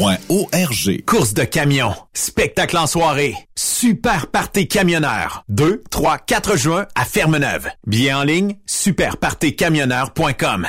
arpq.org. 0.00 1.04
Course 1.04 1.34
de 1.34 1.44
camion, 1.44 1.94
spectacle 2.14 2.78
en 2.78 2.86
soirée, 2.86 3.34
super 3.54 4.28
party 4.28 4.68
camionneur. 4.68 5.44
2, 5.48 5.82
3, 5.90 6.18
4 6.18 6.56
juin 6.56 6.86
à 6.94 7.04
Fermeneuve. 7.04 7.68
Billets 7.86 8.12
en 8.12 8.22
ligne, 8.22 8.56
superpartycamionneur.com. 8.66 10.68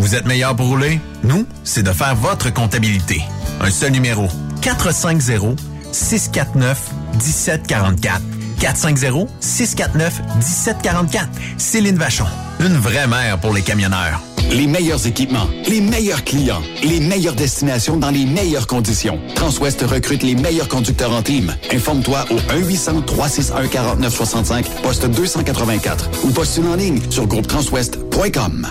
Vous 0.00 0.14
êtes 0.14 0.26
meilleur 0.26 0.56
pour 0.56 0.66
rouler? 0.66 1.00
Nous, 1.22 1.46
c'est 1.62 1.82
de 1.82 1.92
faire 1.92 2.16
votre 2.16 2.52
comptabilité. 2.52 3.22
Un 3.60 3.70
seul 3.70 3.92
numéro. 3.92 4.26
450 4.62 5.58
649 5.92 6.90
1744. 7.12 8.20
450-649-1744. 8.60 11.28
Céline 11.56 11.96
Vachon. 11.96 12.26
Une 12.60 12.76
vraie 12.76 13.06
mère 13.06 13.38
pour 13.38 13.54
les 13.54 13.62
camionneurs. 13.62 14.20
Les 14.50 14.66
meilleurs 14.66 15.06
équipements, 15.06 15.46
les 15.68 15.80
meilleurs 15.80 16.24
clients, 16.24 16.60
les 16.82 17.00
meilleures 17.00 17.34
destinations 17.34 17.96
dans 17.96 18.10
les 18.10 18.26
meilleures 18.26 18.66
conditions. 18.66 19.18
Transwest 19.34 19.80
recrute 19.82 20.22
les 20.22 20.34
meilleurs 20.34 20.68
conducteurs 20.68 21.12
en 21.12 21.22
team. 21.22 21.54
Informe-toi 21.72 22.26
au 22.30 22.36
1-800-361-4965, 22.36 24.64
poste 24.82 25.06
284 25.06 26.10
ou 26.24 26.30
postule 26.30 26.66
en 26.66 26.74
ligne 26.74 27.00
sur 27.10 27.26
groupetranswest.com. 27.26 28.70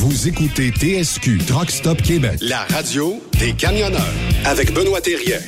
Vous 0.01 0.29
écoutez 0.29 0.71
TSQ 0.71 1.39
Truck 1.45 1.69
Stop 1.69 2.01
Québec. 2.01 2.37
La 2.39 2.59
radio 2.69 3.21
des 3.37 3.51
camionneurs 3.51 4.13
avec 4.45 4.73
Benoît 4.73 5.01
Thérien. 5.01 5.39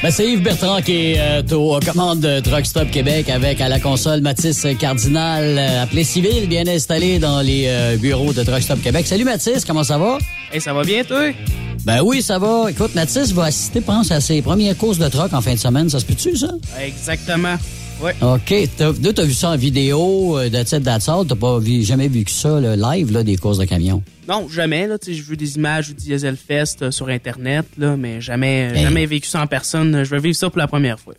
Ben, 0.00 0.12
c'est 0.12 0.28
Yves 0.30 0.42
Bertrand 0.42 0.80
qui 0.80 0.92
est 0.92 1.18
euh, 1.18 1.56
aux 1.56 1.80
commandes 1.80 2.20
de 2.20 2.38
Truck 2.38 2.66
Stop 2.66 2.88
Québec 2.92 3.28
avec 3.30 3.60
à 3.60 3.68
la 3.68 3.80
console 3.80 4.20
Mathis 4.20 4.64
Cardinal, 4.78 5.58
euh, 5.58 5.82
appelé 5.82 6.04
civil, 6.04 6.46
bien 6.46 6.68
installé 6.68 7.18
dans 7.18 7.40
les 7.40 7.64
euh, 7.66 7.96
bureaux 7.96 8.32
de 8.32 8.44
Truck 8.44 8.62
Stop 8.62 8.80
Québec. 8.80 9.08
Salut 9.08 9.24
Mathis, 9.24 9.64
comment 9.64 9.82
ça 9.82 9.98
va? 9.98 10.18
Hey, 10.52 10.60
ça 10.60 10.72
va 10.72 10.84
bien, 10.84 11.02
toi? 11.02 11.32
Ben 11.84 12.00
oui, 12.04 12.22
ça 12.22 12.38
va. 12.38 12.70
Écoute, 12.70 12.94
Mathis 12.94 13.32
va 13.32 13.46
assister, 13.46 13.80
pense, 13.80 14.12
à 14.12 14.20
ses 14.20 14.40
premières 14.40 14.76
courses 14.76 14.98
de 14.98 15.08
truck 15.08 15.32
en 15.32 15.40
fin 15.40 15.54
de 15.54 15.58
semaine. 15.58 15.90
Ça 15.90 15.98
se 15.98 16.04
peut-tu, 16.04 16.36
ça? 16.36 16.52
Exactement. 16.80 17.56
Ouais. 18.00 18.14
OK. 18.22 18.54
T'as, 18.76 18.92
là, 18.92 19.12
t'as 19.12 19.24
vu 19.24 19.34
ça 19.34 19.50
en 19.50 19.56
vidéo 19.56 20.38
euh, 20.38 20.48
de 20.48 20.62
type 20.62 20.82
d'assaut. 20.82 21.24
T'as 21.24 21.34
pas 21.34 21.58
vu, 21.58 21.82
jamais 21.82 22.06
vu 22.08 22.24
que 22.24 22.30
ça, 22.30 22.60
le 22.60 22.74
live, 22.76 23.10
là, 23.12 23.24
des 23.24 23.36
courses 23.36 23.58
de 23.58 23.64
camions? 23.64 24.02
Non, 24.28 24.48
jamais. 24.48 24.86
Là, 24.86 24.98
j'ai 25.04 25.12
vu 25.14 25.36
des 25.36 25.56
images 25.56 25.88
du 25.88 25.94
Dieselfest 25.94 26.76
euh, 26.82 26.90
sur 26.92 27.08
Internet, 27.08 27.66
là, 27.76 27.96
mais 27.96 28.20
jamais, 28.20 28.70
Hey. 28.74 28.82
jamais 28.82 29.06
vécu 29.06 29.26
ça 29.28 29.42
en 29.42 29.46
personne. 29.46 30.04
Je 30.04 30.10
vais 30.10 30.20
vivre 30.20 30.36
ça 30.36 30.48
pour 30.48 30.58
la 30.58 30.68
première 30.68 31.00
fois. 31.00 31.14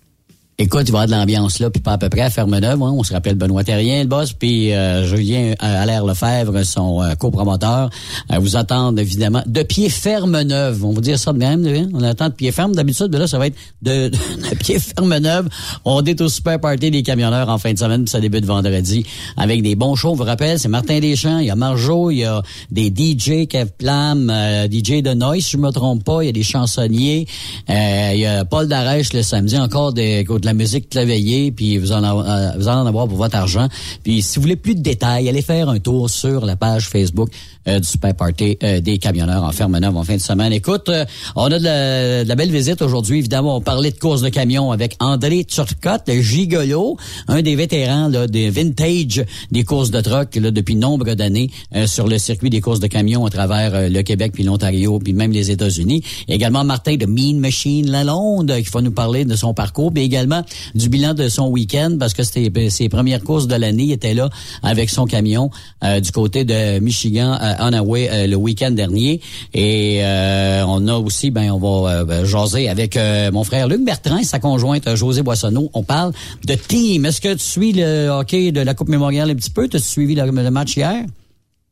Écoute, 0.61 0.89
il 0.89 0.91
va 0.91 0.99
y 0.99 1.03
avoir 1.03 1.07
de 1.07 1.11
l'ambiance 1.13 1.59
là, 1.59 1.69
puis 1.69 1.81
pas 1.81 1.93
à 1.93 1.97
peu 1.97 2.09
près 2.09 2.19
à 2.19 2.29
Ferme-Neuve. 2.29 2.83
hein. 2.83 2.93
On 2.93 3.01
se 3.01 3.13
rappelle 3.13 3.35
Benoît 3.35 3.63
Terrien, 3.63 4.01
le 4.01 4.09
boss, 4.09 4.33
puis 4.33 4.73
euh, 4.73 5.05
Julien 5.05 5.53
euh, 5.63 5.81
Allaire 5.83 6.05
Lefebvre, 6.05 6.65
son 6.65 7.01
euh, 7.01 7.15
copromoteur, 7.15 7.89
euh, 8.29 8.39
vous 8.39 8.57
attendent 8.57 8.99
évidemment 8.99 9.41
de 9.45 9.63
pied 9.63 9.87
ferme-neuve. 9.87 10.83
On 10.83 10.91
va 10.91 10.99
dire 10.99 11.17
ça 11.17 11.31
de 11.31 11.37
même, 11.37 11.65
hein? 11.65 11.87
on 11.93 12.03
attend 12.03 12.27
de 12.27 12.33
pied 12.33 12.51
ferme. 12.51 12.75
D'habitude, 12.75 13.07
mais 13.09 13.19
là, 13.19 13.27
ça 13.27 13.37
va 13.37 13.47
être 13.47 13.55
de, 13.81 14.09
de 14.49 14.55
pied 14.55 14.79
ferme-neuve. 14.79 15.47
On 15.85 16.03
est 16.03 16.19
au 16.19 16.27
super 16.27 16.59
party 16.59 16.91
des 16.91 17.03
camionneurs 17.03 17.47
en 17.47 17.57
fin 17.57 17.71
de 17.71 17.79
semaine, 17.79 18.03
puis 18.03 18.11
ça 18.11 18.19
débute 18.19 18.43
vendredi 18.43 19.05
avec 19.37 19.63
des 19.63 19.75
bons 19.75 19.95
shows. 19.95 20.09
On 20.09 20.15
vous 20.15 20.23
rappelle, 20.25 20.59
c'est 20.59 20.67
Martin 20.67 20.99
Deschamps, 20.99 21.39
il 21.39 21.45
y 21.45 21.51
a 21.51 21.55
Marjo, 21.55 22.11
il 22.11 22.17
y 22.17 22.25
a 22.25 22.41
des 22.69 22.87
DJ, 22.93 23.47
Kev 23.47 23.71
Plam, 23.77 24.29
euh, 24.29 24.67
DJ 24.69 25.03
de 25.03 25.13
Noise, 25.13 25.45
si 25.45 25.51
je 25.51 25.57
me 25.57 25.71
trompe 25.71 26.03
pas, 26.03 26.21
il 26.21 26.25
y 26.25 26.29
a 26.29 26.33
des 26.33 26.43
chansonniers, 26.43 27.27
euh, 27.69 28.11
il 28.13 28.19
y 28.19 28.25
a 28.25 28.43
Paul 28.43 28.67
Darèche 28.67 29.13
le 29.13 29.21
samedi, 29.21 29.57
encore 29.57 29.93
des, 29.93 30.25
de 30.25 30.48
la 30.49 30.55
musique 30.55 30.89
claveillée, 30.89 31.51
puis 31.51 31.77
vous 31.77 31.91
en, 31.91 32.03
euh, 32.03 32.51
vous 32.57 32.67
en 32.67 32.85
avoir 32.87 33.07
pour 33.07 33.17
votre 33.17 33.35
argent. 33.35 33.67
Puis 34.03 34.23
si 34.23 34.37
vous 34.37 34.41
voulez 34.41 34.55
plus 34.55 34.73
de 34.73 34.81
détails, 34.81 35.29
allez 35.29 35.43
faire 35.43 35.69
un 35.69 35.77
tour 35.77 36.09
sur 36.09 36.43
la 36.43 36.55
page 36.55 36.89
Facebook 36.89 37.29
euh, 37.67 37.79
du 37.79 37.87
Super 37.87 38.15
Party 38.15 38.57
euh, 38.63 38.81
des 38.81 38.97
camionneurs 38.97 39.43
en 39.43 39.51
Ferme-Neuve 39.51 39.95
en 39.95 40.03
fin 40.03 40.15
de 40.15 40.21
semaine. 40.21 40.51
Écoute, 40.51 40.89
on 41.35 41.45
a 41.51 41.59
de 41.59 42.25
la, 42.27 42.35
belle 42.35 42.51
visite 42.51 42.81
aujourd'hui. 42.81 43.19
Évidemment, 43.19 43.57
on 43.57 43.61
parlait 43.61 43.91
de 43.91 43.99
course 43.99 44.23
de 44.23 44.29
camions 44.29 44.71
avec 44.71 44.95
André 44.99 45.43
Turcotte, 45.43 46.09
gigolo, 46.19 46.97
un 47.27 47.43
des 47.43 47.55
vétérans 47.55 48.07
là, 48.07 48.25
des 48.25 48.49
vintage 48.49 49.23
des 49.51 49.63
courses 49.63 49.91
de 49.91 50.01
truck 50.01 50.31
depuis 50.31 50.75
nombre 50.75 51.13
d'années 51.13 51.51
sur 51.85 52.07
le 52.07 52.17
circuit 52.17 52.49
des 52.49 52.61
courses 52.61 52.79
de 52.79 52.87
camions 52.87 53.25
à 53.25 53.29
travers 53.29 53.89
le 53.89 54.01
Québec, 54.01 54.31
puis 54.33 54.43
l'Ontario, 54.43 54.97
puis 54.99 55.13
même 55.13 55.31
les 55.31 55.51
États-Unis. 55.51 56.01
Également 56.27 56.63
Martin 56.63 56.95
de 56.95 57.05
Mean 57.05 57.39
Machine 57.39 57.91
Lalonde 57.91 58.51
qui 58.63 58.69
va 58.71 58.81
nous 58.81 58.91
parler 58.91 59.25
de 59.25 59.35
son 59.35 59.53
parcours, 59.53 59.91
mais 59.93 60.05
également 60.05 60.38
du 60.75 60.89
bilan 60.89 61.13
de 61.13 61.27
son 61.29 61.47
week-end 61.47 61.97
parce 61.99 62.13
que 62.13 62.23
c'était 62.23 62.51
euh, 62.59 62.69
ses 62.69 62.89
premières 62.89 63.23
courses 63.23 63.47
de 63.47 63.55
l'année. 63.55 63.83
Il 63.83 63.91
était 63.91 64.13
là 64.13 64.29
avec 64.63 64.89
son 64.89 65.05
camion 65.05 65.49
euh, 65.83 65.99
du 65.99 66.11
côté 66.11 66.45
de 66.45 66.79
Michigan, 66.79 67.37
euh, 67.41 67.67
Onaway, 67.67 68.09
euh, 68.11 68.27
le 68.27 68.35
week-end 68.35 68.71
dernier. 68.71 69.21
Et 69.53 70.01
on 70.03 70.87
a 70.87 70.95
aussi, 70.95 71.31
ben, 71.31 71.51
on 71.51 71.59
va 71.83 72.03
ben, 72.05 72.25
jaser 72.25 72.69
avec 72.69 72.97
mon 73.31 73.43
frère 73.43 73.67
Luc 73.67 73.83
Bertrand 73.83 74.17
et 74.17 74.23
sa 74.23 74.39
conjointe 74.39 74.95
José 74.95 75.21
Boissonneau. 75.21 75.69
On 75.73 75.83
parle 75.83 76.13
de 76.45 76.53
team. 76.55 77.05
Est-ce 77.05 77.21
que 77.21 77.33
tu 77.33 77.39
suis 77.39 77.73
le 77.73 78.07
hockey 78.09 78.51
de 78.51 78.61
la 78.61 78.73
Coupe 78.73 78.89
Mémoriale 78.89 79.29
un 79.31 79.35
petit 79.35 79.49
peu? 79.49 79.67
T'as 79.67 79.79
suivi 79.79 80.15
le, 80.15 80.25
le 80.29 80.51
match 80.51 80.75
hier? 80.77 81.03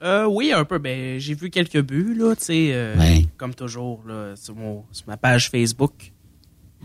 Euh, 0.03 0.25
oui, 0.29 0.51
un 0.53 0.63
peu. 0.63 0.77
Ben, 0.77 1.19
j'ai 1.19 1.33
vu 1.33 1.49
quelques 1.49 1.81
buts, 1.81 2.15
là, 2.17 2.35
tu 2.35 2.45
sais, 2.45 2.69
euh, 2.71 2.95
Ouais. 2.99 3.25
comme 3.37 3.55
toujours, 3.55 4.01
là, 4.07 4.33
sur, 4.35 4.55
mon, 4.55 4.83
sur 4.91 5.05
ma 5.07 5.17
page 5.17 5.49
Facebook. 5.49 5.91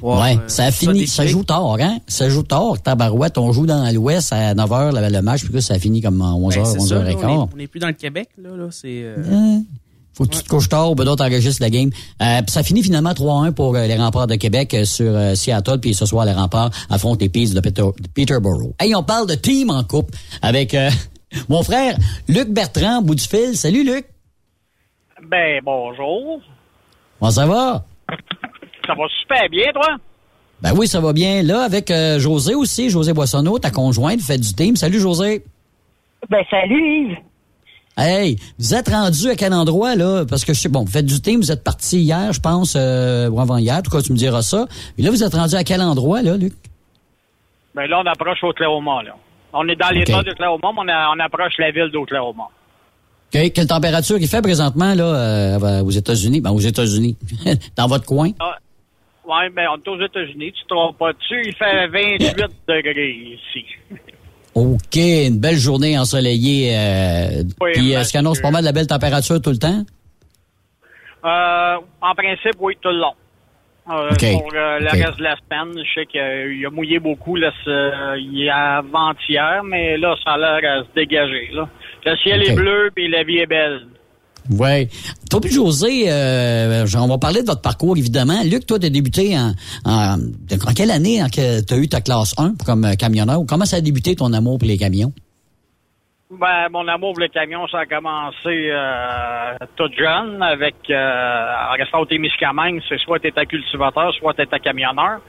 Ouais, 0.00 0.36
euh, 0.36 0.48
ça 0.48 0.64
a 0.64 0.70
fini, 0.72 1.06
ça 1.06 1.26
joue 1.26 1.44
tard, 1.44 1.76
hein? 1.80 1.98
Ça 2.08 2.28
joue 2.28 2.42
tard, 2.42 2.80
tabarouette. 2.82 3.38
On 3.38 3.52
joue 3.52 3.66
dans 3.66 3.88
l'Ouest 3.94 4.32
à 4.32 4.54
9h 4.54 5.00
le, 5.00 5.12
le 5.14 5.22
match, 5.22 5.44
puis 5.44 5.52
là, 5.54 5.60
ça 5.60 5.78
finit 5.78 6.00
comme 6.00 6.20
à 6.22 6.32
11h, 6.32 6.54
Ben, 6.56 6.64
c'est 6.64 6.80
ça, 6.80 6.94
là, 7.02 7.10
11h15. 7.12 7.24
on 7.24 7.28
est- 7.46 7.48
on 7.52 7.56
n'est 7.56 7.66
plus 7.68 7.78
dans 7.80 7.86
le 7.88 7.92
Québec, 7.92 8.28
là, 8.38 8.50
là 8.56 8.66
c'est... 8.70 9.02
euh? 9.04 9.58
Faut 10.14 10.24
que 10.26 10.34
tu 10.34 10.42
te 10.42 10.48
couches 10.48 10.68
tard, 10.68 10.94
ben 10.94 11.04
d'autres 11.04 11.24
enregistrent 11.24 11.62
la 11.62 11.70
game. 11.70 11.88
Euh, 12.20 12.42
puis 12.42 12.50
ça 12.50 12.62
finit 12.62 12.82
finalement 12.82 13.12
3-1 13.14 13.52
pour 13.52 13.74
euh, 13.76 13.86
les 13.86 13.96
remparts 13.96 14.26
de 14.26 14.34
Québec 14.34 14.76
sur 14.84 15.06
euh, 15.10 15.34
Seattle. 15.34 15.78
Puis 15.80 15.94
ce 15.94 16.04
soir, 16.04 16.26
les 16.26 16.34
remparts 16.34 16.70
affrontent 16.90 17.16
les 17.22 17.30
Peas 17.30 17.54
de, 17.54 17.60
Peter- 17.60 17.80
de 17.98 18.08
Peterborough. 18.12 18.74
Hey, 18.78 18.94
on 18.94 19.02
parle 19.02 19.26
de 19.26 19.34
team 19.34 19.70
en 19.70 19.82
coupe 19.84 20.10
avec 20.42 20.74
euh, 20.74 20.90
mon 21.48 21.62
frère 21.62 21.96
Luc 22.28 22.50
Bertrand, 22.50 23.00
bout 23.00 23.14
du 23.14 23.24
fil. 23.24 23.56
Salut 23.56 23.84
Luc. 23.84 24.04
Ben, 25.30 25.60
bonjour. 25.64 26.40
Comment 27.18 27.30
ça 27.30 27.46
va? 27.46 27.86
Ça 28.94 29.00
va 29.00 29.08
super 29.20 29.48
bien, 29.50 29.72
toi? 29.72 29.96
Ben 30.60 30.72
oui, 30.76 30.86
ça 30.86 31.00
va 31.00 31.12
bien. 31.12 31.42
Là, 31.42 31.62
avec 31.62 31.90
euh, 31.90 32.18
José 32.18 32.54
aussi, 32.54 32.90
José 32.90 33.12
Boissonneau, 33.12 33.58
ta 33.58 33.70
conjointe, 33.70 34.20
fait 34.20 34.38
du 34.38 34.52
team. 34.54 34.76
Salut 34.76 35.00
José. 35.00 35.44
Ben, 36.28 36.42
salut 36.50 37.08
Yves. 37.10 37.16
Hey, 37.96 38.36
vous 38.58 38.74
êtes 38.74 38.88
rendu 38.88 39.28
à 39.28 39.34
quel 39.34 39.52
endroit, 39.52 39.96
là? 39.96 40.24
Parce 40.28 40.44
que 40.44 40.54
je 40.54 40.60
sais, 40.60 40.68
bon, 40.68 40.80
vous 40.84 40.90
faites 40.90 41.04
du 41.06 41.20
team, 41.20 41.40
vous 41.40 41.52
êtes 41.52 41.62
parti 41.64 42.00
hier, 42.00 42.32
je 42.32 42.40
pense, 42.40 42.74
euh, 42.76 43.28
ou 43.28 43.38
avant-hier, 43.40 43.76
en 43.76 43.82
tout 43.82 43.90
cas, 43.90 44.00
tu 44.00 44.12
me 44.12 44.16
diras 44.16 44.42
ça. 44.42 44.66
Et 44.98 45.02
là, 45.02 45.10
vous 45.10 45.22
êtes 45.22 45.34
rendu 45.34 45.54
à 45.56 45.64
quel 45.64 45.80
endroit, 45.82 46.22
là, 46.22 46.36
Luc? 46.36 46.54
Ben 47.74 47.86
là, 47.86 48.00
on 48.02 48.06
approche 48.06 48.42
Oklahoma, 48.44 49.02
là. 49.02 49.14
On 49.52 49.68
est 49.68 49.76
dans 49.76 49.90
l'état 49.90 50.18
Ok. 50.20 50.24
d'Oklahoma, 50.26 50.68
mais 50.74 50.92
on, 50.92 50.94
a- 50.94 51.14
on 51.16 51.20
approche 51.20 51.52
la 51.58 51.70
ville 51.70 51.90
d'Oklahoma. 51.92 52.44
OK, 53.34 53.52
Quelle 53.52 53.66
température 53.66 54.16
il 54.18 54.28
fait 54.28 54.42
présentement, 54.42 54.94
là, 54.94 55.04
euh, 55.04 55.82
aux 55.82 55.90
États-Unis? 55.90 56.40
Ben, 56.40 56.50
aux 56.50 56.60
États-Unis. 56.60 57.16
Dans 57.76 57.88
votre 57.88 58.06
coin? 58.06 58.30
Ah, 58.40 58.56
ouais, 59.32 59.50
ben, 59.50 59.66
on 59.72 59.76
est 59.76 59.88
aux 59.88 60.04
États-Unis, 60.04 60.52
tu 60.52 60.62
te 60.62 60.68
trompes 60.68 60.98
pas 60.98 61.12
dessus. 61.12 61.42
Il 61.44 61.54
fait 61.54 61.86
28 61.88 62.46
degrés 62.68 63.10
ici. 63.10 63.64
OK, 64.54 64.96
une 64.96 65.38
belle 65.40 65.56
journée 65.56 65.98
ensoleillée. 65.98 66.76
Euh, 66.76 67.42
Oui, 67.60 67.70
puis, 67.72 67.92
est-ce 67.92 68.10
qu'il 68.10 68.20
annonce 68.20 68.40
pas 68.40 68.50
mal 68.50 68.60
de 68.60 68.66
la 68.66 68.72
belle 68.72 68.86
température 68.86 69.40
tout 69.40 69.50
le 69.50 69.58
temps? 69.58 69.82
Euh, 71.24 71.76
en 72.00 72.14
principe, 72.14 72.56
oui, 72.60 72.76
tout 72.80 72.90
le 72.90 72.98
long. 72.98 73.14
Euh. 73.90 74.10
Pour 74.10 74.50
euh, 74.54 74.78
le 74.78 74.90
reste 74.90 75.18
de 75.18 75.24
la 75.24 75.36
semaine, 75.36 75.84
je 75.84 76.00
sais 76.00 76.06
qu'il 76.06 76.66
a 76.66 76.70
mouillé 76.70 77.00
beaucoup 77.00 77.34
là, 77.34 77.50
il 78.16 78.48
avant-hier, 78.48 79.62
mais 79.64 79.96
là, 79.96 80.14
ça 80.24 80.32
a 80.32 80.38
l'air 80.38 80.70
à 80.70 80.84
se 80.84 80.94
dégager. 80.94 81.50
Là. 81.52 81.68
Le 82.04 82.16
ciel 82.18 82.42
est 82.48 82.54
bleu 82.54 82.90
et 82.96 83.08
la 83.08 83.24
vie 83.24 83.38
est 83.38 83.46
belle. 83.46 83.86
Oui. 84.50 84.88
Toi 85.30 85.40
José, 85.48 86.04
euh, 86.08 86.86
on 86.96 87.08
va 87.08 87.18
parler 87.18 87.42
de 87.42 87.46
votre 87.46 87.60
parcours, 87.60 87.96
évidemment. 87.96 88.42
Luc, 88.44 88.66
toi, 88.66 88.78
tu 88.78 88.86
as 88.86 88.90
débuté 88.90 89.38
en, 89.38 89.54
en, 89.84 90.18
en 90.18 90.74
quelle 90.74 90.90
année 90.90 91.22
tu 91.30 91.40
as 91.40 91.76
eu 91.76 91.88
ta 91.88 92.00
classe 92.00 92.34
1 92.36 92.54
comme 92.64 92.96
camionneur? 92.96 93.42
Comment 93.46 93.64
ça 93.64 93.76
a 93.76 93.80
débuté 93.80 94.16
ton 94.16 94.32
amour 94.32 94.58
pour 94.58 94.68
les 94.68 94.78
camions? 94.78 95.12
Ben, 96.40 96.68
mon 96.70 96.88
amour 96.88 97.12
pour 97.12 97.20
le 97.20 97.28
camion, 97.28 97.68
ça 97.68 97.80
a 97.80 97.86
commencé 97.86 98.70
euh, 98.70 99.54
tout 99.76 99.90
jeune 99.98 100.42
avec 100.42 100.76
euh, 100.88 101.52
en 101.70 101.72
restant 101.72 101.98
au 102.00 102.06
Témiscamingue, 102.06 102.80
c'est 102.88 102.98
soit 103.00 103.18
t'étais 103.18 103.44
cultivateur, 103.44 104.14
soit 104.14 104.32
t'étais 104.32 104.58
camionneur. 104.58 105.20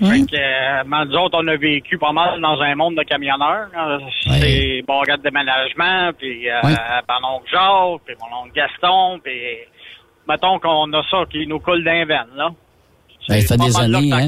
Fait 0.00 0.26
que 0.26 0.34
euh, 0.36 0.82
ben, 0.84 1.04
nous 1.04 1.14
autres, 1.16 1.38
on 1.40 1.46
a 1.46 1.56
vécu 1.56 1.96
pas 1.96 2.10
mal 2.10 2.40
dans 2.40 2.60
un 2.60 2.74
monde 2.74 2.96
de 2.96 3.02
camionneurs. 3.04 3.68
C'est 4.32 4.82
bon 4.86 5.02
de 5.02 5.22
déménagement, 5.22 6.10
puis 6.18 6.50
euh, 6.50 6.60
Ouais. 6.64 6.74
mon 7.22 7.36
oncle 7.36 7.50
Jacques, 7.52 8.02
puis 8.04 8.16
mon 8.20 8.38
oncle 8.42 8.52
Gaston, 8.54 9.20
puis 9.22 9.58
mettons 10.28 10.58
qu'on 10.58 10.92
a 10.92 11.02
ça 11.08 11.18
qui 11.30 11.46
nous 11.46 11.60
coule 11.60 11.84
d'un 11.84 12.04
veine, 12.04 12.26
là. 12.34 12.50
Ben, 13.28 13.40
ça 13.42 13.56
fait 13.56 13.60
des 13.64 13.70
là 13.92 13.98
années, 13.98 14.12
hein? 14.12 14.26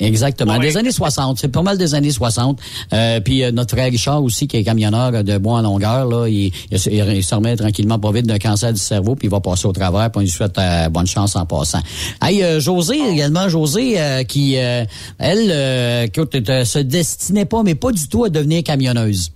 Exactement. 0.00 0.52
Ouais. 0.54 0.60
Des 0.60 0.76
années 0.76 0.92
60. 0.92 1.38
C'est 1.38 1.50
pas 1.52 1.62
mal 1.62 1.76
des 1.76 1.94
années 1.94 2.10
60. 2.10 2.60
Euh, 2.92 3.20
puis 3.20 3.42
euh, 3.42 3.50
notre 3.50 3.74
frère 3.76 3.90
Richard 3.90 4.22
aussi, 4.22 4.46
qui 4.46 4.56
est 4.56 4.62
camionneur 4.64 5.24
de 5.24 5.38
bois 5.38 5.54
en 5.58 5.62
longueur, 5.62 6.06
là, 6.06 6.28
il, 6.28 6.52
il, 6.70 6.78
se- 6.78 6.88
il 6.90 7.22
se 7.24 7.34
remet 7.34 7.56
tranquillement 7.56 7.98
pas 7.98 8.12
vite 8.12 8.26
d'un 8.26 8.38
cancer 8.38 8.72
du 8.72 8.78
cerveau, 8.78 9.16
puis 9.16 9.26
il 9.26 9.30
va 9.30 9.40
passer 9.40 9.66
au 9.66 9.72
travers, 9.72 10.10
puis 10.10 10.18
on 10.18 10.20
lui 10.20 10.28
souhaite 10.28 10.56
euh, 10.58 10.88
bonne 10.88 11.06
chance 11.06 11.34
en 11.34 11.46
passant. 11.46 11.80
Hey, 12.22 12.42
euh, 12.44 12.60
José, 12.60 12.96
également, 13.10 13.48
José, 13.48 14.00
euh, 14.00 14.22
qui, 14.22 14.56
euh, 14.56 14.84
elle, 15.18 15.50
euh, 15.50 16.06
euh, 16.16 16.64
se 16.64 16.78
destinait 16.78 17.44
pas, 17.46 17.62
mais 17.64 17.74
pas 17.74 17.90
du 17.90 18.08
tout 18.08 18.24
à 18.24 18.28
devenir 18.28 18.62
camionneuse. 18.62 19.32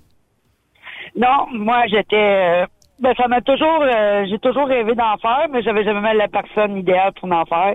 Non, 1.16 1.46
moi 1.52 1.82
j'étais 1.90 2.16
euh, 2.16 2.66
ben 3.00 3.12
ça 3.16 3.28
m'a 3.28 3.40
toujours 3.42 3.82
euh, 3.82 4.24
j'ai 4.30 4.38
toujours 4.38 4.66
rêvé 4.66 4.94
d'en 4.94 5.16
faire, 5.20 5.46
mais 5.52 5.62
j'avais 5.62 5.84
jamais 5.84 6.14
la 6.14 6.28
personne 6.28 6.76
idéale 6.78 7.12
pour 7.20 7.30
en 7.30 7.44
faire. 7.44 7.74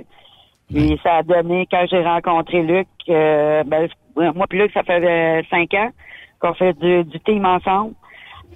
Puis 0.69 0.99
ça 1.01 1.17
a 1.17 1.23
donné 1.23 1.67
quand 1.71 1.85
j'ai 1.89 2.03
rencontré 2.03 2.61
Luc, 2.61 2.87
euh, 3.09 3.63
ben 3.63 3.87
moi 4.15 4.45
puis 4.49 4.59
Luc 4.59 4.71
ça 4.73 4.83
fait 4.83 5.03
euh, 5.03 5.41
cinq 5.49 5.73
ans 5.73 5.89
qu'on 6.39 6.53
fait 6.53 6.73
du, 6.73 7.03
du 7.05 7.19
team 7.21 7.45
ensemble. 7.45 7.93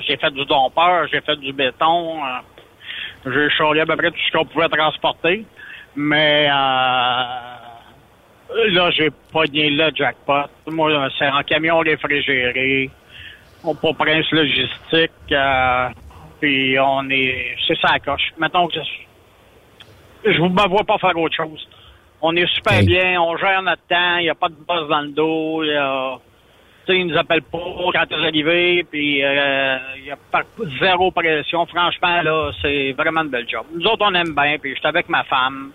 j'ai 0.07 0.17
fait 0.17 0.31
du 0.33 0.45
dompeur, 0.47 1.07
j'ai 1.07 1.21
fait 1.21 1.37
du 1.37 1.53
béton. 1.53 2.19
j'ai 3.27 3.49
chargé 3.51 3.81
à 3.83 3.87
peu 3.87 3.97
près 3.97 4.11
tout 4.11 4.19
ce 4.27 4.33
qu'on 4.37 4.45
pouvait 4.47 4.69
transporter. 4.69 5.45
Mais 5.95 6.49
euh, 6.51 7.58
là, 8.55 8.91
j'ai 8.91 9.11
pogné 9.33 9.71
le 9.71 9.91
jackpot. 9.95 10.49
Moi, 10.67 11.09
c'est 11.19 11.29
en 11.29 11.43
camion 11.43 11.79
réfrigéré. 11.79 12.91
On 13.65 13.75
pas 13.75 13.93
Prince 13.93 14.31
Logistique. 14.31 15.11
euh, 15.33 15.89
puis 16.41 16.79
on 16.79 17.09
est... 17.11 17.57
C'est 17.67 17.79
ça 17.81 17.93
la 17.93 17.99
coche. 17.99 18.33
Mettons 18.39 18.69
que 18.69 18.75
je 18.75 18.81
je 20.25 20.39
vous 20.39 20.49
me 20.49 20.69
vois 20.69 20.85
pas 20.85 20.99
faire 20.99 21.17
autre 21.17 21.37
chose. 21.37 21.69
On 22.21 22.35
est 22.35 22.47
super 22.53 22.83
bien, 22.83 23.21
on 23.21 23.37
gère 23.37 23.63
notre 23.63 23.87
temps, 23.89 24.17
il 24.19 24.25
n'y 24.25 24.31
a 24.31 24.35
pas 24.35 24.49
de 24.49 24.55
boss 24.55 24.89
dans 24.89 25.03
le 25.03 25.09
dos, 25.09 25.63
il 25.63 25.71
y 25.71 25.77
a... 25.77 26.19
Tu 26.87 26.95
sais, 26.95 27.01
ils 27.01 27.07
nous 27.07 27.17
appellent 27.17 27.43
pas 27.43 27.59
quand 27.93 28.07
t'es 28.09 28.15
arrivé, 28.15 28.85
puis 28.91 29.23
euh, 29.23 29.79
il 29.99 30.07
y 30.07 30.11
a 30.11 30.17
pas, 30.17 30.43
zéro 30.81 31.11
pression. 31.11 31.67
Franchement, 31.67 32.23
là, 32.23 32.51
c'est 32.63 32.93
vraiment 32.93 33.23
une 33.23 33.29
belle 33.29 33.49
job. 33.49 33.67
Nous 33.75 33.85
autres, 33.87 34.05
on 34.09 34.15
aime 34.15 34.35
bien, 34.35 34.57
puis 34.59 34.75
j'étais 34.75 34.89
avec 34.89 35.09
ma 35.09 35.23
femme. 35.25 35.73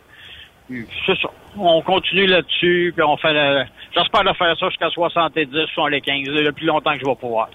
C'est 0.70 1.20
ça. 1.22 1.29
On 1.58 1.82
continue 1.82 2.25
là-dessus, 2.25 2.93
puis 2.96 3.05
on 3.05 3.17
fait 3.17 3.34
le... 3.34 3.63
J'espère 3.96 4.24
de 4.24 4.36
faire 4.38 4.55
ça 4.60 4.70
jusqu'à 4.70 4.89
70, 4.89 5.48
75, 5.74 6.27
le 6.27 6.51
plus 6.51 6.65
longtemps 6.65 6.93
que 6.93 7.00
je 7.00 7.05
vais 7.05 7.15
pouvoir. 7.15 7.50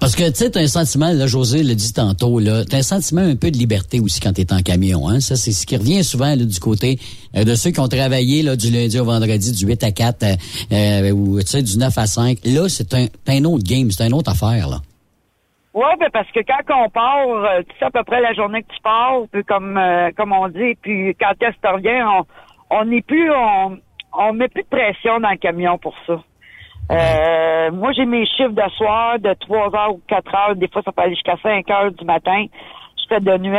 Parce 0.00 0.16
que, 0.16 0.26
tu 0.30 0.36
sais, 0.36 0.50
t'as 0.50 0.60
un 0.60 0.66
sentiment, 0.66 1.12
là, 1.12 1.26
José 1.26 1.62
l'a 1.62 1.74
dit 1.74 1.92
tantôt, 1.92 2.38
là, 2.38 2.64
t'as 2.64 2.78
un 2.78 2.82
sentiment 2.82 3.20
un 3.20 3.36
peu 3.36 3.50
de 3.50 3.58
liberté 3.58 4.00
aussi 4.00 4.18
quand 4.18 4.32
t'es 4.32 4.50
en 4.50 4.62
camion, 4.62 5.08
hein. 5.08 5.20
Ça, 5.20 5.36
c'est 5.36 5.52
ce 5.52 5.66
qui 5.66 5.76
revient 5.76 6.02
souvent, 6.02 6.34
là, 6.34 6.36
du 6.36 6.58
côté 6.58 6.98
euh, 7.36 7.44
de 7.44 7.54
ceux 7.54 7.70
qui 7.70 7.80
ont 7.80 7.88
travaillé, 7.88 8.42
là, 8.42 8.56
du 8.56 8.70
lundi 8.70 8.98
au 8.98 9.04
vendredi, 9.04 9.52
du 9.52 9.66
8 9.66 9.84
à 9.84 9.92
4, 9.92 10.22
euh, 10.22 10.36
euh, 10.72 11.10
ou, 11.10 11.40
tu 11.40 11.48
sais, 11.48 11.62
du 11.62 11.76
9 11.76 11.98
à 11.98 12.06
5. 12.06 12.38
Là, 12.46 12.68
c'est 12.70 12.94
un, 12.94 13.08
un 13.28 13.44
autre 13.44 13.64
game, 13.64 13.90
c'est 13.90 14.06
une 14.06 14.14
autre 14.14 14.30
affaire, 14.30 14.68
là. 14.68 14.80
Oui, 15.72 15.86
ben 16.00 16.10
parce 16.12 16.30
que 16.32 16.40
quand 16.40 16.84
on 16.84 16.88
part, 16.88 17.28
euh, 17.28 17.62
tu 17.68 17.78
sais 17.78 17.84
à 17.84 17.90
peu 17.90 18.02
près 18.02 18.20
la 18.20 18.32
journée 18.32 18.62
que 18.62 18.72
tu 18.74 18.80
pars, 18.82 19.20
puis 19.30 19.44
comme 19.44 19.78
euh, 19.78 20.10
comme 20.16 20.32
on 20.32 20.48
dit, 20.48 20.74
puis 20.82 21.14
quand 21.14 21.32
est-ce 21.40 21.56
que 21.56 21.68
tu 21.68 21.74
reviens, 21.74 22.08
on 22.08 22.26
on 22.70 22.84
n'est 22.86 23.02
plus 23.02 23.30
on 23.32 23.78
on 24.12 24.32
met 24.32 24.48
plus 24.48 24.62
de 24.62 24.68
pression 24.68 25.20
dans 25.20 25.30
le 25.30 25.36
camion 25.36 25.78
pour 25.78 25.94
ça. 26.06 26.20
Euh, 26.90 27.70
moi, 27.70 27.92
j'ai 27.92 28.04
mes 28.04 28.26
chiffres 28.26 28.50
de 28.50 28.68
soir 28.70 29.18
de 29.20 29.32
3 29.32 29.74
heures 29.76 29.94
ou 29.94 30.00
4 30.08 30.34
heures. 30.34 30.56
Des 30.56 30.68
fois, 30.68 30.82
ça 30.82 30.90
peut 30.90 31.02
aller 31.02 31.14
jusqu'à 31.14 31.36
5 31.40 31.70
heures 31.70 31.92
du 31.92 32.04
matin. 32.04 32.46
Je 32.96 33.14
fais 33.14 33.20
de 33.20 33.38
nuit. 33.38 33.56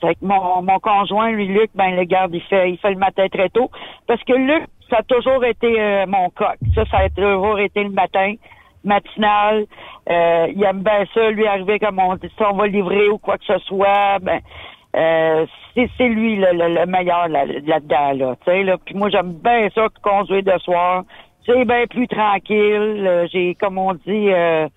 Fait 0.00 0.14
que 0.14 0.20
mon, 0.22 0.62
mon 0.62 0.78
conjoint, 0.80 1.30
lui, 1.30 1.46
Luc, 1.46 1.70
ben, 1.74 1.94
le 1.94 2.04
garde, 2.04 2.34
il 2.34 2.42
fait, 2.42 2.70
il 2.70 2.78
fait 2.78 2.90
le 2.90 2.98
matin 2.98 3.26
très 3.28 3.48
tôt. 3.50 3.70
Parce 4.08 4.22
que 4.24 4.32
Luc, 4.32 4.64
ça 4.90 4.98
a 4.98 5.02
toujours 5.02 5.44
été 5.44 5.80
euh, 5.80 6.06
mon 6.06 6.28
coq. 6.30 6.56
Ça, 6.74 6.84
ça 6.86 6.98
a 6.98 7.08
toujours 7.08 7.60
été 7.60 7.84
le 7.84 7.90
matin, 7.90 8.34
matinal. 8.84 9.66
Euh, 10.10 10.46
il 10.54 10.62
aime 10.64 10.82
bien 10.82 11.04
ça, 11.14 11.30
lui, 11.30 11.46
arriver 11.46 11.78
comme 11.78 11.98
on 11.98 12.16
dit, 12.16 12.28
si 12.36 12.44
on 12.44 12.56
va 12.56 12.66
livrer 12.66 13.08
ou 13.08 13.18
quoi 13.18 13.38
que 13.38 13.44
ce 13.44 13.58
soit, 13.58 14.18
ben, 14.20 14.40
euh, 14.96 15.46
c'est 15.74 16.08
lui 16.08 16.36
le, 16.36 16.48
le, 16.52 16.74
le 16.74 16.86
meilleur 16.86 17.28
là- 17.28 17.46
là-dedans, 17.46 18.12
là, 18.12 18.36
tu 18.44 18.50
sais, 18.50 18.62
là. 18.62 18.76
Puis 18.84 18.94
moi, 18.94 19.08
j'aime 19.10 19.32
bien 19.34 19.68
ça, 19.74 19.86
conduire 20.02 20.42
de 20.42 20.58
soir, 20.58 21.04
c'est 21.46 21.64
bien 21.64 21.86
plus 21.86 22.06
tranquille. 22.08 23.04
Euh, 23.06 23.26
J'ai, 23.32 23.54
comme 23.54 23.78
on 23.78 23.94
dit, 23.94 24.30
euh, 24.32 24.68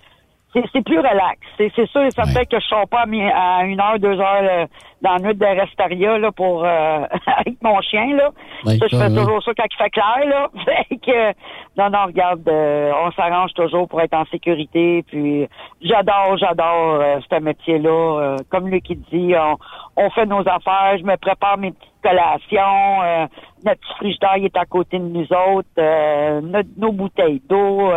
c'est 0.73 0.83
plus 0.85 0.97
relax. 0.99 1.39
C'est 1.57 1.71
sûr 1.89 2.01
et 2.03 2.11
certain 2.11 2.43
que 2.45 2.59
je 2.59 2.65
sors 2.65 2.87
pas 2.87 3.03
à, 3.03 3.63
une 3.65 3.79
heure, 3.81 3.99
deux 3.99 4.19
heures 4.19 4.41
euh, 4.43 4.65
dans 5.01 5.13
la 5.13 5.19
nuit 5.19 5.35
de 5.35 5.45
Restaria 5.45 6.17
là, 6.17 6.31
pour 6.31 6.63
euh, 6.63 6.67
avec 7.37 7.61
mon 7.61 7.79
chien. 7.81 8.15
Là. 8.15 8.29
Ouais, 8.65 8.77
ça, 8.77 8.87
je 8.89 8.95
fais 8.97 9.03
ouais. 9.09 9.15
toujours 9.15 9.43
ça 9.43 9.51
quand 9.57 9.65
il 9.69 9.77
fait 9.77 9.89
clair. 9.89 10.25
Là. 10.25 10.49
Fait 10.65 10.97
que, 10.97 11.31
non, 11.77 11.89
non, 11.89 12.05
regarde, 12.07 12.47
euh, 12.47 12.91
on 13.05 13.11
s'arrange 13.11 13.53
toujours 13.53 13.87
pour 13.87 14.01
être 14.01 14.13
en 14.15 14.25
sécurité. 14.25 15.03
Puis 15.07 15.47
j'adore, 15.81 16.37
j'adore 16.37 16.95
euh, 17.01 17.19
ce 17.29 17.39
métier-là. 17.39 17.89
Euh, 18.19 18.37
comme 18.49 18.67
lui 18.69 18.81
qui 18.81 18.95
dit, 19.11 19.33
on, 19.35 19.57
on 19.97 20.09
fait 20.11 20.25
nos 20.25 20.41
affaires, 20.41 20.97
je 20.97 21.03
me 21.03 21.15
prépare 21.17 21.57
mes 21.57 21.71
petites 21.71 21.91
collations. 22.01 23.01
euh, 23.03 23.25
notre 23.65 23.79
petit 23.81 23.93
frigidaire 23.97 24.37
il 24.37 24.45
est 24.45 24.57
à 24.57 24.65
côté 24.65 24.99
de 24.99 25.03
nous 25.03 25.25
autres. 25.33 25.67
euh, 25.79 26.39
notre- 26.41 26.69
nos 26.77 26.91
bouteilles 26.91 27.41
d'eau. 27.49 27.91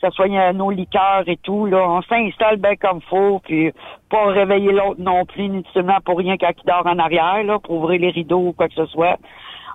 Que 0.00 0.08
ce 0.08 0.14
soit 0.14 0.52
nos 0.52 0.70
liqueurs 0.70 1.24
et 1.26 1.36
tout, 1.36 1.66
là, 1.66 1.78
on 1.88 2.02
s'installe 2.02 2.56
bien 2.56 2.76
comme 2.76 3.00
faut, 3.02 3.40
puis 3.44 3.72
pas 4.08 4.24
réveiller 4.26 4.72
l'autre 4.72 5.00
non 5.00 5.24
plus, 5.26 5.44
inutilement 5.44 5.98
pour 6.04 6.18
rien 6.18 6.36
quand 6.38 6.50
il 6.56 6.66
dort 6.66 6.86
en 6.86 6.98
arrière, 6.98 7.42
là, 7.44 7.58
pour 7.58 7.76
ouvrir 7.76 8.00
les 8.00 8.10
rideaux 8.10 8.48
ou 8.48 8.52
quoi 8.52 8.68
que 8.68 8.74
ce 8.74 8.86
soit. 8.86 9.16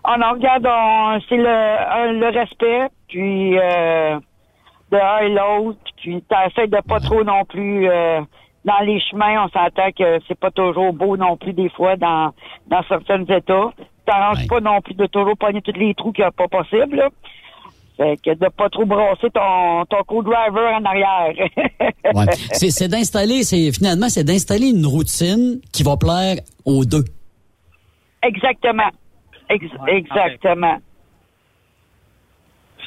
On 0.03 0.21
en 0.21 0.31
regarde, 0.33 0.67
on- 0.67 1.19
c'est 1.29 1.37
le, 1.37 2.19
le 2.19 2.27
respect, 2.39 2.87
puis 3.07 3.57
euh, 3.57 4.19
de 4.91 4.97
un 4.97 5.17
et 5.19 5.29
l'autre, 5.29 5.79
puis 5.97 6.21
t'essaies 6.23 6.67
de 6.67 6.77
pas 6.87 6.99
trop 6.99 7.23
non 7.23 7.43
plus 7.45 7.89
euh, 7.89 8.21
dans 8.65 8.79
les 8.83 8.99
chemins, 8.99 9.45
on 9.45 9.49
s'entend 9.49 9.91
que 9.97 10.19
c'est 10.27 10.39
pas 10.39 10.51
toujours 10.51 10.91
beau 10.93 11.17
non 11.17 11.37
plus 11.37 11.53
des 11.53 11.69
fois 11.69 11.95
dans, 11.95 12.33
dans 12.67 12.83
certains 12.87 13.23
états. 13.25 13.69
T'arranges 14.05 14.47
pas 14.47 14.59
non 14.59 14.81
plus 14.81 14.93
de 14.93 15.05
toujours 15.07 15.37
pogner 15.37 15.61
tous 15.61 15.71
les 15.73 15.93
trous 15.95 16.11
qu'il 16.11 16.23
n'y 16.23 16.27
a 16.27 16.31
pas 16.31 16.47
possible, 16.47 16.95
là. 16.97 17.09
Fait 17.97 18.17
que 18.23 18.31
de 18.33 18.49
pas 18.49 18.69
trop 18.69 18.85
brasser 18.85 19.29
ton, 19.33 19.85
ton 19.85 20.03
co-driver 20.03 20.73
en 20.73 20.83
arrière. 20.85 21.33
Ouais. 22.13 22.25
C'est 22.53 22.69
c'est 22.69 22.87
d'installer, 22.87 23.41
c'est 23.43 23.71
finalement, 23.71 24.09
c'est 24.09 24.23
d'installer 24.23 24.67
une 24.69 24.85
routine 24.85 25.59
qui 25.73 25.81
va 25.83 25.97
plaire 25.97 26.35
aux 26.63 26.85
deux. 26.85 27.03
Exactement. 28.21 28.89
Ex- 29.49 29.65
exactement. 29.87 30.77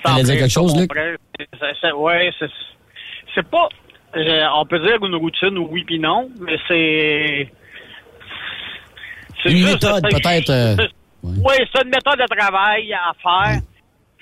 T'allais 0.04 0.22
dire 0.22 0.36
quelque 0.38 0.50
chose, 0.52 0.76
Luc? 0.78 0.90
Oui, 0.94 2.12
c'est 2.38 2.46
c'est 3.34 3.48
pas. 3.50 3.68
euh, 4.16 4.44
on 4.56 4.64
peut 4.66 4.78
dire 4.78 5.04
une 5.04 5.16
routine, 5.16 5.58
oui 5.58 5.82
puis 5.84 5.98
non, 5.98 6.30
mais 6.40 6.56
c'est. 6.68 7.50
c'est 9.42 9.50
Une 9.50 9.58
juste- 9.58 9.72
méthode, 9.84 10.04
c'est- 10.10 10.22
peut-être, 10.22 10.50
euh, 10.50 10.76
c'est- 10.76 10.90
Oui, 11.24 11.54
c'est 11.74 11.82
une 11.82 11.90
méthode 11.90 12.18
de 12.18 12.36
travail 12.36 12.92
à 12.92 13.12
faire. 13.22 13.60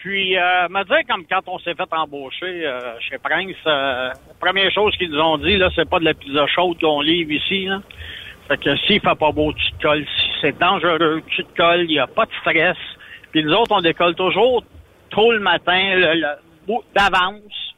Puis, 0.07 0.39
euh, 0.39 0.69
me 0.69 0.85
dire 0.85 1.05
comme 1.11 1.27
quand 1.27 1.41
on 1.49 1.59
s'est 1.59 1.75
fait 1.75 1.93
embaucher 1.93 2.65
euh, 2.65 2.95
chez 3.01 3.19
Prince, 3.19 3.57
euh, 3.67 4.11
première 4.39 4.71
chose 4.71 4.97
qu'ils 4.97 5.11
nous 5.11 5.19
ont 5.19 5.37
dit, 5.37 5.57
là, 5.57 5.69
c'est 5.75 5.91
pas 5.91 5.99
de 5.99 6.05
la 6.05 6.15
pizza 6.15 6.47
chaude 6.47 6.79
qu'on 6.81 7.01
livre 7.01 7.33
ici, 7.33 7.65
là. 7.65 7.83
Fait 8.47 8.57
que 8.57 8.77
s'il 8.87 9.01
fait 9.01 9.19
pas 9.19 9.33
beau, 9.33 9.53
tu 9.53 9.73
te 9.73 9.83
colles. 9.83 10.07
Si 10.07 10.29
c'est 10.41 10.57
dangereux, 10.61 11.21
tu 11.27 11.43
te 11.45 11.57
colles, 11.57 11.87
il 11.87 11.89
n'y 11.89 11.99
a 11.99 12.07
pas 12.07 12.25
de 12.25 12.31
stress. 12.41 12.77
Puis 13.33 13.43
nous 13.43 13.53
autres, 13.53 13.73
on 13.75 13.81
décolle 13.81 14.15
toujours 14.15 14.63
tôt 15.11 15.33
le 15.33 15.41
matin, 15.41 15.97
le- 15.97 16.37
d'avance. 16.95 17.75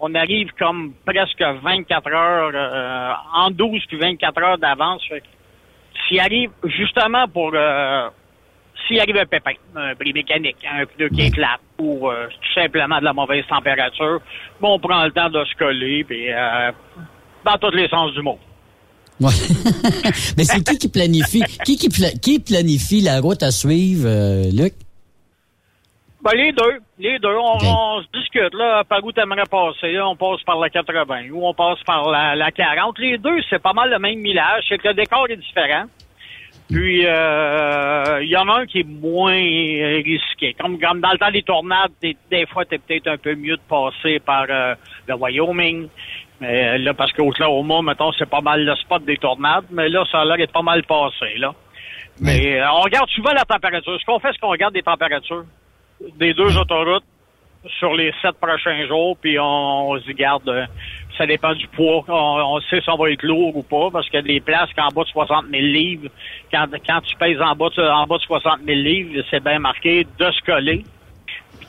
On 0.00 0.14
arrive 0.14 0.50
comme 0.58 0.94
presque 1.04 1.42
24 1.42 2.10
heures, 2.10 2.50
euh, 2.54 3.12
en 3.34 3.50
12 3.50 3.84
puis 3.88 3.98
24 3.98 4.42
heures 4.42 4.56
d'avance. 4.58 5.02
S'il 6.08 6.18
arrive, 6.20 6.50
justement 6.64 7.28
pour... 7.28 7.52
s'il 8.86 9.00
arrive 9.00 9.16
un 9.16 9.26
pépin, 9.26 9.52
un 9.76 9.94
bris 9.94 10.12
mécanique, 10.12 10.56
un 10.70 10.86
pneu 10.86 11.08
qui 11.08 11.22
éclate 11.22 11.60
ou 11.78 12.08
euh, 12.10 12.26
tout 12.28 12.52
simplement 12.60 12.98
de 12.98 13.04
la 13.04 13.12
mauvaise 13.12 13.44
température, 13.48 14.20
bon, 14.60 14.74
on 14.74 14.78
prend 14.78 15.04
le 15.04 15.10
temps 15.12 15.28
de 15.30 15.44
se 15.44 15.54
coller, 15.56 16.04
puis 16.04 16.30
euh, 16.32 16.70
dans 17.44 17.56
tous 17.58 17.74
les 17.74 17.88
sens 17.88 18.12
du 18.12 18.22
mot. 18.22 18.38
Ouais. 19.20 19.30
Mais 20.36 20.44
c'est 20.44 20.62
qui 20.62 20.78
qui 20.78 20.88
planifie, 20.88 21.42
qui, 21.64 21.76
qui, 21.76 21.88
pla- 21.88 22.12
qui 22.22 22.38
planifie 22.38 23.00
la 23.00 23.20
route 23.20 23.42
à 23.42 23.50
suivre, 23.50 24.06
euh, 24.06 24.44
Luc? 24.52 24.74
Ben, 26.22 26.32
les 26.34 26.52
deux. 26.52 26.78
Les 26.98 27.18
deux. 27.20 27.34
On, 27.36 27.58
on 27.64 28.02
se 28.02 28.06
discute, 28.18 28.52
là, 28.54 28.82
par 28.84 29.04
où 29.04 29.12
t'aimerais 29.12 29.44
passer. 29.50 29.92
Là, 29.92 30.08
on 30.08 30.16
passe 30.16 30.42
par 30.44 30.58
la 30.58 30.68
80 30.68 31.30
ou 31.32 31.46
on 31.46 31.54
passe 31.54 31.78
par 31.86 32.10
la, 32.10 32.34
la 32.34 32.50
40. 32.50 32.98
Les 32.98 33.18
deux, 33.18 33.38
c'est 33.48 33.62
pas 33.62 33.72
mal 33.72 33.90
le 33.90 33.98
même 33.98 34.18
millage. 34.18 34.64
C'est 34.68 34.78
que 34.78 34.88
le 34.88 34.94
décor 34.94 35.26
est 35.30 35.36
différent. 35.36 35.84
Puis, 36.70 37.06
euh, 37.06 38.22
il 38.22 38.28
y 38.28 38.36
en 38.36 38.48
a 38.48 38.60
un 38.60 38.66
qui 38.66 38.80
est 38.80 38.86
moins 38.86 39.32
risqué. 39.32 40.54
Comme, 40.60 40.78
comme 40.78 41.00
dans 41.00 41.12
le 41.12 41.18
temps 41.18 41.30
des 41.30 41.42
tornades, 41.42 41.92
des, 42.02 42.16
des 42.30 42.46
fois, 42.46 42.64
t'es 42.66 42.78
peut-être 42.78 43.08
un 43.08 43.16
peu 43.16 43.34
mieux 43.34 43.56
de 43.56 43.62
passer 43.68 44.18
par 44.20 44.44
euh, 44.50 44.74
le 45.06 45.14
Wyoming. 45.14 45.88
Mais 46.40 46.78
là, 46.78 46.94
parce 46.94 47.12
qu'Oklahoma, 47.12 47.82
mettons, 47.82 48.12
c'est 48.12 48.28
pas 48.28 48.42
mal 48.42 48.64
le 48.64 48.76
spot 48.76 49.04
des 49.04 49.16
tornades. 49.16 49.64
Mais 49.70 49.88
là, 49.88 50.04
ça 50.12 50.20
a 50.20 50.24
l'air 50.24 50.36
d'être 50.36 50.52
pas 50.52 50.62
mal 50.62 50.84
passé, 50.84 51.38
là. 51.38 51.54
Mais 52.20 52.60
euh, 52.60 52.70
on 52.72 52.82
regarde 52.82 53.08
souvent 53.10 53.32
la 53.32 53.44
température. 53.44 53.98
Ce 53.98 54.04
qu'on 54.04 54.18
fait, 54.18 54.28
c'est 54.32 54.40
qu'on 54.40 54.50
regarde 54.50 54.74
des 54.74 54.82
températures 54.82 55.44
des 56.16 56.32
deux 56.34 56.56
autoroutes 56.56 57.04
sur 57.78 57.94
les 57.94 58.12
sept 58.22 58.36
prochains 58.40 58.86
jours, 58.86 59.16
puis 59.20 59.38
on, 59.38 59.90
on 59.90 60.00
se 60.00 60.10
garde, 60.12 60.48
euh, 60.48 60.64
ça 61.16 61.26
dépend 61.26 61.54
du 61.54 61.66
poids. 61.68 62.04
On, 62.08 62.12
on 62.56 62.60
sait 62.60 62.80
si 62.80 62.88
on 62.88 62.96
va 62.96 63.10
être 63.10 63.22
lourd 63.24 63.56
ou 63.56 63.62
pas, 63.62 63.90
parce 63.92 64.06
qu'il 64.08 64.16
y 64.16 64.18
a 64.18 64.22
des 64.22 64.40
places 64.40 64.70
qu'en 64.74 64.88
bas 64.88 65.02
de 65.02 65.08
60 65.08 65.46
000 65.50 65.62
livres, 65.62 66.08
quand, 66.52 66.66
quand 66.86 67.00
tu 67.00 67.16
pèses 67.16 67.40
en 67.40 67.54
bas 67.54 67.68
de, 67.76 67.82
en 67.82 68.06
bas 68.06 68.16
de 68.18 68.22
60 68.22 68.60
000 68.64 68.78
livres, 68.80 69.22
c'est 69.30 69.42
bien 69.42 69.58
marqué 69.58 70.04
de 70.04 70.30
se 70.30 70.40
coller. 70.44 70.84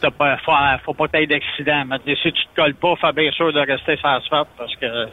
T'as 0.02 0.12
pas, 0.12 0.38
faut, 0.38 0.54
faut 0.86 0.94
pas 0.94 1.08
t'aies 1.10 1.28
d'accident. 1.28 1.84
Mais 1.86 2.16
si 2.16 2.32
tu 2.32 2.46
te 2.46 2.56
colles 2.56 2.76
pas, 2.76 2.96
fais 2.96 3.12
bien 3.12 3.32
sûr 3.32 3.52
de 3.52 3.60
rester 3.60 3.98
sur 3.98 4.08
l'asphalte, 4.08 4.48
parce 4.58 4.74
que 4.76 5.06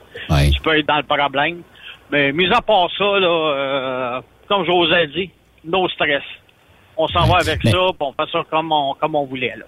tu 0.52 0.60
peux 0.62 0.78
être 0.78 0.86
dans 0.86 0.98
le 0.98 1.02
problème. 1.02 1.62
Mais 2.10 2.30
mis 2.32 2.46
à 2.52 2.60
part 2.60 2.88
ça, 2.96 3.18
là, 3.18 3.28
euh, 3.28 4.20
comme 4.46 4.64
José 4.64 4.94
a 4.94 5.06
dit, 5.06 5.30
no 5.64 5.88
stress. 5.88 6.22
On 6.96 7.08
s'en 7.08 7.26
va 7.26 7.38
avec 7.38 7.64
Mais- 7.64 7.72
ça, 7.72 7.78
puis 7.78 7.98
on 8.00 8.12
fait 8.12 8.30
ça 8.30 8.44
comme 8.48 8.70
on, 8.70 8.94
comme 8.94 9.16
on 9.16 9.24
voulait. 9.24 9.54
Là. 9.56 9.64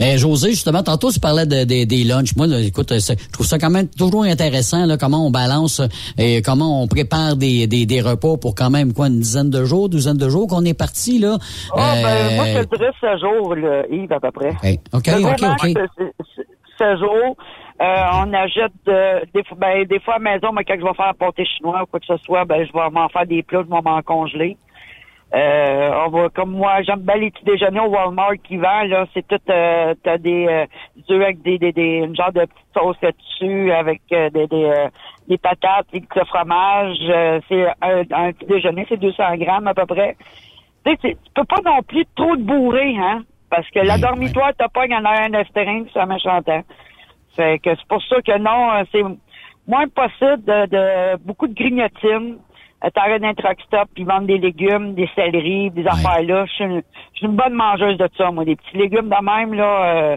Ben, 0.00 0.16
José, 0.18 0.50
justement, 0.50 0.82
tantôt, 0.82 1.10
tu 1.12 1.20
parlais 1.20 1.44
de, 1.46 1.64
de- 1.64 1.84
des 1.84 2.04
lunchs. 2.04 2.34
Moi, 2.36 2.46
là, 2.46 2.58
écoute, 2.58 2.88
je 2.92 3.14
trouve 3.32 3.46
ça 3.46 3.58
quand 3.58 3.68
même 3.70 3.86
toujours 3.88 4.24
intéressant, 4.24 4.86
là, 4.86 4.96
comment 4.96 5.26
on 5.26 5.30
balance 5.30 5.80
euh, 5.80 5.86
et 6.16 6.40
comment 6.42 6.82
on 6.82 6.88
prépare 6.88 7.36
des, 7.36 7.66
des, 7.66 7.84
des 7.84 8.00
repas 8.00 8.38
pour 8.38 8.54
quand 8.54 8.70
même, 8.70 8.94
quoi, 8.94 9.08
une 9.08 9.20
dizaine 9.20 9.50
de 9.50 9.62
jours, 9.64 9.90
douzaine 9.90 10.16
de 10.16 10.28
jours 10.30 10.46
qu'on 10.48 10.64
est 10.64 10.72
parti, 10.72 11.18
là. 11.18 11.36
Ah, 11.76 11.92
ben, 12.02 12.36
moi, 12.36 12.44
je 12.46 12.58
Euh, 12.58 12.64
dirais 12.78 12.90
ce 13.00 13.18
jour, 13.20 13.54
là, 13.54 13.82
Yves, 13.90 14.12
à 14.12 14.20
peu 14.20 14.30
près. 14.30 14.50
OK, 14.94 15.06
Le 15.06 15.20
gros 15.20 15.30
OK, 15.32 15.42
OK. 15.42 15.60
c'est- 15.74 15.74
c'est- 16.34 16.46
Ce 16.78 16.96
jour, 16.96 17.36
euh, 17.82 17.84
on 18.24 18.32
achète 18.32 18.72
de- 18.86 19.20
des, 19.34 19.44
fois- 19.44 19.58
ben, 19.60 19.84
des 19.84 20.00
fois 20.00 20.14
à 20.14 20.18
la 20.18 20.32
maison, 20.32 20.48
mais 20.50 20.64
quand 20.64 20.76
je 20.80 20.82
vais 20.82 20.94
faire 20.94 21.08
un 21.10 21.12
pâté 21.12 21.44
chinois 21.44 21.82
ou 21.82 21.86
quoi 21.86 22.00
que 22.00 22.06
ce 22.06 22.16
soit, 22.24 22.46
ben, 22.46 22.66
je 22.66 22.72
vais 22.72 22.88
m'en 22.90 23.06
faire 23.10 23.26
des 23.26 23.42
plats, 23.42 23.62
je 23.62 23.68
vais 23.74 23.82
m'en 23.82 24.00
congeler. 24.00 24.56
Euh, 25.32 25.90
on 26.06 26.10
va, 26.10 26.28
comme 26.30 26.50
moi, 26.50 26.82
j'aime 26.82 27.00
bien 27.00 27.14
les 27.14 27.30
petits 27.30 27.44
déjeuners 27.44 27.80
au 27.80 27.90
Walmart 27.90 28.34
qui 28.42 28.56
vend, 28.56 28.82
là, 28.82 29.06
c'est 29.14 29.26
tout, 29.28 29.38
euh, 29.48 29.94
t'as 30.02 30.18
des, 30.18 30.46
euh, 30.48 30.66
œufs 31.08 31.22
avec 31.22 31.42
des, 31.42 31.56
des, 31.58 31.72
des, 31.72 31.98
une 32.04 32.16
genre 32.16 32.32
de 32.32 32.40
petite 32.40 32.66
sauce 32.76 32.96
dessus 33.00 33.70
avec 33.70 34.02
euh, 34.12 34.28
des, 34.30 34.48
des, 34.48 34.64
euh, 34.64 34.88
des 35.28 35.38
patates, 35.38 35.86
des 35.92 36.00
petits 36.00 36.26
fromage, 36.26 36.96
euh, 37.08 37.40
c'est 37.48 37.64
un, 37.80 38.00
un 38.10 38.32
petit 38.32 38.46
déjeuner, 38.46 38.86
c'est 38.88 38.96
200 38.98 39.36
grammes 39.36 39.68
à 39.68 39.74
peu 39.74 39.86
près. 39.86 40.16
Tu 40.84 40.92
sais, 40.92 40.98
tu 41.14 41.16
peux 41.34 41.44
pas 41.44 41.60
non 41.64 41.80
plus 41.82 42.04
trop 42.16 42.34
te 42.34 42.42
bourrer, 42.42 42.96
hein, 42.98 43.22
parce 43.50 43.68
que 43.70 43.78
la 43.78 43.98
dormitoire, 43.98 44.50
t'as 44.58 44.68
pas 44.68 44.86
en 44.86 45.04
a 45.04 45.26
un 45.26 45.34
astérine, 45.34 45.86
c'est 45.92 46.00
un 46.00 46.06
méchant 46.06 46.42
temps. 46.42 46.62
Fait 47.36 47.60
que 47.60 47.70
c'est 47.70 47.86
pour 47.88 48.02
ça 48.02 48.16
que 48.20 48.36
non, 48.38 48.84
c'est 48.90 49.04
moins 49.68 49.86
possible 49.86 50.44
de, 50.44 50.66
de 50.66 51.16
beaucoup 51.24 51.46
de 51.46 51.54
grignotines. 51.54 52.38
Euh, 52.84 52.90
T'arrêtes 52.90 53.22
d'un 53.22 53.34
truck 53.34 53.60
stop, 53.66 53.88
puis 53.94 54.04
vendre 54.04 54.26
des 54.26 54.38
légumes, 54.38 54.94
des 54.94 55.08
céleris, 55.14 55.70
des 55.70 55.86
affaires 55.86 56.22
là. 56.22 56.46
Je 56.46 56.52
suis 56.52 56.64
une, 56.64 56.82
une 57.22 57.36
bonne 57.36 57.54
mangeuse 57.54 57.98
de 57.98 58.08
ça, 58.16 58.30
moi. 58.30 58.44
Des 58.44 58.56
petits 58.56 58.76
légumes 58.76 59.08
de 59.08 59.24
même, 59.24 59.54
là, 59.54 59.84
euh, 59.84 60.16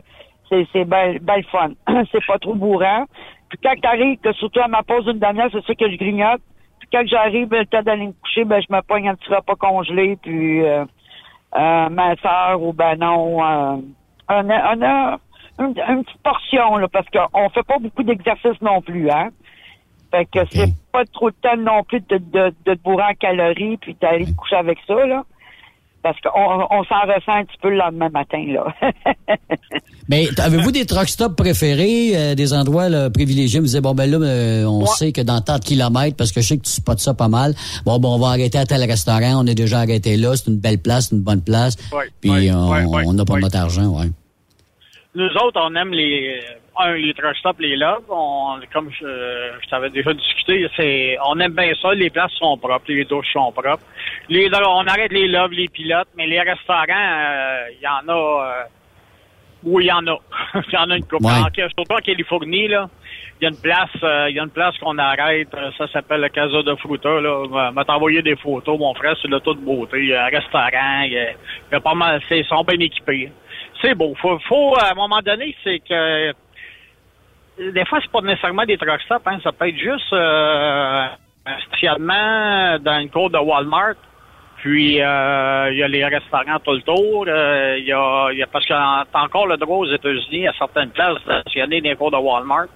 c'est, 0.49 0.67
c'est 0.71 0.85
bel, 0.85 1.19
bel 1.19 1.43
fun. 1.45 1.71
c'est 2.11 2.25
pas 2.25 2.39
trop 2.39 2.55
bourrant. 2.55 3.05
Puis 3.49 3.59
quand 3.63 3.79
t'arrives, 3.81 4.19
que 4.19 4.33
surtout 4.33 4.61
à 4.61 4.67
ma 4.67 4.83
pause 4.83 5.05
d'une 5.05 5.19
demi-heure, 5.19 5.49
c'est 5.51 5.65
ça 5.65 5.75
que 5.75 5.89
je 5.89 5.97
grignote. 5.97 6.41
Puis 6.79 6.89
quand 6.91 7.05
j'arrive, 7.05 7.49
le 7.51 7.65
temps 7.65 7.83
d'aller 7.83 8.07
me 8.07 8.13
coucher, 8.13 8.45
ben, 8.45 8.61
je 8.61 8.73
me 8.73 8.81
pogne 8.81 9.09
un 9.09 9.15
petit 9.15 9.33
repas 9.33 9.55
congelé, 9.55 10.17
puis 10.21 10.63
euh, 10.63 10.85
euh, 11.55 11.89
ma 11.89 12.15
soeur 12.15 12.61
ou 12.61 12.73
ben 12.73 12.95
non, 12.95 13.43
euh, 13.43 13.77
on 14.29 14.49
a, 14.49 14.75
on 14.75 14.81
a 14.81 15.19
une, 15.59 15.75
une 15.87 16.03
petite 16.03 16.23
portion, 16.23 16.77
là, 16.77 16.87
parce 16.87 17.07
qu'on 17.09 17.49
fait 17.49 17.63
pas 17.63 17.77
beaucoup 17.79 18.03
d'exercices 18.03 18.61
non 18.61 18.81
plus, 18.81 19.09
hein. 19.11 19.29
Fait 20.13 20.25
que 20.25 20.39
c'est 20.51 20.71
pas 20.91 21.05
trop 21.11 21.31
de 21.31 21.35
temps 21.41 21.57
non 21.57 21.83
plus 21.83 21.99
de, 22.01 22.17
de, 22.17 22.53
de 22.67 22.75
te 22.75 22.79
bourrer 22.83 23.03
en 23.03 23.13
calories 23.15 23.77
puis 23.77 23.97
d'aller 23.99 24.25
te 24.25 24.31
coucher 24.33 24.57
avec 24.57 24.77
ça, 24.85 24.93
là. 25.07 25.23
Parce 26.03 26.19
qu'on 26.21 26.67
on 26.69 26.83
s'en 26.83 27.01
ressent 27.01 27.31
un 27.31 27.45
petit 27.45 27.57
peu 27.59 27.69
le 27.71 27.77
lendemain 27.77 28.09
matin, 28.09 28.45
là. 28.47 28.75
Mais 30.09 30.27
avez-vous 30.37 30.71
des 30.71 30.85
truck 30.85 31.09
stops 31.09 31.35
préférés, 31.35 32.11
euh, 32.13 32.35
des 32.35 32.53
endroits 32.53 32.89
là, 32.89 33.09
privilégiés? 33.09 33.59
Vous 33.59 33.65
disiez, 33.65 33.81
bon, 33.81 33.95
ben 33.95 34.11
là, 34.11 34.17
euh, 34.19 34.65
on 34.65 34.85
sait 34.85 35.11
que 35.13 35.21
dans 35.21 35.41
tant 35.41 35.57
de 35.57 35.63
kilomètres, 35.63 36.15
parce 36.15 36.31
que 36.31 36.41
je 36.41 36.47
sais 36.47 36.57
que 36.57 36.63
tu 36.63 36.71
spots 36.71 36.97
ça 36.97 37.15
pas 37.15 37.29
mal, 37.29 37.55
bon, 37.83 37.97
bon, 37.97 38.13
on 38.13 38.19
va 38.19 38.27
arrêter 38.27 38.59
à 38.59 38.67
tel 38.67 38.83
restaurant, 38.83 39.41
on 39.41 39.47
est 39.47 39.55
déjà 39.55 39.79
arrêté 39.79 40.15
là, 40.15 40.35
c'est 40.35 40.51
une 40.51 40.59
belle 40.59 40.79
place, 40.79 41.07
c'est 41.09 41.15
une 41.15 41.23
bonne 41.23 41.41
place, 41.41 41.75
Ouais, 41.91 42.03
puis 42.21 42.29
ouais, 42.29 42.51
on 42.51 42.69
ouais, 42.69 42.83
ouais, 42.83 43.03
on 43.07 43.13
n'a 43.13 43.25
pas 43.25 43.33
ouais. 43.33 43.41
notre 43.41 43.57
argent, 43.57 43.87
ouais. 43.87 44.11
nous 45.15 45.25
autres, 45.25 45.59
on 45.59 45.73
aime 45.75 45.91
les, 45.91 46.37
un, 46.77 46.93
les 46.93 47.13
truck 47.13 47.35
stops, 47.37 47.59
les 47.59 47.75
lobes. 47.75 48.05
On, 48.09 48.59
comme 48.71 48.89
je, 48.91 49.05
je 49.61 49.69
t'avais 49.69 49.89
déjà 49.89 50.13
discuté, 50.13 50.67
c'est, 50.75 51.17
on 51.25 51.39
aime 51.39 51.53
bien 51.53 51.73
ça. 51.81 51.93
Les 51.93 52.09
places 52.09 52.31
sont 52.33 52.57
propres, 52.57 52.85
les 52.87 53.05
douches 53.05 53.31
sont 53.33 53.51
propres. 53.51 53.83
Les, 54.29 54.49
on 54.53 54.87
arrête 54.87 55.11
les 55.11 55.27
lobes, 55.27 55.51
les 55.51 55.67
pilotes, 55.67 56.07
mais 56.15 56.27
les 56.27 56.39
restaurants, 56.41 56.85
euh, 56.89 57.67
il 57.71 57.81
y 57.81 57.87
en 57.87 58.07
a, 58.07 58.13
euh, 58.13 58.63
oui, 59.65 59.85
il 59.85 59.87
y 59.87 59.91
en 59.91 60.05
a. 60.07 60.17
Il 60.55 60.61
y 60.73 60.77
en 60.77 60.89
a 60.89 60.97
une 60.97 61.03
couple. 61.05 61.25
Ouais. 61.25 61.31
En- 61.31 61.69
Surtout 61.69 61.93
en 61.93 61.97
Californie, 61.97 62.67
là. 62.67 62.89
Il 63.41 63.45
y 63.45 63.47
a 63.47 63.49
une 63.49 63.61
place, 63.61 63.89
euh, 64.03 64.29
il 64.29 64.35
y 64.35 64.39
a 64.39 64.43
une 64.43 64.49
place 64.51 64.77
qu'on 64.77 64.97
arrête. 64.97 65.53
euh, 65.53 65.71
Ça 65.77 65.87
s'appelle 65.89 66.21
le 66.21 66.29
Casa 66.29 66.61
de 66.63 66.75
Fruta, 66.75 67.19
là. 67.19 67.39
On 67.41 67.71
m'a 67.71 67.83
envoyé 67.87 68.21
des 68.21 68.35
photos, 68.37 68.77
mon 68.79 68.93
frère, 68.93 69.15
c'est 69.21 69.27
de 69.29 69.37
beauté. 69.65 69.97
Il 69.99 70.09
y 70.09 70.13
a 70.13 70.25
un 70.25 70.29
restaurant, 70.29 71.01
il 71.05 71.13
y 71.13 71.17
a, 71.17 71.31
il 71.31 71.73
y 71.73 71.75
a 71.75 71.79
pas 71.81 71.93
mal, 71.93 72.21
c'est, 72.29 72.39
ils 72.39 72.45
sont 72.45 72.63
bien 72.63 72.79
équipés. 72.79 73.31
C'est 73.81 73.95
beau. 73.95 74.13
Faut, 74.21 74.39
faut, 74.47 74.75
à 74.79 74.91
un 74.91 74.95
moment 74.95 75.19
donné, 75.21 75.55
c'est 75.63 75.79
que, 75.79 76.31
des 77.59 77.85
fois, 77.85 77.99
c'est 78.01 78.11
pas 78.11 78.21
nécessairement 78.21 78.65
des 78.65 78.77
truck 78.77 79.01
stops, 79.01 79.21
hein. 79.27 79.39
Ça 79.43 79.51
peut 79.51 79.67
être 79.69 79.77
juste, 79.77 80.11
euh, 80.13 81.05
un 81.45 81.59
stationnement 81.67 82.79
dans 82.79 82.99
une 82.99 83.09
cour 83.09 83.29
de 83.29 83.37
Walmart. 83.37 83.95
Puis 84.57 85.01
euh, 85.01 85.69
il 85.71 85.77
y 85.77 85.83
a 85.83 85.87
les 85.89 86.05
restaurants 86.05 86.57
tout 86.63 86.71
le 86.71 86.81
tour. 86.83 87.25
Euh, 87.27 87.75
Il 87.79 87.85
y, 87.85 87.91
a, 87.91 88.31
y 88.31 88.41
a 88.41 88.47
parce 88.47 88.65
que 88.65 88.69
t'as 88.71 89.19
encore 89.21 89.45
le 89.45 89.57
droit 89.57 89.79
aux 89.79 89.91
États-Unis 89.91 90.47
à 90.47 90.53
certaines 90.57 90.91
places 90.91 91.15
de 91.15 91.19
stationner 91.41 91.81
dans 91.81 91.89
les 91.89 91.95
cours 91.97 92.11
de 92.11 92.17
Walmart. 92.17 92.67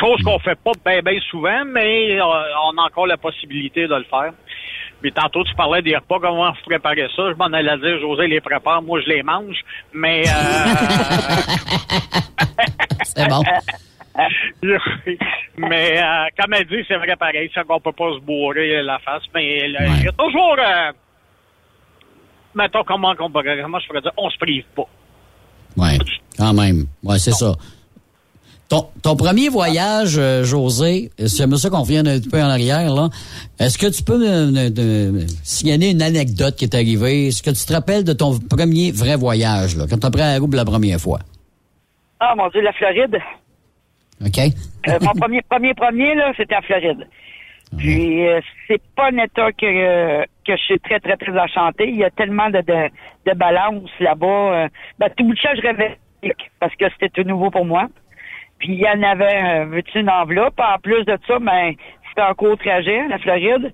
Chose 0.00 0.20
qu'on 0.24 0.40
fait 0.40 0.58
pas 0.58 0.72
bien 0.84 1.02
ben 1.02 1.20
souvent, 1.30 1.64
mais 1.66 2.18
euh, 2.18 2.24
on 2.24 2.76
a 2.78 2.82
encore 2.82 3.06
la 3.06 3.16
possibilité 3.16 3.86
de 3.86 3.94
le 3.94 4.02
faire. 4.04 4.32
Puis 5.00 5.12
tantôt 5.12 5.44
tu 5.44 5.54
parlais 5.54 5.82
des 5.82 5.94
repas, 5.96 6.18
comment 6.20 6.50
vous 6.50 6.56
préparez 6.66 7.08
ça? 7.14 7.30
Je 7.30 7.36
m'en 7.36 7.44
allais 7.46 7.78
dire, 7.78 8.00
José 8.00 8.26
les 8.26 8.40
prépare, 8.40 8.82
moi 8.82 9.00
je 9.00 9.08
les 9.08 9.22
mange. 9.22 9.56
Mais 9.92 10.24
euh, 10.26 10.32
C'est 13.04 13.28
bon. 13.28 13.42
mais 15.56 15.98
euh, 16.02 16.24
comme 16.38 16.52
elle 16.54 16.66
dit, 16.66 16.84
c'est 16.88 16.96
vrai 16.96 17.14
pareil, 17.18 17.50
c'est 17.54 17.64
qu'on 17.66 17.80
peut 17.80 17.92
pas 17.92 18.12
se 18.14 18.20
bourrer 18.20 18.82
la 18.82 18.98
face, 18.98 19.22
mais 19.34 19.68
il 19.68 19.72
y 20.04 20.08
a 20.08 20.12
toujours 20.12 20.56
euh, 20.58 20.92
mettons 22.54 22.82
comment, 22.84 23.14
qu'on 23.14 23.30
pourrait- 23.30 23.60
comment 23.62 23.78
je 23.78 23.86
pourrais 23.86 24.00
dire, 24.02 24.12
on 24.16 24.28
se 24.30 24.38
prive 24.38 24.64
pas. 24.76 24.88
Ouais, 25.76 25.98
quand 26.36 26.52
même. 26.52 26.86
Ouais, 27.04 27.18
c'est 27.18 27.30
ça. 27.32 27.54
Ton, 28.68 28.86
ton 29.02 29.16
premier 29.16 29.48
voyage, 29.48 30.16
euh, 30.18 30.44
José, 30.44 31.10
c'est 31.18 31.28
ça 31.56 31.70
qu'on 31.70 31.82
revient 31.82 32.02
un 32.06 32.20
peu 32.20 32.40
en 32.40 32.48
arrière, 32.50 32.94
là. 32.94 33.08
Est-ce 33.58 33.76
que 33.78 33.86
tu 33.88 34.02
peux 34.04 34.16
me, 34.18 34.50
me- 34.50 35.10
me 35.12 35.26
signaler 35.42 35.90
une 35.90 36.02
anecdote 36.02 36.54
qui 36.56 36.64
est 36.66 36.74
arrivée? 36.74 37.28
Est-ce 37.28 37.42
que 37.42 37.50
tu 37.50 37.64
te 37.64 37.72
rappelles 37.72 38.04
de 38.04 38.12
ton 38.12 38.38
premier 38.38 38.92
vrai 38.92 39.16
voyage, 39.16 39.76
là, 39.76 39.86
quand 39.90 39.98
tu 39.98 40.06
as 40.06 40.10
pris 40.10 40.20
la 40.20 40.38
roue 40.38 40.46
pour 40.46 40.56
la 40.56 40.64
première 40.64 41.00
fois? 41.00 41.18
Ah, 42.20 42.34
mon 42.36 42.48
Dieu, 42.50 42.60
la 42.60 42.72
Floride. 42.72 43.18
OK? 44.24 44.38
Euh, 44.88 44.98
mon 45.00 45.12
premier, 45.12 45.42
premier, 45.42 45.74
premier, 45.74 46.14
là, 46.14 46.32
c'était 46.36 46.54
à 46.54 46.62
Floride. 46.62 47.06
Puis, 47.78 48.26
euh, 48.26 48.40
c'est 48.66 48.82
pas 48.96 49.10
un 49.10 49.18
état 49.18 49.52
que, 49.52 49.64
euh, 49.64 50.24
que 50.46 50.56
je 50.56 50.62
suis 50.62 50.80
très, 50.80 50.98
très, 50.98 51.16
très 51.16 51.38
enchanté. 51.38 51.88
Il 51.88 51.96
y 51.96 52.04
a 52.04 52.10
tellement 52.10 52.50
de, 52.50 52.60
de, 52.60 52.90
de 53.26 53.34
balance 53.34 53.88
là-bas. 54.00 54.26
Euh, 54.26 54.68
ben, 54.98 55.08
tout 55.16 55.24
bout 55.24 55.34
de 55.34 55.38
je 55.38 55.62
rêvais 55.62 55.96
parce 56.58 56.74
que 56.74 56.84
c'était 56.90 57.08
tout 57.08 57.26
nouveau 57.26 57.50
pour 57.50 57.64
moi. 57.64 57.86
Puis, 58.58 58.72
il 58.72 58.80
y 58.80 58.88
en 58.88 59.02
avait, 59.02 59.62
euh, 59.62 59.64
veux-tu, 59.66 60.00
une 60.00 60.10
enveloppe? 60.10 60.60
En 60.60 60.78
plus 60.78 61.04
de 61.04 61.16
ça, 61.26 61.38
ben, 61.38 61.74
c'était 62.08 62.22
un 62.22 62.34
court 62.34 62.58
trajet, 62.58 63.06
la 63.08 63.18
Floride. 63.18 63.72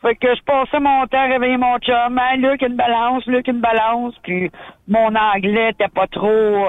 Fait 0.00 0.14
que 0.14 0.34
je 0.34 0.42
passais 0.42 0.80
mon 0.80 1.06
temps 1.06 1.18
à 1.18 1.26
réveiller 1.26 1.56
mon 1.56 1.76
chum. 1.78 2.18
Hein, 2.18 2.36
Luc, 2.36 2.62
une 2.62 2.76
balance, 2.76 3.26
Luc, 3.26 3.46
une 3.46 3.60
balance. 3.60 4.14
Puis, 4.22 4.50
mon 4.88 5.14
anglais 5.14 5.70
était 5.70 5.88
pas 5.88 6.06
trop... 6.06 6.66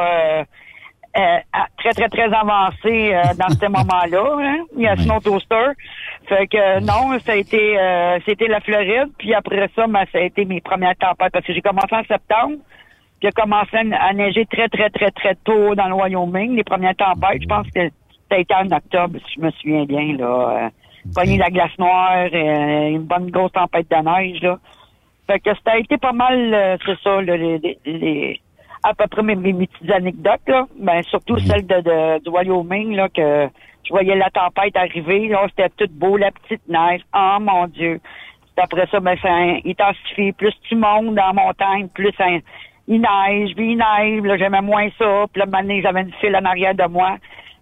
euh, 1.18 1.38
très, 1.78 1.92
très, 1.92 2.10
très 2.10 2.34
avancé 2.34 3.14
euh, 3.14 3.22
dans 3.38 3.50
ce 3.50 3.66
moment-là. 3.70 4.36
Hein? 4.40 4.64
Il 4.76 4.84
y 4.84 4.88
a 4.88 4.96
Snow 4.98 5.20
Toaster. 5.20 5.72
Fait 6.28 6.48
que 6.48 6.58
euh, 6.58 6.80
non, 6.82 7.18
ça 7.26 7.32
a 7.32 7.36
été 7.36 7.80
euh, 7.80 8.20
c'était 8.26 8.48
la 8.48 8.60
Floride. 8.62 9.10
Puis 9.18 9.34
après 9.34 9.70
ça, 9.76 9.88
ben, 9.88 10.04
ça 10.12 10.20
a 10.20 10.22
été 10.22 10.46
mes 10.46 10.62
premières 10.62 10.96
tempêtes. 10.96 11.32
Parce 11.34 11.46
que 11.46 11.54
j'ai 11.54 11.62
commencé 11.62 11.94
en 11.94 12.04
septembre. 12.04 12.58
Puis 13.20 13.28
il 13.28 13.28
a 13.28 13.32
commencé 13.32 13.76
à, 13.76 14.14
neiger 14.14 14.46
très, 14.46 14.70
très, 14.70 14.90
très, 14.90 15.12
très 15.12 15.36
tôt 15.44 15.76
dans 15.76 15.88
le 15.88 15.94
Wyoming. 15.96 16.56
Les 16.56 16.64
premières 16.64 16.96
tempêtes, 16.96 17.42
je 17.42 17.48
pense 17.48 17.68
que 17.72 17.90
ça 17.90 18.36
a 18.36 18.38
été 18.38 18.54
en 18.56 18.68
octobre, 18.72 19.18
si 19.28 19.34
je 19.36 19.42
me 19.42 19.52
souviens 19.52 19.86
bien. 19.86 20.16
là. 20.18 20.26
Euh, 20.66 20.70
pogné 21.16 21.38
la 21.38 21.50
glace 21.50 21.78
noire, 21.80 22.28
euh, 22.32 22.88
une 22.90 23.04
bonne 23.04 23.30
grosse 23.32 23.52
tempête 23.52 23.90
de 23.90 23.96
neige. 23.96 24.42
Là. 24.42 24.58
Fait 25.28 25.40
que 25.40 25.50
ça 25.66 25.72
a 25.74 25.78
été 25.78 25.98
pas 25.98 26.12
mal, 26.12 26.78
c'est 26.86 27.00
ça, 27.04 27.22
là, 27.22 27.36
les- 27.38 27.78
les- 27.86 28.42
à 28.84 28.94
peu 28.94 29.08
près 29.08 29.24
mes, 29.24 29.36
mes, 29.36 29.54
mes 29.54 29.68
petites 29.68 29.92
anecdotes, 29.92 30.42
là. 30.48 30.66
Ben, 30.80 31.02
surtout 31.04 31.38
celle 31.40 31.66
de, 31.68 31.82
de- 31.82 32.24
du 32.24 32.30
Wyoming, 32.30 32.96
là, 32.96 33.10
que 33.10 33.48
je 33.86 33.90
voyais 33.92 34.16
la 34.16 34.30
tempête 34.30 34.76
arriver, 34.78 35.28
là, 35.28 35.46
c'était 35.50 35.70
tout 35.78 35.92
beau, 35.94 36.18
la 36.18 36.32
petite 36.32 36.62
neige. 36.68 37.02
Oh 37.16 37.38
mon 37.40 37.68
Dieu. 37.68 38.00
Après 38.62 38.86
ça, 38.92 39.00
ben, 39.00 39.16
ça 39.22 39.30
intensifie. 39.66 40.32
Plus 40.34 40.54
tu 40.68 40.76
montes 40.76 41.16
dans 41.16 41.28
la 41.28 41.34
montagne, 41.34 41.88
plus 41.94 42.12
ça, 42.18 42.26
il 42.88 43.02
neige, 43.02 43.56
puis 43.56 43.72
il 43.74 43.78
neige, 43.78 44.22
là, 44.24 44.38
j'aimais 44.38 44.62
moins 44.62 44.90
ça. 44.98 45.26
Puis 45.32 45.40
là, 45.40 45.46
donné, 45.46 45.82
j'avais 45.82 46.02
une 46.02 46.14
file 46.20 46.36
en 46.36 46.44
arrière 46.46 46.76
de 46.76 46.86
moi. 46.88 47.18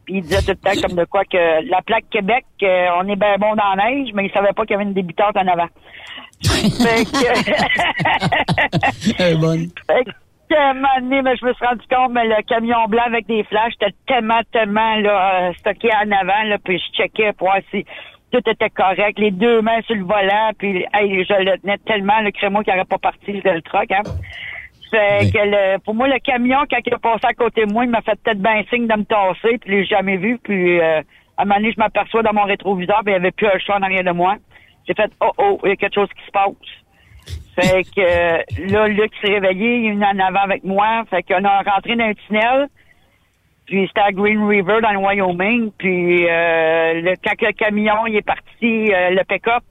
Puis 0.06 0.16
il 0.16 0.22
disait 0.22 0.42
tout 0.42 0.52
le 0.52 0.56
temps 0.56 0.82
comme 0.88 0.98
de 0.98 1.04
quoi 1.06 1.24
que 1.26 1.70
la 1.70 1.82
plaque 1.82 2.10
Québec, 2.10 2.46
on 2.62 3.08
est 3.10 3.16
bien 3.16 3.36
bon 3.38 3.54
dans 3.56 3.76
la 3.76 3.90
neige, 3.92 4.10
mais 4.14 4.26
il 4.26 4.32
savait 4.32 4.54
pas 4.54 4.64
qu'il 4.66 4.72
y 4.72 4.76
avait 4.76 4.86
une 4.86 4.94
débutante 4.94 5.36
en 5.38 5.48
avant. 5.48 5.68
fait. 5.68 7.04
Fait 9.88 10.04
que, 10.04 10.12
moment 10.56 11.00
donné, 11.02 11.22
ben, 11.22 11.36
je 11.40 11.46
me 11.46 11.54
suis 11.54 11.66
rendu 11.66 11.86
compte, 11.90 12.12
mais 12.12 12.26
le 12.26 12.42
camion 12.44 12.86
blanc 12.88 13.04
avec 13.06 13.26
des 13.28 13.44
flashs, 13.44 13.74
était 13.76 13.94
tellement, 14.08 14.42
tellement 14.52 14.96
là, 14.96 15.50
euh, 15.50 15.54
stocké 15.54 15.90
en 15.94 16.12
avant, 16.12 16.44
là, 16.46 16.58
puis 16.64 16.80
je 16.80 16.98
checkais 16.98 17.34
pour 17.34 17.48
voir 17.48 17.60
si 17.72 17.86
tout 18.32 18.42
était 18.46 18.70
correct. 18.70 19.20
Les 19.20 19.32
deux 19.32 19.62
mains 19.62 19.82
sur 19.84 19.96
le 19.96 20.04
volant, 20.04 20.52
puis 20.58 20.86
hey, 20.94 21.26
je 21.26 21.34
le 21.44 21.58
tenais 21.60 21.78
tellement, 21.80 22.20
le 22.22 22.32
crémeau 22.32 22.62
qui 22.62 22.70
n'aurait 22.70 22.86
pas 22.86 22.98
parti 22.98 23.42
le 23.44 23.62
truck. 23.62 23.92
Hein. 23.92 24.04
Fait 24.90 25.32
que 25.32 25.38
le- 25.38 25.80
pour 25.80 25.96
moi, 25.96 26.08
le 26.08 26.20
camion, 26.20 26.60
quand 26.70 26.78
il 26.86 26.94
est 26.94 27.02
passé 27.02 27.26
à 27.26 27.34
côté 27.34 27.66
de 27.66 27.74
moi, 27.74 27.84
il 27.84 27.90
m'a 27.90 28.02
fait 28.02 28.18
peut-être 28.22 28.42
bien 28.42 28.64
signe 28.70 28.88
de 28.88 28.96
me 28.96 29.04
tasser, 29.04 29.58
puis 29.58 29.70
je 29.70 29.72
l'ai 29.72 29.86
jamais 29.86 30.18
vu. 30.18 30.40
Puis 30.42 30.80
euh, 30.80 31.02
à 31.38 31.42
un 31.42 31.46
moment 31.46 31.56
donné, 31.56 31.74
je 31.74 31.80
m'aperçois 31.80 32.24
dans 32.24 32.34
mon 32.34 32.44
rétroviseur, 32.44 33.02
puis 33.04 33.14
il 33.14 33.20
n'y 33.20 33.26
avait 33.26 33.32
plus 33.32 33.48
un 33.48 33.60
chat 33.60 33.78
en 33.78 33.82
arrière 33.82 34.04
de 34.04 34.12
moi. 34.12 34.36
J'ai 34.88 34.94
fait 34.94 35.12
«Oh, 35.22 35.32
oh, 35.38 35.60
il 35.66 35.70
y 35.70 35.74
a 35.74 35.76
quelque 35.76 35.96
chose 35.96 36.10
qui 36.18 36.26
se 36.26 36.32
passe». 36.32 36.52
Fait 37.60 37.84
que 37.84 38.02
euh, 38.02 38.68
là, 38.68 38.88
Luc 38.88 39.12
s'est 39.22 39.34
réveillé, 39.34 39.78
il 39.78 39.86
est 39.88 39.92
venu 39.94 40.06
en 40.06 40.20
avant 40.20 40.42
avec 40.42 40.64
moi. 40.64 41.04
Fait 41.10 41.24
qu'on 41.24 41.44
a 41.44 41.62
rentré 41.64 41.96
dans 41.96 42.06
un 42.06 42.14
tunnel. 42.14 42.68
Puis 43.66 43.88
c'était 43.88 44.02
à 44.02 44.12
Green 44.12 44.46
River 44.46 44.80
dans 44.82 44.92
le 44.92 45.00
Wyoming. 45.00 45.72
Puis 45.78 46.28
euh, 46.30 47.02
le, 47.02 47.14
quand 47.24 47.42
le 47.42 47.52
camion 47.54 48.06
il 48.06 48.18
est 48.18 48.22
parti, 48.22 48.94
euh, 48.94 49.10
le 49.10 49.24
pick-up, 49.24 49.64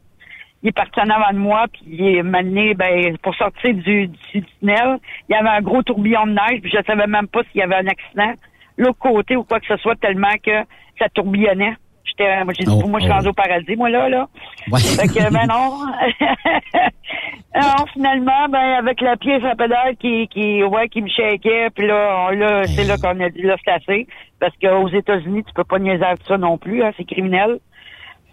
il 0.63 0.71
est 0.71 0.73
parti 0.73 0.99
en 1.01 1.11
avant 1.11 1.33
de 1.33 1.39
moi, 1.39 1.67
puis 1.73 1.83
il 1.87 2.17
est 2.17 2.23
mené 2.23 2.75
ben, 2.75 3.17
pour 3.19 3.35
sortir 3.37 3.73
du, 3.75 4.09
du 4.09 4.43
tunnel. 4.43 4.99
Il 5.29 5.33
y 5.33 5.35
avait 5.37 5.49
un 5.49 5.61
gros 5.61 5.83
tourbillon 5.83 6.27
de 6.27 6.33
neige, 6.33 6.61
puis 6.63 6.73
je 6.75 6.83
savais 6.85 7.07
même 7.07 7.29
pas 7.29 7.43
s'il 7.45 7.61
y 7.61 7.63
avait 7.63 7.77
un 7.77 7.87
accident 7.87 8.33
l'autre 8.77 8.99
côté 8.99 9.37
ou 9.37 9.45
quoi 9.45 9.61
que 9.61 9.67
ce 9.67 9.77
soit, 9.79 9.97
tellement 9.97 10.35
que 10.45 10.65
ça 10.99 11.09
tourbillonnait. 11.15 11.77
J'étais, 12.07 12.45
moi, 12.45 12.53
j'ai 12.57 12.65
dit, 12.65 12.71
Oh, 12.73 12.89
moi, 12.89 13.01
je 13.01 13.05
suis 13.05 13.13
oh. 13.13 13.17
rendu 13.17 13.29
au 13.29 13.33
paradis, 13.33 13.77
moi, 13.77 13.91
là, 13.91 14.09
là. 14.09 14.27
Ouais. 14.71 14.81
Fait 14.81 15.09
que, 15.09 15.33
ben 15.33 15.47
non. 15.49 15.79
non, 17.55 17.87
finalement, 17.93 18.49
ben, 18.49 18.75
avec 18.79 19.01
la 19.01 19.17
pièce 19.17 19.45
à 19.45 19.55
pédale 19.55 19.97
qui, 19.97 20.29
qui, 20.29 20.63
ouais, 20.63 20.89
qui 20.89 21.03
me 21.03 21.09
shakeait, 21.09 21.71
puis 21.75 21.87
là, 21.87 22.27
on, 22.27 22.31
là, 22.31 22.65
c'est 22.67 22.85
là 22.85 22.97
qu'on 22.97 23.19
a 23.21 23.29
dit, 23.31 23.43
là, 23.43 23.57
c'est 23.65 23.73
assez. 23.73 24.07
Parce 24.41 24.55
qu'aux 24.63 24.89
États-Unis, 24.89 25.45
tu 25.45 25.53
peux 25.55 25.65
pas 25.65 25.79
niaiser 25.79 26.05
avec 26.05 26.21
ça 26.27 26.37
non 26.39 26.59
plus, 26.59 26.83
hein, 26.83 26.93
c'est 26.97 27.05
criminel. 27.05 27.59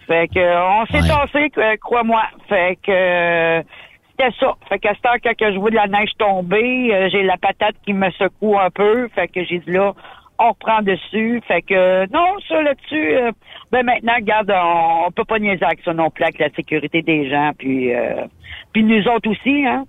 Fait 0.08 0.28
que, 0.28 0.40
on 0.40 0.86
s'est 0.88 1.02
Ouais. 1.02 1.08
tassé, 1.08 1.50
que- 1.50 1.76
crois-moi. 1.78 2.24
Fait 2.50 2.78
que, 2.86 2.92
euh, 2.92 3.64
c'était 4.12 4.36
ça. 4.40 4.54
Fait 4.68 4.80
qu'à 4.80 4.94
cette 4.96 5.06
heure, 5.06 5.16
quand 5.24 5.36
que 5.38 5.54
je 5.54 5.58
vois 5.58 5.70
de 5.70 5.76
la 5.76 5.88
neige 5.88 6.12
tomber, 6.20 6.90
euh, 6.94 7.10
j'ai 7.10 7.24
la 7.24 7.38
patate 7.38 7.76
qui 7.86 7.94
me 7.94 8.12
secoue 8.12 8.60
un 8.60 8.70
peu. 8.70 9.08
Fait 9.16 9.28
que 9.30 9.44
j'ai 9.46 9.60
dit 9.60 9.72
là, 9.72 9.94
on 10.40 10.50
reprend 10.50 10.82
dessus. 10.82 11.42
Fait 11.48 11.62
que, 11.62 12.12
non, 12.12 12.36
ça 12.48 12.62
là-dessus, 12.62 13.16
euh, 13.16 13.32
ben 13.72 13.84
maintenant, 13.86 14.14
regarde, 14.16 14.52
on, 14.56 15.08
on 15.08 15.12
peut 15.12 15.26
pas 15.26 15.40
niaiser 15.40 15.64
avec 15.64 15.82
ça 15.84 15.94
non 15.94 16.10
plus, 16.10 16.24
avec 16.24 16.40
la 16.40 16.50
sécurité 16.52 17.02
des 17.02 17.30
gens, 17.30 17.52
puis, 17.58 17.94
euh, 17.94 18.26
puis 18.74 18.84
nous 18.84 19.08
autres 19.08 19.30
aussi, 19.30 19.66
hein. 19.66 19.86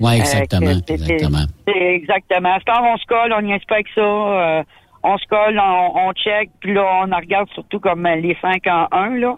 Oui, 0.00 0.12
exactement. 0.16 0.66
Euh, 0.68 0.74
que 0.74 0.80
c'est- 0.86 0.94
exactement. 0.94 1.44
C'est 1.66 1.94
exactement. 1.94 2.56
Temps, 2.66 2.92
on 2.94 2.96
se 2.96 3.06
colle, 3.06 3.32
on 3.36 3.42
n'y 3.42 3.52
avec 3.52 3.88
ça. 3.94 4.00
euh, 4.00 4.62
on 5.02 5.16
se 5.16 5.26
colle, 5.26 5.58
on, 5.60 6.08
on 6.08 6.12
check, 6.12 6.50
puis 6.60 6.74
là, 6.74 6.84
on 7.02 7.12
en 7.12 7.16
regarde 7.16 7.48
surtout 7.50 7.80
comme 7.80 8.04
euh, 8.06 8.16
les 8.16 8.36
5 8.42 8.66
en 8.66 8.86
1, 8.92 9.10
là, 9.18 9.34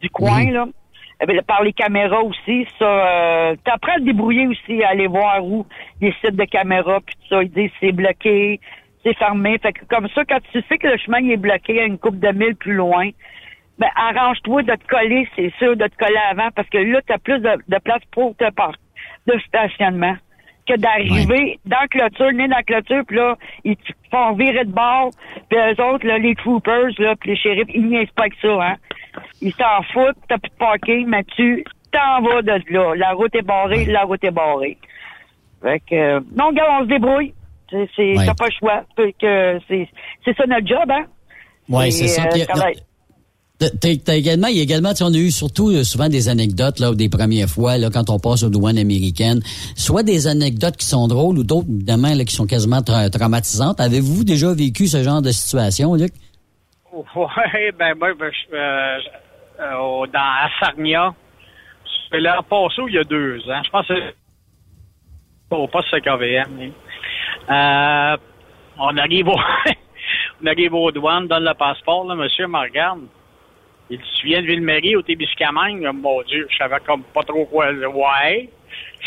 du 0.00 0.08
coin, 0.10 0.50
là. 0.50 0.66
Eh 1.22 1.26
bien, 1.26 1.40
par 1.46 1.62
les 1.62 1.72
caméras 1.72 2.22
aussi, 2.22 2.66
ça, 2.78 2.84
euh, 2.84 3.56
t'apprends 3.64 3.92
à 3.92 3.98
te 3.98 4.02
débrouiller 4.04 4.46
aussi, 4.48 4.82
à 4.82 4.88
aller 4.88 5.06
voir 5.06 5.44
où 5.44 5.64
les 6.00 6.12
sites 6.20 6.34
de 6.34 6.44
caméras, 6.44 6.98
puis 7.06 7.14
tout 7.14 7.28
ça, 7.36 7.42
ils 7.42 7.50
disent 7.50 7.70
c'est 7.80 7.92
bloqué, 7.92 8.58
c'est 9.02 9.16
fermé. 9.16 9.58
Fait 9.58 9.72
que 9.72 9.84
comme 9.86 10.08
ça, 10.14 10.24
quand 10.24 10.40
tu 10.52 10.62
sais 10.68 10.78
que 10.78 10.86
le 10.88 10.96
chemin 10.98 11.26
est 11.28 11.36
bloqué 11.36 11.80
à 11.80 11.84
une 11.84 11.98
coupe 11.98 12.18
de 12.18 12.28
mille 12.28 12.56
plus 12.56 12.74
loin, 12.74 13.10
ben 13.78 13.88
arrange-toi 13.96 14.62
de 14.62 14.74
te 14.74 14.86
coller, 14.86 15.28
c'est 15.34 15.52
sûr, 15.58 15.76
de 15.76 15.86
te 15.86 15.96
coller 15.96 16.20
avant, 16.30 16.50
parce 16.54 16.68
que 16.68 16.78
là, 16.78 17.00
tu 17.06 17.12
as 17.12 17.18
plus 17.18 17.40
de, 17.40 17.50
de 17.68 17.78
place 17.78 18.02
pour 18.12 18.36
te 18.36 18.50
parc, 18.52 18.76
de 19.26 19.38
stationnement. 19.46 20.16
que 20.66 20.76
d'arriver 20.76 21.58
dans 21.64 21.80
la 21.80 21.88
clôture, 21.88 22.32
né 22.32 22.46
dans 22.48 22.56
la 22.56 22.62
clôture, 22.62 23.02
puis 23.06 23.16
là, 23.16 23.36
ils 23.64 23.76
te 23.76 23.92
font 24.10 24.32
virer 24.34 24.64
de 24.64 24.70
bord, 24.72 25.10
puis 25.48 25.58
eux 25.58 25.84
autres, 25.84 26.06
là, 26.06 26.18
les 26.18 26.34
troopers, 26.36 26.90
là, 26.98 27.16
puis 27.16 27.30
les 27.30 27.36
shérifs, 27.36 27.68
ils 27.74 27.86
niaisent 27.86 28.10
pas 28.14 28.28
que 28.28 28.36
ça, 28.40 28.68
hein. 28.68 28.76
Ils 29.40 29.52
s'en 29.52 29.82
foutent, 29.92 30.16
t'as 30.28 30.38
plus 30.38 30.50
de 30.50 30.56
parking, 30.56 31.06
mais 31.08 31.24
tu 31.24 31.64
t'en 31.90 32.22
vas 32.22 32.42
de 32.42 32.62
là. 32.72 32.94
La 32.94 33.12
route 33.12 33.34
est 33.34 33.42
barrée, 33.42 33.84
la 33.84 34.04
route 34.04 34.22
est 34.24 34.30
barrée. 34.30 34.78
Fait 35.62 35.80
que, 35.80 35.94
euh, 35.94 36.20
non, 36.36 36.52
gars, 36.52 36.78
on 36.78 36.84
se 36.84 36.88
débrouille. 36.88 37.34
C'est, 37.72 37.88
c'est, 37.96 38.16
Ouais. 38.18 38.26
t'as 38.26 38.34
pas 38.34 38.46
le 38.46 38.52
choix. 38.58 38.84
Que, 38.96 39.58
c'est, 39.66 39.88
c'est 40.24 40.36
ça 40.36 40.44
notre 40.46 40.66
job, 40.68 40.88
hein. 40.88 41.06
Oui, 41.68 41.90
c'est 41.90 42.06
ça. 42.06 42.22
euh, 42.24 42.36
être- 42.36 42.82
T'as- 43.58 43.96
t'as- 43.96 44.16
également, 44.16 44.48
il 44.48 44.56
y 44.56 44.60
a 44.60 44.62
également, 44.64 44.90
tu 44.90 44.96
sais, 44.96 45.04
on 45.04 45.14
a 45.14 45.18
eu 45.18 45.30
surtout 45.30 45.70
euh, 45.70 45.84
souvent 45.84 46.08
des 46.08 46.28
anecdotes 46.28 46.80
là, 46.80 46.92
des 46.94 47.08
premières 47.08 47.46
fois 47.48 47.78
là, 47.78 47.90
quand 47.90 48.10
on 48.10 48.18
passe 48.18 48.42
aux 48.42 48.50
douanes 48.50 48.76
américaines, 48.78 49.40
soit 49.76 50.02
des 50.02 50.26
anecdotes 50.26 50.76
qui 50.76 50.84
sont 50.86 51.06
drôles 51.06 51.38
ou 51.38 51.44
d'autres 51.44 51.68
évidemment 51.70 52.12
là, 52.12 52.24
qui 52.24 52.34
sont 52.34 52.46
quasiment 52.46 52.80
tra- 52.80 53.08
traumatisantes. 53.08 53.80
Avez-vous 53.80 54.24
déjà 54.24 54.52
vécu 54.52 54.88
ce 54.88 55.02
genre 55.04 55.22
de 55.22 55.30
situation, 55.30 55.94
Luc? 55.94 56.12
Ouais, 56.92 57.72
ben 57.78 57.94
moi, 57.98 58.08
ben, 58.18 58.30
je- 58.32 58.54
euh, 58.56 58.98
euh, 59.60 60.06
dans 60.12 60.18
à 60.18 60.48
Sarnia, 60.60 61.14
c'est 62.10 62.18
là 62.20 62.40
passé 62.50 62.82
il 62.88 62.94
y 62.94 62.98
a 62.98 63.04
deux 63.04 63.38
ans. 63.48 63.62
Je 63.64 63.70
pense 63.70 63.86
que 63.86 63.94
c'est 65.50 65.56
au 65.56 65.68
poste 65.68 65.88
CKVM. 65.90 66.72
Euh, 67.50 68.16
on 68.78 68.96
arrive 68.96 69.28
au 69.28 69.36
on 70.42 70.46
arrive 70.46 70.74
aux 70.74 70.90
douanes, 70.90 71.28
donne 71.28 71.44
le 71.44 71.54
passeport, 71.54 72.04
là, 72.06 72.14
monsieur 72.14 72.46
me 72.46 72.58
regarde. 72.58 73.00
Il 73.90 73.98
dit, 73.98 74.04
tu 74.20 74.26
viens 74.26 74.40
de 74.40 74.46
Ville-Marie 74.46 74.96
au 74.96 75.02
Témiscamingue? 75.02 75.86
Mon 75.92 76.22
Dieu, 76.22 76.46
je 76.50 76.56
savais 76.56 76.78
comme 76.86 77.02
pas 77.02 77.22
trop 77.22 77.44
quoi. 77.46 77.70
Ouais. 77.72 78.48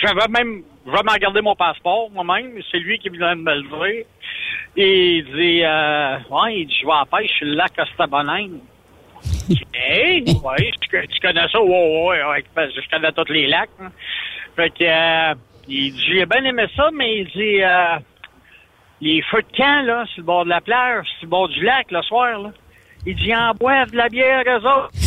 J'avais 0.02 0.28
même 0.30 0.62
vraiment 0.86 1.13
regardé 1.13 1.41
mon 1.41 1.56
passeport 1.56 2.10
moi-même. 2.12 2.60
C'est 2.71 2.78
lui 2.80 3.00
qui 3.00 3.10
vient 3.10 3.36
de 3.36 3.41
me 3.41 3.56
le 3.56 3.62
dire. 3.63 4.06
Et 4.78 5.12
il 5.17 5.26
dit, 5.26 5.62
euh, 5.63 6.17
ouais, 6.30 6.60
il 6.60 6.67
dit, 6.67 6.78
je 6.82 6.86
vais 6.86 6.91
la 6.91 7.06
pêche 7.06 7.32
sur 7.38 7.48
le 7.48 7.54
lac 7.56 7.71
Ostabonane. 7.80 8.60
Hey, 9.74 10.24
ouais, 10.43 10.71
tu, 10.82 11.08
tu 11.08 11.19
connais 11.21 11.48
ça? 11.50 11.62
Ouais, 11.62 12.04
ouais, 12.08 12.24
ouais, 12.24 12.43
je 12.76 12.89
connais 12.91 13.12
tous 13.13 13.32
les 13.32 13.48
lacs. 13.48 13.69
hein. 13.82 13.91
Fait 14.56 14.69
que, 14.69 14.84
euh, 14.84 15.34
il 15.67 15.93
dit, 15.93 16.04
j'ai 16.10 16.26
bien 16.26 16.43
aimé 16.43 16.65
ça, 16.76 16.89
mais 16.93 17.19
il 17.19 17.28
dit, 17.28 17.63
euh, 17.63 17.98
les 19.06 19.22
feux 19.22 19.41
de 19.44 19.56
camp, 19.56 19.84
là, 19.86 20.04
sur 20.08 20.22
le 20.22 20.26
bord 20.26 20.46
de 20.46 20.50
la 20.50 20.62
plage, 20.62 21.06
sur 21.20 21.26
le 21.26 21.30
bord 21.30 21.48
du 21.48 21.63
lac, 21.63 21.91
le 21.91 22.02
soir, 22.02 22.39
là, 22.39 22.52
il 23.06 23.15
dit, 23.15 23.36
en 23.36 23.54
boivent 23.54 23.91
de 23.91 23.98
la 23.98 24.10
bière, 24.10 24.41
eux 24.48 24.65
autres. 24.65 24.89
je 24.94 25.00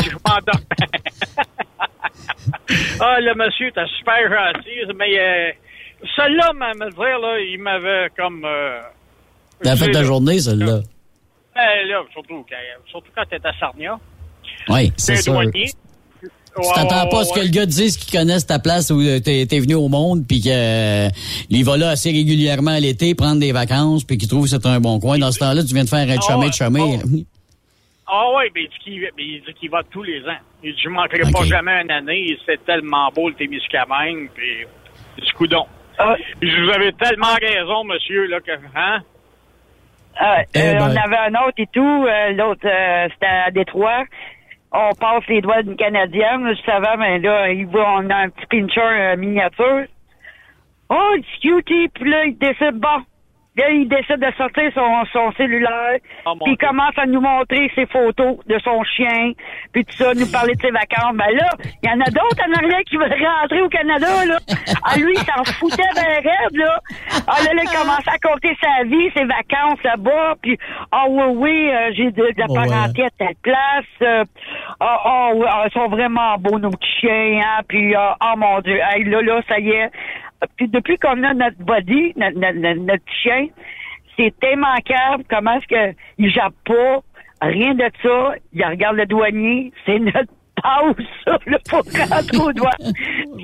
je 0.00 0.16
ah, 3.00 3.20
le 3.20 3.34
monsieur 3.34 3.66
était 3.66 3.84
super 3.98 4.20
gentil, 4.30 4.86
mais 4.96 5.18
euh, 5.18 5.50
celui-là, 6.16 6.52
me 6.52 6.90
dire, 6.90 7.18
là, 7.18 7.40
il 7.40 7.58
m'avait 7.60 8.08
comme... 8.16 8.44
Euh, 8.44 8.80
T'as 9.62 9.76
fait 9.76 9.90
ta 9.90 10.04
journée, 10.04 10.38
celle-là? 10.38 10.80
ben, 11.54 11.88
là, 11.88 12.02
surtout, 12.12 12.46
quand- 12.48 12.56
surtout 12.90 13.10
quand 13.14 13.24
t'es 13.28 13.44
à 13.44 13.52
Sarnia. 13.58 13.98
Oui, 14.68 14.92
c'est 14.96 15.26
éloigné. 15.26 15.66
Tu 16.56 16.68
t'attends 16.74 17.08
pas 17.08 17.20
à 17.20 17.24
ce 17.24 17.32
que 17.34 17.40
le 17.40 17.48
gars 17.50 17.64
te 17.66 17.70
dise 17.70 17.96
qu'il 17.96 18.16
connaisse 18.16 18.46
ta 18.46 18.58
place 18.58 18.90
où 18.90 19.00
euh, 19.00 19.18
t'es 19.18 19.42
es 19.42 19.60
venu 19.60 19.74
au 19.74 19.88
monde, 19.88 20.24
puis 20.26 20.40
qu'il 20.40 20.52
euh, 20.54 21.08
il 21.50 21.64
va 21.64 21.76
là 21.76 21.90
assez 21.90 22.10
régulièrement 22.12 22.76
l'été, 22.78 23.14
prendre 23.14 23.40
des 23.40 23.50
vacances, 23.52 24.04
puis 24.04 24.18
qu'il 24.18 24.28
trouve 24.28 24.44
que 24.44 24.50
c'est 24.50 24.66
un 24.66 24.78
bon 24.80 25.00
coin. 25.00 25.18
Dans 25.18 25.32
ce 25.32 25.40
temps-là, 25.40 25.62
tu 25.64 25.74
viens 25.74 25.84
de 25.84 25.88
faire 25.88 26.08
un 26.08 26.16
Ah 26.28 26.38
ouais, 26.38 26.48
de 26.48 26.54
chumé. 26.54 27.00
Ah 28.06 28.26
oui, 28.36 28.44
mais 28.54 28.62
il 29.18 29.42
dit 29.46 29.54
qu'il 29.58 29.70
va 29.70 29.82
tous 29.90 30.02
les 30.02 30.20
ans. 30.20 30.38
Il 30.62 30.74
dit, 30.74 30.80
je 30.82 30.88
manquerai 30.90 31.30
pas 31.32 31.44
jamais 31.44 31.82
une 31.82 31.90
année. 31.90 32.36
C'est 32.46 32.64
tellement 32.64 33.10
beau, 33.14 33.28
le 33.30 33.34
Témiscamingue. 33.34 34.28
Puis, 34.34 34.66
du 35.24 35.32
coudon. 35.32 35.64
Puis 36.40 36.50
je 36.50 36.62
vous 36.62 36.70
avais 36.70 36.92
tellement 36.92 37.34
raison, 37.34 37.84
monsieur, 37.84 38.26
là, 38.26 38.40
que, 38.40 38.52
hein? 38.76 39.00
Ah, 40.16 40.42
Eh 40.54 40.58
euh, 40.60 40.74
ben. 40.74 40.82
On 40.82 40.96
avait 40.96 41.16
un 41.16 41.46
autre 41.46 41.54
et 41.58 41.66
tout. 41.72 42.04
euh, 42.06 42.30
L'autre, 42.32 42.66
euh, 42.66 43.08
c'était 43.12 43.26
à 43.26 43.50
Détroit. 43.50 44.04
On 44.76 44.92
passe 44.92 45.24
les 45.28 45.40
doigts 45.40 45.62
d'une 45.62 45.76
Canadienne, 45.76 46.52
je 46.52 46.62
savais, 46.62 46.96
mais 46.98 47.20
là, 47.20 47.48
il 47.48 47.64
voit, 47.66 47.94
on 47.94 48.10
a 48.10 48.16
un 48.16 48.28
petit 48.28 48.46
pincher 48.46 48.80
euh, 48.80 49.16
miniature. 49.16 49.84
Oh, 50.90 51.14
it's 51.16 51.28
cutie! 51.40 51.88
Puis 51.94 52.10
là, 52.10 52.24
il 52.24 52.36
décide, 52.36 52.80
bon. 52.80 53.04
Là, 53.56 53.70
il 53.70 53.86
décide 53.88 54.18
de 54.18 54.32
sortir 54.36 54.70
son, 54.74 55.04
son 55.12 55.30
cellulaire. 55.36 55.98
puis 56.44 56.54
il 56.54 56.58
commence 56.58 56.96
à 56.98 57.06
nous 57.06 57.20
montrer 57.20 57.70
ses 57.76 57.86
photos 57.86 58.38
de 58.46 58.58
son 58.58 58.82
chien. 58.82 59.32
Puis 59.72 59.84
tout 59.84 59.96
ça, 59.96 60.12
nous 60.14 60.26
parler 60.30 60.54
de 60.54 60.60
ses 60.60 60.72
vacances. 60.72 61.14
Ben 61.14 61.30
là, 61.36 61.48
il 61.82 61.88
y 61.88 61.92
en 61.92 62.00
a 62.00 62.10
d'autres 62.10 62.42
en 62.48 62.52
arrière 62.52 62.80
qui 62.88 62.96
veulent 62.96 63.14
rentrer 63.14 63.62
au 63.62 63.68
Canada, 63.68 64.24
là. 64.26 64.38
Ah, 64.84 64.96
lui, 64.98 65.12
il 65.14 65.18
s'en 65.18 65.44
foutait 65.44 65.82
ben 65.94 66.02
raide, 66.16 66.56
là. 66.56 66.78
Ah, 67.28 67.36
là, 67.44 67.54
là, 67.54 67.62
il 67.62 67.78
commençait 67.78 68.10
à 68.10 68.18
compter 68.28 68.56
sa 68.60 68.84
vie, 68.84 69.10
ses 69.16 69.24
vacances 69.24 69.82
là-bas. 69.84 70.34
Puis, 70.42 70.58
ah 70.90 71.04
oui, 71.08 71.22
oui, 71.36 71.70
euh, 71.70 71.90
j'ai 71.94 72.10
de, 72.10 72.22
de 72.22 72.34
la 72.36 72.46
Ouais. 72.48 72.68
parenté 72.68 73.04
à 73.04 73.10
telle 73.18 73.36
place. 73.42 73.84
euh, 74.02 74.24
ah, 74.80 75.00
ah, 75.04 75.30
oui, 75.34 75.46
ah, 75.48 75.62
ils 75.66 75.72
sont 75.72 75.88
vraiment 75.88 76.36
beaux, 76.38 76.58
nos 76.58 76.70
petits 76.70 76.90
chiens, 77.02 77.40
hein. 77.44 77.62
Puis, 77.68 77.94
ah, 77.94 78.16
ah, 78.20 78.34
mon 78.36 78.58
Dieu, 78.60 78.78
hey, 78.92 79.04
là, 79.04 79.22
là, 79.22 79.40
ça 79.48 79.58
y 79.60 79.70
est. 79.70 79.90
Puis 80.56 80.68
depuis 80.68 80.96
qu'on 80.98 81.22
a 81.22 81.34
notre 81.34 81.58
body, 81.58 82.12
notre, 82.16 82.38
notre, 82.78 83.04
chien, 83.22 83.48
c'est 84.16 84.32
immanquable 84.52 85.24
comment 85.28 85.56
est-ce 85.58 85.66
que 85.66 85.94
il 86.18 86.30
jappe 86.30 86.54
pas, 86.64 87.00
rien 87.42 87.74
de 87.74 87.84
ça, 88.02 88.34
il 88.52 88.64
regarde 88.64 88.96
le 88.96 89.06
douanier, 89.06 89.72
c'est 89.86 89.98
notre 89.98 90.32
passe, 90.62 90.94
ça, 91.24 91.36
là, 91.46 91.58
pour 91.68 91.80
rentrer 91.80 92.38
au 92.38 92.52
doigt. 92.52 92.70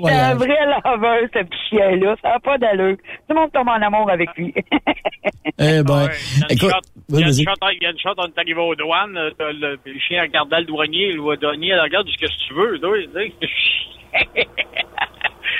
C'est 0.03 0.13
un 0.13 0.33
vrai 0.35 0.57
laveur, 0.65 1.19
ce 1.33 1.39
petit 1.43 1.59
chien-là, 1.69 2.15
ça 2.21 2.29
n'a 2.29 2.39
pas 2.39 2.57
d'allure. 2.57 2.95
Tout 2.95 3.03
le 3.29 3.35
monde 3.35 3.51
tombe 3.51 3.67
en 3.67 3.73
amour 3.73 4.09
avec 4.09 4.29
lui. 4.37 4.53
Eh 5.59 5.83
ben, 5.83 5.83
Il 5.83 5.83
y 5.83 5.83
a 5.83 6.07
une 6.07 6.13
écoute, 6.49 6.71
shot- 6.71 6.79
il 7.09 7.19
y 7.19 7.23
a 7.23 7.27
une 7.27 7.33
shot, 7.33 7.43
il 7.73 7.83
y 7.83 7.85
a 7.85 7.89
une 7.91 7.99
shot, 7.99 8.13
on 8.17 8.25
est 8.25 8.37
arrivé 8.39 8.59
aux 8.59 8.73
douanes, 8.75 9.13
le, 9.13 9.77
le 9.85 9.99
chien 9.99 10.21
regardait 10.23 10.61
le 10.61 10.65
douanier, 10.65 11.11
le 11.11 11.37
douanier, 11.37 11.67
il 11.67 11.79
regarde 11.79 12.07
ce 12.07 12.17
que 12.17 12.25
tu 12.47 12.53
veux, 12.53 12.79
toi, 12.79 12.97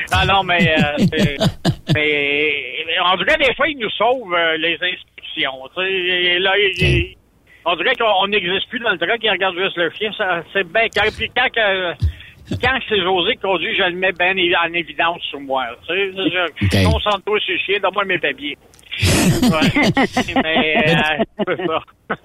sais. 0.08 0.14
Ah 0.14 0.26
non, 0.26 0.44
mais, 0.44 0.76
euh, 0.78 1.38
mais 1.96 2.52
en 3.04 3.18
tout 3.18 3.26
cas, 3.26 3.38
des 3.38 3.54
fois, 3.56 3.68
ils 3.68 3.78
nous 3.78 3.90
sauvent 3.92 4.34
euh, 4.34 4.58
les 4.58 4.78
sais, 5.76 5.92
et 5.92 6.40
là, 6.40 6.52
il- 6.58 7.16
on 7.66 7.76
dirait 7.76 7.96
qu'on 7.96 8.28
n'existe 8.28 8.68
plus 8.70 8.80
dans 8.80 8.90
le 8.92 8.98
truck, 8.98 9.20
ils 9.22 9.30
regardent 9.30 9.58
juste 9.58 9.78
le 9.78 9.92
chien. 9.92 10.12
ça- 10.18 10.44
C'est 10.54 10.64
bien. 10.72 10.88
Quand, 10.96 11.04
puis 11.16 11.30
quand, 11.36 11.50
que- 11.50 11.94
quand 12.62 12.80
c'est 12.90 13.02
José 13.02 13.34
qui 13.36 13.42
conduit, 13.42 13.76
je 13.76 13.84
le 13.84 13.96
mets 13.96 14.12
bien 14.14 14.34
en 14.66 14.74
évidence 14.74 15.22
sur 15.30 15.40
moi. 15.40 15.66
Tu 15.88 15.94
sais, 15.94 16.12
je, 16.16 16.66
Ok. 16.66 16.92
concentre-toi 16.92 17.40
sur 17.40 17.54
le 17.54 17.60
chien, 17.60 17.80
donne-moi 17.82 18.06
mes 18.06 18.18
papiers. 18.20 18.58
Mais, 20.44 20.76
euh, 21.48 21.56
ça. 21.68 22.16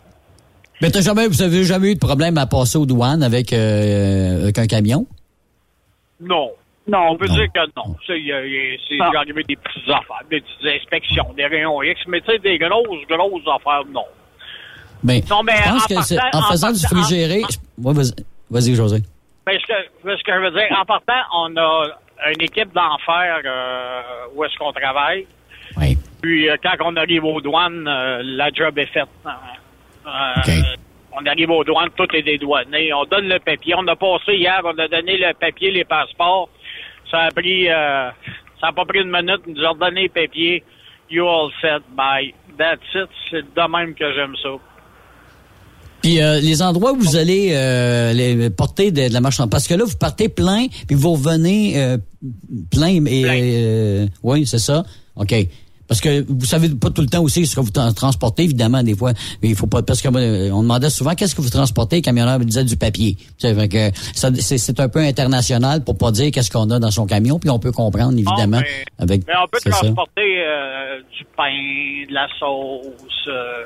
Mais 0.82 0.90
t'as 0.90 1.00
jamais, 1.00 1.26
vous 1.28 1.42
avez 1.42 1.64
jamais 1.64 1.92
eu 1.92 1.94
de 1.94 2.00
problème 2.00 2.36
à 2.38 2.46
passer 2.46 2.76
aux 2.76 2.86
douanes 2.86 3.22
avec, 3.22 3.52
euh, 3.52 4.42
avec 4.42 4.58
un 4.58 4.66
camion? 4.66 5.06
Non. 6.20 6.50
Non, 6.88 7.10
on 7.10 7.16
peut 7.16 7.26
dire 7.28 7.46
que 7.52 7.60
non. 7.76 7.96
Y 8.08 8.32
a- 8.32 8.44
il 8.46 8.52
y 8.52 8.74
a- 8.74 8.78
c'est 8.88 8.96
Ah. 9.00 9.10
arrivé 9.20 9.42
des 9.42 9.56
petites 9.56 9.88
affaires, 9.88 10.22
des 10.30 10.40
petites 10.40 10.82
inspections, 10.82 11.32
des 11.36 11.46
rayons 11.46 11.82
X, 11.82 12.00
mais 12.06 12.20
tu 12.20 12.30
sais, 12.32 12.38
des 12.38 12.58
grosses, 12.58 13.06
grosses 13.08 13.42
affaires, 13.52 13.82
non. 13.90 14.04
Ben, 15.02 15.20
Non, 15.28 15.42
mais 15.42 15.52
je 15.56 15.68
pense 15.70 15.84
en 15.84 15.86
que 15.96 16.02
c'est- 16.02 16.16
partant- 16.16 16.38
en 16.38 16.42
en 16.42 16.50
faisant 16.50 16.72
du 16.72 16.86
frigéré, 16.86 17.42
Ouais, 17.78 17.92
vas-y, 17.92 18.12
vas-y, 18.50 18.74
José. 18.74 18.98
Ben, 19.44 19.58
ce, 19.60 19.66
que, 19.66 20.16
ce 20.16 20.22
que 20.24 20.32
je 20.32 20.38
veux 20.38 20.50
dire, 20.50 20.76
en 20.80 20.84
partant, 20.84 21.22
on 21.34 21.56
a 21.56 21.86
une 22.34 22.42
équipe 22.42 22.72
d'enfer 22.72 23.40
euh, 23.44 24.02
où 24.34 24.44
est-ce 24.44 24.56
qu'on 24.56 24.72
travaille. 24.72 25.26
Oui. 25.76 25.98
Puis 26.22 26.48
euh, 26.48 26.56
quand 26.62 26.76
on 26.84 26.96
arrive 26.96 27.24
aux 27.24 27.40
douanes, 27.40 27.86
euh, 27.86 28.22
la 28.24 28.48
job 28.50 28.78
est 28.78 28.86
faite. 28.86 29.08
Euh, 29.26 29.30
euh, 30.06 30.52
On 31.18 31.24
arrive 31.24 31.50
aux 31.50 31.64
douanes, 31.64 31.88
tout 31.96 32.06
est 32.14 32.22
dédouané. 32.22 32.92
On 32.92 33.04
donne 33.06 33.26
le 33.28 33.38
papier. 33.38 33.74
On 33.76 33.86
a 33.86 33.96
passé 33.96 34.34
hier, 34.34 34.60
on 34.64 34.76
a 34.78 34.86
donné 34.86 35.16
le 35.16 35.32
papier, 35.32 35.70
les 35.70 35.84
passeports. 35.84 36.50
Ça 37.10 37.18
a 37.22 37.30
pris, 37.30 37.68
euh, 37.68 38.10
ça 38.60 38.68
a 38.68 38.72
pas 38.72 38.84
pris 38.84 39.00
une 39.00 39.10
minute. 39.10 39.42
Ils 39.46 39.54
nous 39.54 39.64
ont 39.64 39.74
donné 39.74 40.02
les 40.02 40.08
papiers. 40.08 40.64
You 41.10 41.26
all 41.26 41.50
set. 41.60 41.82
Bye. 41.96 42.34
That's 42.58 42.80
it. 42.94 43.08
C'est 43.30 43.42
de 43.42 43.70
même 43.70 43.94
que 43.94 44.12
j'aime 44.14 44.34
ça. 44.42 44.50
Puis 46.02 46.22
euh, 46.22 46.40
les 46.40 46.62
endroits 46.62 46.92
où 46.92 46.96
vous 46.96 47.16
allez 47.16 47.50
euh, 47.52 48.12
les 48.12 48.50
porter 48.50 48.90
de, 48.90 49.08
de 49.08 49.12
la 49.12 49.20
marchandise, 49.20 49.50
parce 49.50 49.66
que 49.66 49.74
là 49.74 49.84
vous 49.84 49.96
partez 49.96 50.28
plein, 50.28 50.66
puis 50.86 50.94
vous 50.96 51.12
revenez 51.12 51.74
euh, 51.76 51.98
plein. 52.70 53.04
Et 53.06 53.24
euh, 53.26 54.06
oui, 54.22 54.46
c'est 54.46 54.58
ça. 54.58 54.84
Ok. 55.16 55.34
Parce 55.88 56.00
que 56.00 56.24
vous 56.28 56.44
savez 56.44 56.68
pas 56.70 56.90
tout 56.90 57.00
le 57.02 57.06
temps 57.08 57.22
aussi 57.22 57.46
ce 57.46 57.54
que 57.56 57.60
vous 57.60 57.70
tra- 57.70 57.94
transportez, 57.94 58.42
évidemment, 58.44 58.82
des 58.82 58.96
fois. 58.96 59.12
Mais 59.42 59.50
il 59.50 59.54
faut 59.54 59.66
pas 59.68 59.82
parce 59.82 60.02
que 60.02 60.08
euh, 60.08 60.50
on 60.52 60.62
demandait 60.62 60.90
souvent 60.90 61.14
qu'est-ce 61.14 61.34
que 61.34 61.40
vous 61.42 61.50
transportez, 61.50 61.96
le 61.96 62.02
camionneur 62.02 62.38
me 62.38 62.44
disait 62.44 62.64
du 62.64 62.76
papier. 62.76 63.16
C'est 63.38 63.52
vrai 63.52 63.68
que 63.68 63.90
ça, 64.14 64.30
c'est, 64.34 64.58
c'est 64.58 64.80
un 64.80 64.88
peu 64.88 64.98
international 65.00 65.84
pour 65.84 65.96
pas 65.96 66.10
dire 66.10 66.30
qu'est-ce 66.32 66.50
qu'on 66.50 66.70
a 66.70 66.78
dans 66.78 66.90
son 66.90 67.06
camion, 67.06 67.38
puis 67.38 67.50
on 67.50 67.58
peut 67.58 67.72
comprendre 67.72 68.12
évidemment 68.14 68.60
avec. 68.98 69.26
Mais 69.28 69.34
on 69.42 69.46
peut 69.46 69.58
transporter 69.70 70.44
euh, 70.44 71.00
du 71.16 71.24
pain, 71.36 72.06
de 72.08 72.12
la 72.14 72.26
sauce, 72.38 73.28
euh, 73.28 73.64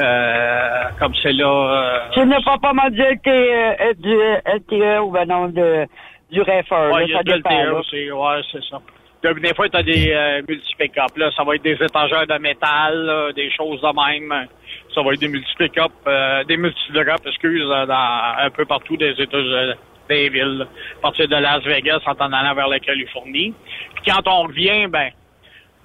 euh, 0.00 0.84
comme 0.98 1.12
c'est 1.22 1.32
là. 1.32 1.46
euh, 1.46 1.98
Tu 2.14 2.24
n'as 2.26 2.40
pas 2.42 2.58
pas 2.58 2.72
mal 2.72 2.92
du 2.92 3.00
LTE, 3.00 3.28
euh, 3.28 3.94
du 3.98 4.14
LTE 4.14 5.02
ou 5.04 5.10
ben 5.10 5.26
non, 5.26 5.48
de, 5.48 5.86
du. 6.30 6.40
Ouais, 6.40 7.06
là, 7.06 7.14
a 7.14 7.18
ça 7.18 7.22
dépend. 7.24 7.50
Là. 7.50 7.78
aussi. 7.80 8.10
Ouais, 8.10 8.40
c'est 8.52 8.62
ça. 8.70 8.78
Des 9.22 9.54
fois, 9.54 9.68
tu 9.68 9.76
as 9.76 9.82
des 9.82 10.12
euh, 10.12 10.42
multi-pick-up. 10.48 11.14
Là, 11.16 11.30
ça 11.36 11.44
va 11.44 11.54
être 11.54 11.62
des 11.62 11.74
étagères 11.74 12.26
de 12.26 12.38
métal, 12.38 13.04
là, 13.04 13.32
des 13.32 13.50
choses 13.50 13.80
de 13.82 13.88
même. 13.88 14.46
Ça 14.94 15.02
va 15.02 15.12
être 15.12 15.20
des 15.20 15.28
multi-pick-up, 15.28 15.92
euh, 16.06 16.42
des 16.44 16.56
multi-drop, 16.56 17.20
excuse, 17.26 17.66
euh, 17.70 17.84
dans, 17.84 18.34
un 18.38 18.50
peu 18.50 18.64
partout 18.64 18.96
des 18.96 19.12
États 19.18 19.36
euh, 19.36 19.74
des 20.08 20.30
villes. 20.30 20.66
À 20.98 21.02
partir 21.02 21.28
de 21.28 21.36
Las 21.36 21.62
Vegas, 21.64 22.00
en 22.06 22.14
t'en 22.14 22.32
allant 22.32 22.54
vers 22.54 22.68
la 22.68 22.80
Californie. 22.80 23.52
Puis 23.94 24.10
quand 24.10 24.26
on 24.26 24.44
revient, 24.44 24.86
ben, 24.88 25.10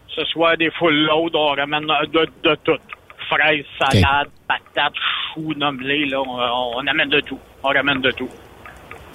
ce 0.07 0.23
soit 0.25 0.55
des 0.55 0.71
full 0.71 0.95
load, 0.95 1.35
on 1.35 1.55
ramène 1.55 1.87
de, 1.87 2.27
de 2.41 2.55
tout. 2.63 2.79
Fraises, 3.29 3.65
salades, 3.79 4.29
patates, 4.47 4.93
choux, 5.33 5.53
nommés, 5.55 6.05
là, 6.05 6.21
on, 6.21 6.77
on 6.77 6.87
amène 6.87 7.09
de 7.09 7.19
tout. 7.19 7.39
On 7.63 7.69
ramène 7.69 7.99
de 7.99 8.11
tout. 8.11 8.29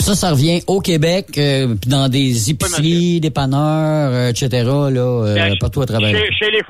Ça, 0.00 0.14
ça 0.14 0.30
revient 0.30 0.60
au 0.66 0.80
Québec, 0.80 1.26
euh, 1.38 1.74
puis 1.80 1.90
dans 1.90 2.08
des 2.08 2.50
épiceries, 2.50 3.20
dépanneurs, 3.20 4.10
euh, 4.12 4.28
etc., 4.30 4.48
là, 4.64 5.24
euh, 5.26 5.54
partout 5.60 5.82
à 5.82 5.86
travers 5.86 6.08
Chez, 6.10 6.32
chez 6.32 6.50
les, 6.50 6.62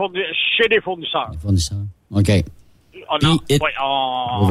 chez 0.57 0.69
les 0.69 0.81
fournisseurs. 0.81 1.31
les 1.33 1.39
fournisseurs. 1.39 1.79
OK. 2.13 2.29
Oh, 3.13 3.17
non, 3.23 3.37
Puis, 3.47 3.57
et- 3.57 3.61
ouais, 3.63 3.71
on... 3.83 4.49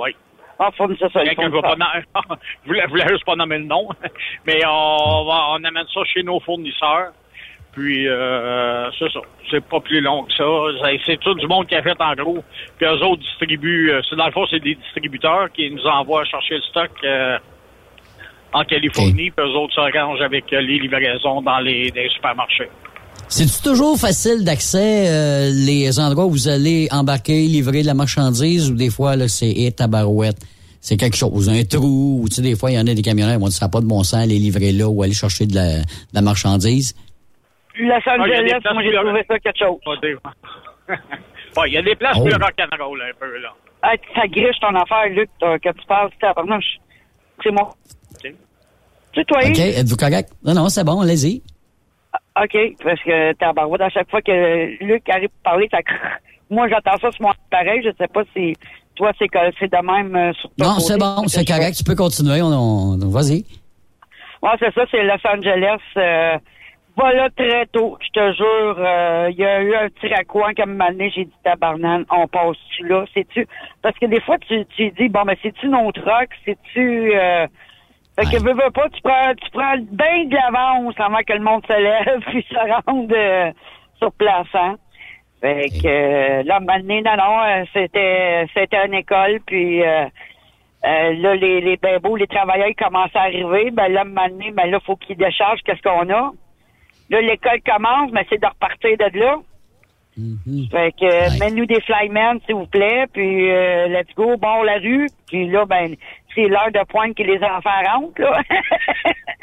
Oui. 0.00 0.14
Ah, 0.58 0.70
fournisseur, 0.76 1.10
ça, 1.12 1.20
je 1.24 2.66
voulais, 2.66 2.86
voulais 2.88 3.08
juste 3.10 3.24
pas 3.26 3.36
nommer 3.36 3.58
le 3.58 3.64
nom, 3.64 3.88
mais 4.46 4.60
on, 4.66 5.24
va, 5.26 5.48
on 5.50 5.64
amène 5.64 5.84
ça 5.92 6.00
chez 6.12 6.22
nos 6.22 6.40
fournisseurs. 6.40 7.12
Puis, 7.72 8.08
euh, 8.08 8.90
c'est 8.98 9.12
ça. 9.12 9.20
C'est 9.50 9.62
pas 9.62 9.80
plus 9.80 10.00
long 10.00 10.24
que 10.24 10.32
ça. 10.32 10.44
C'est- 10.82 11.00
C'est 11.04 11.20
tout 11.20 11.34
du 11.34 11.46
monde 11.46 11.66
qui 11.66 11.74
a 11.74 11.82
fait 11.82 12.00
en 12.00 12.14
gros. 12.14 12.42
Puis 12.78 12.86
eux 12.86 13.04
autres 13.04 13.20
distribuent. 13.20 13.90
euh, 13.92 14.00
C'est 14.08 14.16
dans 14.16 14.24
le 14.26 14.32
fond, 14.32 14.46
c'est 14.50 14.60
des 14.60 14.74
distributeurs 14.76 15.52
qui 15.52 15.70
nous 15.70 15.84
envoient 15.84 16.24
chercher 16.24 16.54
le 16.54 16.62
stock 16.62 16.90
euh, 17.04 17.38
en 18.60 18.64
Californie. 18.64 19.30
Puis 19.30 19.44
eux 19.46 19.56
autres 19.56 19.74
s'arrangent 19.74 20.20
avec 20.22 20.44
euh, 20.52 20.60
les 20.60 20.78
livraisons 20.78 21.42
dans 21.42 21.58
les, 21.60 21.90
les 21.94 22.08
supermarchés. 22.10 22.68
C'est 23.28 23.62
toujours 23.62 23.98
facile 23.98 24.44
d'accès 24.44 25.08
euh, 25.08 25.50
les 25.52 25.98
endroits 25.98 26.26
où 26.26 26.30
vous 26.30 26.48
allez 26.48 26.88
embarquer, 26.92 27.46
livrer 27.46 27.82
de 27.82 27.86
la 27.86 27.94
marchandise 27.94 28.70
ou 28.70 28.74
des 28.74 28.90
fois 28.90 29.16
là 29.16 29.26
c'est 29.28 29.50
et 29.50 29.72
tabarouette. 29.72 30.36
C'est 30.80 30.96
quelque 30.96 31.16
chose, 31.16 31.48
un 31.48 31.64
trou, 31.64 32.20
ou 32.22 32.28
tu 32.28 32.36
sais, 32.36 32.42
des 32.42 32.54
fois, 32.54 32.70
il 32.70 32.74
y 32.74 32.78
en 32.78 32.86
a 32.86 32.94
des 32.94 33.02
camionneurs 33.02 33.34
qui 33.34 33.40
vont 33.40 33.48
dire 33.48 33.56
ça 33.58 33.66
n'a 33.66 33.70
pas 33.70 33.80
de 33.80 33.86
bon 33.86 34.04
sens, 34.04 34.20
aller 34.22 34.38
livrer 34.38 34.70
là 34.70 34.86
ou 34.86 35.02
aller 35.02 35.14
chercher 35.14 35.44
de 35.46 35.54
la, 35.56 35.78
de 35.80 36.14
la 36.14 36.20
marchandise? 36.22 36.94
Los 37.76 37.90
Ah, 38.06 38.14
Angeles, 38.20 38.60
places 38.60 38.72
moi, 38.72 38.82
j'ai 38.84 38.92
trouvé 38.94 39.24
ça 39.26 39.38
quelque 39.40 39.58
chose. 39.58 39.78
Ouais, 41.56 41.68
il 41.70 41.72
y 41.72 41.78
a 41.78 41.82
des 41.82 41.96
places 41.96 42.16
Oh. 42.20 42.24
plus 42.24 42.34
rock'n'roll 42.34 43.02
un 43.02 43.14
peu, 43.18 43.38
là. 43.38 43.48
Hey, 43.82 43.98
ça 44.14 44.28
griche 44.28 44.60
ton 44.60 44.74
affaire, 44.76 45.08
Luc, 45.10 45.28
que 45.40 45.72
tu 45.72 45.86
parles, 45.88 46.10
tabarnouche. 46.20 46.76
C'est 47.42 47.50
moi. 47.50 47.70
OK. 49.22 49.58
Êtes-vous 49.58 49.96
correct? 49.96 50.30
Non, 50.44 50.54
non, 50.54 50.68
c'est 50.68 50.84
bon, 50.84 51.00
allez-y. 51.00 51.42
OK, 52.42 52.56
parce 52.84 53.00
que 53.02 53.32
tabarouette, 53.34 53.80
à 53.80 53.88
chaque 53.88 54.10
fois 54.10 54.20
que 54.20 54.84
Luc 54.84 55.08
arrive 55.08 55.28
pour 55.28 55.42
parler, 55.52 55.68
ça 55.70 55.78
Moi, 56.50 56.68
j'entends 56.68 56.96
ça 57.00 57.10
sur 57.10 57.22
mon 57.26 57.32
pareil. 57.50 57.82
Je 57.84 57.90
sais 57.98 58.06
pas 58.08 58.22
si 58.34 58.54
toi, 58.94 59.10
c'est 59.18 59.26
de 59.26 59.84
même 59.86 60.14
euh, 60.14 60.32
sur 60.34 60.50
ton 60.56 60.64
Non, 60.64 60.78
c'est 60.78 60.98
bon, 60.98 61.26
c'est 61.28 61.44
correct, 61.46 61.74
tu 61.76 61.84
peux 61.84 61.94
continuer, 61.96 62.40
on, 62.42 62.46
on- 62.46 63.08
vas-y. 63.10 63.44
Ouais, 64.42 64.50
c'est 64.58 64.72
ça, 64.74 64.84
c'est 64.90 65.02
Los 65.02 65.26
Angeles. 65.28 65.80
Euh, 65.96 66.38
voilà 66.96 67.28
très 67.30 67.66
tôt, 67.66 67.98
je 68.00 68.08
te 68.10 68.32
jure. 68.34 68.76
euh, 68.78 69.28
Il 69.32 69.38
y 69.38 69.44
a 69.44 69.60
eu 69.62 69.74
un 69.74 69.88
petit 69.88 70.06
raccoin 70.08 70.54
comme 70.54 70.80
année, 70.80 71.10
j'ai 71.14 71.24
dit 71.24 71.32
tabarnane, 71.42 72.04
on 72.10 72.26
passe-tu 72.28 72.86
là, 72.86 73.04
c'est-tu? 73.12 73.46
Parce 73.82 73.98
que 73.98 74.06
des 74.06 74.20
fois, 74.20 74.36
tu, 74.38 74.64
tu 74.76 74.90
dis, 74.92 75.08
bon, 75.08 75.24
mais 75.26 75.36
c'est-tu 75.42 75.68
notre 75.68 76.02
rock, 76.02 76.28
c'est-tu... 76.44 77.12
Euh... 77.14 77.46
Fait 78.18 78.24
que 78.24 78.42
veux, 78.42 78.54
veux 78.54 78.70
pas, 78.70 78.88
tu 78.88 79.00
prends, 79.02 79.34
tu 79.34 79.50
prends 79.50 79.76
bien 79.76 80.24
de 80.24 80.34
l'avance 80.34 80.94
avant 80.98 81.18
que 81.18 81.32
le 81.34 81.40
monde 81.40 81.66
se 81.66 81.72
lève 81.72 82.20
puis 82.26 82.46
se 82.48 82.88
rende 82.88 83.12
euh, 83.12 83.52
sur 83.98 84.12
place, 84.12 84.46
hein? 84.54 84.76
Fait 85.42 85.68
que 85.68 85.86
euh, 85.86 86.42
là, 86.44 86.60
maintenant, 86.60 87.02
non, 87.04 87.16
non, 87.16 87.42
euh, 87.42 87.64
c'était 87.74 88.46
c'était 88.54 88.86
une 88.86 88.94
école, 88.94 89.40
puis 89.46 89.82
euh, 89.82 90.06
euh, 90.86 91.12
là, 91.14 91.34
les, 91.34 91.60
les 91.60 91.76
bébés, 91.76 92.08
les 92.18 92.26
travailleurs 92.26 92.68
ils 92.68 92.74
commencent 92.74 93.14
à 93.14 93.22
arriver. 93.22 93.70
Ben 93.70 93.92
là, 93.92 94.04
maintenant, 94.04 94.46
ben 94.54 94.70
là, 94.70 94.80
faut 94.80 94.96
qu'ils 94.96 95.16
déchargent 95.16 95.60
qu'est-ce 95.62 95.82
qu'on 95.82 96.08
a? 96.08 96.32
Là, 97.10 97.20
l'école 97.20 97.60
commence, 97.66 98.10
mais 98.12 98.26
c'est 98.30 98.40
de 98.40 98.46
repartir 98.46 98.96
de 98.96 99.18
là. 99.18 99.36
Fait 100.70 100.92
que, 100.98 101.04
euh, 101.04 101.38
mets-nous 101.38 101.66
des 101.66 101.80
flymen, 101.82 102.40
s'il 102.46 102.54
vous 102.54 102.66
plaît, 102.66 103.04
puis 103.12 103.50
euh, 103.50 103.88
let's 103.88 104.14
go, 104.16 104.36
bon, 104.38 104.62
la 104.62 104.78
rue. 104.78 105.08
Puis 105.28 105.48
là, 105.48 105.66
ben, 105.66 105.94
c'est 106.36 106.46
l'heure 106.48 106.70
de 106.72 106.84
pointe 106.86 107.16
que 107.16 107.22
les 107.24 107.38
enfants 107.42 107.82
rentrent, 107.84 108.20
là. 108.20 108.40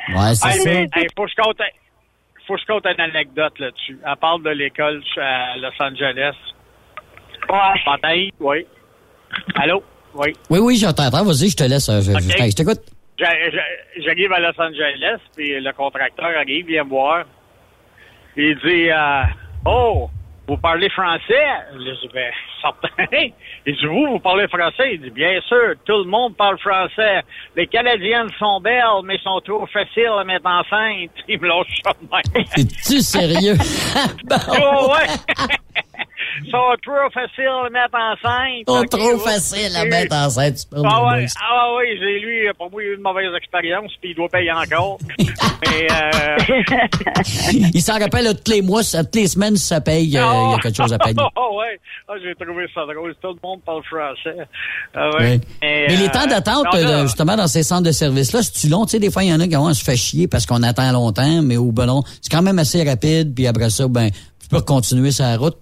Ouais, 0.10 0.36
c'est 0.36 0.48
Hey, 0.50 0.60
ça. 0.62 0.70
mais, 0.70 0.88
hey, 0.96 1.08
faut 1.16 1.26
que 1.26 1.32
je 1.32 1.42
compte, 1.42 1.58
faut 2.48 2.56
que 2.56 2.62
je 2.62 2.66
compte 2.68 2.86
une 2.86 3.02
anecdote 3.02 3.58
là-dessus. 3.60 3.98
Elle 4.06 4.16
parle 4.18 4.44
de 4.44 4.50
l'école 4.52 5.02
à 5.18 5.58
Los 5.58 5.72
Angeles. 5.82 6.36
Ouais. 7.50 7.82
M'entends? 7.86 8.36
Oui. 8.40 8.66
Allô? 9.56 9.84
Oui. 10.14 10.34
Oui, 10.50 10.60
oui, 10.60 10.76
j'entends. 10.78 11.10
Vas-y, 11.10 11.50
je 11.50 11.56
te 11.58 11.64
laisse. 11.64 11.90
euh, 11.90 12.02
Je, 12.02 12.56
t'écoute. 12.56 12.82
J'a- 13.18 13.50
j'a- 13.50 14.04
J'arrive 14.06 14.32
à 14.34 14.40
Los 14.40 14.60
Angeles, 14.62 15.20
puis 15.36 15.60
le 15.60 15.72
contracteur 15.74 16.26
arrive, 16.38 16.66
vient 16.68 16.84
me 16.84 16.90
voir. 16.90 17.26
Puis 18.36 18.50
il 18.52 18.58
dit 18.60 18.90
euh, 18.92 19.22
Oh, 19.66 20.10
vous 20.48 20.58
parlez 20.58 20.90
français? 20.90 21.46
Je 21.74 21.78
dis 21.78 22.10
Ben, 22.14 22.32
certain. 22.62 23.06
Il 23.66 23.76
dit 23.76 23.86
Vous, 23.86 24.08
vous 24.12 24.20
parlez 24.20 24.48
français? 24.48 24.94
Il 24.96 25.02
dit 25.02 25.10
Bien 25.10 25.40
sûr, 25.42 25.76
tout 25.86 25.98
le 26.00 26.10
monde 26.10 26.36
parle 26.36 26.58
français. 26.60 27.22
Les 27.56 27.68
Canadiennes 27.68 28.30
sont 28.38 28.60
belles, 28.60 28.84
mais 29.06 29.18
sont 29.20 29.40
trop 29.42 29.66
faciles 29.68 30.12
à 30.20 30.24
mettre 30.24 30.46
enceinte. 30.48 31.12
Il 31.28 31.40
me 31.40 31.48
lâche 31.48 31.82
ça 31.84 31.94
de 31.94 32.08
même. 32.10 32.46
Es-tu 32.58 33.00
sérieux? 33.00 33.56
Oh, 34.56 34.92
ouais! 34.92 35.08
Sont 36.50 36.76
trop 36.82 37.10
faciles 37.13 37.48
à 37.48 37.69
mettre 37.69 37.96
enceinte. 37.96 38.65
Que, 38.65 38.88
trop 38.88 39.13
ouais. 39.13 39.32
facile 39.32 39.76
à 39.76 39.86
mettre 39.86 40.15
enceinte. 40.15 40.56
tu 40.56 40.65
Ah 40.76 40.80
de 40.80 40.86
ouais, 40.86 41.26
ah 41.41 41.74
ouais, 41.76 41.98
j'ai 42.00 42.19
lui, 42.19 42.48
pour 42.58 42.72
moi, 42.72 42.84
il 42.84 42.88
a 42.88 42.91
eu 42.91 42.96
une 42.96 43.02
mauvaise 43.02 43.34
expérience, 43.36 43.91
puis 44.02 44.12
il 44.12 44.15
doit 44.15 44.30
payer 44.30 44.52
encore. 44.52 44.98
Mais, 45.19 45.88
euh, 45.91 46.38
Il 47.74 47.82
s'en 47.82 48.00
rappelle 48.00 48.28
tous 48.43 48.52
les 48.52 48.62
mois, 48.62 48.84
toutes 48.84 49.15
les 49.15 49.28
semaines, 49.28 49.56
ça 49.56 49.82
paye, 49.82 50.17
euh, 50.17 50.22
il 50.48 50.52
y 50.52 50.54
a 50.56 50.60
quelque 50.60 50.76
chose 50.76 50.93
à 50.93 50.98
payer. 50.98 51.15
Oh, 51.36 51.58
ouais. 51.60 51.80
Ah, 52.08 52.13
j'ai 52.22 52.36
trouvé 52.36 52.65
ça 52.74 52.82
drôle. 52.86 53.15
Tout 53.22 53.30
le 53.30 53.39
monde 53.43 53.62
parle 53.65 53.84
français. 53.84 54.46
Ah, 54.93 55.10
ouais. 55.12 55.39
Mais, 55.62 55.86
Mais 55.88 55.96
les 55.96 56.08
euh, 56.08 56.10
temps 56.10 56.28
d'attente, 56.28 56.67
justement, 57.04 57.36
dans 57.36 57.48
ces 57.48 57.63
centres 57.63 57.84
de 57.84 57.91
services-là, 57.91 58.41
c'est-tu 58.41 58.67
long? 58.67 58.86
Tu 58.86 58.91
sais, 58.91 59.00
des 59.00 59.12
fois, 59.12 59.24
il 59.24 59.30
y 59.30 59.34
en 59.34 59.39
a 59.39 59.48
qui 59.48 59.56
vont 59.56 59.74
se 59.74 59.84
fait 59.84 59.96
chier 59.96 60.28
parce 60.28 60.46
qu'on 60.46 60.63
attend 60.63 60.91
longtemps, 60.91 61.41
mais 61.41 61.58
au 61.58 61.72
non, 61.86 62.04
c'est 62.22 62.32
quand 62.32 62.41
même 62.41 62.60
assez 62.60 62.84
rapide, 62.84 63.34
puis 63.34 63.48
après 63.48 63.69
ça, 63.69 63.88
ben, 63.88 64.10
tu 64.10 64.48
peux 64.50 64.62
continuer 64.62 65.12
sa 65.12 65.36
route. 65.38 65.58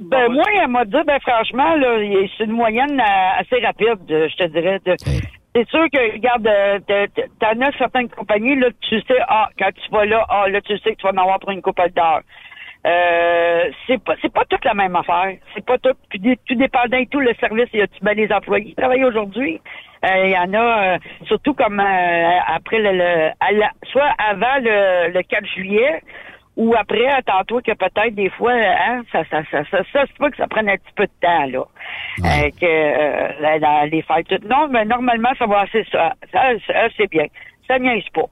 Ben, 0.00 0.28
moi, 0.32 0.44
elle 0.62 0.68
m'a 0.68 0.84
dit, 0.84 0.96
ben, 1.06 1.18
franchement, 1.20 1.74
là, 1.74 1.96
c'est 2.36 2.44
une 2.44 2.52
moyenne 2.52 3.00
euh, 3.00 3.40
assez 3.40 3.58
rapide, 3.64 3.98
euh, 4.10 4.28
je 4.28 4.36
te 4.36 4.44
dirais. 4.48 4.78
de- 4.84 4.96
C'est 5.54 5.68
sûr 5.70 5.86
que, 5.92 6.12
regarde, 6.12 6.46
euh, 6.46 6.78
t'en 7.40 7.60
as 7.60 7.72
certaines 7.78 8.08
compagnies, 8.08 8.54
là, 8.56 8.68
tu 8.88 9.00
sais, 9.00 9.18
ah, 9.26 9.48
quand 9.58 9.70
tu 9.74 9.90
vas 9.90 10.04
là, 10.04 10.24
ah, 10.28 10.48
là, 10.48 10.60
tu 10.60 10.76
sais 10.78 10.92
que 10.92 10.96
tu 11.00 11.02
vas 11.06 11.12
en 11.12 11.22
avoir 11.22 11.40
pour 11.40 11.50
une 11.50 11.62
couple 11.62 11.90
d'heures. 11.96 12.20
Euh, 12.86 13.70
c'est 13.86 14.02
pas, 14.02 14.14
c'est 14.22 14.32
pas 14.32 14.44
toute 14.48 14.64
la 14.64 14.74
même 14.74 14.94
affaire. 14.94 15.32
C'est 15.54 15.64
pas 15.64 15.78
tout, 15.78 15.94
puis 16.10 16.20
tout 16.46 16.54
dépendant 16.54 16.96
et 16.98 17.06
tout 17.06 17.18
le 17.18 17.34
service, 17.40 17.68
y 17.72 17.80
a-tu 17.80 17.98
ben 18.02 18.16
les 18.16 18.32
employés 18.32 18.66
qui 18.66 18.74
travaillent 18.76 19.04
aujourd'hui? 19.04 19.60
Euh, 20.04 20.26
Il 20.26 20.30
y 20.30 20.38
en 20.38 20.54
a, 20.54 20.94
euh, 20.94 20.98
surtout 21.24 21.54
comme 21.54 21.80
euh, 21.80 22.38
après 22.46 22.78
le, 22.78 22.92
le- 22.92 23.30
à 23.40 23.50
la- 23.52 23.72
soit 23.90 24.14
avant 24.18 24.58
le, 24.62 25.10
le 25.12 25.22
4 25.22 25.44
juillet, 25.46 26.02
ou 26.58 26.74
après, 26.76 27.06
attends-toi 27.06 27.62
que 27.62 27.72
peut-être 27.72 28.14
des 28.14 28.28
fois, 28.30 28.52
hein, 28.52 29.02
ça, 29.12 29.22
ça, 29.30 29.42
ça, 29.50 29.62
ça, 29.70 29.78
ça, 29.92 30.04
c'est 30.06 30.18
pas 30.18 30.28
que 30.30 30.36
ça 30.36 30.46
prenne 30.48 30.68
un 30.68 30.76
petit 30.76 30.92
peu 30.96 31.04
de 31.06 31.12
temps, 31.22 31.46
là. 31.46 31.64
Euh, 32.24 32.50
que 32.60 32.66
euh, 32.66 33.28
la- 33.40 33.58
la- 33.58 33.86
les 33.86 34.02
fêtes. 34.02 34.26
tout. 34.28 34.46
Non, 34.48 34.68
mais 34.68 34.84
normalement, 34.84 35.30
ça 35.38 35.46
va 35.46 35.60
assez 35.60 35.84
ça. 35.90 36.12
Ça, 36.32 36.50
ça, 36.66 36.88
c'est 36.96 37.08
bien. 37.10 37.26
Ça 37.66 37.78
niaise 37.78 38.04
pas. 38.12 38.24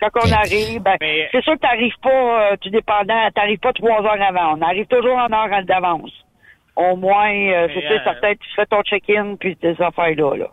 Quand 0.00 0.10
on 0.26 0.32
arrive, 0.32 0.82
ben, 0.82 0.96
c'est 1.30 1.42
sûr 1.42 1.54
que 1.54 1.60
t'arrives 1.60 1.98
pas, 2.02 2.52
euh, 2.52 2.56
tu 2.60 2.70
dépendant, 2.70 3.28
t'arrives 3.34 3.58
pas 3.60 3.72
trois 3.72 4.02
heures 4.02 4.20
avant. 4.22 4.56
On 4.58 4.62
arrive 4.62 4.86
toujours 4.86 5.16
en 5.16 5.32
heure 5.32 5.64
d'avance. 5.64 6.12
Au 6.76 6.96
moins, 6.96 7.32
euh, 7.32 7.68
c'est 7.72 7.84
euh, 7.86 8.04
certain, 8.04 8.32
tu 8.34 8.48
fais 8.56 8.66
ton 8.66 8.82
check-in 8.82 9.36
puis 9.36 9.56
tes 9.56 9.80
affaires-là, 9.80 10.36
là. 10.36 10.46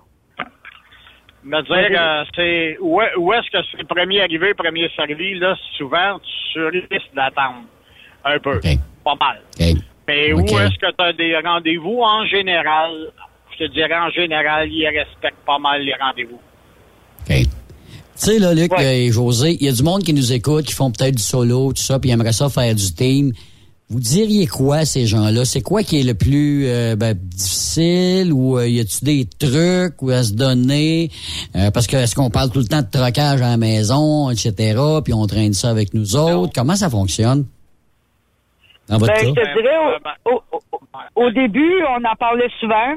Me 1.43 1.61
dire, 1.61 1.99
euh, 1.99 2.23
c'est, 2.35 2.77
où, 2.79 3.01
où 3.17 3.33
est-ce 3.33 3.49
que 3.51 3.57
c'est 3.71 3.87
premier 3.87 4.21
arrivé, 4.21 4.53
premier 4.53 4.89
servi, 4.95 5.35
là, 5.35 5.55
souvent, 5.77 6.19
tu 6.51 6.65
risques 6.65 7.13
d'attendre. 7.15 7.63
Un 8.25 8.39
peu. 8.39 8.59
Pas 9.03 9.15
mal. 9.19 9.41
Mais 10.07 10.33
où 10.33 10.39
OK. 10.39 10.51
est-ce 10.51 10.77
que 10.79 10.91
tu 10.91 11.03
as 11.03 11.13
des 11.13 11.37
rendez-vous 11.37 12.01
en 12.01 12.25
général? 12.25 13.11
Je 13.53 13.65
te 13.65 13.71
dirais 13.71 13.97
en 13.97 14.09
général, 14.09 14.69
ils 14.71 14.87
respectent 14.87 15.45
pas 15.45 15.59
mal 15.59 15.81
les 15.81 15.93
rendez-vous. 15.93 16.39
Tu 17.27 17.45
sais, 18.15 18.39
là, 18.39 18.53
Luc 18.53 18.71
et 18.79 19.11
José, 19.11 19.55
il 19.59 19.65
y 19.65 19.69
a 19.69 19.71
du 19.71 19.83
monde 19.83 20.03
qui 20.03 20.13
nous 20.13 20.33
écoute, 20.33 20.65
qui 20.65 20.73
font 20.73 20.91
peut-être 20.91 21.15
du 21.15 21.23
solo, 21.23 21.71
tout 21.71 21.81
ça, 21.81 21.99
puis 21.99 22.09
ils 22.09 22.13
aimeraient 22.13 22.33
ça 22.33 22.49
faire 22.49 22.75
du 22.75 22.93
team. 22.93 23.31
Vous 23.89 23.99
diriez 23.99 24.45
quoi 24.45 24.85
ces 24.85 25.07
gens-là? 25.07 25.45
C'est 25.45 25.61
quoi 25.61 25.81
qui 25.83 25.99
est 25.99 26.03
le 26.03 26.13
plus 26.13 26.67
euh, 26.67 26.95
ben, 26.95 27.13
difficile 27.15 28.31
ou 28.31 28.57
euh, 28.57 28.67
y 28.67 28.79
a-tu 28.79 29.03
des 29.03 29.25
trucs 29.25 30.01
ou 30.01 30.11
à 30.11 30.23
se 30.23 30.33
donner? 30.33 31.09
Euh, 31.55 31.71
parce 31.71 31.87
que 31.87 31.95
est-ce 31.97 32.13
qu'on 32.15 32.29
parle 32.29 32.51
tout 32.51 32.59
le 32.59 32.65
temps 32.67 32.81
de 32.81 32.87
trocage 32.91 33.41
à 33.41 33.49
la 33.49 33.57
maison, 33.57 34.29
etc., 34.29 34.53
puis 35.03 35.13
on 35.13 35.25
traîne 35.25 35.53
ça 35.53 35.69
avec 35.71 35.93
nous 35.95 36.15
autres? 36.15 36.53
Comment 36.53 36.75
ça 36.75 36.89
fonctionne? 36.89 37.45
Dans 38.87 38.97
votre 38.99 39.13
Ben, 39.13 39.27
je 39.27 39.33
cas? 39.33 39.41
te 39.41 39.61
dirais, 39.61 39.77
au- 40.25 40.41
au- 40.55 41.25
au 41.25 41.31
début, 41.31 41.71
on 41.89 42.03
en 42.05 42.15
parlait 42.19 42.49
souvent. 42.59 42.95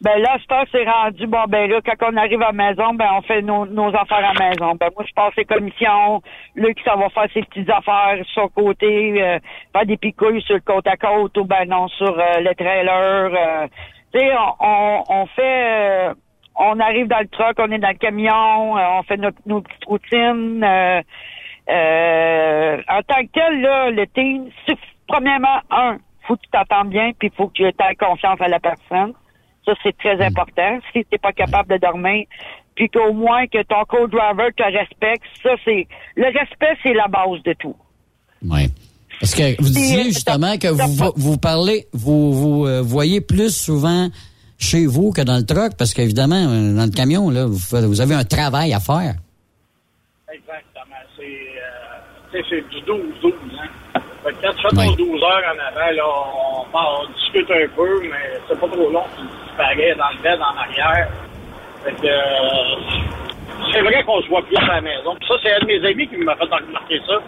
Ben 0.00 0.18
là, 0.20 0.36
temps, 0.48 0.64
c'est 0.70 0.84
rendu, 0.84 1.26
bon, 1.26 1.44
ben 1.48 1.70
là, 1.70 1.80
quand 1.80 2.10
on 2.12 2.16
arrive 2.16 2.42
à 2.42 2.46
la 2.46 2.52
maison, 2.52 2.92
ben 2.94 3.08
on 3.16 3.22
fait 3.22 3.40
nos, 3.40 3.64
nos 3.64 3.88
affaires 3.94 4.28
à 4.28 4.34
la 4.34 4.50
maison. 4.50 4.74
Ben 4.74 4.90
moi, 4.94 5.04
je 5.08 5.14
passe 5.14 5.34
les 5.36 5.44
commissions. 5.46 6.20
Luc, 6.56 6.78
ça 6.84 6.96
va 6.96 7.08
faire 7.08 7.26
ses 7.32 7.42
petites 7.42 7.70
affaires 7.70 8.16
sur 8.26 8.42
son 8.42 8.48
côté, 8.48 9.22
euh, 9.22 9.38
faire 9.72 9.86
des 9.86 9.96
picouilles 9.96 10.42
sur 10.42 10.56
le 10.56 10.60
côte 10.60 10.86
à 10.86 10.96
côte 10.96 11.36
ou 11.38 11.44
ben 11.44 11.64
non, 11.66 11.88
sur 11.88 12.18
euh, 12.18 12.40
le 12.40 12.54
trailer. 12.54 13.30
euh. 13.34 13.66
tu 14.12 14.20
sais, 14.20 14.30
on, 14.36 14.54
on, 14.60 15.04
on 15.08 15.26
fait... 15.26 16.10
euh, 16.10 16.14
on 16.56 16.78
arrive 16.80 17.08
dans 17.08 17.20
le 17.20 17.28
truck, 17.28 17.54
on 17.58 17.70
est 17.72 17.78
dans 17.78 17.88
le 17.88 17.94
camion, 17.94 18.76
euh, 18.76 18.98
on 18.98 19.02
fait 19.04 19.16
notre, 19.16 19.38
nos 19.46 19.62
petites 19.62 19.84
routines. 19.86 20.62
euh, 20.62 21.00
en 22.88 23.02
tant 23.02 23.22
que 23.22 23.30
tel, 23.32 23.60
là, 23.62 23.90
le 23.90 24.06
team, 24.08 24.50
premièrement, 25.08 25.60
un, 25.70 25.96
faut 26.26 26.36
que 26.36 26.42
tu 26.42 26.50
t'entendes 26.50 26.90
bien, 26.90 27.12
puis 27.18 27.32
faut 27.36 27.48
que 27.48 27.54
tu 27.54 27.64
aies 27.64 27.72
confiance 27.98 28.40
à 28.40 28.48
la 28.48 28.60
personne. 28.60 29.14
Ça, 29.64 29.72
c'est 29.82 29.96
très 29.96 30.20
important. 30.24 30.78
Si 30.92 31.04
tu 31.10 31.18
pas 31.18 31.32
capable 31.32 31.72
de 31.74 31.78
dormir, 31.78 32.26
puis 32.74 32.88
qu'au 32.88 33.12
moins 33.12 33.46
que 33.46 33.62
ton 33.62 33.84
co-driver 33.88 34.50
te 34.56 34.62
respecte, 34.62 35.24
ça, 35.42 35.50
c'est... 35.64 35.86
Le 36.16 36.26
respect, 36.26 36.76
c'est 36.82 36.92
la 36.92 37.06
base 37.08 37.42
de 37.44 37.54
tout. 37.54 37.76
Oui. 38.42 38.66
Parce 39.20 39.34
que 39.34 39.56
vous 39.62 39.68
disiez 39.68 40.04
justement 40.04 40.58
que 40.58 40.68
vous, 40.68 41.12
vous 41.16 41.38
parlez, 41.38 41.86
vous, 41.92 42.32
vous 42.32 42.66
euh, 42.66 42.82
voyez 42.82 43.20
plus 43.20 43.56
souvent 43.56 44.08
chez 44.58 44.86
vous 44.86 45.12
que 45.12 45.22
dans 45.22 45.36
le 45.36 45.46
truck, 45.46 45.76
parce 45.78 45.94
qu'évidemment, 45.94 46.34
euh, 46.36 46.76
dans 46.76 46.84
le 46.84 46.90
camion, 46.90 47.30
là, 47.30 47.46
vous, 47.46 47.58
faites- 47.58 47.84
vous 47.84 48.00
avez 48.00 48.14
un 48.14 48.24
travail 48.24 48.74
à 48.74 48.80
faire. 48.80 49.14
Exactement. 50.32 51.00
C'est, 51.16 51.22
euh, 51.22 52.60
du 52.70 52.80
12-12. 52.82 53.32
Hein. 53.62 53.68
Fait 54.24 54.32
que 54.32 54.40
quand 54.42 54.52
tu 54.54 54.62
fais 54.62 54.76
Ouais. 54.78 54.86
ton 54.86 54.94
12 54.94 55.22
heures 55.22 55.42
en 55.54 55.58
avant, 55.78 55.90
là, 55.92 56.04
on, 56.56 56.64
parle- 56.72 57.06
on 57.06 57.12
discute 57.12 57.50
un 57.50 57.68
peu, 57.76 58.00
mais 58.02 58.40
c'est 58.48 58.58
pas 58.58 58.68
trop 58.68 58.90
long. 58.90 59.04
Tu 59.16 59.22
disparais 59.46 59.94
dans 59.96 60.08
le 60.16 60.22
bed 60.22 60.40
en 60.40 60.56
arrière. 60.56 61.08
Fait 61.84 61.92
que, 61.92 62.06
euh, 62.06 62.76
c'est 63.72 63.82
vrai 63.82 64.02
qu'on 64.04 64.22
se 64.22 64.28
voit 64.28 64.42
plus 64.42 64.56
à 64.56 64.66
la 64.76 64.80
maison. 64.80 65.14
Puis 65.16 65.28
ça, 65.28 65.34
c'est 65.42 65.52
un 65.52 65.58
de 65.60 65.66
mes 65.66 65.86
amis 65.86 66.08
qui 66.08 66.16
m'a 66.16 66.34
fait 66.36 66.44
remarquer 66.44 67.00
ça. 67.06 67.18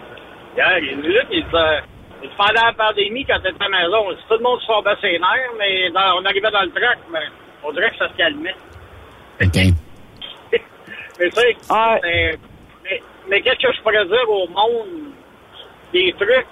Hier, 0.55 0.79
il 0.79 1.05
est 1.05 1.09
là, 1.13 1.21
il 1.31 1.43
disait, 1.45 2.29
pendant 2.35 2.65
la 2.65 2.73
pandémie, 2.73 3.25
quand 3.25 3.39
t'étais 3.43 3.63
à 3.63 3.69
la 3.69 3.77
maison, 3.83 3.97
on 4.07 4.11
dit, 4.13 4.19
tout 4.27 4.33
le 4.37 4.43
monde 4.43 4.59
se 4.61 4.65
tombait 4.67 4.95
ses 4.99 5.19
nerfs, 5.19 5.53
mais 5.59 5.91
dans- 5.91 6.19
on 6.19 6.25
arrivait 6.25 6.49
dans 6.49 6.63
le 6.63 6.71
track, 6.71 6.97
mais 7.11 7.19
on 7.63 7.71
dirait 7.73 7.91
que 7.91 7.97
ça 7.97 8.07
se 8.09 8.13
calmait. 8.17 8.55
OK. 9.39 9.53
Mais 11.19 11.29
tu 11.29 11.41
sais, 11.41 11.55
c'est- 11.61 12.39
mais, 12.83 13.01
mais 13.29 13.41
qu'est-ce 13.41 13.67
que 13.67 13.73
je 13.73 13.81
pourrais 13.81 14.05
dire 14.05 14.29
au 14.29 14.47
monde 14.47 15.11
des 15.93 16.13
trucs? 16.13 16.45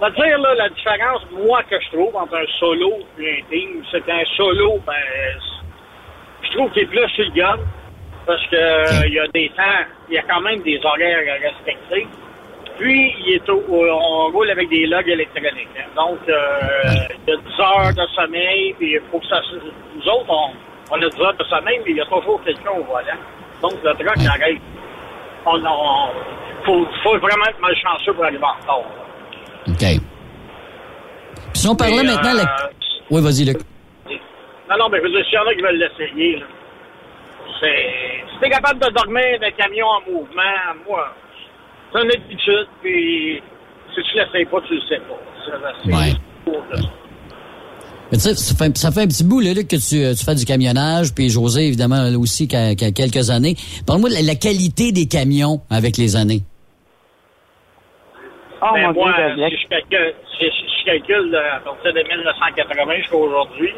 Vais 0.00 0.10
te 0.10 0.14
dire, 0.22 0.38
là, 0.38 0.54
la 0.54 0.68
différence, 0.68 1.22
moi, 1.32 1.62
que 1.68 1.76
je 1.80 1.88
trouve 1.96 2.14
entre 2.14 2.36
un 2.36 2.46
solo 2.58 2.98
et 3.18 3.40
un 3.40 3.50
team, 3.50 3.82
c'est 3.90 4.04
qu'un 4.04 4.24
solo, 4.36 4.78
ben, 4.86 4.94
je 6.42 6.50
trouve 6.56 6.70
qu'il 6.70 6.82
est 6.82 6.86
plus 6.86 7.08
sur 7.10 7.24
le 7.24 7.30
gun, 7.32 7.58
parce 8.26 8.46
que 8.46 9.06
il 9.06 9.14
y 9.14 9.18
a 9.18 9.26
des 9.28 9.48
temps, 9.56 9.62
il 10.08 10.14
y 10.14 10.18
a 10.18 10.22
quand 10.22 10.40
même 10.40 10.60
des 10.62 10.80
horaires 10.84 11.24
à 11.34 11.48
respecter. 11.48 12.06
Puis, 12.78 13.12
il 13.26 13.34
est 13.34 13.48
au- 13.50 13.64
on 13.68 14.30
roule 14.30 14.48
avec 14.50 14.68
des 14.68 14.86
logs 14.86 15.08
électroniques. 15.08 15.68
hein. 15.76 15.88
Donc, 15.96 16.18
euh, 16.28 16.60
il 17.26 17.32
y 17.32 17.36
a 17.36 17.36
10 17.36 17.60
heures 17.60 17.92
de 17.94 18.06
sommeil, 18.14 18.72
puis 18.78 18.92
il 18.92 19.00
faut 19.10 19.18
que 19.18 19.26
ça... 19.26 19.40
Nous 19.96 20.08
autres, 20.08 20.26
on, 20.28 20.50
on 20.92 21.02
a 21.02 21.08
10 21.08 21.20
heures 21.20 21.34
de 21.34 21.42
sommeil, 21.44 21.80
mais 21.84 21.90
il 21.90 21.96
y 21.96 22.00
a 22.00 22.04
toujours 22.04 22.40
quelqu'un 22.44 22.70
au 22.70 22.84
volant. 22.84 23.18
Donc, 23.62 23.72
le 23.82 23.92
truck 23.94 24.26
arrête. 24.30 24.60
On, 25.44 25.56
on, 25.64 26.10
faut, 26.64 26.86
faut 27.02 27.18
vraiment 27.18 27.46
être 27.48 27.60
malchanceux 27.60 28.12
pour 28.12 28.24
arriver 28.24 28.44
en 28.44 28.52
retard. 28.60 28.82
OK. 29.68 29.78
Puis 29.78 30.00
si 31.54 31.68
on 31.68 31.74
parlait 31.76 31.96
Mais, 32.02 32.14
maintenant... 32.14 32.30
euh, 32.34 32.44
la- 32.44 32.70
Oui, 33.10 33.22
vas-y, 33.22 33.44
Luc. 33.44 33.58
Non, 34.70 34.76
non, 34.78 34.88
mais 34.90 34.98
je 34.98 35.02
veux 35.04 35.10
dire, 35.10 35.24
s'il 35.24 35.34
y 35.34 35.38
en 35.38 35.46
a 35.46 35.54
qui 35.54 35.62
veulent 35.62 35.78
l'essayer. 35.78 36.42
Si 37.60 38.40
t'es 38.40 38.50
capable 38.50 38.78
de 38.80 38.90
dormir 38.92 39.24
d'un 39.40 39.50
camion 39.52 39.86
en 39.86 40.10
mouvement, 40.12 40.42
moi, 40.88 41.14
c'est 41.92 42.02
une 42.02 42.10
habitude, 42.12 42.68
puis 42.82 43.42
si 43.94 44.02
tu 44.02 44.16
l'essayes 44.16 44.44
pas, 44.44 44.60
tu 44.68 44.74
le 44.74 44.80
sais 44.88 45.00
pas. 45.08 45.18
Mais 48.10 48.16
tu 48.16 48.20
sais, 48.20 48.34
ça 48.34 48.54
fait, 48.54 48.76
ça 48.78 48.90
fait 48.90 49.02
un 49.02 49.06
petit 49.06 49.24
bout, 49.24 49.40
là, 49.40 49.52
Luc, 49.52 49.68
que 49.68 49.76
tu, 49.76 50.02
euh, 50.02 50.14
tu 50.14 50.24
fais 50.24 50.34
du 50.34 50.44
camionnage, 50.46 51.14
puis 51.14 51.28
José, 51.28 51.66
évidemment, 51.66 52.02
là 52.02 52.18
aussi, 52.18 52.48
qui 52.48 52.56
a, 52.56 52.74
qui 52.74 52.84
a 52.84 52.90
quelques 52.92 53.28
années. 53.30 53.54
Parle-moi 53.86 54.08
de 54.08 54.14
la, 54.14 54.22
la 54.22 54.34
qualité 54.34 54.92
des 54.92 55.06
camions 55.06 55.60
avec 55.68 55.96
les 55.98 56.16
années. 56.16 56.42
Oh, 58.60 58.66
mon 58.76 58.92
moi, 58.92 59.12
Dieu, 59.34 59.44
si 59.50 59.56
je 59.62 59.68
calcule, 59.68 60.14
si, 60.38 60.44
si 60.50 60.80
je 60.80 60.84
calcule 60.84 61.34
euh, 61.34 61.56
à 61.56 61.60
partir 61.60 61.92
de 61.92 62.00
1980 62.00 62.94
jusqu'à 62.96 63.16
aujourd'hui, 63.16 63.72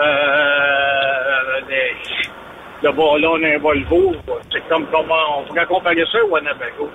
euh, 0.00 1.60
les- 1.68 1.94
le 2.82 2.92
bon, 2.92 3.16
là, 3.16 3.28
on 3.30 3.42
a 3.42 3.48
un 3.48 3.58
Volvo, 3.58 4.14
c'est 4.52 4.66
comme 4.68 4.86
comment 4.86 5.38
on 5.38 5.42
pourrait 5.44 5.66
comparer 5.66 6.04
ça 6.10 6.22
au 6.24 6.28
Winnebago. 6.34 6.90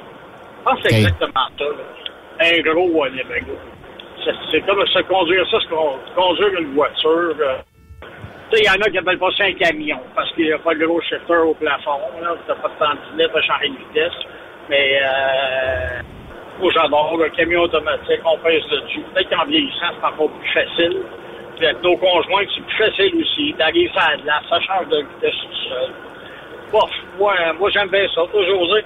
Je 0.60 0.64
pense 0.70 0.82
que 0.82 0.90
c'est 0.90 0.96
exactement 0.98 1.48
ça. 1.58 1.64
là. 1.66 2.48
Un 2.52 2.62
gros 2.62 2.90
Winnebago. 2.90 3.58
C'est 4.24 4.32
c'est 4.52 4.62
comme 4.66 4.86
se 4.86 5.00
conduire 5.04 5.48
ça, 5.50 5.58
con- 5.70 6.00
conduire 6.16 6.60
une 6.60 6.74
voiture. 6.76 7.36
euh. 7.40 7.58
Il 8.52 8.64
y 8.66 8.70
en 8.70 8.74
a 8.82 8.90
qui 8.90 8.98
appellent 8.98 9.20
pas 9.20 9.30
ça 9.38 9.44
un 9.46 9.54
camion, 9.54 10.00
parce 10.16 10.32
qu'il 10.34 10.46
n'y 10.46 10.52
a 10.54 10.58
pas 10.58 10.74
de 10.74 10.84
gros 10.86 11.00
shifter 11.02 11.36
au 11.38 11.54
plafond, 11.54 12.00
là. 12.22 12.36
T'as 12.48 12.56
pas 12.56 12.68
de 12.70 12.74
tantinet 12.80 13.28
pour 13.30 13.42
changer 13.44 13.70
de 13.70 13.78
vitesse. 13.78 14.14
Mais, 14.70 15.00
euh, 15.02 16.02
moi, 16.60 16.72
j'adore 16.74 17.18
le 17.18 17.30
camion 17.30 17.62
automatique, 17.62 18.22
on 18.26 18.38
pèse 18.40 18.64
dessus. 18.70 19.02
Peut-être 19.14 19.30
qu'en 19.30 19.46
vieillissant, 19.46 19.88
c'est 20.00 20.06
encore 20.06 20.30
plus 20.30 20.52
facile. 20.52 20.98
Puis 21.56 21.66
avec 21.66 21.84
nos 21.84 21.98
conjoints, 21.98 22.44
c'est 22.54 22.66
plus 22.66 22.78
facile 22.78 23.22
aussi. 23.22 23.56
T'arrives 23.58 23.92
à 23.96 24.12
la 24.12 24.18
glace, 24.18 24.44
ça 24.50 24.60
change 24.62 24.88
de 24.88 24.98
vitesse 24.98 25.36
tout 25.42 25.70
seul. 25.70 25.92
Bof, 26.72 26.92
moi, 27.18 27.34
moi 27.60 27.70
j'aime 27.72 27.90
bien 27.90 28.08
ça. 28.14 28.22
Toi, 28.32 28.46
José? 28.46 28.84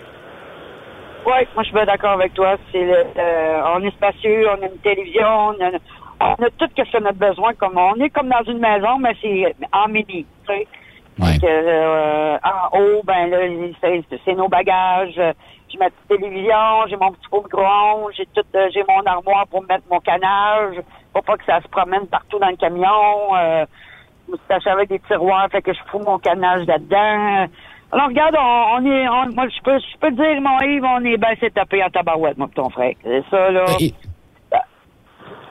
Oui, 1.26 1.34
moi 1.54 1.64
je 1.64 1.64
suis 1.64 1.74
bien 1.74 1.86
d'accord 1.86 2.12
avec 2.12 2.34
toi. 2.34 2.58
C'est 2.72 2.84
le, 2.84 3.06
euh, 3.18 3.62
on 3.76 3.84
est 3.84 3.92
spacieux, 3.92 4.48
on 4.50 4.64
a 4.64 4.68
une 4.68 4.80
télévision, 4.80 5.28
on 5.28 5.52
a, 5.52 5.72
on 6.20 6.44
a 6.44 6.50
tout 6.58 6.68
ce 6.76 6.84
que 6.92 7.04
notre 7.04 7.18
besoin. 7.18 7.54
Comme 7.54 7.78
on 7.78 7.96
est 7.96 8.10
comme 8.10 8.30
dans 8.30 8.44
une 8.52 8.60
maison, 8.60 8.98
mais 9.00 9.16
c'est 9.22 9.56
en 9.72 9.88
mini. 9.88 10.26
Tu 10.48 10.54
sais. 10.54 10.68
Fait 11.22 11.40
que, 11.40 11.46
euh, 11.46 12.38
en 12.44 12.78
haut, 12.80 13.02
ben 13.04 13.30
là, 13.30 13.38
c'est, 13.82 14.04
c'est 14.26 14.34
nos 14.34 14.48
bagages. 14.48 15.20
J'ai 15.74 15.80
ma 15.80 15.90
petite 15.90 16.08
télévision, 16.08 16.86
j'ai 16.88 16.98
mon 16.98 17.12
petit 17.14 17.28
pot 17.32 17.42
micro-ondes, 17.44 18.12
j'ai 18.16 18.28
tout, 18.28 18.44
euh, 18.56 18.70
j'ai 18.72 18.84
mon 18.88 19.02
armoire 19.08 19.48
pour 19.48 19.64
mettre 19.64 19.84
mon 19.90 20.00
canage, 20.02 20.76
pour 21.12 21.24
pas 21.24 21.36
que 21.36 21.46
ça 21.46 21.62
se 21.62 21.68
promène 21.68 22.06
partout 22.06 22.38
dans 22.38 22.50
le 22.50 22.56
camion. 22.58 23.36
Euh, 23.36 23.66
je 24.28 24.34
me 24.34 24.38
suis 24.38 24.46
attaché 24.50 24.70
avec 24.70 24.90
des 24.90 25.00
tiroirs, 25.00 25.48
fait 25.52 25.64
que 25.64 25.74
je 25.74 25.80
fous 25.90 25.98
mon 26.06 26.20
canage 26.20 26.68
là-dedans. 26.68 27.48
Alors 27.92 28.08
regarde, 28.08 28.36
on, 28.40 28.66
on 28.76 28.86
est, 28.86 29.08
on- 29.10 29.34
moi 29.34 29.48
je 29.50 29.62
peux, 29.64 29.80
je 29.80 29.98
peux 29.98 30.10
te 30.12 30.22
dire, 30.22 30.40
mon 30.42 30.60
Yves, 30.62 30.84
on 30.86 31.04
est 31.06 31.18
bien 31.18 31.50
tapé 31.56 31.84
en 31.84 31.90
tabarouette, 31.90 32.38
moi 32.38 32.50
ton 32.54 32.70
frère. 32.70 32.94
C'est 33.04 33.24
ça 33.32 33.50
là. 33.50 33.66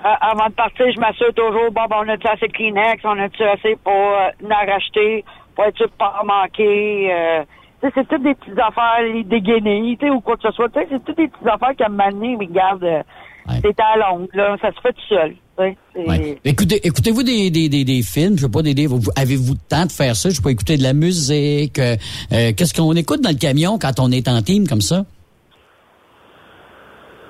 À- 0.05 0.31
avant 0.31 0.47
de 0.47 0.53
partir, 0.55 0.87
je 0.93 1.01
m'assure 1.01 1.35
toujours, 1.35 1.71
bon, 1.73 1.85
ben, 1.91 1.97
on 2.01 2.09
a-tu 2.09 2.29
assez 2.29 2.47
de 2.47 2.53
Kleenex, 2.53 3.05
on 3.05 3.19
a-tu 3.19 3.43
assez 3.43 3.77
pour 3.83 3.93
euh, 3.93 4.31
en 4.45 4.67
racheter, 4.71 5.25
pour 5.57 5.65
être 5.65 5.77
sûr 5.77 5.87
de 5.87 5.93
pas 5.93 6.15
en 6.23 6.27
manquer. 6.27 7.13
Euh, 7.13 7.45
c'est 7.95 8.07
toutes 8.09 8.23
des 8.23 8.35
petites 8.35 8.59
affaires, 8.59 9.03
les 9.13 9.25
dégainés, 9.25 9.97
tu 9.99 10.07
sais, 10.07 10.11
ou 10.13 10.21
quoi 10.21 10.37
que 10.37 10.43
ce 10.43 10.53
soit. 10.53 10.69
C'est 10.75 11.05
toutes 11.05 11.17
des 11.17 11.29
petites 11.29 11.47
affaires 11.47 11.75
qui, 11.77 11.83
à 11.83 11.87
un 11.87 11.89
moment 11.91 12.11
donné, 12.11 12.37
regarde, 12.37 12.85
euh, 12.85 13.03
c'est 13.63 13.79
à 13.81 13.97
longue, 14.11 14.29
là, 14.35 14.57
ça 14.63 14.71
se 14.73 14.81
fait 14.81 14.93
tout 14.93 15.09
seul. 15.09 15.35
Ouais. 15.59 16.39
Écoutez, 16.45 16.81
écoutez-vous 16.87 17.23
des, 17.23 17.51
des, 17.51 17.69
des, 17.69 17.85
des 17.85 18.03
films, 18.03 18.37
je 18.37 18.43
sais 18.47 18.51
pas, 18.51 18.63
des, 18.63 18.73
des- 18.75 18.87
vous- 18.87 19.01
avez-vous 19.17 19.53
le 19.53 19.59
temps 19.69 19.85
de 19.85 19.93
faire 19.93 20.17
ça? 20.17 20.31
Je 20.31 20.41
pas, 20.41 20.51
écouter 20.51 20.77
de 20.79 20.83
la 20.83 20.93
musique. 20.95 21.79
euh, 21.79 21.97
euh, 22.33 22.53
Qu'est-ce 22.57 22.73
qu'on 22.75 22.95
écoute 22.95 23.21
dans 23.21 23.31
le 23.31 23.37
camion 23.39 23.79
quand 23.79 24.01
on 24.01 24.11
est 24.11 24.29
en 24.29 24.41
team 24.43 24.67
comme 24.67 24.81
ça? 24.81 25.05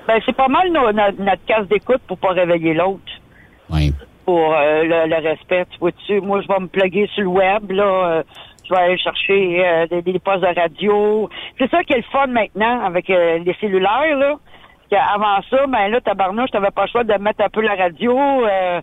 Ben, 0.07 0.19
c'est 0.25 0.35
pas 0.35 0.47
mal 0.47 0.71
no- 0.71 0.91
no- 0.91 1.23
notre 1.25 1.45
case 1.45 1.67
d'écoute 1.67 2.01
pour 2.07 2.17
pas 2.17 2.29
réveiller 2.29 2.73
l'autre. 2.73 3.01
Oui. 3.69 3.93
Pour 4.25 4.53
euh, 4.53 4.83
le, 4.83 5.09
le 5.09 5.29
respect, 5.29 5.65
tu 5.71 5.79
vois-tu? 5.79 6.21
Moi, 6.21 6.41
je 6.41 6.47
vais 6.47 6.59
me 6.59 6.67
plugger 6.67 7.07
sur 7.13 7.23
le 7.23 7.29
web, 7.29 7.71
là. 7.71 8.23
Je 8.63 8.73
vais 8.73 8.79
aller 8.79 8.97
chercher 8.97 9.65
euh, 9.65 9.87
des, 9.87 10.01
des 10.01 10.19
postes 10.19 10.41
de 10.41 10.59
radio. 10.59 11.29
C'est 11.59 11.69
ça 11.69 11.83
qui 11.83 11.93
est 11.93 11.97
le 11.97 12.03
fun 12.11 12.27
maintenant 12.27 12.81
avec 12.85 13.09
euh, 13.09 13.39
les 13.39 13.53
cellulaires, 13.55 14.17
là. 14.17 14.35
Avant 15.15 15.41
ça, 15.49 15.65
ben 15.67 15.87
là, 15.87 16.01
tabarnouche, 16.01 16.51
t'avais 16.51 16.69
pas 16.69 16.83
le 16.83 16.87
choix 16.89 17.03
de 17.03 17.13
mettre 17.15 17.43
un 17.43 17.49
peu 17.49 17.61
la 17.61 17.73
radio. 17.73 18.15
euh, 18.45 18.79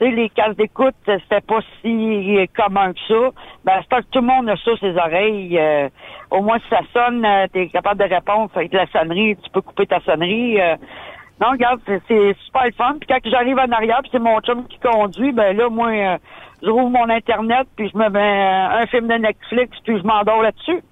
tu 0.00 0.10
les 0.10 0.30
cases 0.30 0.56
d'écoute, 0.56 0.94
c'était 1.04 1.42
pas 1.42 1.60
si 1.82 2.38
euh, 2.38 2.46
commun 2.56 2.94
que 2.94 2.98
ça. 3.06 3.28
Ben, 3.66 3.74
c'est 3.82 3.96
que 4.00 4.06
tout 4.10 4.20
le 4.20 4.26
monde 4.26 4.48
a 4.48 4.56
ça, 4.56 4.70
ses 4.80 4.96
oreilles. 4.96 5.58
euh, 5.58 5.90
au 6.30 6.40
moins, 6.40 6.58
si 6.60 6.64
ça 6.70 6.80
sonne, 6.94 7.22
euh, 7.26 7.46
t'es 7.52 7.68
capable 7.68 8.00
de 8.02 8.08
répondre 8.14 8.50
avec 8.54 8.72
la 8.72 8.86
sonnerie. 8.86 9.36
Tu 9.36 9.50
peux 9.50 9.60
couper 9.60 9.84
ta 9.84 10.00
sonnerie. 10.00 10.58
euh. 10.58 10.76
Non, 11.42 11.50
regarde, 11.50 11.80
c'est- 11.86 12.00
c'est 12.08 12.34
super 12.46 12.64
le 12.64 12.72
fun. 12.72 12.94
Puis 12.98 13.06
quand 13.08 13.18
j'arrive 13.30 13.58
en 13.58 13.70
arrière, 13.72 13.98
puis 14.00 14.10
c'est 14.12 14.18
mon 14.18 14.40
chum 14.40 14.66
qui 14.66 14.78
conduit, 14.78 15.32
ben 15.32 15.54
là, 15.54 15.68
moi, 15.68 15.88
euh, 15.90 16.16
je 16.62 16.68
rouvre 16.70 16.90
mon 16.90 17.08
Internet, 17.08 17.66
puis 17.76 17.90
je 17.92 17.96
me 17.98 18.08
mets 18.10 18.18
euh, 18.18 18.82
un 18.82 18.86
film 18.86 19.08
de 19.08 19.14
Netflix, 19.14 19.76
puis 19.84 19.98
je 19.98 20.02
m'endors 20.04 20.42
là-dessus. 20.42 20.82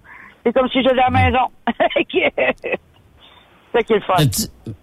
C'est 0.45 0.53
comme 0.53 0.69
si 0.71 0.83
j'étais 0.83 0.99
à 1.01 1.11
la 1.11 1.11
maison. 1.11 1.47
c'est 1.97 2.05
qui 2.05 3.93
est 3.93 3.97
le 3.97 4.01
fun. 4.01 4.15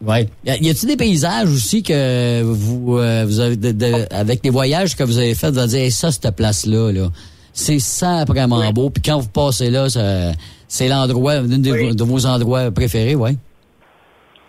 Ouais. 0.01 0.27
Y 0.45 0.69
a-t-il 0.69 0.87
des 0.87 0.97
paysages 0.97 1.49
aussi 1.49 1.81
que 1.81 2.43
vous, 2.43 2.97
euh, 2.99 3.23
vous 3.25 3.39
avez, 3.39 3.55
de- 3.55 3.71
de- 3.71 4.13
avec 4.13 4.41
les 4.43 4.51
voyages 4.51 4.95
que 4.95 5.03
vous 5.03 5.17
avez 5.17 5.33
faits, 5.33 5.51
vous 5.53 5.59
allez 5.59 5.67
dire, 5.69 5.81
Hey, 5.81 5.91
ça, 5.91 6.11
cette 6.11 6.35
place-là, 6.35 6.91
là, 6.91 7.07
c'est 7.51 7.79
vraiment 8.27 8.71
beau. 8.71 8.89
Puis 8.91 9.01
quand 9.01 9.17
vous 9.19 9.29
passez 9.29 9.71
là, 9.71 9.89
ça- 9.89 10.33
c'est 10.67 10.87
l'endroit, 10.87 11.35
l'un 11.35 11.57
de, 11.59 11.69
vos- 11.71 11.95
de 11.95 12.03
vos 12.03 12.25
endroits 12.27 12.69
préférés, 12.71 13.15
ouais. 13.15 13.31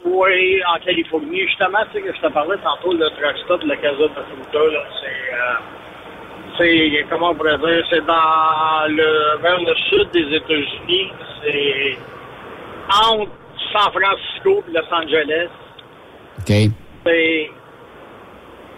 Oui, 0.05 0.61
en 0.75 0.85
Californie. 0.85 1.41
Justement, 1.49 1.79
tu 1.93 1.99
sais 1.99 2.07
que 2.07 2.15
je 2.15 2.21
te 2.21 2.33
parlais 2.33 2.57
tantôt, 2.63 2.93
le 2.93 3.09
truck 3.11 3.37
stop 3.45 3.63
de 3.63 3.69
la 3.69 3.77
Casa 3.77 3.97
de 4.03 4.09
Fruta, 4.09 4.59
là, 4.59 4.83
c'est, 5.01 5.35
euh, 5.35 5.76
c'est, 6.59 7.07
comment 7.11 7.31
on 7.31 7.35
pourrait 7.35 7.59
dire, 7.59 7.85
c'est 7.91 8.05
dans 8.07 8.87
le, 8.89 9.39
vers 9.43 9.61
le 9.61 9.75
sud 9.89 10.11
des 10.13 10.37
États-Unis. 10.37 11.13
C'est 11.43 11.99
entre 12.89 13.31
San 13.73 13.93
Francisco 13.93 14.65
et 14.69 14.73
Los 14.73 14.95
Angeles. 14.95 15.49
OK. 16.39 16.73
C'est 17.05 17.51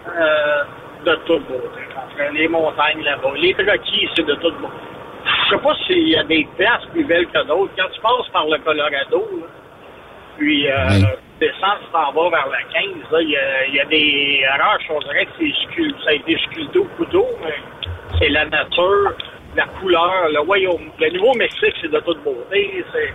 euh, 0.06 0.62
de 1.04 1.14
toute 1.26 1.46
beauté. 1.48 1.80
Enfin, 1.96 2.32
Les 2.32 2.48
montagnes 2.48 3.02
là-bas. 3.02 3.32
Les 3.36 3.54
Rockies, 3.54 4.08
c'est 4.14 4.26
de 4.26 4.34
toute 4.34 4.58
beauté. 4.60 4.74
Je 5.24 5.50
sais 5.50 5.62
pas 5.62 5.74
s'il 5.86 6.08
y 6.08 6.16
a 6.16 6.24
des 6.24 6.46
places 6.56 6.84
plus 6.92 7.04
belles 7.04 7.26
que 7.26 7.46
d'autres. 7.46 7.72
Quand 7.76 7.88
tu 7.92 8.00
passes 8.00 8.28
par 8.32 8.46
le 8.46 8.58
Colorado, 8.58 9.28
là, 9.40 9.46
puis 10.38 10.68
euh, 10.68 10.88
descends, 11.38 11.76
tu 11.84 11.90
t'en 11.92 12.12
vas 12.12 12.30
vers 12.30 12.48
la 12.48 12.62
15, 12.80 13.10
là, 13.12 13.20
il 13.22 13.30
y 13.30 13.36
a, 13.36 13.66
il 13.66 13.74
y 13.74 13.80
a 13.80 13.84
des 13.86 14.44
roches, 14.60 14.86
on 14.90 15.00
dirait 15.00 15.26
que 15.26 15.32
c'est 15.38 16.04
ça 16.04 16.10
a 16.10 16.12
été 16.14 16.36
sculpté 16.38 16.78
au 16.78 16.84
couteau, 16.96 17.26
mais 17.44 17.54
c'est 18.18 18.28
la 18.28 18.44
nature, 18.46 19.12
la 19.56 19.66
couleur, 19.80 20.28
le 20.30 20.40
royaume. 20.40 20.90
Le 20.98 21.10
Nouveau-Mexique, 21.10 21.74
c'est 21.80 21.90
de 21.90 22.00
toute 22.00 22.22
beauté. 22.22 22.84
C'est 22.92 23.14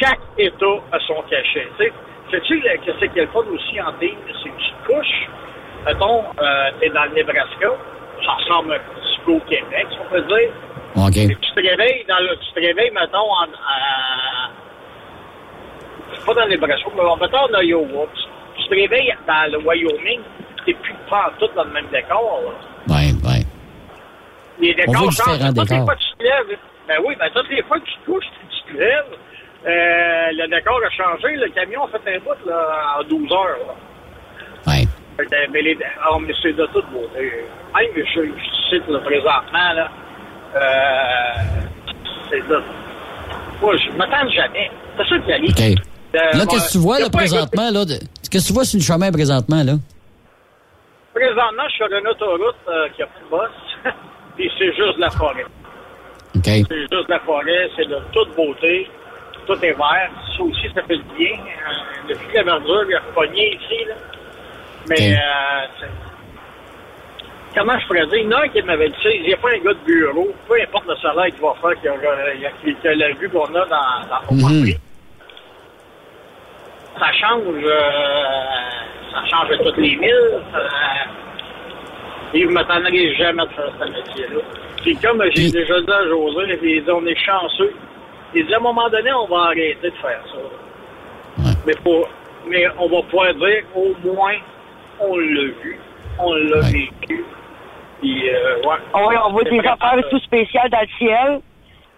chaque 0.00 0.20
État 0.38 0.66
a 0.92 0.98
son 1.00 1.22
cachet. 1.28 1.68
Tu 1.78 1.84
sais, 1.84 1.92
sais-tu 2.30 2.60
que 2.60 2.92
c'est 2.98 3.14
le 3.14 3.26
fun 3.28 3.40
aussi 3.52 3.80
en 3.80 3.92
ligne? 4.00 4.16
C'est 4.42 4.48
que 4.48 4.56
tu 4.56 4.70
te 4.70 4.86
couches, 4.92 5.28
mettons, 5.86 6.24
euh, 6.40 6.70
t'es 6.80 6.88
dans 6.90 7.04
le 7.04 7.10
Nebraska, 7.10 7.68
ça 8.24 8.32
ressemble 8.32 8.74
un 8.74 8.78
petit 8.78 9.20
peu 9.24 9.32
au 9.32 9.40
Québec, 9.40 9.86
si 9.90 9.98
on 10.00 10.10
peut 10.10 10.22
dire. 10.22 10.50
OK. 10.96 11.16
Et 11.16 11.28
tu 11.28 11.50
te 11.52 11.60
réveilles, 11.68 12.04
dans 12.08 12.18
le, 12.18 12.36
tu 12.36 12.52
te 12.52 12.60
réveilles, 12.66 12.90
mettons, 12.92 13.18
en, 13.30 13.44
à- 13.44 14.50
c'est 16.14 16.24
pas 16.26 16.34
dans 16.34 16.44
le 16.44 16.50
Nebraska, 16.50 16.88
mais 16.94 17.02
mettons 17.20 17.56
en 17.56 17.60
Iowa. 17.60 18.06
Tu, 18.14 18.62
tu 18.62 18.68
te 18.68 18.74
réveilles 18.74 19.14
dans 19.26 19.52
le 19.52 19.58
Wyoming, 19.58 20.20
t'es 20.66 20.74
plus 20.74 20.94
pas 21.08 21.32
tout 21.38 21.48
dans 21.54 21.64
le 21.64 21.70
même 21.70 21.86
décor. 21.92 22.40
là. 22.44 22.94
Ouais, 22.94 23.12
ouais. 23.24 23.44
Les 24.60 24.74
On 24.86 24.92
décors 24.92 25.12
changent. 25.12 25.38
Toutes 25.54 25.70
les 25.70 25.84
fois 25.84 25.94
que 25.94 26.00
tu 26.00 26.16
te 26.18 26.22
lèves, 26.22 26.58
ben 26.88 26.96
oui, 27.04 27.14
ben 27.18 27.28
toutes 27.34 27.48
les 27.50 27.62
fois 27.62 27.78
que 27.80 27.84
tu 27.86 27.94
te 28.00 28.10
couches, 28.10 28.24
tu 28.66 28.72
te 28.74 28.78
lèves, 28.78 29.04
euh, 29.66 30.30
le 30.32 30.48
décor 30.48 30.80
a 30.84 30.90
changé. 30.90 31.36
Le 31.36 31.48
camion 31.50 31.84
a 31.84 31.88
fait 31.88 32.16
un 32.16 32.18
bout 32.20 32.46
là, 32.46 32.96
en 32.98 33.04
12 33.04 33.32
heures. 33.32 33.58
Là. 33.66 33.74
Ouais. 34.72 34.84
Fait 35.16 35.26
que, 35.26 35.50
Mais, 35.50 35.62
les, 35.62 35.78
ah, 36.02 36.16
mais 36.20 36.34
c'est 36.42 36.52
de 36.52 36.66
toute 36.66 36.86
beauté. 36.90 37.44
Même, 37.74 37.90
je, 37.94 38.02
je 38.22 38.68
cite 38.76 38.88
là, 38.88 38.98
présentement, 39.00 39.72
là, 39.74 39.88
euh, 40.56 41.58
c'est 42.30 42.46
de... 42.48 42.62
Moi, 43.60 43.76
je 43.76 43.90
m'attends 43.96 44.28
jamais. 44.30 44.70
C'est 44.96 45.08
ça 45.08 45.18
qui 45.18 45.32
arrive. 45.32 45.50
OK. 45.50 45.84
Euh, 46.14 46.38
Là, 46.38 46.46
qu'est-ce 46.46 46.66
que 46.68 46.72
tu 46.72 46.78
vois, 46.78 46.98
là, 46.98 47.08
présentement, 47.10 47.70
là? 47.70 47.84
Qu'est-ce 47.86 48.44
que 48.44 48.46
tu 48.48 48.52
vois 48.52 48.64
sur 48.64 48.78
le 48.78 48.84
chemin 48.84 49.12
présentement, 49.12 49.62
là? 49.62 49.74
Présentement, 51.14 51.62
je 51.66 51.70
suis 51.74 51.84
sur 51.84 51.98
une 51.98 52.06
autoroute 52.08 52.56
euh, 52.68 52.88
qui 52.96 53.02
a 53.02 53.06
plus 53.06 53.24
de 53.24 53.30
boss. 53.30 53.50
Puis 54.36 54.50
c'est 54.58 54.66
juste 54.74 54.96
de 54.96 55.00
la 55.00 55.10
forêt. 55.10 55.44
OK. 56.36 56.42
C'est 56.44 56.54
juste 56.56 56.90
de 56.92 57.04
la 57.08 57.20
forêt, 57.20 57.68
c'est 57.76 57.86
de 57.88 57.98
toute 58.12 58.34
beauté. 58.36 58.88
Tout 59.46 59.54
est 59.64 59.72
vert. 59.72 60.10
Ça 60.36 60.42
aussi, 60.42 60.68
ça 60.74 60.82
fait 60.82 60.96
du 60.96 61.04
bien. 61.18 61.32
Euh, 61.38 62.08
depuis 62.08 62.26
que 62.28 62.36
la 62.36 62.42
verdure 62.44 62.84
est 62.90 62.96
repogné 62.98 63.54
ici, 63.56 63.84
là. 63.88 63.94
Mais, 64.88 65.14
euh, 65.14 65.86
comment 67.54 67.78
je 67.78 67.86
pourrais 67.86 68.06
dire? 68.06 68.18
Il 68.18 68.24
y 68.24 68.34
en 68.34 68.38
a 68.38 68.44
un 68.44 68.48
qui 68.48 68.62
m'avait 68.62 68.88
dit 68.88 68.94
ça. 69.02 69.10
Il 69.10 69.22
n'y 69.22 69.34
a 69.34 69.36
pas 69.36 69.48
un 69.50 69.58
gars 69.58 69.74
de 69.74 69.84
bureau. 69.84 70.28
Peu 70.48 70.54
importe 70.62 70.86
le 70.88 70.96
salaire 70.96 71.26
qu'il 71.26 71.40
va 71.42 71.54
faire, 71.60 71.80
qu'il 71.80 71.90
il 72.36 72.40
y 72.40 72.88
a- 72.88 72.90
a 72.90 72.94
la 72.94 73.12
vue 73.14 73.28
qu'on 73.28 73.44
a 73.46 73.66
dans, 73.66 74.08
dans 74.08 74.28
son 74.28 74.34
Mhm. 74.34 74.72
Ça 76.98 77.12
change, 77.12 77.64
euh, 77.64 77.80
ça 79.12 79.24
change 79.26 79.56
toutes 79.64 79.76
les 79.76 79.96
milles. 79.96 80.40
Ça, 80.52 80.58
et 82.32 82.42
je 82.42 82.46
ne 82.46 82.52
m'attendrais 82.52 83.14
jamais 83.14 83.44
de 83.44 83.50
faire 83.50 83.72
ce 83.78 83.84
métier-là. 83.84 84.40
Puis 84.82 84.96
comme 84.96 85.22
j'ai 85.34 85.50
déjà 85.50 85.80
dit 85.80 85.90
à 85.90 86.04
José, 86.08 86.58
il 86.62 86.84
dit, 86.84 86.90
on 86.90 87.04
est 87.06 87.16
chanceux. 87.16 87.74
Il 88.34 88.46
dit, 88.46 88.54
à 88.54 88.58
un 88.58 88.60
moment 88.60 88.88
donné, 88.88 89.12
on 89.12 89.26
va 89.26 89.46
arrêter 89.46 89.78
de 89.82 89.94
faire 89.96 90.22
ça. 90.32 91.44
Mais, 91.66 91.74
pour, 91.82 92.08
mais 92.46 92.66
on 92.78 92.88
va 92.88 93.02
pouvoir 93.02 93.34
dire, 93.34 93.64
au 93.74 93.94
moins, 94.04 94.36
on 95.00 95.16
l'a 95.16 95.42
vu, 95.62 95.78
on 96.18 96.34
l'a 96.34 96.60
vécu. 96.60 97.24
Puis, 98.00 98.30
euh, 98.30 98.56
ouais. 98.58 98.76
Ah 98.94 99.06
oui, 99.08 99.16
on 99.26 99.32
voit 99.32 99.44
des 99.44 99.58
affaires 99.58 99.96
tout 100.10 100.20
spéciales 100.20 100.70
dans 100.70 100.80
le 100.80 100.98
ciel 100.98 101.40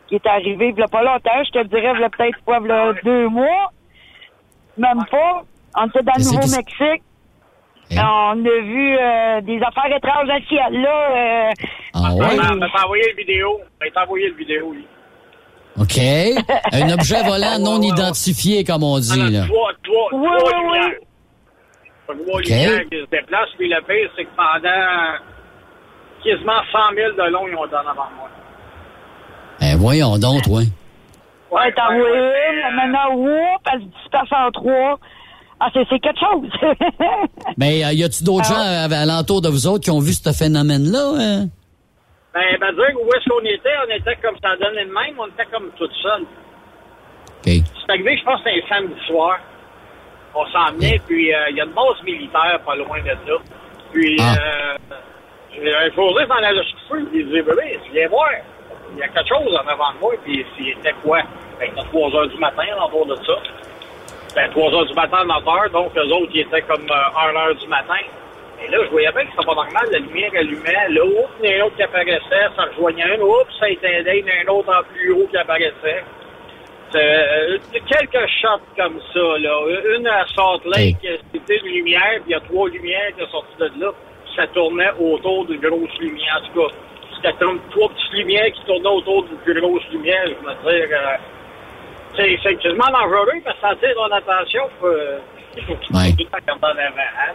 qui 0.08 0.16
est 0.16 0.26
arrivé 0.26 0.70
il 0.70 0.78
y 0.78 0.82
a 0.82 0.88
pas 0.88 1.02
longtemps. 1.02 1.44
Je 1.44 1.50
te 1.50 1.66
dirais, 1.66 1.92
il 1.94 2.00
y 2.00 2.04
a 2.04 2.10
peut-être 2.10 2.38
quoi, 2.44 2.58
il 2.62 2.68
y 2.68 2.72
a 2.72 2.92
deux 3.04 3.28
mois. 3.28 3.70
Même 4.78 5.04
pas. 5.10 5.42
On 5.76 5.86
était 5.86 6.02
dans 6.02 6.12
le 6.18 6.24
Nouveau-Mexique. 6.24 7.02
On 7.94 8.44
a 8.46 8.60
vu 8.62 8.96
euh, 8.96 9.40
des 9.42 9.58
affaires 9.60 9.94
étranges 9.94 10.26
dans 10.26 10.34
le 10.34 10.42
ciel. 10.48 10.80
Là, 10.80 11.10
euh, 11.10 11.50
Ah 11.94 12.08
On 12.12 12.18
ouais? 12.20 12.36
m'a- 12.36 12.54
m'a 12.54 12.66
envoyé 12.84 13.04
le 13.10 13.16
vidéo. 13.16 13.60
Il 13.84 13.92
m'a 13.94 14.02
envoyé 14.04 14.28
le 14.28 14.34
vidéo, 14.36 14.72
lui. 14.72 14.86
OK. 15.78 15.98
Un 16.72 16.90
objet 16.92 17.22
volant 17.22 17.58
non 17.60 17.80
identifié, 17.82 18.64
comme 18.64 18.82
on 18.82 18.98
dit, 18.98 19.30
là. 19.30 19.44
Trois, 19.46 19.72
trois, 19.82 20.08
Oui, 20.12 20.28
trois 20.38 20.58
oui, 20.58 20.68
oui. 20.72 20.94
Trois 22.24 22.36
Ok. 22.38 22.44
lumières 22.46 22.80
qui 22.90 22.96
se 23.00 23.10
déplacent. 23.10 23.50
Puis 23.58 23.68
le 23.68 23.80
pire, 23.82 24.10
c'est 24.16 24.24
que 24.24 24.30
pendant 24.36 25.18
quasiment 26.24 26.62
100 26.72 26.78
000 26.94 27.12
de 27.12 27.30
long, 27.30 27.46
ils 27.48 27.56
ont 27.56 27.66
été 27.66 27.74
en 27.76 27.80
avant 27.80 28.08
moi. 28.16 28.28
Ben, 29.60 29.76
voyons 29.76 30.18
donc, 30.18 30.42
ouais. 31.52 31.60
ouais, 31.60 31.72
t'en 31.72 31.86
vois 31.96 32.10
une, 32.10 32.58
là, 32.60 32.70
maintenant, 32.72 33.14
whoop, 33.16 33.60
elle 33.72 33.80
se 33.80 33.84
disperse 34.02 34.32
en 34.32 34.50
trois. 34.50 34.98
Ah, 35.60 35.68
c'est 35.72 35.86
c'est 35.88 36.00
quelque 36.00 36.18
chose. 36.18 36.48
Mais 37.56 37.84
euh, 37.84 37.92
y 37.92 38.02
a-tu 38.02 38.24
d'autres 38.24 38.46
gens 38.46 38.54
Ah. 38.58 38.88
euh, 38.90 39.02
alentour 39.02 39.40
de 39.42 39.48
vous 39.48 39.66
autres 39.68 39.84
qui 39.84 39.90
ont 39.92 40.00
vu 40.00 40.12
ce 40.12 40.32
phénomène-là? 40.32 41.12
hein? 41.18 41.46
Ben, 42.34 42.56
ben 42.58 42.72
dire 42.72 42.96
où 43.00 43.06
est-ce 43.14 43.28
qu'on 43.28 43.44
était, 43.44 43.76
on 43.86 43.94
était 43.94 44.16
comme 44.22 44.34
ça 44.42 44.56
donnait 44.56 44.86
de 44.86 44.90
même, 44.92 45.14
on 45.20 45.26
était 45.28 45.44
comme 45.52 45.70
tout 45.78 45.88
seul. 46.02 46.22
OK. 46.22 47.44
C'est 47.46 47.90
arrivé, 47.90 48.16
je 48.16 48.24
pense, 48.24 48.42
que 48.42 48.50
c'était 48.50 48.64
un 48.64 48.68
samedi 48.76 49.00
soir. 49.06 49.38
On 50.34 50.46
s'en 50.46 50.72
venait, 50.72 51.00
puis 51.06 51.32
euh, 51.32 51.50
il 51.50 51.56
y 51.56 51.60
a 51.60 51.64
une 51.64 51.72
base 51.72 52.02
militaire 52.04 52.58
pas 52.64 52.74
loin 52.74 52.98
de 53.00 53.08
là. 53.08 53.38
Puis, 53.92 54.16
Ah. 54.18 54.34
euh, 55.60 55.90
José 55.94 56.26
s'en 56.26 56.42
allait 56.42 56.62
se 56.64 56.88
coucher, 56.88 57.04
il 57.14 57.26
disait, 57.26 57.42
bébé, 57.42 57.78
viens 57.92 58.08
voir. 58.08 58.30
Il 58.94 58.98
y 58.98 59.02
a 59.02 59.08
quelque 59.08 59.28
chose 59.28 59.54
en 59.54 59.66
avant 59.66 59.92
de 59.94 59.98
moi, 60.00 60.14
puis 60.24 60.44
c'était 60.56 60.94
quoi? 61.02 61.20
Ben, 61.58 61.70
c'était 61.74 61.88
3 61.88 62.14
heures 62.14 62.28
du 62.28 62.38
matin, 62.38 62.64
autour 62.84 63.06
de 63.06 63.16
ça. 63.16 63.34
Ben, 64.34 64.50
3 64.50 64.74
heures 64.74 64.86
du 64.86 64.94
matin, 64.94 65.24
9 65.24 65.48
heures, 65.48 65.70
donc 65.70 65.96
eux 65.96 66.12
autres, 66.12 66.30
ils 66.34 66.40
étaient 66.40 66.62
comme 66.62 66.86
euh, 66.90 67.30
1 67.30 67.36
heure 67.36 67.54
du 67.54 67.66
matin. 67.68 68.02
Et 68.64 68.70
là, 68.70 68.78
je 68.84 68.90
voyais 68.90 69.10
bien 69.12 69.24
que 69.24 69.30
c'était 69.32 69.46
pas 69.46 69.54
normal, 69.54 69.88
la 69.90 69.98
lumière 69.98 70.30
allumait, 70.36 70.88
là, 70.90 71.04
oups, 71.04 71.30
il 71.42 71.50
y 71.50 71.54
a 71.54 71.62
un 71.62 71.66
autre 71.66 71.76
qui 71.76 71.82
apparaissait, 71.82 72.46
ça 72.56 72.64
rejoignait 72.70 73.16
un, 73.16 73.20
oups, 73.20 73.58
ça 73.58 73.68
éteindait, 73.68 74.20
il 74.20 74.26
y 74.26 74.30
en 74.30 74.34
a 74.34 74.52
un 74.52 74.54
autre 74.58 74.78
en 74.78 74.82
plus 74.84 75.12
haut 75.12 75.26
qui 75.30 75.36
apparaissait. 75.36 76.04
Euh, 76.94 77.58
quelques 77.88 78.28
shots 78.40 78.60
comme 78.76 79.00
ça, 79.12 79.38
là. 79.38 79.58
Une 79.96 80.06
à 80.06 80.26
Salt 80.34 80.64
Lake, 80.66 80.98
c'était 81.32 81.56
une 81.58 81.72
lumière, 81.72 82.20
puis 82.22 82.24
il 82.28 82.32
y 82.32 82.34
a 82.34 82.40
trois 82.40 82.68
lumières 82.68 83.12
qui 83.16 83.24
sont 83.24 83.30
sorties 83.30 83.56
de 83.58 83.84
là. 83.84 83.92
puis 84.24 84.34
Ça 84.36 84.46
tournait 84.48 84.90
autour 85.00 85.46
d'une 85.46 85.60
grosse 85.60 85.98
lumière. 85.98 86.42
En 86.42 86.46
tout 86.46 86.60
cas, 86.60 86.74
c'était 87.22 87.38
comme 87.38 87.60
trois 87.70 87.88
petites 87.90 88.12
lumières 88.12 88.52
qui 88.52 88.64
tournaient 88.66 88.88
autour 88.88 89.24
d'une 89.24 89.36
plus 89.38 89.60
grosse 89.60 89.82
lumière. 89.92 90.24
Je 90.26 90.32
veux 90.32 90.86
dire, 90.88 90.88
euh, 90.92 91.16
c'est 92.16 92.56
quasiment 92.56 92.90
dangereux 92.92 93.40
parce 93.44 93.56
que 93.56 93.60
ça 93.62 93.68
attire 93.68 93.94
ton 93.94 94.12
attention. 94.14 94.62
euh, 94.84 95.18
Il 95.56 95.62
faut 95.64 95.74
tout 95.74 95.92
le 95.92 96.24
temps 96.26 96.56
en 96.62 96.70
avant. 96.70 96.76
hein. 96.98 97.32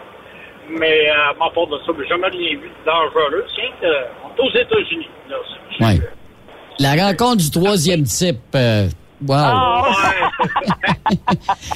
Mais 0.70 1.10
euh, 1.10 1.14
à 1.30 1.34
ma 1.40 1.50
part 1.50 1.68
de 1.68 1.78
ça, 1.86 1.92
j'ai 1.98 2.08
jamais 2.08 2.28
rien 2.28 2.50
vu 2.60 2.70
de 2.70 2.86
dangereux. 2.86 3.46
C'est 3.56 3.72
que, 3.82 3.94
on 4.26 4.36
est 4.36 4.48
aux 4.48 4.52
États-Unis. 4.52 5.08
Ouais. 5.80 6.00
La 6.80 6.94
rencontre 7.08 7.38
du 7.38 7.50
troisième 7.52 8.04
type. 8.04 8.38
euh, 8.56 8.88
wow. 9.26 9.34
Ah, 9.36 9.84
Mais- 11.10 11.16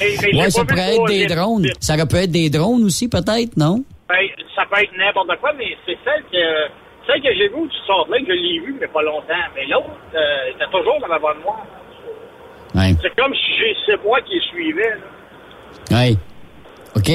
mais 0.00 0.16
j'ai 0.20 0.36
ouais, 0.36 0.44
pas 0.44 0.50
ça 0.50 0.64
pourrait 0.64 0.94
être 0.96 1.06
des 1.06 1.26
drones. 1.26 1.62
type. 1.62 1.72
Ça 1.80 1.94
aurait 1.94 2.06
pu 2.06 2.16
être 2.16 2.30
des 2.30 2.50
drones 2.50 2.84
aussi, 2.84 3.08
peut-être, 3.08 3.56
non? 3.56 3.82
Ben, 4.08 4.28
ça 4.54 4.64
peut 4.66 4.82
être 4.82 4.92
n'importe 4.96 5.36
quoi, 5.40 5.52
mais 5.56 5.76
c'est 5.86 5.96
celle 6.04 6.22
que 6.30 6.72
celle 7.12 7.22
que 7.22 7.34
j'ai 7.36 7.48
vue 7.48 7.68
du 7.68 7.76
sort 7.86 8.06
là, 8.10 8.18
que 8.18 8.26
je 8.26 8.32
l'ai 8.32 8.58
vue, 8.60 8.76
mais 8.80 8.88
pas 8.88 9.02
longtemps. 9.02 9.44
Mais 9.54 9.66
l'autre, 9.66 9.90
euh, 10.14 10.50
était 10.54 10.64
toujours 10.72 10.98
dans 11.00 11.06
l'avant 11.08 11.34
de 11.34 11.42
moi. 11.42 11.56
Ouais. 12.74 12.96
C'est 13.02 13.14
comme 13.16 13.34
si 13.34 13.52
j'ai- 13.58 13.76
c'est 13.86 14.02
moi 14.04 14.18
qui 14.22 14.38
suivais. 14.48 14.94
là. 15.90 15.98
Ouais. 15.98 16.16
OK. 16.96 17.10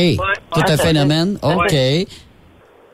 Tout 0.54 0.62
un 0.72 0.78
phénomène. 0.78 1.40
OK. 1.42 1.74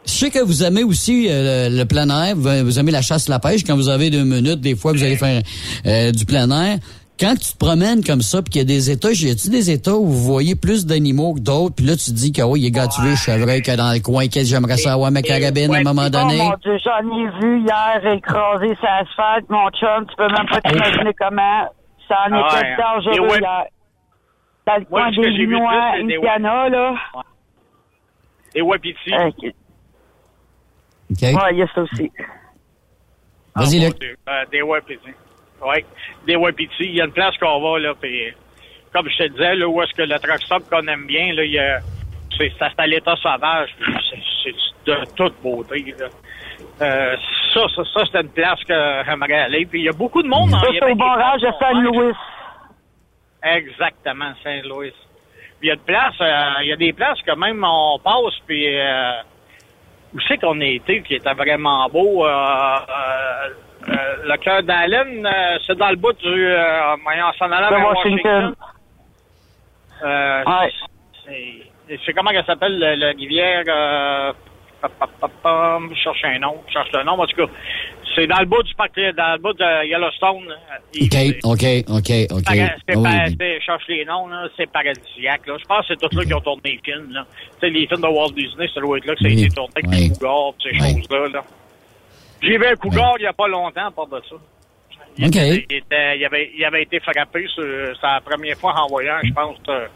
Je 0.05 0.11
sais 0.11 0.29
que 0.29 0.39
vous 0.39 0.63
aimez 0.65 0.83
aussi 0.83 1.27
euh, 1.29 1.69
le, 1.69 1.77
le 1.77 1.85
plein 1.85 2.09
air, 2.09 2.35
vous, 2.35 2.49
vous 2.65 2.77
aimez 2.79 2.91
la 2.91 3.01
chasse 3.01 3.29
la 3.29 3.39
pêche. 3.39 3.63
Quand 3.65 3.75
vous 3.75 3.87
avez 3.87 4.09
deux 4.09 4.23
minutes, 4.25 4.59
des 4.59 4.75
fois, 4.75 4.91
vous 4.91 5.01
allez 5.03 5.15
faire 5.15 5.41
euh, 5.85 6.11
du 6.11 6.25
plein 6.25 6.49
air. 6.51 6.77
Quand 7.19 7.35
tu 7.35 7.53
te 7.53 7.57
promènes 7.57 8.03
comme 8.03 8.21
ça, 8.21 8.41
puis 8.41 8.49
qu'il 8.51 8.61
y 8.61 8.63
a 8.63 8.67
des 8.67 8.89
États, 8.89 9.11
y 9.11 9.29
a-tu 9.29 9.49
des 9.49 9.69
États 9.71 9.93
où 9.95 10.05
vous 10.07 10.23
voyez 10.33 10.55
plus 10.55 10.85
d'animaux 10.85 11.35
que 11.35 11.39
d'autres, 11.41 11.75
puis 11.75 11.85
là, 11.85 11.95
tu 11.95 12.05
te 12.11 12.15
dis 12.15 12.31
que 12.31 12.41
oui, 12.41 12.61
il 12.61 12.65
est 12.65 12.71
gâtué, 12.71 13.11
le 13.11 13.15
chevreuil, 13.15 13.61
que 13.61 13.75
dans 13.77 13.93
le 13.93 13.99
coin, 13.99 14.27
que 14.27 14.43
j'aimerais 14.43 14.77
ça 14.77 14.93
avoir 14.93 15.11
ma 15.11 15.21
carabine 15.21 15.73
à 15.75 15.77
un 15.79 15.83
moment 15.83 16.09
donné? 16.09 16.39
Oh 16.41 16.49
mon 16.49 16.57
Dieu, 16.57 16.77
j'en 16.83 17.17
ai 17.17 17.29
vu 17.39 17.61
hier 17.61 18.13
écraser 18.13 18.75
sa 18.81 18.95
asphalte, 18.97 19.47
mon 19.49 19.69
chum, 19.69 20.05
tu 20.09 20.15
peux 20.17 20.27
même 20.27 20.47
pas 20.49 20.59
t'imaginer 20.61 21.13
comment. 21.19 21.69
Ça 22.07 22.15
en 22.29 22.33
Ah 22.33 22.47
était 22.59 22.67
ouais. 22.67 22.77
dangereux 22.77 23.29
ouais. 23.29 23.39
hier. 23.39 23.65
Dans 24.65 24.75
le 24.75 24.85
Moi, 24.89 25.01
coin 25.01 25.11
ce 25.11 25.15
que 25.17 25.21
des 25.21 25.31
j'ai 25.31 25.45
vu 25.45 25.53
Linois, 25.53 25.91
Indiana, 26.01 26.69
là. 26.69 26.95
Et 28.55 28.61
Wapiti. 28.61 29.13
OK. 29.13 29.53
OK. 31.11 31.21
Ouais, 31.21 31.51
il 31.51 31.57
y 31.57 31.61
a 31.61 31.67
ça 31.73 31.81
aussi. 31.81 32.11
Vas-y, 33.55 33.83
Ah, 33.83 33.87
Luc. 33.87 33.97
Euh, 34.01 34.31
des 34.51 34.61
Wapiti. 34.61 34.99
Oui, 35.65 35.85
des 36.25 36.35
Wapiti. 36.35 36.83
Il 36.85 36.95
y 36.95 37.01
a 37.01 37.05
une 37.05 37.11
place 37.11 37.37
qu'on 37.37 37.61
va, 37.61 37.79
là, 37.79 37.93
puis 37.99 38.33
comme 38.93 39.09
je 39.09 39.17
te 39.17 39.27
disais, 39.29 39.55
là, 39.55 39.67
où 39.67 39.81
est-ce 39.81 39.93
que 39.93 40.03
le 40.03 40.19
truck 40.19 40.41
stop 40.41 40.69
qu'on 40.69 40.87
aime 40.87 41.05
bien, 41.07 41.33
là, 41.33 41.43
il 41.43 41.51
y 41.51 41.59
a... 41.59 41.79
C'est 42.37 42.51
ça, 42.57 42.69
c'est 42.69 42.81
à 42.81 42.87
l'état 42.87 43.15
sauvage. 43.17 43.69
C'est 44.09 44.19
c'est 44.43 44.91
de 44.91 45.05
toute 45.15 45.41
beauté, 45.41 45.93
là. 45.97 46.07
Euh, 46.81 47.15
ça, 47.53 47.61
ça, 47.75 47.83
ça 47.93 48.03
c'est 48.11 48.21
une 48.21 48.29
place 48.29 48.59
que 48.63 49.03
j'aimerais 49.05 49.41
aller. 49.41 49.65
Puis 49.65 49.81
il 49.81 49.85
y 49.85 49.89
a 49.89 49.93
beaucoup 49.93 50.21
de 50.21 50.27
monde. 50.27 50.49
Ça, 50.49 50.57
hein. 50.57 50.71
C'est 50.79 50.91
au 50.91 50.95
barrage 50.95 51.41
qu'on 51.41 51.59
Saint-Louis. 51.59 52.13
Exactement, 53.43 54.33
Saint-Louis. 54.43 54.93
Puis 55.59 55.67
il 55.67 55.67
y 55.67 55.71
a 55.71 55.75
de 55.75 55.81
places, 55.81 56.19
euh, 56.21 56.63
il 56.63 56.69
y 56.69 56.73
a 56.73 56.75
des 56.75 56.93
places 56.93 57.21
que 57.21 57.35
même 57.35 57.63
on 57.63 57.99
passe, 57.99 58.39
puis 58.47 58.79
euh, 58.79 59.21
où 60.13 60.19
c'est 60.27 60.37
qu'on 60.37 60.59
a 60.59 60.65
été, 60.65 61.01
qui 61.03 61.15
était 61.15 61.33
vraiment 61.33 61.87
beau. 61.89 62.25
Euh, 63.89 64.15
le 64.25 64.37
cœur 64.37 64.63
d'Allen, 64.63 65.25
euh, 65.25 65.57
c'est 65.65 65.77
dans 65.77 65.89
le 65.89 65.95
bout 65.97 66.13
du... 66.13 66.45
Euh, 66.47 66.95
on 66.95 67.37
s'en 67.37 67.51
allait 67.51 67.69
vers 67.69 67.87
Washington. 67.89 68.55
Euh, 70.03 70.43
c'est- 71.25 71.97
C'est 72.05 72.13
comment 72.13 72.31
qu'elle 72.31 72.45
s'appelle, 72.45 72.79
le- 72.79 72.95
la 72.95 73.07
rivière... 73.09 73.63
Euh, 73.67 74.31
je 74.83 75.95
cherche 76.03 76.23
un 76.25 76.39
nom, 76.39 76.61
je 76.67 76.73
cherche 76.73 76.89
le 76.93 77.03
nom, 77.03 77.13
en 77.13 77.25
tout 77.25 77.37
cas. 77.45 77.51
C'est 78.15 78.27
dans 78.27 78.39
le 78.39 78.45
bout 78.45 78.61
du 78.63 78.73
parc, 78.75 78.93
dans 78.95 79.33
le 79.33 79.37
bout 79.39 79.53
de 79.53 79.85
Yellowstone. 79.87 80.53
OK, 81.01 81.15
OK, 81.43 81.65
OK, 81.89 82.11
OK. 82.31 82.45
C'est 82.45 82.95
Ah 82.95 82.97
oui, 82.97 83.35
c'est- 83.39 83.59
je 83.59 83.65
cherche 83.65 83.83
les 83.87 84.05
noms, 84.05 84.27
là, 84.27 84.47
c'est 84.57 84.69
paradisiaque. 84.71 85.47
Là. 85.47 85.55
Je 85.59 85.65
pense 85.65 85.87
que 85.87 85.93
c'est 85.93 85.99
tous 86.09 86.15
là 86.17 86.25
qui 86.25 86.33
ont 86.33 86.41
tourné 86.41 86.61
les 86.65 86.79
films. 86.83 87.11
Là. 87.11 87.25
Les 87.61 87.87
films 87.87 88.01
de 88.01 88.07
Walt 88.07 88.31
Disney, 88.35 88.67
ça 88.73 88.81
doit 88.81 88.97
être 88.97 89.05
là 89.05 89.15
que 89.15 89.21
ça 89.21 89.27
a 89.27 89.31
été 89.31 89.47
tourné 89.49 89.71
avec 89.75 89.85
Oui. 89.89 89.97
les 89.97 90.09
cougars, 90.09 90.53
pis 90.59 90.69
ces 90.69 90.77
choses-là. 90.79 91.27
Là. 91.33 91.43
J'ai 92.43 92.57
vu 92.57 92.65
un 92.65 92.75
cougar 92.75 93.13
il 93.17 93.21
n'y 93.21 93.27
a 93.27 93.33
pas 93.33 93.47
longtemps, 93.47 93.87
à 93.87 93.91
part 93.91 94.07
de 94.07 94.21
ça. 94.29 94.35
Il, 95.17 95.25
OK. 95.27 95.35
était- 95.35 95.65
il, 95.69 95.77
était- 95.77 96.17
il 96.17 96.25
avait, 96.25 96.51
il 96.57 96.65
avait 96.65 96.83
été 96.83 96.99
frappé, 96.99 97.45
sur, 97.53 97.63
la 98.01 98.19
première 98.21 98.57
fois 98.57 98.73
en 98.81 98.87
voyant, 98.87 99.17
je 99.23 99.31
pense, 99.31 99.57
euh, 99.69 99.87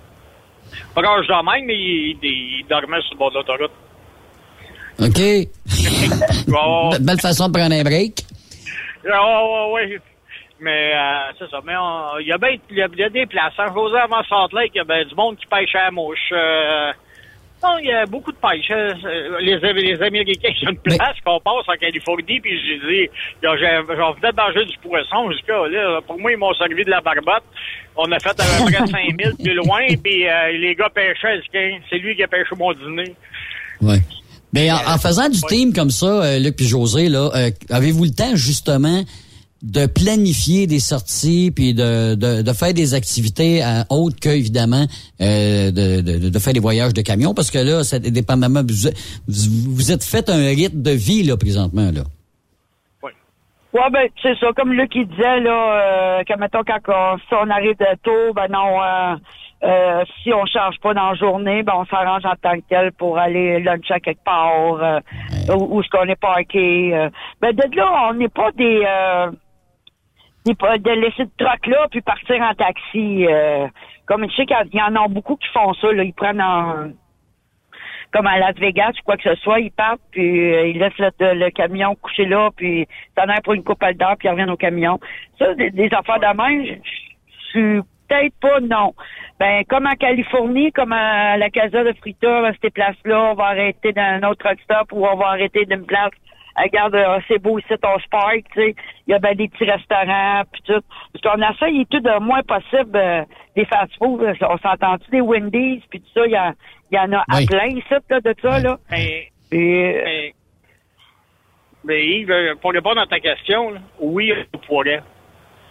proche 0.93 1.27
de 1.27 1.51
même, 1.51 1.65
mais 1.65 1.75
il, 1.75 2.65
dormait 2.69 3.01
sur 3.01 3.13
le 3.13 3.17
bord 3.17 3.31
de 3.31 3.35
l'autoroute. 3.37 3.71
OK. 4.99 5.21
Oh. 6.49 6.89
Be- 6.93 6.99
Belle 7.05 7.19
façon 7.19 7.49
de 7.49 7.53
prendre 7.57 7.75
un 7.75 7.83
break. 7.83 8.23
Ah, 9.11 9.43
ouais, 9.69 9.89
ouais. 9.89 9.99
Mais 10.59 10.93
euh, 10.95 11.33
c'est 11.37 11.49
ça. 11.49 11.59
Mais 11.65 11.73
il 12.21 12.27
y, 12.27 12.31
a 12.31 12.37
il 12.69 12.77
y, 12.77 12.81
a, 12.81 12.87
il 12.91 12.99
y 12.99 13.03
a 13.03 13.09
des 13.09 13.25
places. 13.25 13.53
Hein. 13.59 13.67
José 13.73 13.97
avant 13.97 14.23
Salt 14.23 14.53
Lake, 14.53 14.71
il 14.73 14.77
y 14.77 14.81
a 14.81 14.83
ben, 14.85 15.05
du 15.05 15.13
monde 15.13 15.37
qui 15.37 15.45
pêche 15.45 15.75
à 15.75 15.85
la 15.85 15.91
mouche. 15.91 16.17
Euh, 16.31 16.91
non, 17.63 17.77
il 17.79 17.87
y 17.87 17.91
a 17.91 18.05
beaucoup 18.05 18.31
de 18.31 18.37
pêche. 18.37 18.69
hein. 18.71 18.93
Euh, 19.05 19.39
Les, 19.41 19.57
les 19.73 20.01
Américains, 20.01 20.49
il 20.55 20.63
y 20.63 20.67
a 20.67 20.69
une 20.71 20.77
place 20.77 21.15
qu'on 21.25 21.39
passe 21.39 21.67
en 21.67 21.77
Californie, 21.79 22.39
puis 22.39 22.51
j'ai 22.65 22.77
dit, 22.77 23.09
j'en 23.43 23.53
venais 23.55 24.31
de 24.31 24.35
manger 24.35 24.65
du 24.65 24.77
poisson. 24.77 25.29
Ah, 25.49 25.67
là, 25.69 25.99
pour 26.05 26.19
moi, 26.19 26.31
ils 26.31 26.37
m'ont 26.37 26.53
servi 26.53 26.83
de 26.83 26.89
la 26.89 27.01
barbotte. 27.01 27.43
On 27.95 28.11
a 28.11 28.19
fait 28.19 28.29
à 28.29 28.33
peu 28.35 28.71
près 28.71 28.87
5000 28.87 29.33
plus 29.43 29.53
loin, 29.55 29.81
puis 30.03 30.27
euh, 30.27 30.51
les 30.53 30.75
gars 30.75 30.89
pêchaient. 30.93 31.41
C'est 31.89 31.97
lui 31.97 32.15
qui 32.15 32.23
a 32.23 32.27
pêché 32.27 32.49
mon 32.57 32.73
dîner. 32.73 33.15
Ouais. 33.81 33.99
Mais 34.53 34.71
en, 34.71 34.75
en 34.75 34.97
faisant 34.97 35.27
du 35.29 35.41
team 35.41 35.73
comme 35.73 35.89
ça, 35.89 36.05
euh, 36.05 36.39
Luc 36.39 36.55
puis 36.55 36.65
José, 36.67 37.09
là, 37.09 37.29
euh, 37.35 37.49
avez-vous 37.69 38.05
le 38.05 38.11
temps 38.11 38.35
justement 38.35 39.03
de 39.61 39.85
planifier 39.87 40.67
des 40.67 40.79
sorties 40.79 41.51
puis 41.55 41.73
de, 41.73 42.15
de, 42.15 42.41
de 42.41 42.53
faire 42.53 42.73
des 42.73 42.93
activités 42.93 43.63
euh, 43.63 43.83
autres 43.89 44.19
que 44.19 44.29
évidemment 44.29 44.85
euh, 45.21 45.71
de, 45.71 46.01
de, 46.01 46.29
de 46.29 46.39
faire 46.39 46.53
des 46.53 46.59
voyages 46.59 46.93
de 46.93 47.01
camion 47.01 47.33
parce 47.33 47.49
que 47.49 47.57
là, 47.59 47.83
c'est 47.83 47.99
dépendamment 47.99 48.61
vous, 48.61 48.89
vous, 49.27 49.91
êtes 49.91 50.03
fait 50.03 50.29
un 50.29 50.47
rythme 50.47 50.81
de 50.81 50.91
vie 50.91 51.23
là 51.23 51.37
présentement 51.37 51.89
là. 51.91 52.03
Ouais, 53.73 53.89
ben, 53.91 54.07
c'est 54.23 54.35
ça. 54.39 54.47
Comme 54.55 54.71
Luc, 54.73 54.95
il 54.95 55.07
disait, 55.07 55.41
là, 55.41 56.19
euh, 56.19 56.23
que, 56.23 56.39
mettons, 56.39 56.63
quand 56.65 56.79
on, 56.87 57.17
si 57.17 57.33
on 57.33 57.49
arrive 57.49 57.77
de 57.77 57.95
tôt, 58.01 58.33
ben 58.33 58.47
non, 58.49 58.81
euh, 58.81 59.15
euh, 59.63 60.03
si 60.23 60.33
on 60.33 60.45
charge 60.45 60.77
pas 60.81 60.93
dans 60.93 61.09
la 61.09 61.15
journée, 61.15 61.63
ben 61.63 61.73
on 61.75 61.85
s'arrange 61.85 62.25
en 62.25 62.33
tant 62.41 62.55
que 62.55 62.63
tel 62.69 62.91
pour 62.93 63.19
aller 63.19 63.59
luncher 63.59 63.95
à 63.95 63.99
quelque 63.99 64.23
part, 64.23 64.81
euh, 64.81 64.99
où, 65.49 65.75
où 65.75 65.81
est-ce 65.81 65.89
qu'on 65.89 66.07
est 66.07 66.19
parqué. 66.19 66.95
euh. 66.95 67.09
Ben, 67.41 67.53
de 67.53 67.75
là, 67.75 68.09
on 68.09 68.13
n'est 68.13 68.29
pas 68.29 68.51
des... 68.53 68.83
De 70.53 70.91
laisser 71.01 71.23
le 71.23 71.45
truck 71.45 71.67
là, 71.67 71.87
puis 71.91 72.01
partir 72.01 72.41
en 72.41 72.53
taxi. 72.53 73.25
euh. 73.27 73.67
comme 74.05 74.29
je 74.29 74.35
sais 74.35 74.45
qu'il 74.45 74.57
y 74.73 74.81
en- 74.81 74.95
a 74.95 75.07
beaucoup 75.07 75.35
qui 75.35 75.47
font 75.49 75.73
ça, 75.73 75.91
là. 75.91 76.03
Ils 76.03 76.13
prennent 76.13 76.41
en 76.41 76.91
comme 78.13 78.27
à 78.27 78.39
Las 78.39 78.55
Vegas 78.55 78.91
ou 78.99 79.03
quoi 79.03 79.17
que 79.17 79.29
ce 79.29 79.35
soit, 79.41 79.59
ils 79.59 79.71
partent, 79.71 80.01
puis 80.11 80.53
euh, 80.53 80.67
ils 80.67 80.79
laissent 80.79 80.97
le, 80.97 81.49
camion 81.49 81.95
coucher 81.95 82.25
là, 82.25 82.49
puis 82.55 82.87
ça 83.15 83.25
en 83.25 83.41
pour 83.43 83.53
une 83.53 83.63
coupe 83.63 83.83
d'heure, 83.95 84.15
puis 84.17 84.27
ils 84.27 84.31
reviennent 84.31 84.49
au 84.49 84.57
camion. 84.57 84.99
Ça, 85.37 85.53
des, 85.55 85.89
affaires 85.91 86.19
de 86.19 86.41
même, 86.41 86.65
je 86.65 87.49
suis 87.49 87.81
peut-être 88.07 88.33
pas 88.39 88.59
non. 88.61 88.93
Ben, 89.39 89.63
comme 89.65 89.85
en 89.85 89.95
Californie, 89.95 90.71
comme 90.71 90.93
à 90.93 91.37
la 91.37 91.49
Casa 91.49 91.83
de 91.83 91.93
Frita, 91.93 92.47
à 92.47 92.51
ces 92.61 92.69
places-là, 92.69 93.31
on 93.31 93.35
va 93.35 93.45
arrêter 93.47 93.91
dans 93.93 94.01
un 94.01 94.23
autre 94.23 94.45
truck 94.45 94.59
stop 94.61 94.91
ou 94.93 95.05
on 95.05 95.15
va 95.15 95.27
arrêter 95.27 95.65
d'une 95.65 95.85
place. 95.85 96.11
Ah, 96.59 96.63
Regarde, 96.63 96.95
euh, 96.95 97.19
c'est 97.27 97.37
beau 97.39 97.59
ici, 97.59 97.67
on 97.83 97.99
se 97.99 98.07
parque, 98.09 98.43
tu 98.53 98.59
sais. 98.61 98.75
Il 99.07 99.11
y 99.11 99.13
a 99.13 99.19
ben 99.19 99.35
des 99.35 99.47
petits 99.47 99.69
restaurants, 99.69 100.41
puis 100.51 100.61
tout. 100.63 100.81
Parce 101.13 101.35
qu'on 101.37 101.41
essaye 101.53 101.85
tout 101.85 101.99
de 101.99 102.19
moins 102.19 102.41
possible 102.41 102.95
euh, 102.97 103.23
des 103.55 103.65
fast-foods. 103.65 104.21
là. 104.23 104.33
On 104.49 104.57
s'entend-tu 104.57 105.11
des 105.11 105.21
Wendy's, 105.21 105.83
puis 105.89 106.01
tout 106.01 106.09
ça, 106.15 106.25
il 106.25 106.31
y, 106.31 106.35
a- 106.35 106.53
il 106.91 106.95
y 106.95 106.99
en 106.99 107.13
a 107.13 107.19
à 107.29 107.37
plein 107.47 107.67
ici, 107.67 107.85
là, 108.09 108.19
de 108.21 108.35
ça, 108.41 108.59
là. 108.59 108.77
Mais, 108.89 109.29
Et, 109.51 110.01
mais, 110.03 110.33
mais 111.83 112.05
Yves, 112.05 112.31
euh, 112.31 112.55
pour 112.61 112.71
répondre 112.73 112.99
à 113.01 113.05
ta 113.07 113.19
question, 113.19 113.71
là, 113.71 113.79
oui, 113.99 114.33
on 114.53 114.57
pourrait. 114.57 115.03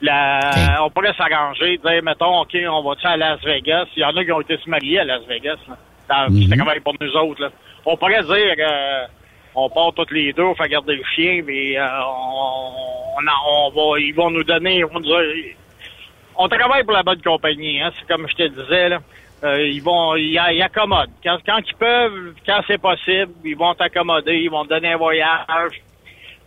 La, 0.03 0.78
On 0.84 0.91
pourrait 0.91 1.14
s'arranger, 1.14 1.78
dire, 1.78 2.03
mettons, 2.03 2.41
OK, 2.43 2.55
on 2.68 2.82
va-tu 2.82 3.07
à 3.07 3.16
Las 3.16 3.43
Vegas? 3.43 3.87
Il 3.97 4.01
y 4.03 4.05
en 4.05 4.14
a 4.16 4.24
qui 4.24 4.30
ont 4.30 4.41
été 4.43 4.57
se 4.59 4.68
marier 4.68 5.01
à 5.01 5.05
Las 5.05 5.24
Vegas. 5.26 5.57
là. 5.68 5.76
Ça- 6.09 6.28
Mhm. 6.28 6.43
C'était 6.43 6.57
quand 6.59 6.66
même 6.66 6.80
pour 6.82 6.95
nous 7.01 7.16
autres. 7.16 7.43
Là. 7.43 7.49
On 7.87 7.97
pourrait 7.97 8.22
dire, 8.22 8.55
euh, 8.59 9.07
on 9.57 9.68
part 9.70 9.92
tous 9.94 10.12
les 10.12 10.32
deux, 10.32 10.42
on 10.42 10.54
fait 10.54 10.68
garder 10.68 10.96
le 10.96 11.02
chien, 11.14 11.42
mais 11.44 11.78
euh, 11.78 11.86
on, 12.04 12.70
on, 13.18 13.70
on 13.70 13.70
va, 13.70 13.98
ils 13.98 14.14
vont 14.14 14.30
nous 14.30 14.44
donner, 14.44 14.80
nous 14.92 15.00
dire- 15.00 15.54
on 16.36 16.46
travaille 16.48 16.84
pour 16.84 16.92
la 16.92 17.02
bonne 17.02 17.22
compagnie, 17.22 17.80
hein, 17.80 17.90
c'est 17.98 18.07
comme 18.07 18.28
je 18.28 18.34
te 18.36 18.46
disais, 18.48 18.90
là. 18.90 18.98
Euh, 19.44 19.66
ils 19.68 19.82
vont, 19.82 20.16
ils, 20.16 20.38
accommodent. 20.62 21.11
Quand, 21.22 21.38
quand 21.44 21.59
ils 21.59 21.76
peuvent, 21.76 22.34
quand 22.46 22.61
c'est 22.66 22.80
possible, 22.80 23.32
ils 23.44 23.57
vont 23.57 23.74
t'accommoder, 23.74 24.34
ils 24.34 24.50
vont 24.50 24.64
te 24.64 24.70
donner 24.70 24.92
un 24.92 24.96
voyage. 24.96 25.82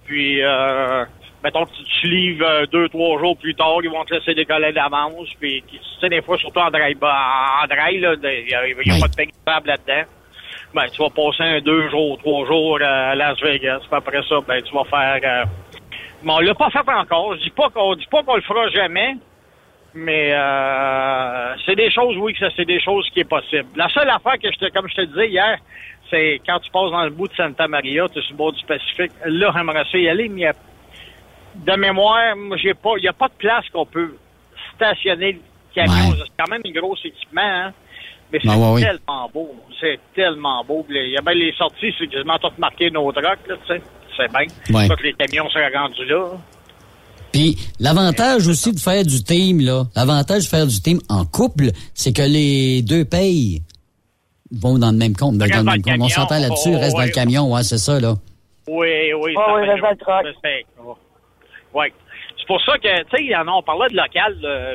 Puis, 0.05 0.41
euh, 0.41 1.05
mettons 1.43 1.66
que 1.66 1.72
tu, 1.72 1.84
tu 2.01 2.07
livres 2.07 2.45
euh, 2.45 2.66
deux, 2.66 2.89
trois 2.89 3.20
jours 3.20 3.38
plus 3.38 3.53
tard, 3.53 3.78
ils 3.84 3.89
vont 3.91 4.03
te 4.05 4.16
laisser 4.16 4.34
décoller 4.34 4.72
d'avance. 4.74 5.30
Puis, 5.39 5.64
tu 5.72 5.78
sais, 6.01 6.10
des 6.10 6.22
fois, 6.24 6.38
surtout 6.39 6.60
en 6.60 6.72
drive, 6.72 6.97
en 7.03 7.68
drive, 7.68 8.01
là, 8.01 8.16
il 8.24 8.45
n'y 8.47 8.53
a, 8.55 8.60
a 8.60 8.99
pas 8.99 9.07
de 9.07 9.16
payable 9.16 9.68
là-dedans. 9.68 10.10
Ben, 10.74 10.86
tu 10.91 11.01
vas 11.01 11.09
passer 11.09 11.43
un 11.43 11.59
deux 11.61 11.89
jours, 11.89 12.17
trois 12.20 12.45
jours 12.45 12.80
à 12.82 13.15
Las 13.15 13.39
Vegas. 13.41 13.80
Puis 13.80 13.89
après 13.91 14.22
ça, 14.28 14.36
ben, 14.47 14.61
tu 14.61 14.74
vas 14.74 14.84
faire... 14.86 15.20
Euh, 15.24 15.45
mais 16.24 16.34
on 16.34 16.39
l'a 16.39 16.53
pas 16.53 16.70
fait 16.70 16.80
encore. 16.88 17.36
Je 17.38 17.43
dis 17.43 17.49
pas 17.49 17.70
qu'on 17.70 17.95
dit 17.95 18.07
pas 18.11 18.22
qu'on 18.24 18.36
le 18.36 18.41
fera 18.41 18.67
jamais. 18.70 19.15
Mais 19.95 20.32
euh, 20.34 21.55
c'est 21.65 21.76
des 21.76 21.89
choses, 21.89 22.15
oui, 22.17 22.34
que 22.34 22.39
ça, 22.39 22.49
c'est 22.55 22.65
des 22.65 22.80
choses 22.80 23.09
qui 23.11 23.22
est 23.22 23.30
possible. 23.30 23.65
La 23.76 23.89
seule 23.89 24.09
affaire 24.09 24.38
que 24.38 24.51
je 24.51 24.57
te, 24.59 24.72
comme 24.72 24.88
je 24.88 24.95
te 24.95 25.01
disais 25.01 25.30
hier, 25.30 25.57
c'est 26.11 26.39
quand 26.45 26.59
tu 26.59 26.70
passes 26.70 26.91
dans 26.91 27.03
le 27.05 27.09
bout 27.09 27.28
de 27.28 27.34
Santa 27.34 27.67
Maria, 27.67 28.07
tu 28.07 28.20
es 28.20 28.22
sur 28.22 28.34
le 28.34 28.38
bord 28.38 28.51
du 28.53 28.63
Pacifique, 28.65 29.11
là, 29.26 29.51
j'aimerais 29.55 29.86
ça 29.91 29.97
y 29.97 30.07
aller, 30.07 30.30
mais 30.30 30.45
a- 30.45 30.53
de 31.55 31.72
mémoire, 31.74 32.36
moi, 32.36 32.57
j'ai 32.57 32.76
pas, 32.76 32.91
il 32.97 33.01
n'y 33.01 33.07
a 33.07 33.13
pas 33.13 33.28
de 33.30 33.34
place 33.34 33.67
qu'on 33.70 33.86
peut 33.86 34.15
stationner 34.76 35.32
le 35.34 35.39
camion. 35.74 36.13
C'est 36.17 36.32
quand 36.38 36.49
même 36.51 36.61
un 36.65 36.72
gros 36.80 36.95
équipement, 37.03 37.41
hein? 37.41 37.74
Mais 38.32 38.39
c'est 38.43 38.49
Ah, 38.49 38.57
ouais, 38.57 38.73
ouais. 38.73 38.82
tellement 38.82 39.30
beau. 39.34 39.49
C'est 39.80 39.99
tellement 40.15 40.63
beau. 40.63 40.86
Il 40.89 41.11
y 41.11 41.17
a 41.17 41.21
bien 41.21 41.34
les 41.34 41.53
sorties, 41.57 41.93
c'est 41.97 42.07
quasiment 42.07 42.38
tout 42.38 42.49
marqué 42.57 42.91
nos 42.91 43.11
trucks, 43.11 43.25
là, 43.47 43.55
tu 43.67 43.73
sais. 43.73 43.82
C'est 44.17 44.27
bien. 44.32 44.75
Ouais. 44.77 44.88
Tous 44.88 45.01
les 45.03 45.13
camions 45.13 45.49
sont 45.49 45.59
rendus 45.73 46.05
là. 46.05 46.25
Puis 47.32 47.55
l'avantage 47.80 48.47
aussi 48.47 48.73
de 48.73 48.80
faire 48.80 49.03
du 49.03 49.23
team 49.23 49.59
là, 49.61 49.84
l'avantage 49.95 50.43
de 50.43 50.47
faire 50.49 50.65
du 50.67 50.82
team 50.82 50.99
en 51.09 51.25
couple, 51.25 51.65
c'est 51.93 52.11
que 52.11 52.23
les 52.23 52.82
deux 52.82 53.05
payent. 53.05 53.61
vont 54.51 54.80
dans 54.80 54.91
le 54.91 54.97
même 54.97 55.15
compte. 55.15 55.38
Ben, 55.38 55.47
dans 55.47 55.57
le 55.59 55.63
même 55.63 55.82
compte. 55.84 56.01
On 56.01 56.09
s'entend 56.09 56.39
là-dessus, 56.39 56.71
Oh, 56.73 56.80
reste 56.80 56.95
dans 56.97 57.03
le 57.03 57.09
camion, 57.11 57.53
ouais, 57.53 57.61
c'est 57.63 57.77
ça, 57.77 57.99
là. 57.99 58.15
Oui, 58.67 59.13
oui. 59.13 59.34
Ça 59.36 59.53
oui, 59.55 59.61
reste 59.67 59.82
dans 59.82 59.89
le 59.91 59.97
truck. 59.97 60.95
Oui. 61.75 61.86
C'est 62.50 62.56
pour 62.56 62.66
ça 62.66 62.80
que, 62.80 63.04
tu 63.16 63.28
sais, 63.28 63.36
on 63.47 63.62
parlait 63.62 63.89
de 63.89 63.95
local, 63.95 64.36
là, 64.41 64.74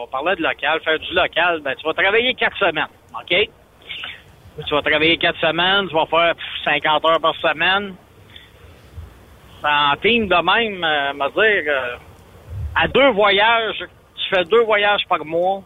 on 0.00 0.06
parlait 0.06 0.36
de 0.36 0.42
local, 0.44 0.80
faire 0.84 0.96
du 1.00 1.12
local, 1.12 1.60
ben, 1.60 1.74
tu 1.74 1.84
vas 1.84 1.92
travailler 1.92 2.32
quatre 2.34 2.56
semaines, 2.56 2.86
OK? 3.12 3.48
Tu 4.64 4.70
vas 4.72 4.80
travailler 4.80 5.16
quatre 5.16 5.40
semaines, 5.40 5.88
tu 5.88 5.94
vas 5.96 6.06
faire 6.06 6.36
pff, 6.36 6.64
50 6.64 7.04
heures 7.04 7.20
par 7.20 7.34
semaine. 7.34 7.96
En 9.64 9.96
team 9.96 10.28
de 10.28 10.36
même, 10.36 10.84
euh, 10.84 11.12
me 11.14 11.28
dire, 11.32 11.72
euh, 11.74 11.96
à 12.76 12.86
deux 12.86 13.10
voyages, 13.10 13.82
tu 14.14 14.28
fais 14.32 14.44
deux 14.44 14.62
voyages 14.62 15.02
par 15.08 15.24
mois, 15.24 15.64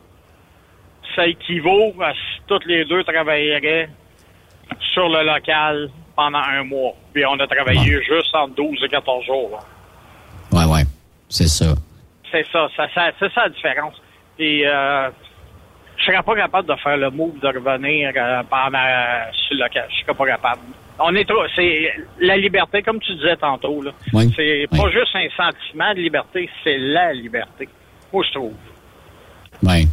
ça 1.15 1.27
équivaut 1.27 1.93
à 2.01 2.15
si 2.15 2.41
toutes 2.47 2.65
les 2.65 2.87
deux 2.87 3.05
travailleraient 3.05 3.91
sur 4.95 5.11
le 5.11 5.25
local 5.25 5.91
pendant 6.17 6.39
un 6.41 6.65
mois. 6.65 6.95
Puis 7.13 7.27
on 7.27 7.39
a 7.39 7.47
travaillé 7.47 8.03
juste 8.03 8.35
entre 8.35 8.55
12 8.55 8.83
et 8.83 8.89
14 8.89 9.27
jours. 9.27 9.61
C'est 11.31 11.49
ça. 11.49 11.74
C'est 12.31 12.47
ça, 12.53 12.68
ça, 12.76 12.87
ça- 12.95 13.11
c'est 13.18 13.33
ça 13.33 13.45
la 13.45 13.49
différence. 13.49 13.95
Et 14.39 14.66
euh, 14.66 15.09
je 15.97 16.05
serais 16.05 16.22
pas 16.22 16.35
capable 16.37 16.68
de 16.68 16.74
faire 16.76 16.97
le 16.97 17.11
move 17.11 17.39
de 17.41 17.47
revenir 17.49 18.12
euh, 18.16 18.43
pendant 18.51 18.78
euh, 18.78 19.24
sur 19.33 19.57
le. 19.57 19.64
Je 19.89 20.03
serais 20.03 20.14
pas 20.14 20.26
capable. 20.26 20.61
On 20.99 21.14
est 21.14 21.24
trop. 21.24 21.43
C'est 21.57 21.93
la 22.20 22.37
liberté, 22.37 22.83
comme 22.83 23.01
tu 23.01 23.14
disais 23.14 23.37
tantôt. 23.37 23.81
Là. 23.83 23.91
Oui. 24.12 24.31
C'est 24.37 24.66
pas 24.70 24.91
juste 24.91 25.14
un 25.14 25.28
sentiment 25.37 25.95
de 25.95 26.01
liberté, 26.01 26.49
c'est 26.62 26.76
la 26.78 27.12
liberté. 27.14 27.68
Moi, 28.12 28.22
je 28.26 28.33
trouve. 28.33 28.55
Ouais. 29.62 29.85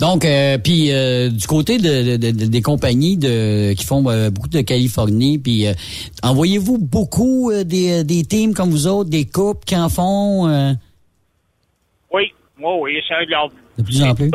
Donc, 0.00 0.24
euh, 0.26 0.58
puis 0.58 0.92
euh, 0.92 1.30
du 1.30 1.46
côté 1.46 1.78
de, 1.78 2.16
de- 2.16 2.30
de- 2.30 2.46
des 2.46 2.62
compagnies 2.62 3.16
de 3.16 3.72
qui 3.72 3.84
font 3.84 4.06
euh, 4.10 4.28
beaucoup 4.30 4.48
de 4.48 4.60
Californie, 4.60 5.38
puis 5.38 5.66
euh, 5.66 5.72
envoyez-vous 6.22 6.76
beaucoup 6.78 7.50
euh, 7.50 7.64
des, 7.64 8.04
des 8.04 8.22
teams 8.24 8.52
comme 8.52 8.70
vous 8.70 8.86
autres, 8.86 9.08
des 9.08 9.24
couples 9.24 9.64
qui 9.64 9.74
en 9.76 9.88
font 9.88 10.48
euh, 10.48 10.72
Oui, 12.12 12.32
oui, 12.58 12.72
oui. 12.80 12.98
C'est 13.08 13.14
regarde. 13.16 13.52
de 13.78 13.82
plus 13.84 14.02
en 14.02 14.14
plus? 14.14 14.30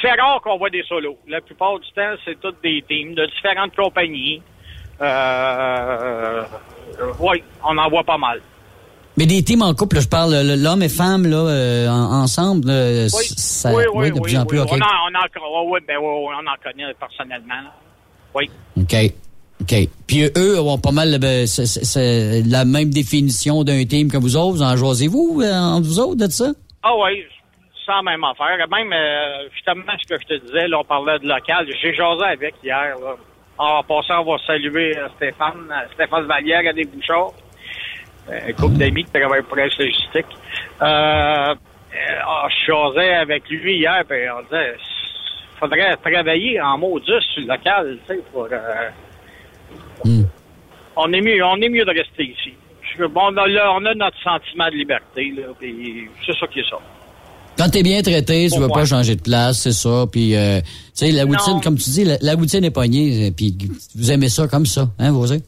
C'est 0.00 0.12
rare 0.12 0.40
qu'on 0.42 0.56
voit 0.56 0.70
des 0.70 0.84
solos. 0.84 1.18
La 1.26 1.40
plupart 1.40 1.76
du 1.80 1.86
temps, 1.92 2.14
c'est 2.24 2.38
toutes 2.40 2.62
des 2.62 2.84
teams 2.88 3.14
de 3.16 3.26
différentes 3.34 3.74
compagnies. 3.74 4.40
Euh, 5.00 6.44
oui, 7.18 7.42
on 7.68 7.76
en 7.76 7.88
voit 7.90 8.04
pas 8.04 8.18
mal. 8.18 8.40
Mais 9.18 9.26
des 9.26 9.42
teams 9.42 9.62
en 9.62 9.74
couple, 9.74 9.96
là, 9.96 10.02
je 10.02 10.08
parle 10.08 10.32
l'homme 10.62 10.82
et 10.82 10.88
femme 10.88 11.26
là 11.26 11.38
euh, 11.38 11.88
en- 11.88 12.22
ensemble, 12.22 12.68
là, 12.68 13.08
ça, 13.08 13.74
oui, 13.74 13.82
oui, 13.92 14.08
de 14.10 14.14
oui, 14.14 14.20
plus 14.20 14.36
en 14.36 14.42
oui. 14.42 14.46
plus. 14.46 14.60
ok. 14.60 14.68
On 14.70 14.76
en, 14.76 14.78
on 14.78 15.14
en, 15.18 15.80
ben, 15.86 15.98
on 15.98 16.46
en 16.46 16.56
connaît 16.62 16.94
personnellement. 16.94 17.54
là. 17.54 17.72
Oui. 18.34 18.48
OK. 18.80 18.94
OK. 19.60 19.74
Puis 20.06 20.30
eux 20.38 20.60
ont 20.60 20.78
pas 20.78 20.92
mal 20.92 21.18
ben, 21.18 21.46
la 22.46 22.64
même 22.64 22.90
définition 22.90 23.64
d'un 23.64 23.84
team 23.86 24.08
que 24.08 24.18
vous 24.18 24.36
autres. 24.36 24.52
Vous 24.58 24.62
en 24.62 24.76
jasez-vous 24.76 25.40
euh, 25.42 25.52
entre 25.52 25.86
vous 25.88 25.98
autres 25.98 26.26
de 26.26 26.30
ça? 26.30 26.52
Ah 26.84 26.92
oui, 26.96 27.24
la 27.88 28.02
même 28.02 28.22
affaire. 28.22 28.56
Même, 28.70 28.92
euh, 28.92 29.48
justement, 29.52 29.82
ce 30.00 30.14
que 30.14 30.20
je 30.22 30.26
te 30.36 30.46
disais, 30.46 30.68
là, 30.68 30.78
on 30.78 30.84
parlait 30.84 31.18
de 31.18 31.26
local. 31.26 31.66
J'ai 31.82 31.92
jasé 31.92 32.22
avec 32.22 32.54
hier. 32.62 32.94
Là. 33.00 33.16
En 33.58 33.82
passant, 33.82 34.20
on 34.24 34.32
va 34.32 34.38
saluer 34.46 34.94
Stéphane, 35.16 35.66
Stéphane 35.94 36.26
Vallière 36.26 36.62
à 36.68 36.72
des 36.72 36.84
Bouchards. 36.84 37.32
Euh, 38.30 38.48
un 38.48 38.52
couple 38.52 38.74
d'amis 38.76 39.04
qui 39.04 39.10
travaillent 39.12 39.42
pour 39.42 39.58
S 39.58 39.72
Logistique. 39.78 40.26
Euh, 40.82 40.84
euh, 40.86 41.54
je 42.48 42.66
jasais 42.72 43.14
avec 43.14 43.48
lui 43.48 43.78
hier, 43.78 44.02
puis 44.08 44.18
on 44.36 44.42
disait, 44.44 44.76
faudrait 45.58 45.96
travailler 45.96 46.60
en 46.60 46.78
maudit 46.78 47.06
sur 47.32 47.42
le 47.42 47.48
local, 47.48 47.98
tu 48.08 48.14
sais, 48.14 48.20
pour... 48.32 48.48
euh, 48.50 48.90
On 50.96 51.12
est 51.12 51.20
mieux, 51.20 51.44
on 51.44 51.56
est 51.56 51.68
mieux 51.68 51.84
de 51.84 51.90
rester 51.90 52.24
ici. 52.24 52.54
Bon, 52.98 53.30
on 53.32 53.36
a, 53.36 53.46
là, 53.46 53.72
on 53.74 53.84
a 53.86 53.94
notre 53.94 54.20
sentiment 54.22 54.66
de 54.66 54.74
liberté, 54.76 55.32
là, 55.36 55.44
puis 55.58 56.08
c'est 56.26 56.36
ça 56.36 56.46
qui 56.48 56.60
est 56.60 56.68
ça. 56.68 56.76
Quand 57.56 57.68
t'es 57.70 57.82
bien 57.82 58.02
traité, 58.02 58.48
tu 58.50 58.58
veux 58.58 58.66
moi. 58.68 58.78
pas 58.78 58.84
changer 58.84 59.16
de 59.16 59.20
place, 59.22 59.58
c'est 59.62 59.72
ça. 59.72 60.04
Puis, 60.10 60.36
euh, 60.36 60.60
tu 60.60 60.66
sais, 60.94 61.10
la 61.12 61.24
routine, 61.24 61.54
Non. 61.54 61.60
comme 61.60 61.76
tu 61.76 61.90
dis, 61.90 62.04
la, 62.04 62.16
la 62.20 62.34
routine 62.34 62.64
est 62.64 62.70
pognée. 62.70 63.28
euh, 63.28 63.30
Puis, 63.36 63.56
vous 63.96 64.12
aimez 64.12 64.28
ça 64.28 64.46
comme 64.48 64.64
ça, 64.66 64.88
hein, 64.98 65.10
vous 65.10 65.26
savez? 65.26 65.42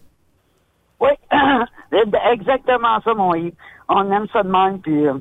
Oui, 1.00 1.10
exactement 1.92 3.00
ça, 3.02 3.14
mon 3.14 3.34
Yves. 3.34 3.54
On 3.88 4.10
aime 4.12 4.26
ça 4.32 4.42
de 4.42 4.48
même, 4.48 4.80
puis 4.80 5.06
euh, 5.06 5.14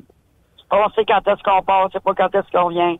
on 0.70 0.88
sait 0.90 1.04
quand 1.04 1.26
est-ce 1.26 1.42
qu'on 1.42 1.62
part, 1.62 1.86
on 1.86 1.90
sait 1.90 2.00
pas 2.00 2.14
quand 2.14 2.34
est-ce 2.34 2.50
qu'on 2.52 2.68
vient. 2.68 2.96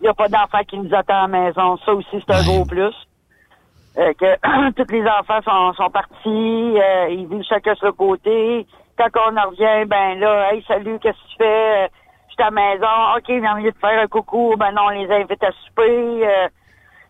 Il 0.00 0.02
n'y 0.02 0.08
a 0.08 0.14
pas 0.14 0.28
d'enfants 0.28 0.64
qui 0.66 0.78
nous 0.78 0.92
attend 0.94 1.24
à 1.24 1.28
la 1.28 1.28
maison. 1.28 1.76
Ça 1.84 1.94
aussi, 1.94 2.08
c'est 2.26 2.34
un 2.34 2.42
gros 2.42 2.64
plus. 2.64 2.94
Euh, 3.98 4.12
que 4.14 4.70
tous 4.82 4.92
les 4.92 5.04
enfants 5.06 5.40
sont, 5.44 5.74
sont 5.74 5.90
partis, 5.90 6.18
euh, 6.26 7.08
ils 7.10 7.26
vivent 7.26 7.44
chacun 7.48 7.74
sur 7.74 7.86
le 7.86 7.92
côté. 7.92 8.66
Quand 8.96 9.08
on 9.28 9.36
en 9.36 9.50
revient, 9.50 9.86
ben 9.86 10.18
là, 10.18 10.52
hey, 10.52 10.64
salut, 10.66 10.98
qu'est-ce 10.98 11.18
que 11.18 11.28
tu 11.30 11.36
fais? 11.38 11.84
Euh, 11.84 11.88
Je 12.28 12.34
suis 12.34 12.42
à 12.42 12.44
la 12.46 12.50
maison. 12.50 12.86
OK, 13.16 13.28
viens 13.28 13.70
de 13.70 13.78
faire 13.80 14.02
un 14.02 14.06
coucou. 14.06 14.54
Ben 14.58 14.72
non, 14.72 14.82
on 14.86 14.90
les 14.90 15.10
invite 15.10 15.44
à 15.44 15.52
souper. 15.52 16.26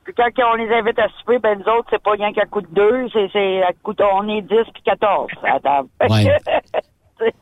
Puis 0.05 0.15
quand 0.15 0.29
on 0.53 0.55
les 0.55 0.73
invite 0.73 0.99
à 0.99 1.09
souper, 1.19 1.39
ben 1.39 1.59
nous 1.59 1.73
autres, 1.73 1.89
c'est 1.91 2.03
pas 2.03 2.13
rien 2.13 2.33
qu'à 2.33 2.47
coup 2.47 2.61
de 2.61 2.69
deux, 2.73 3.09
c'est, 3.13 3.29
c'est 3.33 3.63
à 3.63 3.73
coup 3.83 3.95
de, 3.95 4.03
on 4.03 4.29
est 4.29 4.43
10 4.43 4.49
puis 4.73 4.83
14 4.85 5.31
à 5.45 5.61
table. 5.61 5.89
Ouais. 6.09 6.39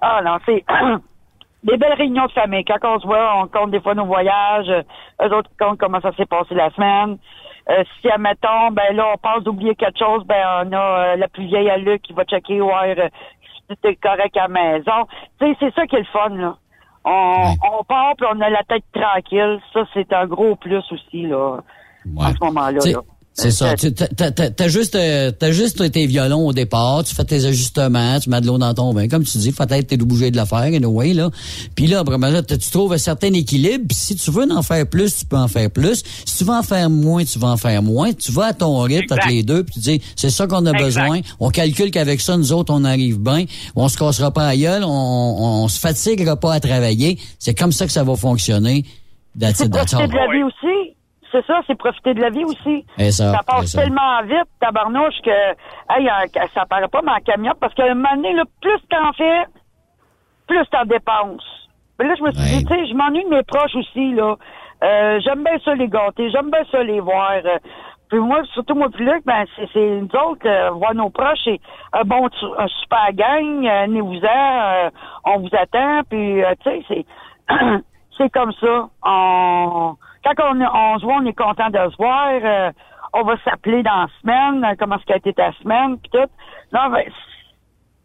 Ah 0.00 0.20
non, 0.24 0.38
c'est 0.46 0.64
des 1.64 1.76
belles 1.76 1.94
réunions 1.94 2.26
de 2.26 2.32
famille. 2.32 2.64
Quand 2.64 2.78
on 2.84 3.00
se 3.00 3.06
voit, 3.06 3.36
on 3.38 3.48
compte 3.48 3.70
des 3.70 3.80
fois 3.80 3.94
nos 3.94 4.06
voyages. 4.06 4.68
Eux 4.68 5.34
autres 5.34 5.50
comptent 5.58 5.78
comment 5.78 6.00
ça 6.00 6.12
s'est 6.12 6.26
passé 6.26 6.54
la 6.54 6.70
semaine. 6.70 7.18
Euh, 7.70 7.84
si, 8.00 8.08
admettons, 8.08 8.70
ben 8.70 8.96
là, 8.96 9.12
on 9.12 9.18
pense 9.18 9.44
d'oublier 9.44 9.74
quelque 9.74 9.98
chose, 9.98 10.24
ben 10.24 10.42
on 10.64 10.72
a 10.72 10.78
euh, 10.78 11.16
la 11.16 11.28
plus 11.28 11.44
vieille 11.44 11.68
à 11.68 11.76
Luc 11.76 12.02
qui 12.02 12.14
va 12.14 12.24
checker 12.24 12.62
ouais, 12.62 12.98
euh, 12.98 13.08
si 13.42 13.62
tout 13.68 13.86
est 13.86 13.96
correct 13.96 14.34
à 14.36 14.42
la 14.42 14.48
maison. 14.48 15.06
Tu 15.38 15.46
sais, 15.46 15.56
c'est 15.60 15.74
ça 15.74 15.86
qui 15.86 15.96
est 15.96 16.00
le 16.00 16.04
fun, 16.06 16.30
là. 16.30 16.56
On, 17.04 17.54
on 17.72 17.84
part 17.84 18.14
puis 18.16 18.26
on 18.32 18.40
a 18.40 18.48
la 18.48 18.62
tête 18.62 18.84
tranquille. 18.92 19.60
Ça, 19.72 19.84
c'est 19.92 20.12
un 20.12 20.26
gros 20.26 20.56
plus 20.56 20.82
aussi, 20.90 21.22
là, 21.26 21.58
en 22.16 22.32
ce 22.32 22.38
moment-là. 22.44 22.78
Tu 22.82 22.92
là. 22.92 23.00
C'est 23.40 23.52
ça. 23.52 23.74
Tu- 23.76 23.92
t'as- 23.94 24.08
t'as- 24.08 24.32
T'as 24.32 24.50
t'as 24.50 24.66
juste, 24.66 24.96
euh, 24.96 25.30
t'as 25.30 25.52
juste 25.52 25.92
tes 25.92 26.06
violons 26.06 26.48
au 26.48 26.52
départ, 26.52 27.04
tu 27.04 27.14
fais 27.14 27.22
tes 27.24 27.44
ajustements, 27.44 28.18
tu 28.18 28.30
mets 28.30 28.40
de 28.40 28.48
l'eau 28.48 28.58
dans 28.58 28.74
ton 28.74 28.92
vin. 28.92 29.06
Comme 29.06 29.22
tu 29.22 29.38
dis, 29.38 29.52
peut-être 29.52 29.86
t'es 29.86 30.02
obligé 30.02 30.32
de 30.32 30.36
la 30.36 30.44
faire, 30.44 30.58
anyway, 30.58 31.12
là. 31.14 31.30
Puis 31.76 31.86
là, 31.86 32.00
après, 32.00 32.18
là, 32.18 32.42
tu 32.42 32.58
trouves 32.58 32.92
un 32.94 32.98
certain 32.98 33.32
équilibre? 33.32 33.84
Puis 33.88 33.96
si 33.96 34.16
tu 34.16 34.32
veux 34.32 34.50
en 34.50 34.62
faire 34.62 34.88
plus, 34.88 35.18
tu 35.18 35.24
peux 35.24 35.36
en 35.36 35.46
faire 35.46 35.70
plus. 35.70 36.02
Si 36.24 36.38
tu 36.38 36.42
veux 36.42 36.52
en 36.52 36.64
faire 36.64 36.90
moins, 36.90 37.24
tu 37.24 37.38
vas 37.38 37.50
en 37.52 37.56
faire 37.56 37.80
moins. 37.80 38.12
Tu 38.12 38.32
vas 38.32 38.46
à 38.46 38.52
ton 38.54 38.80
rythme, 38.80 39.14
entre 39.14 39.28
les 39.28 39.44
deux, 39.44 39.62
puis 39.62 39.74
tu 39.74 39.80
dis, 39.80 40.02
c'est 40.16 40.30
ça 40.30 40.48
qu'on 40.48 40.66
a 40.66 40.72
Exact. 40.72 40.84
besoin. 40.84 41.20
On 41.38 41.50
calcule 41.50 41.92
qu'avec 41.92 42.20
ça, 42.20 42.36
nous 42.36 42.52
autres, 42.52 42.74
on 42.74 42.82
arrive 42.84 43.20
bien. 43.20 43.44
On 43.76 43.88
se 43.88 43.96
cassera 43.96 44.32
pas 44.32 44.48
à 44.48 44.56
gueule, 44.56 44.82
on, 44.82 44.88
on, 44.88 45.62
on 45.62 45.68
se 45.68 45.78
fatiguera 45.78 46.34
pas 46.34 46.54
à 46.54 46.58
travailler. 46.60 47.20
C'est 47.38 47.56
comme 47.56 47.70
ça 47.70 47.86
que 47.86 47.92
ça 47.92 48.02
va 48.02 48.16
fonctionner. 48.16 48.84
C'est 49.54 49.68
de 49.68 49.76
la 49.76 49.84
vie 49.84 50.42
aussi. 50.42 50.87
C'est 51.30 51.44
ça, 51.46 51.60
c'est 51.66 51.76
profiter 51.76 52.14
de 52.14 52.20
la 52.20 52.30
vie 52.30 52.44
aussi. 52.44 52.84
Et 52.98 53.10
ça, 53.10 53.40
passe 53.46 53.64
et 53.64 53.66
ça. 53.66 53.82
tellement 53.82 54.22
vite, 54.22 54.48
tabarnouche, 54.60 55.20
que 55.22 55.30
hey, 55.90 56.08
ça 56.54 56.64
paraît 56.66 56.88
pas 56.88 57.02
dans 57.02 57.14
le 57.14 57.20
camion, 57.20 57.52
parce 57.60 57.74
qu'à 57.74 57.84
un 57.84 57.94
moment 57.94 58.14
donné, 58.16 58.32
là, 58.32 58.44
plus 58.60 58.80
t'en 58.88 59.12
fais, 59.12 59.44
plus 60.46 60.64
t'en 60.70 60.84
dépenses. 60.84 61.68
Mais 61.98 62.06
là, 62.06 62.14
je 62.16 62.22
me 62.22 62.32
suis 62.32 62.42
dit, 62.42 62.64
tu 62.64 62.74
sais, 62.74 62.86
je 62.86 62.94
m'ennuie 62.94 63.24
de 63.24 63.30
mes 63.30 63.42
proches 63.42 63.74
aussi, 63.74 64.12
là. 64.14 64.36
Euh, 64.82 65.20
j'aime 65.24 65.42
bien 65.42 65.58
ça 65.64 65.74
les 65.74 65.88
gâter, 65.88 66.30
j'aime 66.30 66.50
bien 66.50 66.62
ça 66.70 66.82
les 66.82 67.00
voir. 67.00 67.32
puis 68.08 68.20
moi, 68.20 68.42
surtout 68.54 68.74
moi 68.74 68.88
puis 68.94 69.04
Luc, 69.04 69.24
ben, 69.26 69.44
c'est, 69.72 70.00
nous 70.00 70.08
autres, 70.20 70.46
euh, 70.46 70.70
voir 70.70 70.94
nos 70.94 71.10
proches, 71.10 71.40
c'est 71.44 71.60
un 71.92 72.04
bon, 72.04 72.28
un 72.58 72.68
super 72.68 73.12
gang, 73.12 73.66
euh, 73.66 73.86
venez-vous-en, 73.86 74.24
euh, 74.24 74.90
on 75.24 75.40
vous 75.40 75.50
attend, 75.52 76.02
puis, 76.08 76.44
euh, 76.44 76.54
tu 76.62 76.70
sais, 76.70 76.84
c'est, 76.88 77.06
c'est 78.16 78.30
comme 78.30 78.52
ça. 78.52 78.88
On, 79.02 79.96
quand 80.36 80.54
on, 80.54 80.60
on 80.60 80.98
se 80.98 81.04
voit, 81.04 81.16
on 81.16 81.26
est 81.26 81.32
content 81.32 81.70
de 81.70 81.90
se 81.90 81.96
voir. 81.96 82.28
euh, 82.30 82.70
on 83.12 83.22
va 83.22 83.36
s'appeler 83.42 83.82
dans 83.82 84.02
la 84.02 84.08
semaine, 84.20 84.64
euh, 84.64 84.74
comment 84.78 84.98
ce 84.98 85.04
qu'a 85.06 85.16
été 85.16 85.32
ta 85.32 85.52
semaine, 85.62 85.98
puis 85.98 86.10
tout. 86.10 86.28
Non, 86.72 86.90
ben, 86.90 87.04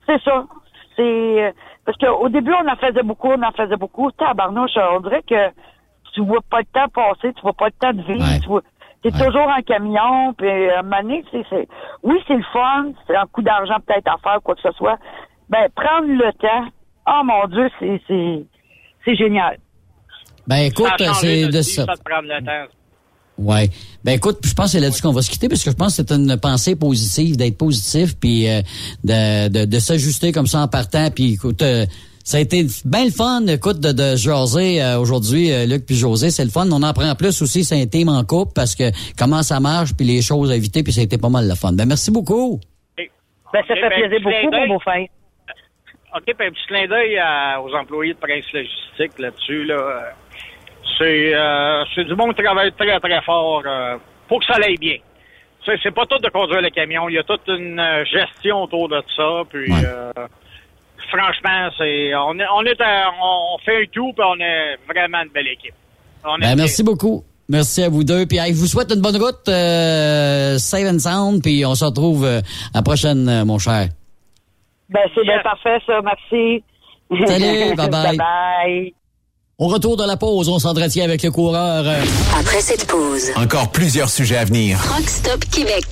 c'est 0.08 0.22
ça. 0.24 0.46
C'est 0.96 1.44
euh, 1.44 1.52
parce 1.86 1.98
qu'au 1.98 2.30
début, 2.30 2.54
on 2.54 2.68
en 2.68 2.76
faisait 2.78 3.04
beaucoup, 3.04 3.30
on 3.30 3.42
en 3.42 3.52
faisait 3.52 3.76
beaucoup. 3.76 4.12
Tabarnouche, 4.12 4.78
on 4.78 5.00
dirait 5.02 5.24
que 5.24 5.50
tu 6.14 6.22
vois 6.22 6.42
pas 6.50 6.60
le 6.60 6.66
temps 6.66 6.88
passer, 6.90 7.34
tu 7.34 7.42
vois 7.42 7.54
pas 7.54 7.66
le 7.66 7.72
temps 7.72 7.94
de 7.94 8.02
vivre. 8.04 8.24
Tu 8.42 8.48
vois, 8.48 8.62
t'es 9.02 9.12
toujours 9.12 9.48
en 9.48 9.62
camion, 9.62 10.34
puis 10.34 10.70
à 10.70 10.80
un 10.80 10.84
moment 10.84 11.02
donné, 11.02 11.26
c'est, 11.32 11.68
oui, 12.04 12.24
c'est 12.28 12.36
le 12.36 12.44
fun, 12.54 12.92
c'est 13.08 13.16
un 13.16 13.26
coup 13.26 13.42
d'argent 13.42 13.78
peut-être 13.86 14.08
à 14.08 14.18
faire, 14.18 14.42
quoi 14.42 14.56
que 14.56 14.62
ce 14.62 14.72
soit. 14.72 14.98
Ben, 15.50 15.68
prendre 15.76 16.08
le 16.08 16.32
temps, 16.34 16.68
oh 17.08 17.22
mon 17.26 17.48
Dieu, 17.48 17.70
c'est, 17.80 18.02
c'est, 18.08 18.46
c'est 19.04 19.16
génial. 19.16 19.58
Ben 20.48 20.58
écoute, 20.58 20.88
c'est 21.22 21.48
de 21.48 21.62
ça. 21.62 21.86
Ouais. 23.38 23.70
Ben 24.04 24.12
écoute, 24.14 24.40
je 24.44 24.54
pense 24.54 24.66
que 24.68 24.72
c'est 24.74 24.80
là-dessus 24.80 25.02
qu'on 25.02 25.12
va 25.12 25.22
se 25.24 25.32
quitter 25.32 25.50
parce 25.50 25.64
que 25.64 25.72
je 25.72 25.76
pense 25.76 25.98
que 25.98 26.04
c'est 26.08 26.12
une 26.14 26.38
pensée 26.38 26.76
positive, 26.76 27.36
d'être 27.36 27.58
positif, 27.58 28.16
puis 28.20 28.48
euh, 28.48 28.62
de, 29.04 29.48
de, 29.50 29.66
de 29.66 29.80
s'ajuster 29.80 30.32
comme 30.32 30.46
ça 30.48 30.60
en 30.60 30.68
partant. 30.68 31.10
Puis 31.10 31.34
écoute, 31.34 31.62
euh, 31.64 31.86
Ça 32.26 32.38
a 32.38 32.40
été 32.40 32.66
bien 32.86 33.06
le 33.06 33.12
fun, 33.12 33.46
écoute, 33.48 33.80
de, 33.82 33.92
de 33.92 34.16
jaser 34.16 34.82
euh, 34.82 34.98
aujourd'hui, 35.00 35.52
euh, 35.52 35.66
Luc 35.66 35.86
puis 35.86 35.96
José, 35.96 36.30
c'est 36.30 36.46
le 36.46 36.52
fun. 36.52 36.66
On 36.70 36.74
en 36.74 36.84
apprend 36.84 37.14
plus 37.16 37.42
aussi, 37.42 37.64
c'est 37.66 37.82
un 37.82 37.86
thème 37.86 38.08
en 38.08 38.24
couple, 38.24 38.54
parce 38.56 38.76
que 38.76 38.92
comment 39.18 39.44
ça 39.44 39.60
marche, 39.60 39.94
puis 39.94 40.06
les 40.06 40.22
choses 40.22 40.50
à 40.52 40.56
éviter, 40.56 40.84
puis 40.84 40.94
ça 40.94 41.02
a 41.02 41.04
été 41.04 41.18
pas 41.18 41.28
mal 41.30 41.50
le 41.50 41.56
fun. 41.56 41.74
Ben 41.74 41.86
merci 41.86 42.12
beaucoup. 42.12 42.62
Ben, 42.96 43.06
ça 43.54 43.76
fait 43.76 43.82
ben, 43.82 43.90
plaisir 43.90 44.20
beaucoup, 44.24 44.56
mon 44.56 44.68
beau-frère. 44.76 45.08
OK, 46.16 46.24
puis 46.26 46.48
un 46.48 46.52
petit 46.52 46.66
clin 46.68 46.88
d'œil 46.88 47.18
à- 47.18 47.60
aux 47.62 47.74
employés 47.74 48.14
de 48.14 48.20
Prince 48.20 48.46
Logistique 48.54 49.20
là-dessus. 49.20 49.66
Là. 49.66 50.14
C'est, 50.98 51.34
euh, 51.34 51.84
c'est 51.96 52.04
du 52.06 52.16
monde 52.16 52.36
qui 52.36 52.44
travaille 52.44 52.72
très, 52.74 53.00
très 53.00 53.22
fort 53.22 53.64
euh, 53.66 53.98
pour 54.28 54.40
que 54.40 54.46
ça 54.46 54.60
aille 54.62 54.78
bien. 54.78 54.98
C'est, 55.66 55.78
c'est 55.82 55.92
pas 55.94 56.06
tout 56.06 56.18
de 56.20 56.30
conduire 56.30 56.62
le 56.62 56.70
camion. 56.70 57.08
Il 57.10 57.16
y 57.16 57.18
a 57.18 57.24
toute 57.24 57.48
une 57.48 57.80
euh, 57.80 58.04
gestion 58.06 58.64
autour 58.64 58.90
de 58.90 59.02
ça. 59.16 59.42
Puis, 59.50 59.72
euh, 59.72 60.12
franchement, 61.10 61.70
c'est, 61.78 62.14
on, 62.16 62.38
est, 62.40 62.46
on, 62.54 62.62
est 62.64 62.80
à- 62.82 63.12
on 63.22 63.58
fait 63.60 63.84
un 63.84 63.86
tout, 63.92 64.12
puis 64.14 64.26
on 64.28 64.40
est 64.40 64.78
vraiment 64.88 65.24
une 65.24 65.30
belle 65.30 65.48
équipe. 65.48 65.74
On 66.26 66.36
est 66.38 66.42
Ben, 66.42 66.56
merci 66.58 66.84
beaucoup. 66.84 67.24
Merci 67.50 67.84
à 67.84 67.90
vous 67.90 68.04
deux. 68.04 68.26
Puis 68.26 68.38
hey, 68.38 68.54
je 68.54 68.60
vous 68.60 68.68
souhaite 68.68 68.92
une 68.94 69.02
bonne 69.02 69.18
route, 69.18 69.48
euh, 69.50 70.58
Save 70.58 70.88
and 70.96 71.00
Sound, 71.00 71.42
puis 71.44 71.66
on 71.66 71.76
se 71.76 71.84
retrouve 71.86 72.24
euh, 72.26 72.40
à 72.74 72.78
la 72.78 72.82
prochaine, 72.82 73.28
euh, 73.28 73.46
mon 73.46 73.58
cher. 73.60 73.88
Ben, 74.90 75.02
c'est 75.16 75.24
bien 75.24 75.40
parfait, 75.40 75.78
ça. 75.86 76.00
Merci. 76.04 76.64
Salut, 77.26 77.74
bye-bye. 77.78 78.18
Bye-bye. 78.18 78.94
Au 79.60 79.68
retour 79.68 79.98
de 79.98 80.04
la 80.04 80.18
pause, 80.18 80.50
on 80.50 80.58
s'entretient 80.58 81.04
avec 81.04 81.22
le 81.22 81.30
coureur. 81.30 81.84
euh, 81.88 82.04
Après 82.40 82.60
cette 82.60 82.88
pause, 82.88 83.26
Encore 83.36 83.70
plusieurs 83.70 84.10
sujets 84.10 84.38
à 84.38 84.46
venir. 84.46 84.80
Rock 84.92 85.08
Stop 85.08 85.46
Québec. 85.52 85.86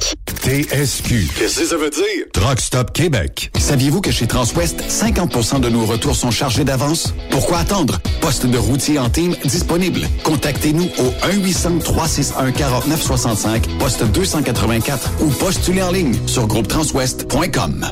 TSQ. 0.44 1.28
Qu'est-ce 1.38 1.60
que 1.60 1.66
ça 1.68 1.78
veut 1.78 1.92
dire? 1.92 2.26
Truck 2.34 2.60
Stop 2.60 2.92
Québec. 2.92 3.52
Saviez-vous 3.60 4.02
que 4.02 4.10
chez 4.10 4.26
Transwest, 4.26 4.82
50% 4.90 5.60
de 5.60 5.70
nos 5.70 5.86
retours 5.86 6.16
sont 6.16 6.32
chargés 6.32 6.64
d'avance? 6.64 7.14
Pourquoi 7.30 7.60
attendre? 7.60 8.00
Poste 8.20 8.48
de 8.48 8.58
routier 8.58 8.98
en 8.98 9.12
team 9.12 9.36
disponible. 9.46 10.08
Contactez-nous 10.24 10.90
au 10.98 11.14
1-800-361-4965, 11.28 13.78
poste 13.78 14.04
284 14.06 15.12
ou 15.22 15.28
postulez 15.30 15.84
en 15.84 15.92
ligne 15.92 16.16
sur 16.26 16.48
groupetranswest.com. 16.48 17.92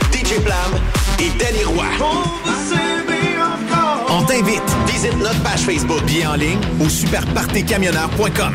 DJ 0.21 0.33
et 1.19 1.29
Danny 1.39 1.63
Roy. 1.63 1.85
On 4.09 4.23
t'invite. 4.23 4.61
Visite 4.87 5.17
notre 5.17 5.41
page 5.41 5.61
Facebook, 5.61 6.03
bien 6.05 6.31
en 6.31 6.35
ligne 6.35 6.59
ou 6.79 6.89
superpartecamionneur.com. 6.89 8.53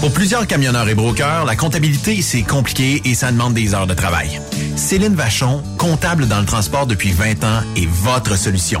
Pour 0.00 0.12
plusieurs 0.12 0.46
camionneurs 0.46 0.88
et 0.88 0.94
brokers, 0.94 1.44
la 1.44 1.56
comptabilité, 1.56 2.20
c'est 2.22 2.42
compliqué 2.42 3.00
et 3.04 3.14
ça 3.14 3.30
demande 3.30 3.54
des 3.54 3.74
heures 3.74 3.86
de 3.86 3.94
travail. 3.94 4.40
Céline 4.76 5.14
Vachon, 5.14 5.62
comptable 5.78 6.26
dans 6.26 6.40
le 6.40 6.46
transport 6.46 6.86
depuis 6.86 7.12
20 7.12 7.44
ans, 7.44 7.62
est 7.76 7.86
votre 7.86 8.36
solution. 8.36 8.80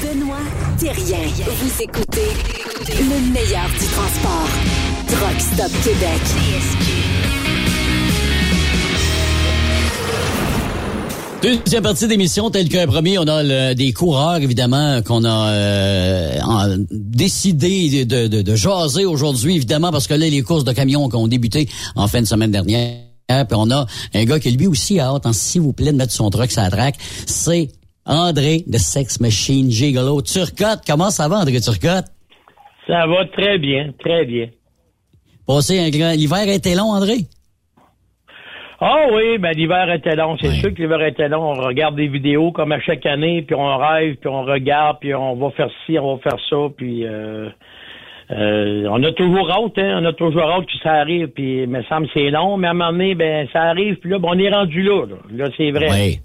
Benoît 0.00 0.38
Thérien. 0.78 1.18
Vous 1.60 1.82
écoutez 1.82 2.30
le 2.88 3.32
meilleur 3.32 3.68
du 3.78 3.86
transport. 3.86 4.48
Truck 5.08 5.40
Stop 5.40 5.70
Québec. 5.84 6.20
Deuxième 11.42 11.82
partie 11.82 12.08
d'émission, 12.08 12.48
tel 12.50 12.70
qu'un 12.70 12.86
premier, 12.86 13.18
on 13.18 13.24
a 13.28 13.42
le- 13.42 13.74
des 13.74 13.92
coureurs, 13.92 14.36
évidemment, 14.36 15.02
qu'on 15.02 15.24
a 15.24 15.48
euh, 15.50 16.40
en- 16.40 16.76
décidé 16.90 18.06
de, 18.06 18.26
de, 18.28 18.40
de 18.40 18.54
jaser 18.56 19.04
aujourd'hui, 19.04 19.56
évidemment, 19.56 19.90
parce 19.90 20.06
que 20.06 20.14
là, 20.14 20.26
les 20.30 20.40
courses 20.40 20.64
de 20.64 20.72
camions 20.72 21.10
qui 21.10 21.16
ont 21.16 21.28
débuté 21.28 21.68
en 21.94 22.08
fin 22.08 22.22
de 22.22 22.26
semaine 22.26 22.50
dernière, 22.50 22.96
puis 23.28 23.44
on 23.52 23.70
a 23.70 23.84
un 24.14 24.24
gars 24.24 24.40
qui 24.40 24.52
lui 24.52 24.66
aussi 24.66 24.98
a 24.98 25.08
hâte, 25.08 25.26
hein, 25.26 25.34
s'il 25.34 25.60
vous 25.60 25.74
plaît, 25.74 25.92
de 25.92 25.98
mettre 25.98 26.14
son 26.14 26.30
truck 26.30 26.50
sur 26.50 26.62
la 26.62 26.70
track, 26.70 26.94
c'est 27.26 27.68
André 28.06 28.64
de 28.66 28.78
Sex 28.78 29.20
Machine 29.20 29.70
Gigolo. 29.70 30.20
Turcotte, 30.22 30.82
comment 30.86 31.10
ça 31.10 31.28
va, 31.28 31.36
André 31.36 31.60
Turcotte? 31.60 32.06
Ça 32.86 33.06
va 33.06 33.24
très 33.26 33.58
bien, 33.58 33.92
très 33.98 34.24
bien. 34.24 34.48
Passé 35.46 35.78
un 35.78 35.90
grand... 35.90 36.12
L'hiver 36.12 36.38
a 36.38 36.54
été 36.54 36.74
long, 36.74 36.90
André? 36.90 37.26
Ah 38.80 39.06
oui, 39.12 39.38
ben 39.38 39.52
l'hiver 39.52 39.90
était 39.92 40.16
long. 40.16 40.36
C'est 40.38 40.50
sûr 40.56 40.74
que 40.74 40.82
l'hiver 40.82 41.00
était 41.06 41.28
long. 41.28 41.52
On 41.52 41.54
regarde 41.54 41.96
des 41.96 42.08
vidéos 42.08 42.52
comme 42.52 42.72
à 42.72 42.80
chaque 42.80 43.06
année, 43.06 43.42
puis 43.42 43.54
on 43.54 43.76
rêve, 43.78 44.16
puis 44.16 44.28
on 44.28 44.42
regarde, 44.42 44.98
puis 45.00 45.14
on 45.14 45.36
va 45.36 45.50
faire 45.52 45.70
ci, 45.86 45.98
on 45.98 46.16
va 46.16 46.22
faire 46.22 46.38
ça, 46.50 46.56
puis 46.76 47.06
euh, 47.06 47.48
euh, 48.30 48.86
on 48.90 49.02
a 49.02 49.12
toujours 49.12 49.50
hâte, 49.50 49.78
hein. 49.78 50.00
On 50.02 50.04
a 50.04 50.12
toujours 50.12 50.42
hâte 50.42 50.66
que 50.66 50.78
ça 50.82 50.92
arrive, 50.94 51.28
puis 51.28 51.62
il 51.62 51.68
me 51.68 51.82
semble 51.84 52.08
que 52.08 52.12
c'est 52.14 52.30
long, 52.30 52.56
mais 52.56 52.66
à 52.66 52.70
un 52.70 52.74
moment 52.74 52.92
donné, 52.92 53.14
ben 53.14 53.48
ça 53.52 53.62
arrive, 53.62 53.96
puis 53.96 54.10
là, 54.10 54.18
ben, 54.18 54.28
on 54.32 54.38
est 54.38 54.50
rendu 54.50 54.82
là. 54.82 55.06
Là, 55.06 55.16
Là, 55.30 55.50
c'est 55.56 55.70
vrai. 55.70 55.88
Oui. 55.90 56.18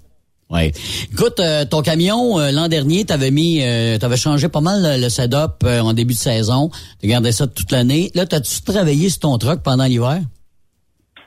Oui. 0.50 0.72
Écoute, 1.12 1.38
euh, 1.38 1.64
ton 1.64 1.80
camion, 1.80 2.40
euh, 2.40 2.50
l'an 2.50 2.68
dernier, 2.68 3.04
t'avais 3.04 3.30
mis, 3.30 3.60
euh, 3.62 3.98
t'avais 3.98 4.16
changé 4.16 4.48
pas 4.48 4.60
mal 4.60 4.82
le, 4.82 5.02
le 5.02 5.08
setup 5.08 5.62
euh, 5.64 5.80
en 5.80 5.92
début 5.92 6.14
de 6.14 6.18
saison. 6.18 6.70
Tu 7.00 7.08
gardé 7.08 7.30
ça 7.30 7.46
toute 7.46 7.70
l'année. 7.70 8.10
Là, 8.14 8.26
t'as-tu 8.26 8.62
travaillé 8.62 9.08
sur 9.10 9.20
ton 9.20 9.38
truck 9.38 9.62
pendant 9.62 9.84
l'hiver? 9.84 10.18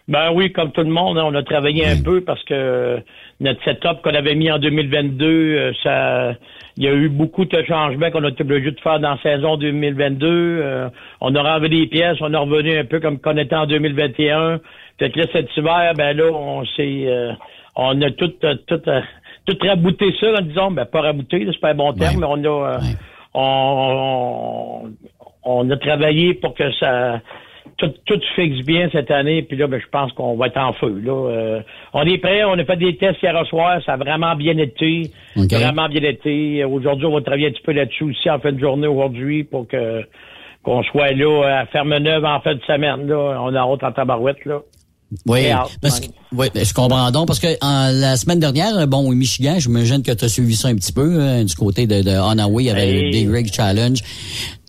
Ben 0.09 0.31
oui, 0.33 0.51
comme 0.51 0.71
tout 0.73 0.81
le 0.81 0.89
monde, 0.89 1.17
hein, 1.17 1.23
on 1.25 1.33
a 1.35 1.43
travaillé 1.43 1.85
un 1.85 2.01
peu 2.01 2.21
parce 2.21 2.43
que 2.43 2.99
notre 3.39 3.63
setup 3.63 4.01
qu'on 4.03 4.13
avait 4.13 4.35
mis 4.35 4.51
en 4.51 4.59
2022, 4.59 5.25
euh, 5.25 5.71
ça, 5.81 6.33
il 6.75 6.83
y 6.83 6.87
a 6.87 6.93
eu 6.93 7.07
beaucoup 7.07 7.45
de 7.45 7.63
changements 7.63 8.11
qu'on 8.11 8.23
a 8.25 8.29
été 8.29 8.43
obligé 8.43 8.71
de 8.71 8.79
faire 8.81 8.99
dans 8.99 9.11
la 9.11 9.21
saison 9.21 9.55
2022. 9.55 10.27
Euh, 10.27 10.89
on 11.21 11.33
a 11.35 11.41
renlevé 11.41 11.69
des 11.69 11.87
pièces, 11.87 12.17
on 12.19 12.33
est 12.33 12.37
revenu 12.37 12.77
un 12.77 12.83
peu 12.83 12.99
comme 12.99 13.19
qu'on 13.19 13.37
était 13.37 13.55
en 13.55 13.65
2021. 13.65 14.59
Fait 14.99 15.09
que 15.09 15.19
là, 15.19 15.25
cet 15.31 15.55
hiver, 15.55 15.93
ben 15.95 16.17
là, 16.17 16.31
on 16.33 16.65
s'est, 16.65 17.05
euh, 17.07 17.31
on 17.75 18.01
a 18.01 18.11
tout, 18.11 18.33
euh, 18.43 18.55
tout, 18.67 18.81
euh, 18.87 19.01
tout 19.45 19.57
rabouté 19.61 20.13
ça, 20.19 20.33
en 20.39 20.41
disant, 20.41 20.71
ben 20.71 20.85
pas 20.85 21.01
rabouté, 21.01 21.47
c'est 21.51 21.59
pas 21.59 21.71
un 21.71 21.75
bon 21.75 21.93
terme, 21.93 22.19
mais 22.19 22.27
on 22.29 22.43
a, 22.43 22.73
euh, 22.73 22.79
on, 23.33 24.91
on 25.43 25.69
a 25.69 25.77
travaillé 25.77 26.33
pour 26.35 26.53
que 26.53 26.71
ça 26.73 27.21
tout, 27.77 27.91
tout 28.05 28.19
fixe 28.35 28.65
bien 28.65 28.89
cette 28.91 29.11
année, 29.11 29.41
puis 29.41 29.57
là, 29.57 29.67
ben, 29.67 29.79
je 29.79 29.87
pense 29.89 30.11
qu'on 30.13 30.35
va 30.35 30.47
être 30.47 30.57
en 30.57 30.73
feu. 30.73 31.01
Là. 31.03 31.29
Euh, 31.29 31.61
on 31.93 32.03
est 32.03 32.17
prêt, 32.17 32.43
on 32.43 32.57
a 32.57 32.65
fait 32.65 32.77
des 32.77 32.95
tests 32.97 33.21
hier 33.21 33.45
soir, 33.47 33.81
ça 33.85 33.93
a 33.93 33.97
vraiment 33.97 34.35
bien 34.35 34.57
été. 34.57 35.11
Vraiment 35.35 35.89
bien 35.89 36.03
été. 36.03 36.63
Aujourd'hui, 36.63 37.05
on 37.05 37.13
va 37.13 37.21
travailler 37.21 37.47
un 37.47 37.51
petit 37.51 37.63
peu 37.63 37.73
là-dessus 37.73 38.03
aussi 38.03 38.29
en 38.29 38.39
fin 38.39 38.51
de 38.51 38.59
journée 38.59 38.87
aujourd'hui 38.87 39.43
pour 39.43 39.67
que 39.67 40.03
qu'on 40.63 40.81
soit 40.83 41.11
là 41.11 41.59
à 41.59 41.65
Ferme-Neuve 41.65 42.23
en 42.23 42.39
fin 42.39 42.55
de 42.55 42.61
semaine. 42.61 43.07
Là. 43.07 43.37
On 43.41 43.53
a 43.53 43.59
hâte 43.59 43.83
en 43.83 43.91
tabarouette. 43.91 44.45
Là. 44.45 44.59
Oui, 45.25 45.45
parce 45.81 45.99
que, 45.99 46.07
oui, 46.35 46.47
ben, 46.53 46.65
je 46.65 46.73
comprends 46.73 47.11
donc, 47.11 47.27
parce 47.27 47.39
que 47.39 47.47
en, 47.61 47.91
la 47.91 48.17
semaine 48.17 48.39
dernière, 48.39 48.77
euh, 48.77 48.85
bon, 48.85 49.09
au 49.09 49.13
Michigan, 49.13 49.55
j'imagine 49.59 50.01
que 50.03 50.11
tu 50.11 50.25
as 50.25 50.29
suivi 50.29 50.55
ça 50.55 50.69
un 50.69 50.75
petit 50.75 50.91
peu, 50.91 51.21
hein, 51.21 51.43
du 51.43 51.55
côté 51.55 51.87
de, 51.87 52.01
de 52.01 52.11
Onaway, 52.11 52.63
il 52.63 52.67
y 52.67 52.69
avait 52.69 52.87
Hey. 52.89 53.01
le 53.01 53.11
Big 53.11 53.29
Rig 53.29 53.53
Challenge. 53.53 53.99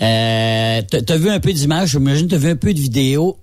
Euh, 0.02 0.82
t'as 0.90 1.14
as 1.14 1.16
vu 1.16 1.30
un 1.30 1.40
peu 1.40 1.52
d'images, 1.52 1.90
j'imagine 1.90 2.28
tu 2.28 2.34
as 2.34 2.38
vu 2.38 2.50
un 2.50 2.56
peu 2.56 2.72
de 2.74 2.80
vidéos. 2.80 3.38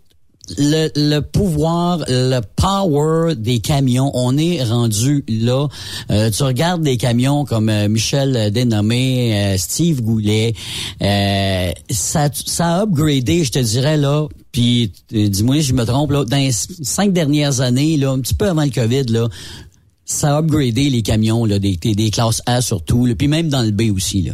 Le, 0.57 0.89
le 0.95 1.19
pouvoir, 1.19 2.03
le 2.07 2.41
power 2.55 3.35
des 3.35 3.59
camions, 3.59 4.11
on 4.15 4.37
est 4.37 4.63
rendu 4.63 5.23
là. 5.27 5.67
Euh, 6.09 6.31
tu 6.31 6.43
regardes 6.43 6.81
des 6.81 6.97
camions 6.97 7.45
comme 7.45 7.69
euh, 7.69 7.87
Michel 7.87 8.51
Dénommé, 8.51 9.33
euh, 9.33 9.57
Steve 9.57 10.01
Goulet, 10.01 10.53
euh, 11.03 11.71
ça, 11.89 12.29
ça 12.33 12.75
a 12.75 12.81
upgradé, 12.83 13.43
je 13.43 13.51
te 13.51 13.59
dirais 13.59 13.97
là. 13.97 14.27
Puis 14.51 14.91
dis-moi 15.11 15.57
si 15.57 15.61
je 15.61 15.73
me 15.73 15.85
trompe 15.85 16.11
là, 16.11 16.25
dans 16.25 16.37
les 16.37 16.51
cinq 16.51 17.13
dernières 17.13 17.61
années, 17.61 17.95
là, 17.97 18.11
un 18.11 18.19
petit 18.19 18.33
peu 18.33 18.49
avant 18.49 18.63
le 18.63 18.71
Covid, 18.71 19.03
là, 19.03 19.29
ça 20.05 20.35
a 20.35 20.39
upgradé 20.39 20.89
les 20.89 21.03
camions 21.03 21.45
là, 21.45 21.59
des, 21.59 21.77
des, 21.77 21.93
des 21.93 22.09
classes 22.09 22.41
A 22.47 22.61
surtout, 22.61 23.05
là, 23.05 23.13
puis 23.15 23.27
même 23.27 23.47
dans 23.47 23.61
le 23.61 23.71
B 23.71 23.83
aussi 23.95 24.23
là. 24.23 24.33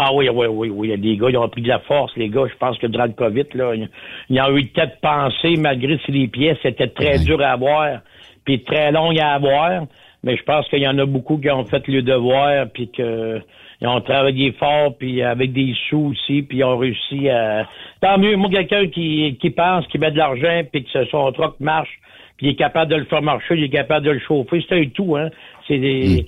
Ah 0.00 0.12
oui, 0.14 0.28
oui, 0.28 0.46
oui, 0.46 0.70
oui. 0.70 0.96
Les 0.96 1.16
gars, 1.16 1.26
ils 1.28 1.36
ont 1.36 1.48
pris 1.48 1.62
de 1.62 1.68
la 1.68 1.80
force, 1.80 2.12
les 2.16 2.28
gars. 2.28 2.44
Je 2.48 2.56
pense 2.56 2.78
que 2.78 2.86
durant 2.86 3.06
le 3.06 3.12
COVID, 3.12 3.46
là, 3.54 3.74
ils- 3.74 4.40
ont 4.40 4.56
eu 4.56 4.62
le 4.62 4.68
temps 4.68 4.84
de 4.86 5.00
penser, 5.02 5.56
malgré 5.58 5.98
si 6.06 6.12
les 6.12 6.28
pièces 6.28 6.58
étaient 6.64 6.86
très 6.88 7.18
dures 7.18 7.42
à 7.42 7.50
avoir, 7.50 7.98
puis 8.44 8.62
très 8.62 8.92
longues 8.92 9.18
à 9.18 9.32
avoir. 9.34 9.86
Mais 10.22 10.36
je 10.36 10.42
pense 10.44 10.68
qu'il 10.68 10.80
y 10.80 10.88
en 10.88 10.98
a 10.98 11.04
beaucoup 11.06 11.38
qui 11.38 11.50
ont 11.50 11.64
fait 11.64 11.86
le 11.88 12.02
devoir, 12.02 12.66
puis 12.72 12.90
que 12.90 13.40
ils 13.80 13.86
ont 13.86 14.00
travaillé 14.00 14.50
fort, 14.52 14.96
puis 14.98 15.22
avec 15.22 15.52
des 15.52 15.72
sous 15.88 16.12
aussi, 16.12 16.42
puis 16.42 16.58
ils 16.58 16.64
ont 16.64 16.76
réussi 16.76 17.28
à... 17.28 17.68
Tant 18.00 18.18
mieux, 18.18 18.34
moi, 18.36 18.50
quelqu'un 18.50 18.88
qui, 18.88 19.36
qui 19.40 19.50
pense, 19.50 19.86
qui 19.86 19.98
met 19.98 20.10
de 20.10 20.18
l'argent, 20.18 20.62
puis 20.72 20.82
que 20.84 21.04
son 21.06 21.30
truck 21.30 21.54
marche, 21.60 21.90
puis 22.36 22.48
il 22.48 22.50
est 22.50 22.56
capable 22.56 22.90
de 22.90 22.96
le 22.96 23.04
faire 23.04 23.22
marcher, 23.22 23.54
il 23.56 23.64
est 23.64 23.68
capable 23.68 24.06
de 24.06 24.10
le 24.12 24.18
chauffer, 24.18 24.64
c'est 24.68 24.80
un 24.80 24.84
tout, 24.86 25.16
hein. 25.16 25.28
C'est 25.68 25.78
des... 25.78 26.06
c'est, 26.16 26.26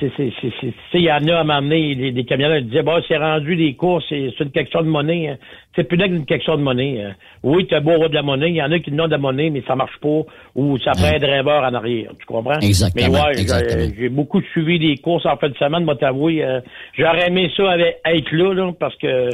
c'est, 0.00 0.10
c'est, 0.16 0.32
c'est, 0.40 0.50
tu 0.50 0.68
sais, 0.92 0.98
il 0.98 1.02
y 1.02 1.12
en 1.12 1.26
a 1.28 1.38
à 1.40 1.44
m'amener, 1.44 1.94
des, 1.94 2.12
des 2.12 2.24
camionneurs 2.24 2.62
disaient, 2.62 2.82
bah, 2.82 3.00
c'est 3.08 3.16
rendu 3.16 3.56
des 3.56 3.74
courses, 3.74 4.04
c'est, 4.08 4.30
c'est 4.36 4.44
une 4.44 4.50
question 4.50 4.82
de 4.82 4.86
monnaie. 4.88 5.28
hein. 5.28 5.36
C'est 5.76 5.84
plus 5.84 5.96
qu'une 5.98 6.24
question 6.26 6.56
de 6.56 6.62
monnaie. 6.62 7.02
hein. 7.04 7.14
Oui, 7.42 7.66
t'as 7.68 7.80
beau 7.80 7.90
avoir 7.92 8.08
de 8.10 8.14
la 8.14 8.22
monnaie, 8.22 8.48
il 8.50 8.56
y 8.56 8.62
en 8.62 8.70
a 8.72 8.78
qui 8.78 8.90
n'ont 8.92 9.06
de 9.06 9.12
la 9.12 9.18
monnaie, 9.18 9.50
mais 9.50 9.62
ça 9.66 9.76
marche 9.76 9.96
pas, 10.00 10.22
ou 10.54 10.78
ça 10.78 10.92
prend 10.92 11.06
un 11.14 11.18
driver 11.18 11.62
en 11.64 11.74
arrière, 11.74 12.10
tu 12.18 12.26
comprends? 12.26 12.60
Exactement, 12.60 13.08
Mais 13.12 13.14
ouais, 13.18 13.34
j'ai- 13.34 13.40
exactement. 13.42 13.94
j'ai 13.98 14.08
beaucoup 14.08 14.40
suivi 14.52 14.78
des 14.78 14.96
courses 14.96 15.26
en 15.26 15.36
fin 15.36 15.48
de 15.48 15.56
semaine, 15.56 15.84
moi 15.84 15.96
t'avouer, 15.96 16.44
euh, 16.44 16.60
j'aurais 16.96 17.28
aimé 17.28 17.50
ça 17.56 17.70
avec, 17.70 17.98
être 18.04 18.32
là, 18.32 18.54
là, 18.54 18.72
parce 18.78 18.96
que 18.96 19.30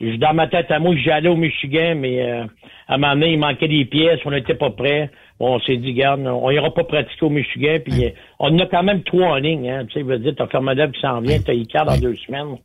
je- 0.00 0.16
dans 0.16 0.34
ma 0.34 0.46
tête 0.48 0.70
à 0.70 0.78
moi, 0.78 0.94
j'allais 0.96 1.28
au 1.28 1.36
Michigan, 1.36 1.94
mais 1.96 2.22
euh, 2.22 2.44
à 2.88 2.94
un 2.94 2.98
moment 2.98 3.14
donné, 3.14 3.32
il 3.32 3.38
manquait 3.38 3.68
des 3.68 3.84
pièces, 3.84 4.20
on 4.24 4.30
n'était 4.30 4.54
pas 4.54 4.70
prêts. 4.70 5.10
Bon, 5.40 5.56
on 5.56 5.60
s'est 5.60 5.76
dit, 5.76 5.92
garde, 5.94 6.20
on 6.26 6.48
ira 6.50 6.72
pas 6.72 6.84
pratiquer 6.84 7.26
au 7.26 7.30
Michigan, 7.30 7.78
puis 7.84 8.04
euh, 8.04 8.10
on 8.38 8.56
a 8.60 8.66
quand 8.66 8.84
même 8.84 9.02
trois 9.02 9.30
en 9.30 9.36
ligne, 9.36 9.68
hein. 9.68 9.84
Tu 9.86 9.94
sais, 9.94 10.00
je 10.00 10.04
veux 10.04 10.18
dire, 10.18 10.32
t'as 10.36 10.46
Fermadab 10.46 10.92
qui 10.92 11.00
s'en 11.00 11.20
vient, 11.20 11.38
t'as 11.44 11.52
Icar 11.54 11.84
dans 11.84 11.98
deux 11.98 12.14
semaines. 12.16 12.56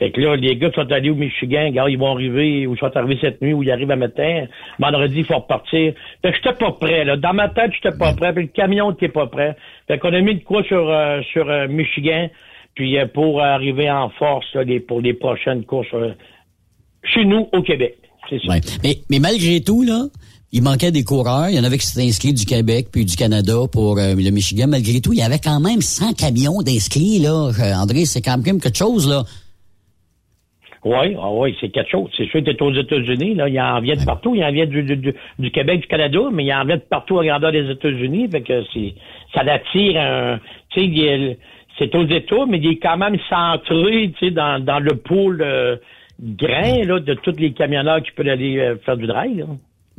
Fait 0.00 0.10
que 0.10 0.20
là, 0.20 0.34
les 0.36 0.56
gars 0.56 0.70
qui 0.70 0.80
sont 0.80 0.90
allés 0.92 1.10
au 1.10 1.14
Michigan, 1.14 1.70
gars, 1.70 1.88
ils 1.88 1.98
vont 1.98 2.12
arriver, 2.12 2.66
ou 2.66 2.74
ils 2.74 2.78
sont 2.78 2.96
arrivés 2.96 3.18
cette 3.20 3.40
nuit, 3.42 3.52
ou 3.52 3.62
ils 3.62 3.70
arrivent 3.70 3.90
à 3.90 3.96
matin. 3.96 4.46
Vendredi, 4.78 5.18
il 5.18 5.24
faut 5.24 5.36
repartir. 5.36 5.92
Fait 6.22 6.30
que 6.32 6.36
j'étais 6.36 6.54
pas 6.54 6.72
prêt, 6.72 7.04
là. 7.04 7.16
Dans 7.16 7.34
ma 7.34 7.48
tête, 7.48 7.72
j'étais 7.74 7.96
pas 7.96 8.12
prêt. 8.14 8.32
Puis 8.32 8.44
le 8.44 8.48
camion 8.50 8.90
n'était 8.90 9.08
pas 9.08 9.26
prêt. 9.26 9.56
Fait 9.86 9.98
qu'on 9.98 10.12
a 10.12 10.20
mis 10.20 10.34
de 10.36 10.44
quoi 10.44 10.62
sur, 10.64 10.88
euh, 10.90 11.20
sur 11.32 11.48
euh, 11.48 11.68
Michigan, 11.68 12.28
puis 12.74 12.98
euh, 12.98 13.06
pour 13.06 13.40
arriver 13.42 13.90
en 13.90 14.08
force, 14.10 14.46
là, 14.54 14.64
les- 14.64 14.80
pour 14.80 15.00
les 15.00 15.14
prochaines 15.14 15.64
courses 15.64 15.88
chez 17.04 17.24
nous, 17.24 17.48
au 17.52 17.62
Québec. 17.62 17.96
C'est 18.28 18.40
ça. 18.40 18.52
Ouais. 18.54 18.60
Mais, 18.82 18.96
mais 19.10 19.18
malgré 19.20 19.60
tout, 19.60 19.82
là, 19.82 20.06
il 20.52 20.62
manquait 20.62 20.90
des 20.90 21.04
coureurs. 21.04 21.48
Il 21.50 21.56
y 21.56 21.60
en 21.60 21.64
avait 21.64 21.78
qui 21.78 21.86
s'étaient 21.86 22.06
inscrits 22.06 22.32
du 22.32 22.46
Québec 22.46 22.88
puis 22.92 23.04
du 23.04 23.16
Canada 23.16 23.54
pour 23.70 23.98
euh, 23.98 24.14
le 24.14 24.30
Michigan. 24.30 24.66
Malgré 24.68 25.00
tout, 25.00 25.12
il 25.12 25.18
y 25.18 25.22
avait 25.22 25.38
quand 25.38 25.60
même 25.60 25.80
100 25.80 26.14
camions 26.14 26.62
d'inscrits, 26.64 27.18
là. 27.18 27.50
Euh, 27.50 27.74
André, 27.74 28.04
c'est 28.06 28.22
quand 28.22 28.38
même 28.42 28.60
quelque 28.60 28.76
chose, 28.76 29.08
là. 29.08 29.22
Oui, 30.84 31.16
ah 31.20 31.30
oui, 31.32 31.56
c'est 31.60 31.68
quelque 31.68 31.90
chose. 31.90 32.08
C'est 32.16 32.26
sûr 32.28 32.42
que 32.42 32.62
aux 32.62 32.72
États-Unis, 32.72 33.34
là, 33.34 33.48
il 33.48 33.60
en 33.60 33.80
vient 33.80 33.96
de 33.96 34.04
partout. 34.04 34.34
Il 34.34 34.44
en 34.44 34.52
vient 34.52 34.64
du, 34.64 34.82
du, 34.84 34.96
du, 34.96 35.14
du 35.38 35.50
Québec, 35.50 35.80
du 35.80 35.86
Canada, 35.86 36.20
mais 36.32 36.44
il 36.44 36.52
en 36.54 36.64
vient 36.64 36.76
de 36.76 36.82
partout 36.82 37.18
à 37.18 37.26
grandeur 37.26 37.52
des 37.52 37.68
États-Unis. 37.68 38.28
Fait 38.30 38.42
que 38.42 38.62
c'est, 38.72 38.94
ça 39.34 39.42
l'attire 39.42 40.00
un, 40.00 40.38
tu 40.70 40.80
sais, 40.80 41.38
c'est 41.78 41.94
aux 41.94 42.06
États, 42.06 42.46
mais 42.48 42.58
il 42.58 42.70
est 42.70 42.78
quand 42.78 42.96
même 42.96 43.18
centré, 43.28 44.12
tu 44.18 44.26
sais, 44.26 44.30
dans, 44.30 44.64
dans 44.64 44.78
le 44.78 44.96
pôle 44.96 45.42
euh, 45.42 45.76
grain, 46.20 46.84
là, 46.84 47.00
de 47.00 47.14
tous 47.14 47.36
les 47.38 47.52
camionneurs 47.52 48.02
qui 48.02 48.12
peuvent 48.12 48.28
aller 48.28 48.58
euh, 48.58 48.76
faire 48.84 48.96
du 48.96 49.06
drive, 49.06 49.38
là. 49.38 49.46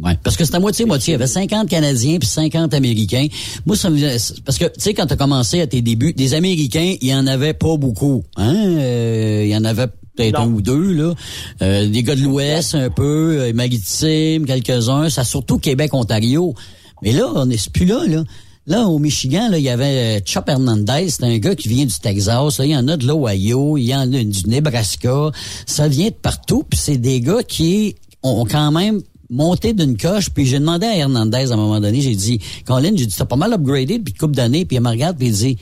Ouais, 0.02 0.18
parce 0.24 0.38
que 0.38 0.46
c'était 0.46 0.58
à 0.58 0.60
moitié-moitié. 0.62 1.14
Il 1.14 1.16
y 1.16 1.16
avait 1.16 1.28
50 1.28 1.68
Canadiens 1.68 2.20
puis 2.20 2.28
50 2.28 2.74
Américains. 2.74 3.28
Moi, 3.66 3.76
ça 3.76 3.90
me 3.90 4.00
Parce 4.44 4.58
que, 4.58 4.66
tu 4.66 4.72
sais, 4.78 4.94
quand 4.94 5.06
tu 5.06 5.14
as 5.14 5.18
commencé 5.18 5.60
à 5.60 5.68
tes 5.68 5.82
débuts, 5.82 6.14
des 6.14 6.34
Américains, 6.34 6.96
il 7.02 7.08
y 7.10 7.14
en 7.14 7.28
avait 7.28 7.54
pas 7.54 7.76
beaucoup. 7.76 8.24
Hein? 8.38 8.56
Euh, 8.56 9.42
il 9.44 9.50
y 9.50 9.58
en 9.58 9.66
avait 9.66 9.88
peut-être 10.16 10.40
un 10.40 10.48
ou 10.48 10.62
deux, 10.62 10.94
là. 10.94 11.14
Euh, 11.62 11.88
des 11.88 12.04
gars 12.04 12.16
de 12.16 12.22
l'Ouest, 12.22 12.76
un 12.76 12.90
peu, 12.90 13.40
euh, 13.40 13.54
Maritime, 13.54 14.46
quelques-uns. 14.46 15.10
Ça, 15.10 15.26
surtout 15.26 15.58
Québec-Ontario. 15.58 16.54
Mais 17.02 17.12
là, 17.12 17.32
on 17.36 17.46
n'est 17.46 17.58
plus 17.72 17.86
là, 17.86 18.06
là. 18.08 18.24
Là, 18.68 18.88
au 18.88 19.00
Michigan, 19.00 19.50
là, 19.50 19.58
il 19.58 19.64
y 19.64 19.70
avait 19.70 20.20
euh, 20.20 20.22
Chop 20.24 20.48
Hernandez, 20.48 21.10
c'est 21.10 21.24
un 21.24 21.38
gars 21.40 21.56
qui 21.56 21.70
vient 21.70 21.86
du 21.86 22.00
Texas. 22.00 22.60
Là, 22.60 22.66
il 22.66 22.72
y 22.72 22.78
en 22.78 22.88
a 22.88 22.98
de 22.98 23.08
l'Ohio, 23.08 23.78
il 23.78 23.86
y 23.86 23.96
en 23.96 24.02
a 24.14 24.24
du 24.24 24.48
Nebraska. 24.48 25.32
Ça 25.66 25.88
vient 25.88 26.10
de 26.10 26.14
partout, 26.14 26.64
puis 26.70 26.80
c'est 26.80 26.98
des 26.98 27.20
gars 27.20 27.42
qui 27.42 27.96
ont 28.22 28.46
quand 28.46 28.72
même 28.72 29.02
monté 29.30 29.74
d'une 29.74 29.98
coche. 29.98 30.30
Puis 30.30 30.46
j'ai 30.46 30.60
demandé 30.60 30.86
à 30.86 30.98
Hernandez 30.98 31.52
à 31.52 31.54
un 31.54 31.58
moment 31.58 31.80
donné, 31.80 32.02
j'ai 32.02 32.16
dit, 32.16 32.40
Colin, 32.66 32.92
j'ai 32.96 33.06
dit, 33.06 33.16
t'as 33.16 33.26
pas 33.26 33.36
mal 33.36 33.54
upgradé 33.54 34.00
depuis 34.00 34.14
coupe 34.14 34.36
d'années. 34.36 34.66
Puis 34.66 34.78
il 34.78 34.82
me 34.82 34.90
regarde, 34.90 35.18
puis 35.18 35.28
il 35.28 35.34
dit, 35.34 35.58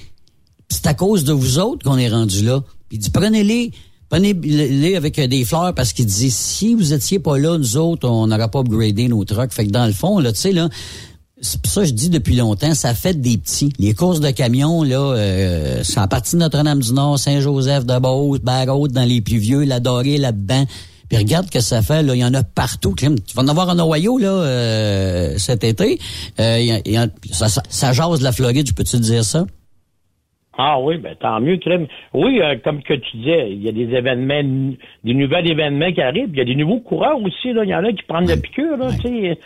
c'est 0.70 0.88
à 0.88 0.94
cause 0.94 1.24
de 1.24 1.34
vous 1.34 1.60
autres 1.60 1.84
qu'on 1.84 1.98
est 1.98 2.10
rendu 2.10 2.44
là. 2.44 2.62
Puis 2.90 2.98
il 2.98 3.00
dit, 3.00 3.10
prenez-les, 3.10 3.72
prenez-les 4.10 4.96
avec 4.96 5.20
des 5.20 5.46
fleurs 5.46 5.74
parce 5.74 5.94
qu'il 5.94 6.06
dit, 6.06 6.32
si 6.32 6.74
vous 6.74 6.94
étiez 6.94 7.20
pas 7.20 7.38
là, 7.38 7.58
nous 7.58 7.78
autres, 7.78 8.08
on 8.08 8.28
n'aurait 8.28 8.50
pas 8.50 8.60
upgradé 8.60 9.08
nos 9.08 9.24
trucks. 9.26 9.54
Fait 9.54 9.66
que 9.66 9.72
dans 9.72 9.86
le 9.86 9.94
fond, 9.94 10.20
là, 10.20 10.32
tu 10.32 10.40
sais, 10.40 10.52
là, 10.52 10.70
ça 11.42 11.84
je 11.84 11.92
dis 11.92 12.10
depuis 12.10 12.36
longtemps, 12.36 12.74
ça 12.74 12.94
fait 12.94 13.20
des 13.20 13.38
petits. 13.38 13.72
Les 13.78 13.94
courses 13.94 14.20
de 14.20 14.32
camions, 14.32 14.84
là, 14.84 15.00
euh, 15.00 15.82
c'est 15.84 16.00
en 16.00 16.08
partie 16.08 16.36
Notre-Dame-du-Nord, 16.36 17.20
Saint-Joseph 17.20 17.86
de 17.86 18.00
Beauce, 18.00 18.40
Barraud, 18.40 18.88
dans 18.88 19.04
les 19.04 19.22
plus 19.22 19.38
vieux, 19.38 19.64
la 19.64 19.80
Dorée, 19.80 20.18
là-dedans. 20.18 20.66
Puis 21.10 21.18
regarde 21.18 21.50
que 21.50 21.60
ça 21.60 21.82
fait, 21.82 22.04
là, 22.04 22.16
il 22.16 22.20
y 22.20 22.26
en 22.26 22.34
a 22.34 22.44
partout. 22.44 22.94
Tu 22.98 23.06
vas 23.36 23.44
en 23.44 23.48
avoir 23.48 23.70
en 23.70 23.80
Ohio, 23.80 24.18
là, 24.18 24.28
euh, 24.28 25.38
cet 25.38 25.64
été. 25.64 25.98
Euh, 26.40 26.60
y 26.60 26.72
a- 26.72 26.82
y 26.86 26.98
a- 26.98 27.08
ça, 27.32 27.48
ça, 27.48 27.62
ça 27.70 27.94
jase 27.94 28.20
de 28.20 28.24
la 28.24 28.32
Floride, 28.32 28.68
peux-tu 28.76 28.98
dire 29.00 29.24
ça? 29.24 29.46
Ah 30.60 30.80
oui, 30.82 30.98
ben 30.98 31.16
tant 31.20 31.40
mieux, 31.40 31.58
Crème. 31.58 31.86
Oui, 32.16 32.42
euh, 32.42 32.56
comme 32.64 32.82
que 32.82 32.96
tu 32.96 33.18
disais, 33.18 33.52
il 33.52 33.62
y 33.64 33.70
a 33.70 33.72
des 33.72 33.94
événements, 33.96 34.74
des 35.04 35.14
nouveaux 35.14 35.38
événements 35.38 35.92
qui 35.92 36.02
arrivent. 36.02 36.30
Il 36.32 36.38
y 36.38 36.42
a 36.42 36.46
des 36.46 36.56
nouveaux 36.56 36.80
coureurs 36.80 37.22
aussi. 37.22 37.54
Là. 37.54 37.64
Il 37.64 37.70
y 37.70 37.76
en 37.76 37.84
a 37.86 37.92
qui 37.92 38.02
prennent 38.08 38.28
la 38.28 38.38
piqûre. 38.38 38.76
Là, 38.76 38.88
tu 39.00 39.08
sais. 39.08 39.38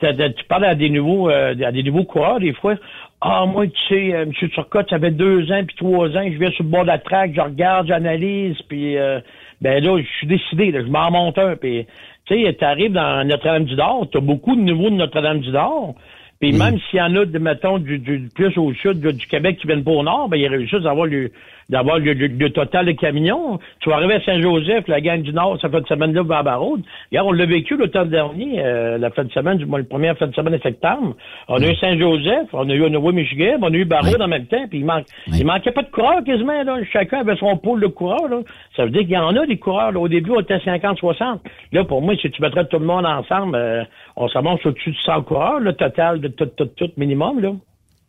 Tu 0.00 0.44
parles 0.48 0.66
à 0.66 0.74
des 0.74 0.90
nouveaux 0.90 1.30
euh, 1.30 1.54
à 1.64 1.72
des 1.72 1.82
nouveaux 1.82 2.04
coureurs 2.04 2.40
des 2.40 2.52
fois. 2.52 2.74
Ah, 3.22 3.46
moi, 3.46 3.66
tu 3.66 3.72
sais, 3.88 4.14
euh, 4.14 4.22
M. 4.24 4.32
Turcotte, 4.52 4.88
ça 4.90 4.98
fait 4.98 5.10
deux 5.10 5.50
ans 5.50 5.62
puis 5.66 5.76
trois 5.76 6.08
ans, 6.08 6.24
je 6.30 6.38
viens 6.38 6.50
sur 6.52 6.64
le 6.64 6.70
bord 6.70 6.82
de 6.82 6.88
la 6.88 6.98
traque, 6.98 7.32
je 7.34 7.40
regarde, 7.40 7.86
j'analyse, 7.88 8.56
puis 8.66 8.96
euh, 8.96 9.20
ben 9.60 9.82
là, 9.82 10.00
je 10.00 10.08
suis 10.18 10.26
décidé, 10.26 10.70
là, 10.70 10.80
je 10.82 10.88
m'en 10.88 11.10
monte 11.10 11.38
un. 11.38 11.56
Puis, 11.56 11.86
tu 12.26 12.44
sais, 12.44 12.52
t'arrives 12.54 12.92
dans 12.92 13.26
Notre-Dame-du-Nord, 13.26 14.08
t'as 14.12 14.20
beaucoup 14.20 14.56
de 14.56 14.60
nouveaux 14.60 14.90
de 14.90 14.96
Notre-Dame-du-Nord. 14.96 15.94
Puis 16.40 16.52
même 16.52 16.78
s'il 16.88 16.98
y 16.98 17.02
en 17.02 17.14
a, 17.16 17.26
de, 17.26 17.38
mettons, 17.38 17.78
du, 17.78 17.98
du 17.98 18.28
plus 18.34 18.56
au 18.56 18.72
sud 18.72 18.98
du, 19.00 19.26
Québec 19.26 19.58
qui 19.60 19.66
viennent 19.66 19.84
pas 19.84 19.90
au 19.90 20.02
nord, 20.02 20.28
ben 20.30 20.38
ils 20.38 20.48
réussissent 20.48 20.80
d'avoir 20.82 21.06
le 21.06 21.30
d'avoir 21.68 22.00
le, 22.00 22.14
le- 22.14 22.26
le 22.26 22.50
total 22.50 22.86
de 22.86 22.92
camions. 22.92 23.60
Tu 23.78 23.90
vas 23.90 23.96
arriver 23.96 24.14
à 24.14 24.20
Saint-Joseph, 24.22 24.88
la 24.88 25.00
gang 25.00 25.22
du 25.22 25.32
Nord, 25.32 25.56
ça 25.60 25.68
fait 25.68 25.78
une 25.78 25.86
semaine 25.86 26.12
là 26.12 26.24
vers 26.24 26.42
Barraud. 26.42 26.78
Regarde, 27.12 27.28
on 27.28 27.32
l'a 27.32 27.46
vécu 27.46 27.76
l'automne 27.76 28.08
dernier, 28.08 28.54
euh, 28.58 28.98
la 28.98 29.10
fin 29.10 29.22
de 29.22 29.30
semaine, 29.30 29.56
du 29.58 29.66
moins 29.66 29.78
le 29.78 29.84
premier 29.84 30.12
fin 30.16 30.26
de 30.26 30.34
semaine 30.34 30.56
de 30.56 30.62
septembre. 30.62 31.14
On 31.46 31.62
a 31.62 31.68
eu 31.70 31.76
Saint-Joseph, 31.76 32.48
on 32.54 32.68
a 32.68 32.72
eu 32.74 32.84
un 32.86 32.88
nouveau 32.88 33.12
Michigan, 33.12 33.58
on 33.62 33.72
a 33.72 33.76
eu 33.76 33.84
Barraud 33.84 34.20
en 34.20 34.26
même 34.26 34.46
temps, 34.46 34.66
puis 34.68 34.80
il, 34.80 34.84
manque, 34.84 35.04
il 35.28 35.46
manquait 35.46 35.70
pas 35.70 35.82
de 35.82 35.90
coureurs 35.90 36.24
quasiment, 36.24 36.60
là. 36.64 36.78
Chacun 36.92 37.20
avait 37.20 37.36
son 37.36 37.56
pôle 37.56 37.80
de 37.82 37.86
coureurs, 37.86 38.26
là. 38.28 38.40
Ça 38.74 38.82
veut 38.84 38.90
dire 38.90 39.02
qu'il 39.02 39.10
y 39.10 39.16
en 39.16 39.36
a 39.36 39.46
des 39.46 39.58
coureurs, 39.58 39.92
là. 39.92 40.00
Au 40.00 40.08
début, 40.08 40.32
on 40.32 40.40
était 40.40 40.56
50-60. 40.56 41.38
Là, 41.72 41.84
pour 41.84 42.02
moi, 42.02 42.16
si 42.20 42.28
tu 42.32 42.42
mettrais 42.42 42.64
tout 42.66 42.80
le 42.80 42.86
monde 42.86 43.06
ensemble, 43.06 43.54
euh, 43.54 43.84
on 44.16 44.28
s'avance 44.28 44.60
au-dessus 44.64 44.90
de 44.90 44.96
100 45.04 45.22
coureurs, 45.22 45.60
le 45.60 45.72
total 45.74 46.20
de 46.20 46.28
tout, 46.28 46.46
tout, 46.56 46.66
tout 46.76 46.90
minimum, 46.96 47.40
là. 47.40 47.52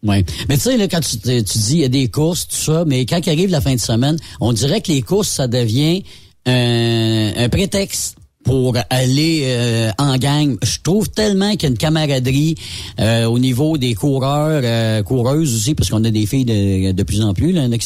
Oui. 0.03 0.25
Mais 0.49 0.55
tu 0.55 0.61
sais, 0.61 0.87
quand 0.87 0.99
tu, 1.01 1.17
tu 1.19 1.57
dis 1.59 1.73
il 1.73 1.81
y 1.81 1.85
a 1.85 1.87
des 1.87 2.09
courses, 2.09 2.47
tout 2.47 2.55
ça, 2.55 2.85
mais 2.87 3.05
quand 3.05 3.21
arrive 3.29 3.51
la 3.51 3.61
fin 3.61 3.75
de 3.75 3.79
semaine, 3.79 4.17
on 4.39 4.51
dirait 4.51 4.81
que 4.81 4.91
les 4.91 5.03
courses, 5.03 5.29
ça 5.29 5.47
devient 5.47 6.01
un, 6.47 7.49
prétexte 7.49 8.17
pour 8.43 8.75
aller 8.89 9.43
euh, 9.45 9.91
en 9.99 10.17
gang. 10.17 10.57
Je 10.63 10.79
trouve 10.81 11.09
tellement 11.11 11.51
qu'il 11.51 11.63
y 11.63 11.65
a 11.67 11.69
une 11.69 11.77
camaraderie 11.77 12.55
euh, 12.99 13.25
au 13.25 13.37
niveau 13.37 13.77
des 13.77 13.93
coureurs, 13.93 14.61
euh, 14.63 15.03
coureuses 15.03 15.53
aussi, 15.55 15.75
parce 15.75 15.91
qu'on 15.91 16.03
a 16.03 16.09
des 16.09 16.25
filles 16.25 16.45
de, 16.45 16.91
de 16.91 17.03
plus 17.03 17.21
en 17.21 17.35
plus. 17.35 17.51
Là, 17.51 17.65
il 17.65 17.77
qui 17.77 17.85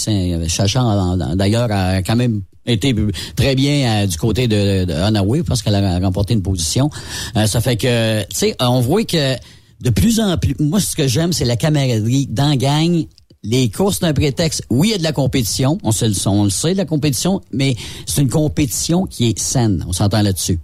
en- 1.21 1.35
d'ailleurs, 1.35 1.69
a 1.71 2.01
quand 2.01 2.15
même 2.15 2.43
été 2.65 2.95
très 3.35 3.55
bien 3.55 4.03
euh, 4.03 4.07
du 4.07 4.17
côté 4.17 4.47
de, 4.47 4.85
de 4.85 5.43
parce 5.43 5.61
qu'elle 5.61 5.75
a 5.75 5.99
remporté 5.99 6.33
une 6.33 6.41
position. 6.43 6.89
Euh, 7.37 7.45
ça 7.45 7.61
fait 7.61 7.77
que, 7.77 8.21
tu 8.21 8.27
sais, 8.31 8.55
on 8.59 8.79
voit 8.81 9.03
que 9.03 9.35
de 9.81 9.89
plus 9.89 10.19
en 10.19 10.37
plus, 10.37 10.55
moi, 10.59 10.79
ce 10.79 10.95
que 10.95 11.07
j'aime, 11.07 11.33
c'est 11.33 11.45
la 11.45 11.57
camaraderie 11.57 12.27
dans 12.29 12.55
gang. 12.55 13.03
Les 13.43 13.69
courses, 13.69 13.99
c'est 13.99 14.05
un 14.07 14.13
prétexte. 14.13 14.65
Oui, 14.71 14.87
il 14.87 14.91
y 14.91 14.95
a 14.95 14.97
de 14.97 15.03
la 15.03 15.11
compétition. 15.11 15.77
On, 15.83 15.91
se, 15.91 16.05
on 16.27 16.45
le 16.45 16.49
sait, 16.49 16.73
de 16.73 16.77
la 16.77 16.85
compétition, 16.85 17.41
mais 17.51 17.75
c'est 18.07 18.21
une 18.23 18.29
compétition 18.29 19.05
qui 19.05 19.29
est 19.29 19.37
saine. 19.37 19.83
On 19.87 19.93
s'entend 19.93 20.23
là-dessus. 20.23 20.57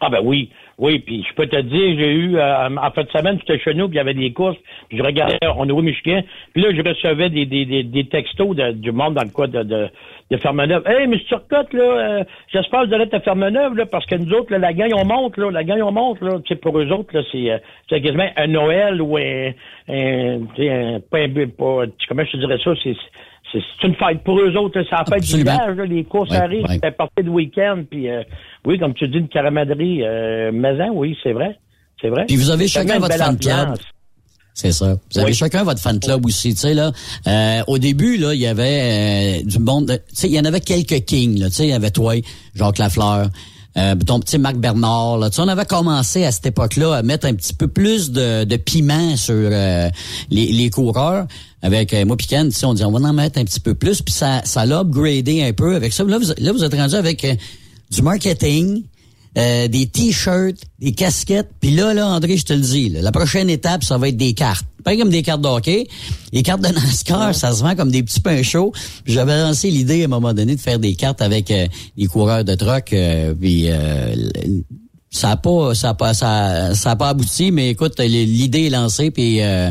Ah 0.00 0.08
ben 0.10 0.20
oui, 0.24 0.48
oui, 0.78 0.98
puis 1.00 1.22
je 1.28 1.34
peux 1.36 1.46
te 1.46 1.60
dire, 1.60 1.98
j'ai 1.98 2.10
eu 2.10 2.36
euh, 2.38 2.68
en 2.76 2.90
fin 2.90 3.04
de 3.04 3.10
semaine, 3.10 3.38
j'étais 3.38 3.62
chez 3.62 3.74
nous, 3.74 3.86
puis 3.86 3.96
il 3.96 3.98
y 3.98 4.00
avait 4.00 4.14
des 4.14 4.32
courses, 4.32 4.56
puis 4.88 4.96
je 4.96 5.02
regardais, 5.02 5.36
on 5.58 5.68
est 5.68 5.82
Michigan, 5.82 6.22
puis 6.54 6.62
là, 6.62 6.70
je 6.74 6.80
recevais 6.80 7.28
des, 7.28 7.44
des, 7.44 7.66
des, 7.66 7.84
des 7.84 8.08
textos 8.08 8.56
de- 8.56 8.72
du 8.72 8.90
monde 8.92 9.12
dans 9.14 9.22
le 9.22 9.28
coin 9.28 9.46
de, 9.46 9.62
de, 9.62 9.88
de 10.30 10.36
Fermeneuve. 10.36 10.82
Hey, 10.86 11.04
M. 11.04 11.14
Turcotte, 11.28 11.72
là, 11.72 11.82
euh, 11.82 12.24
j'espère 12.52 12.82
que 12.82 12.86
vous 12.88 12.94
allez 12.94 13.04
être 13.04 13.14
à 13.14 13.20
Fermeneuve, 13.20 13.74
là, 13.76 13.86
parce 13.86 14.06
que 14.06 14.14
nous 14.14 14.32
autres, 14.32 14.52
là, 14.52 14.58
la 14.58 14.72
gang, 14.72 14.90
on 14.94 15.04
monte, 15.04 15.36
là, 15.36 15.50
la 15.50 15.64
gang, 15.64 15.80
on 15.82 15.90
monte, 15.90 16.20
là, 16.20 16.38
tu 16.44 16.54
sais, 16.54 16.60
pour 16.60 16.78
eux 16.78 16.86
autres, 16.92 17.14
là, 17.16 17.22
c'est, 17.32 17.50
euh, 17.50 17.58
c'est 17.88 18.00
quasiment 18.00 18.28
un 18.36 18.46
Noël 18.46 19.02
ou 19.02 19.16
un, 19.16 19.50
un, 19.88 20.38
tu 20.54 20.62
sais, 20.62 20.70
un, 20.70 21.00
pas, 21.00 21.18
un- 21.18 21.28
pas, 21.48 21.82
comment 22.08 22.24
je 22.24 22.30
te 22.32 22.36
dirais 22.36 22.58
ça, 22.62 22.70
c'est, 22.82 22.94
c'est 23.52 23.58
c'est 23.80 23.88
une 23.88 23.96
fête 23.96 24.22
pour 24.22 24.38
eux 24.38 24.54
autres, 24.56 24.78
là, 24.78 24.84
c'est 24.88 24.96
la 24.96 25.04
fête 25.04 25.24
du 25.28 25.36
village, 25.38 25.76
là, 25.76 25.84
les 25.84 26.04
courses 26.04 26.30
Ouais, 26.30 26.36
arrivent, 26.36 26.62
ouais. 26.68 26.78
c'est 26.80 26.96
partie 26.96 27.24
de 27.24 27.28
week-end, 27.30 27.82
puis 27.90 28.08
euh, 28.08 28.22
oui, 28.64 28.78
comme 28.78 28.94
tu 28.94 29.08
dis, 29.08 29.18
une 29.18 29.28
caramaderie 29.28 30.02
euh, 30.04 30.52
maison, 30.52 30.90
oui, 30.92 31.18
c'est 31.24 31.32
vrai, 31.32 31.56
c'est 32.00 32.08
vrai. 32.08 32.26
Puis 32.26 32.36
vous 32.36 32.50
avez 32.52 32.68
chacun 32.68 33.00
votre 33.00 33.16
fan 33.16 33.36
club. 33.36 33.74
C'est 34.60 34.72
ça. 34.72 34.96
Vous 35.12 35.18
avez 35.18 35.30
Oui. 35.30 35.34
chacun 35.36 35.62
votre 35.64 35.80
fan 35.80 35.98
club 35.98 36.26
aussi, 36.26 36.54
tu 36.54 36.60
sais 36.60 36.74
là. 36.74 36.92
Euh, 37.26 37.62
au 37.66 37.78
début 37.78 38.16
là, 38.18 38.34
il 38.34 38.40
y 38.40 38.46
avait 38.46 39.40
euh, 39.40 39.42
du 39.44 39.58
monde, 39.58 39.86
de- 39.86 39.94
tu 39.94 40.02
sais, 40.14 40.28
il 40.28 40.34
y 40.34 40.40
en 40.40 40.44
avait 40.44 40.60
quelques 40.60 41.04
kings 41.04 41.38
là, 41.38 41.48
tu 41.48 41.54
sais, 41.56 41.64
il 41.64 41.70
y 41.70 41.72
avait 41.72 41.90
toi, 41.90 42.14
Jacques 42.54 42.78
Lafleur, 42.78 43.30
euh, 43.76 43.94
ton 44.06 44.20
petit 44.20 44.36
Marc 44.36 44.56
Bernard 44.56 45.16
là. 45.18 45.30
Tu 45.30 45.36
sais, 45.36 45.42
on 45.42 45.48
avait 45.48 45.64
commencé 45.64 46.24
à 46.24 46.32
cette 46.32 46.44
époque-là 46.46 46.94
à 46.96 47.02
mettre 47.02 47.26
un 47.26 47.34
petit 47.34 47.54
peu 47.54 47.68
plus 47.68 48.10
de, 48.10 48.44
de 48.44 48.56
piment 48.56 49.16
sur 49.16 49.34
euh, 49.34 49.88
les, 50.30 50.46
les 50.52 50.68
coureurs. 50.70 51.26
Avec 51.62 51.92
euh, 51.94 52.04
moi 52.04 52.16
Ken, 52.16 52.48
tu 52.48 52.54
sais, 52.58 52.66
on 52.66 52.74
dit 52.74 52.84
on 52.84 52.90
va 52.90 53.08
en 53.08 53.12
mettre 53.12 53.38
un 53.38 53.44
petit 53.44 53.60
peu 53.60 53.74
plus, 53.74 54.02
puis 54.02 54.12
ça 54.12 54.42
ça 54.44 54.66
l'a 54.66 54.80
upgradé 54.80 55.42
un 55.42 55.52
peu 55.52 55.74
avec 55.74 55.92
ça. 55.92 56.04
Là 56.04 56.18
vous, 56.18 56.32
là, 56.38 56.52
vous 56.52 56.64
êtes 56.64 56.74
rendu 56.74 56.94
avec 56.96 57.24
euh, 57.24 57.34
du 57.90 58.02
marketing. 58.02 58.82
Euh, 59.38 59.68
des 59.68 59.86
t-shirts, 59.86 60.58
des 60.80 60.90
casquettes. 60.90 61.50
Puis 61.60 61.70
là, 61.70 61.94
là, 61.94 62.08
André, 62.08 62.36
je 62.36 62.44
te 62.44 62.52
le 62.52 62.60
dis, 62.60 62.88
là, 62.88 63.00
la 63.00 63.12
prochaine 63.12 63.48
étape, 63.48 63.84
ça 63.84 63.96
va 63.96 64.08
être 64.08 64.16
des 64.16 64.32
cartes. 64.32 64.66
Pas 64.82 64.96
comme 64.96 65.10
des 65.10 65.22
cartes 65.22 65.40
de 65.42 65.46
hockey. 65.46 65.86
Les 66.32 66.42
cartes 66.42 66.62
de 66.62 66.68
NASCAR, 66.74 67.32
ça 67.32 67.52
se 67.52 67.62
vend 67.62 67.76
comme 67.76 67.92
des 67.92 68.02
petits 68.02 68.20
pains 68.20 68.42
chauds. 68.42 68.72
J'avais 69.06 69.40
lancé 69.40 69.70
l'idée 69.70 70.02
à 70.02 70.06
un 70.06 70.08
moment 70.08 70.34
donné 70.34 70.56
de 70.56 70.60
faire 70.60 70.80
des 70.80 70.94
cartes 70.94 71.22
avec 71.22 71.52
euh, 71.52 71.68
les 71.96 72.06
coureurs 72.06 72.44
de 72.44 72.56
truck. 72.56 72.92
euh, 72.92 73.32
puis 73.32 73.66
euh, 73.68 74.16
ça 75.12 75.30
a 75.32 75.36
pas, 75.36 75.74
ça 75.74 75.90
a 75.90 75.94
pas, 75.94 76.14
ça, 76.14 76.72
ça 76.74 76.92
a 76.92 76.96
pas 76.96 77.08
abouti, 77.08 77.50
mais 77.50 77.70
écoute, 77.70 77.98
l'idée 77.98 78.66
est 78.66 78.70
lancée, 78.70 79.10
puis 79.10 79.42
euh, 79.42 79.70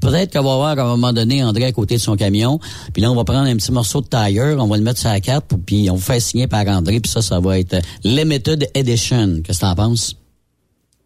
peut-être 0.00 0.32
qu'on 0.32 0.44
va 0.44 0.54
voir 0.56 0.78
à 0.78 0.82
un 0.82 0.96
moment 0.96 1.12
donné 1.12 1.42
André 1.42 1.64
à 1.64 1.72
côté 1.72 1.96
de 1.96 2.00
son 2.00 2.14
camion, 2.16 2.60
puis 2.92 3.02
là 3.02 3.10
on 3.10 3.16
va 3.16 3.24
prendre 3.24 3.48
un 3.48 3.56
petit 3.56 3.72
morceau 3.72 4.00
de 4.00 4.06
tailleur, 4.06 4.56
on 4.62 4.68
va 4.68 4.76
le 4.76 4.84
mettre 4.84 5.00
sur 5.00 5.08
la 5.10 5.20
carte, 5.20 5.52
puis 5.66 5.90
on 5.90 5.96
va 5.96 6.00
faire 6.00 6.22
signer 6.22 6.46
par 6.46 6.66
André, 6.68 7.00
puis 7.00 7.10
ça, 7.10 7.22
ça 7.22 7.40
va 7.40 7.58
être 7.58 7.76
Limited 8.04 8.68
Edition. 8.74 9.40
Qu'est-ce 9.44 9.60
que 9.60 9.66
t'en 9.66 9.74
penses? 9.74 10.16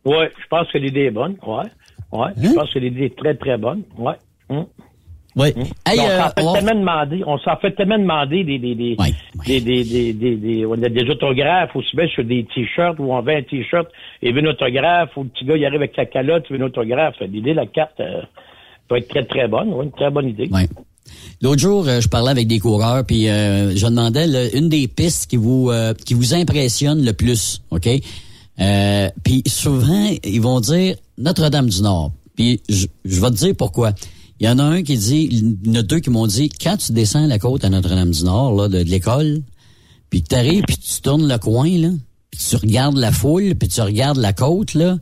Ouais, 0.04 0.30
je 0.38 0.46
pense 0.50 0.66
que 0.70 0.76
l'idée 0.78 1.04
est 1.04 1.10
bonne, 1.10 1.36
ouais. 1.46 1.64
Ouais, 2.12 2.26
Hein? 2.28 2.42
je 2.42 2.52
pense 2.52 2.70
que 2.74 2.78
l'idée 2.78 3.06
est 3.06 3.16
très, 3.16 3.34
très 3.34 3.56
bonne, 3.56 3.82
ouais. 3.98 4.16
Oui. 5.34 5.48
Hey, 5.86 5.98
on 5.98 6.04
euh, 6.04 6.18
s'en 6.20 6.28
fait 6.28 6.42
on 6.42 6.52
va- 6.52 6.58
tellement 6.60 6.80
demander, 6.80 7.22
on 7.26 7.38
s'en 7.38 7.56
fait 7.56 7.70
tellement 7.72 7.98
demander 7.98 8.44
des, 8.44 8.58
des, 8.58 8.74
des, 8.74 8.96
des, 9.46 9.60
des, 9.60 9.84
des, 9.84 10.12
des, 10.12 10.36
des- 10.36 10.66
on 10.66 10.74
a 10.74 10.88
des 10.88 11.08
autographes 11.10 11.74
aussi 11.74 11.96
bien 11.96 12.06
sur 12.08 12.22
des 12.24 12.44
t-shirts 12.54 12.98
où 12.98 13.04
on 13.12 13.22
vend 13.22 13.36
un 13.36 13.42
t-shirt 13.42 13.86
et 14.20 14.30
veut 14.32 14.42
un 14.46 14.50
autographe, 14.50 15.10
ou 15.16 15.22
le 15.22 15.28
petit 15.30 15.44
gars 15.46 15.56
il 15.56 15.64
arrive 15.64 15.76
avec 15.80 15.92
sa 15.96 16.04
calotte, 16.04 16.44
il 16.50 16.56
veut 16.56 16.62
un 16.62 16.66
autographe. 16.66 17.14
L'idée, 17.20 17.54
la 17.54 17.66
carte 17.66 17.98
euh, 18.00 18.20
peut 18.88 18.96
être 18.98 19.08
très, 19.08 19.24
très 19.24 19.48
bonne, 19.48 19.72
ouais, 19.72 19.84
une 19.86 19.92
très 19.92 20.10
bonne 20.10 20.28
idée. 20.28 20.48
Ouais. 20.52 20.68
L'autre 21.40 21.60
jour, 21.60 21.88
euh, 21.88 22.00
je 22.00 22.08
parlais 22.08 22.30
avec 22.30 22.46
des 22.46 22.58
coureurs, 22.58 23.04
puis 23.06 23.28
euh, 23.28 23.74
je 23.74 23.86
demandais 23.86 24.26
une 24.56 24.68
des 24.68 24.86
pistes 24.86 25.28
qui 25.30 25.36
vous 25.36 25.70
euh, 25.70 25.94
qui 25.94 26.14
vous 26.14 26.34
impressionne 26.34 27.04
le 27.04 27.12
plus, 27.14 27.62
ok? 27.70 27.88
Euh, 28.60 29.08
Puis 29.24 29.42
souvent, 29.46 30.10
ils 30.24 30.40
vont 30.40 30.60
dire 30.60 30.94
Notre-Dame-du-Nord. 31.18 32.12
Puis 32.36 32.60
je, 32.68 32.86
je 33.04 33.20
vais 33.20 33.30
te 33.30 33.36
dire 33.36 33.54
pourquoi. 33.56 33.92
Il 34.42 34.46
y 34.46 34.48
en 34.48 34.58
a 34.58 34.64
un 34.64 34.82
qui 34.82 34.96
dit, 34.96 35.28
il 35.30 35.68
y 35.68 35.70
en 35.70 35.78
a 35.78 35.82
deux 35.82 36.00
qui 36.00 36.10
m'ont 36.10 36.26
dit, 36.26 36.48
quand 36.48 36.76
tu 36.76 36.90
descends 36.90 37.28
la 37.28 37.38
côte 37.38 37.64
à 37.64 37.70
Notre-Dame-du-Nord, 37.70 38.56
là, 38.56 38.68
de, 38.68 38.82
de 38.82 38.90
l'école, 38.90 39.38
puis 40.10 40.24
tu 40.24 40.34
arrives, 40.34 40.64
puis 40.66 40.76
tu 40.78 41.00
tournes 41.00 41.28
le 41.28 41.38
coin, 41.38 41.68
là, 41.68 41.90
puis 42.28 42.40
tu 42.50 42.56
regardes 42.56 42.96
la 42.96 43.12
foule, 43.12 43.54
puis 43.54 43.68
tu 43.68 43.80
regardes 43.80 44.16
la 44.16 44.32
côte, 44.32 44.74
là, 44.74 44.96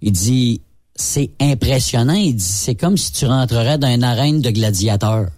il 0.00 0.12
dit, 0.12 0.60
c'est 0.94 1.30
impressionnant. 1.40 2.14
Il 2.14 2.36
dit, 2.36 2.44
c'est 2.44 2.76
comme 2.76 2.96
si 2.96 3.12
tu 3.12 3.26
rentrerais 3.26 3.76
dans 3.76 3.92
une 3.92 4.04
arène 4.04 4.40
de 4.40 4.50
gladiateurs. 4.50 5.30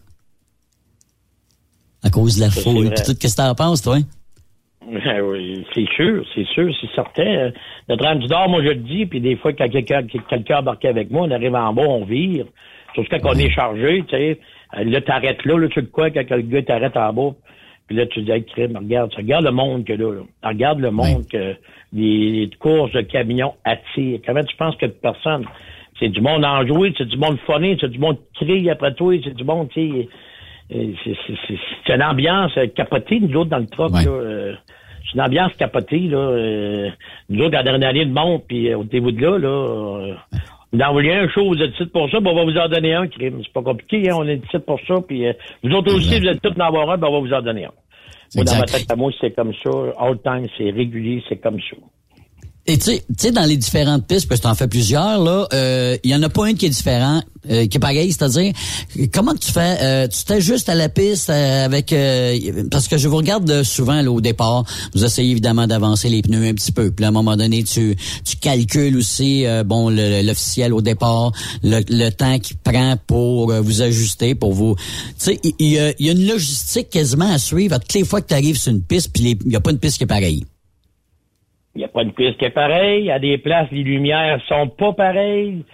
À 2.05 2.11
cause 2.11 2.37
de 2.37 2.43
la 2.43 2.51
foule. 2.51 2.91
Puis 2.91 3.03
tout, 3.03 3.15
qu'est-ce 3.19 3.37
que 3.37 3.43
t'en 3.43 3.55
penses, 3.55 3.81
toi? 3.81 3.97
Ah 5.07 5.25
oui, 5.25 5.65
c'est 5.73 5.89
sûr, 5.97 6.23
c'est 6.35 6.47
sûr, 6.49 6.71
c'est 6.83 6.95
certain. 6.95 7.23
Euh, 7.23 7.51
Notre 7.89 8.03
Dame 8.03 8.19
du 8.19 8.27
Nord, 8.27 8.51
moi 8.51 8.63
je 8.63 8.69
le 8.69 8.83
dis, 8.83 9.07
puis 9.07 9.23
des 9.23 9.37
fois 9.37 9.55
quand 9.55 9.71
quelqu'un 9.71 10.03
quelqu'un 10.29 10.59
embarqué 10.59 10.89
avec 10.89 11.11
moi, 11.11 11.23
on 11.23 11.31
arrive 11.31 11.55
en 11.55 11.73
bas, 11.73 11.87
on 11.89 12.05
vire. 12.05 12.45
Sauf 12.95 13.09
que 13.09 13.17
quand 13.17 13.31
on 13.31 13.39
est 13.39 13.51
chargé, 13.51 14.03
tu 14.09 14.17
sais, 14.17 14.39
euh, 14.79 14.85
là 14.85 15.01
t'arrêtes 15.01 15.45
là, 15.45 15.59
là 15.59 15.69
tu 15.69 15.81
sais 15.81 15.87
quoi, 15.87 16.11
quand 16.11 16.29
le 16.31 16.43
gars 16.43 16.63
t'arrête 16.63 16.97
en 16.97 17.13
bas, 17.13 17.31
puis 17.87 17.97
là 17.97 18.07
tu 18.07 18.23
dis 18.23 18.31
hey, 18.31 18.45
crime, 18.45 18.77
regarde, 18.77 19.11
tu 19.11 19.17
regardes 19.19 19.45
le 19.45 19.51
monde 19.53 19.85
que 19.85 19.93
là, 19.93 20.13
là. 20.15 20.21
regarde 20.49 20.81
le 20.81 20.91
monde 20.91 21.27
que 21.31 21.55
les, 21.93 22.31
les 22.47 22.51
courses 22.59 22.93
de 22.93 23.01
camions 23.03 23.55
attirent. 23.65 24.21
Comment 24.27 24.43
tu 24.45 24.57
penses 24.57 24.77
que 24.77 24.87
personne? 24.87 25.45
C'est 26.01 26.09
du 26.09 26.21
monde 26.21 26.45
enjoué, 26.45 26.93
c'est 26.99 27.07
du 27.07 27.17
monde 27.19 27.39
phoné, 27.47 27.77
c'est 27.81 27.91
du 27.91 27.99
monde 27.99 28.17
qui 28.35 28.45
crie 28.47 28.71
après 28.71 28.95
toi, 28.95 29.15
c'est 29.23 29.35
du 29.35 29.45
monde, 29.45 29.69
tu 29.71 29.91
sais. 29.91 30.09
euh, 30.75 30.93
c'est- 31.05 31.17
c'est- 31.27 31.35
c'est 31.47 31.59
c'est 31.87 31.95
une 31.95 32.03
ambiance 32.03 32.53
euh, 32.57 32.67
capotée, 32.75 33.21
nous 33.21 33.35
autres, 33.37 33.51
dans 33.51 33.59
le 33.59 33.67
truck, 33.67 33.93
là. 34.05 34.11
euh, 34.11 34.55
c'est 35.05 35.15
une 35.15 35.21
ambiance 35.21 35.53
capotée, 35.59 35.99
là. 36.01 36.17
euh, 36.19 36.89
nous 37.29 37.45
autres, 37.45 37.53
la 37.55 37.63
dernière 37.63 37.91
année 37.91 38.07
de 38.07 38.13
monde, 38.13 38.41
puis 38.49 38.73
au 38.75 38.85
début 38.85 39.13
de 39.13 39.21
là, 39.27 39.39
là, 39.39 40.17
voulez 40.73 41.13
un 41.13 41.29
show, 41.29 41.47
vous 41.47 41.61
êtes 41.63 41.75
ici 41.75 41.87
pour 41.87 42.11
ça, 42.11 42.21
ben, 42.21 42.31
on 42.31 42.35
va 42.35 42.45
vous 42.45 42.57
en 42.57 42.69
donner 42.69 42.95
un, 42.95 43.07
crime. 43.07 43.41
C'est 43.45 43.53
pas 43.53 43.63
compliqué, 43.63 44.11
hein, 44.11 44.17
on 44.19 44.27
est 44.27 44.37
ici 44.37 44.59
pour 44.67 44.81
ça, 44.87 44.97
puis 45.07 45.27
euh, 45.27 45.33
vous 45.63 45.71
autres 45.73 45.95
aussi, 45.95 46.19
vous 46.19 46.27
êtes 46.27 46.41
tous 46.41 46.53
en 46.59 46.67
avoir 46.67 46.91
un, 46.91 46.99
ben, 46.99 47.09
on 47.09 47.21
va 47.21 47.29
vous 47.29 47.35
en 47.35 47.43
donner 47.43 47.67
un. 47.67 47.73
Moi, 48.35 48.45
dans 48.45 48.59
ma 48.59 48.65
tête 48.65 48.91
à 48.91 48.97
moi, 48.97 49.13
c'est 49.21 49.35
comme 49.35 49.53
ça. 49.63 49.71
All 49.99 50.19
time, 50.23 50.47
c'est 50.57 50.71
régulier, 50.71 51.23
c'est 51.29 51.37
comme 51.37 51.61
ça. 51.61 51.77
Et 52.65 52.79
tu 52.79 52.93
sais, 53.19 53.33
dans 53.33 53.45
les 53.45 53.57
différentes 53.57 54.07
pistes, 54.07 54.29
parce 54.29 54.41
que 54.41 54.47
t'en 54.47 54.55
fais 54.55 54.69
plusieurs, 54.69 55.21
là, 55.21 55.49
euh, 55.53 55.97
il 56.05 56.11
y 56.13 56.15
en 56.15 56.23
a 56.23 56.29
pas 56.29 56.49
une 56.49 56.57
qui 56.57 56.67
est 56.67 56.71
différent, 56.71 57.21
euh, 57.51 57.67
qui 57.67 57.77
est 57.77 57.81
pareil, 57.81 58.13
c'est-à-dire, 58.13 58.53
comment 59.13 59.35
tu 59.35 59.51
fais, 59.51 59.79
euh, 59.81 60.07
tu 60.07 60.23
t'ajustes 60.23 60.69
à 60.69 60.77
la 60.77 60.89
piste 60.89 61.29
euh, 61.29 61.65
avec, 61.65 61.93
euh, 61.93 62.63
parce 62.71 62.87
que 62.87 62.99
je 62.99 63.09
vous 63.09 63.17
regarde 63.17 63.51
euh, 63.51 63.65
souvent 63.65 64.01
là, 64.01 64.13
au 64.13 64.21
départ, 64.21 64.65
vous 64.95 65.05
essayez 65.05 65.33
évidemment 65.33 65.67
d'avancer 65.67 66.09
les 66.09 66.23
pneus 66.23 66.47
un 66.47 66.55
petit 66.55 66.71
peu, 66.71 66.93
puis 66.93 67.05
à 67.05 67.09
un 67.09 67.11
moment 67.11 67.37
donné, 67.37 67.65
tu, 67.65 67.97
tu 68.25 68.37
calcules 68.37 68.97
aussi, 68.97 69.45
euh, 69.45 69.65
bon, 69.65 69.91
l'officiel 69.91 70.73
au 70.73 70.83
départ, 70.83 71.33
le, 71.65 71.81
le 71.89 72.11
temps 72.11 72.39
qu'il 72.39 72.59
prend 72.59 72.97
pour 73.09 73.51
euh, 73.51 73.61
vous 73.61 73.83
ajuster, 73.83 74.37
pour 74.37 74.53
vous, 74.53 74.77
tu 74.77 74.85
sais, 75.19 75.41
il 75.59 75.67
y, 75.67 76.05
y 76.05 76.09
a 76.09 76.13
une 76.13 76.29
logistique 76.29 76.91
quasiment 76.91 77.29
à 77.33 77.39
suivre 77.39 77.75
à 77.75 77.81
toutes 77.81 77.95
les 77.95 78.05
fois 78.05 78.21
que 78.21 78.29
tu 78.29 78.35
arrives 78.35 78.57
sur 78.57 78.71
une 78.71 78.83
piste, 78.83 79.11
puis 79.13 79.37
il 79.45 79.53
y 79.53 79.57
a 79.57 79.61
pas 79.61 79.73
une 79.73 79.79
piste 79.79 79.99
qui 79.99 80.05
est 80.05 80.07
pareille. 80.07 80.45
Il 81.75 81.79
n'y 81.79 81.85
a 81.85 81.89
pas 81.89 82.03
une 82.03 82.13
piste 82.13 82.39
qui 82.39 82.45
est 82.45 82.51
pareille. 82.51 83.11
À 83.11 83.19
des 83.19 83.39
places, 83.39 83.69
les 83.73 83.83
lumières 83.83 84.41
sont 84.47 84.69
pas 84.69 84.93
pareilles. 84.93 85.65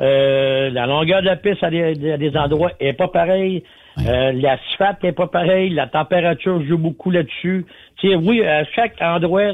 Euh, 0.00 0.70
la 0.70 0.86
longueur 0.86 1.20
de 1.20 1.26
la 1.26 1.36
piste 1.36 1.62
à 1.62 1.70
des, 1.70 2.12
à 2.12 2.16
des 2.16 2.36
endroits 2.36 2.72
est 2.80 2.94
pas 2.94 3.08
pareille. 3.08 3.62
Euh, 4.08 4.32
L'asphalte 4.32 5.04
est 5.04 5.12
pas 5.12 5.28
pareil. 5.28 5.70
La 5.70 5.86
température 5.86 6.60
joue 6.64 6.78
beaucoup 6.78 7.12
là-dessus. 7.12 7.64
Tu 7.98 8.08
sais, 8.08 8.16
oui, 8.16 8.44
à 8.44 8.64
chaque 8.64 9.00
endroit, 9.00 9.52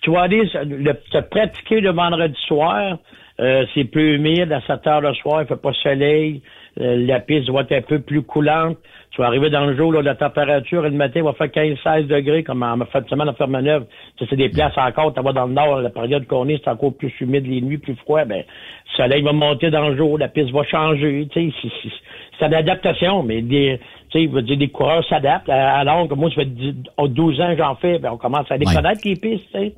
tu 0.00 0.10
vas 0.10 0.22
aller 0.22 0.50
le- 0.64 1.00
se 1.12 1.18
pratiquer 1.18 1.80
le 1.80 1.90
vendredi 1.92 2.36
soir. 2.48 2.98
Euh, 3.38 3.64
c'est 3.74 3.84
plus 3.84 4.16
humide 4.16 4.50
à 4.50 4.60
7 4.62 4.84
heures 4.88 5.00
le 5.02 5.14
soir, 5.14 5.42
il 5.42 5.46
fait 5.46 5.60
pas 5.60 5.72
soleil. 5.74 6.42
Euh, 6.80 7.06
la 7.06 7.20
piste 7.20 7.48
va 7.50 7.62
être 7.62 7.72
un 7.72 7.80
peu 7.80 8.00
plus 8.00 8.22
coulante. 8.22 8.76
Tu 9.10 9.22
vas 9.22 9.28
arriver 9.28 9.48
dans 9.48 9.64
le 9.64 9.74
jour, 9.76 9.92
là, 9.92 10.02
la 10.02 10.14
température, 10.14 10.82
le 10.82 10.90
matin, 10.90 11.22
va 11.22 11.32
faire 11.32 11.46
15-16 11.46 12.06
degrés, 12.06 12.42
comme 12.42 12.62
en 12.62 12.76
fin 12.84 13.00
de 13.00 13.08
semaine 13.08 13.28
à 13.28 13.32
Fermeneuve. 13.32 13.86
Ça, 14.18 14.26
c'est 14.28 14.36
des 14.36 14.50
places 14.50 14.76
encore, 14.76 15.14
tu 15.14 15.22
vas 15.22 15.32
dans 15.32 15.46
le 15.46 15.54
nord, 15.54 15.80
la 15.80 15.88
période 15.88 16.26
qu'on 16.26 16.48
est, 16.48 16.60
c'est 16.62 16.68
encore 16.68 16.94
plus 16.94 17.12
humide, 17.20 17.46
les 17.46 17.62
nuits 17.62 17.78
plus 17.78 17.94
froid, 17.96 18.24
ben, 18.26 18.38
le 18.44 18.96
soleil 18.96 19.22
va 19.22 19.32
monter 19.32 19.70
dans 19.70 19.88
le 19.88 19.96
jour, 19.96 20.18
la 20.18 20.28
piste 20.28 20.50
va 20.50 20.64
changer, 20.64 21.26
tu 21.32 21.50
sais, 21.50 21.56
c'est- 21.72 22.46
une 22.46 22.52
adaptation, 22.52 23.22
mais 23.22 23.40
des, 23.40 23.80
tu 24.10 24.28
sais, 24.28 24.42
dire, 24.42 24.58
des 24.58 24.68
coureurs 24.68 25.02
s'adaptent, 25.08 25.48
À- 25.48 25.78
alors 25.78 26.06
que 26.06 26.14
moi, 26.14 26.28
ça 26.28 26.36
fait 26.42 26.44
10 26.54 26.74
oh, 26.98 27.08
12 27.08 27.40
ans 27.40 27.52
que 27.52 27.58
j'en 27.62 27.74
fais, 27.76 27.98
ben, 27.98 28.10
on 28.12 28.18
commence 28.18 28.50
à 28.50 28.58
les 28.58 28.66
connaître, 28.76 29.00
les 29.04 29.16
pistes, 29.16 29.46
tu 29.54 29.58
sais. 29.58 29.72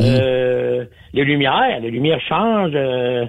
Euh, 0.00 0.84
les 1.12 1.24
lumières, 1.24 1.78
les 1.82 1.90
lumières 1.90 2.20
changent, 2.22 2.72
euh, 2.74 3.26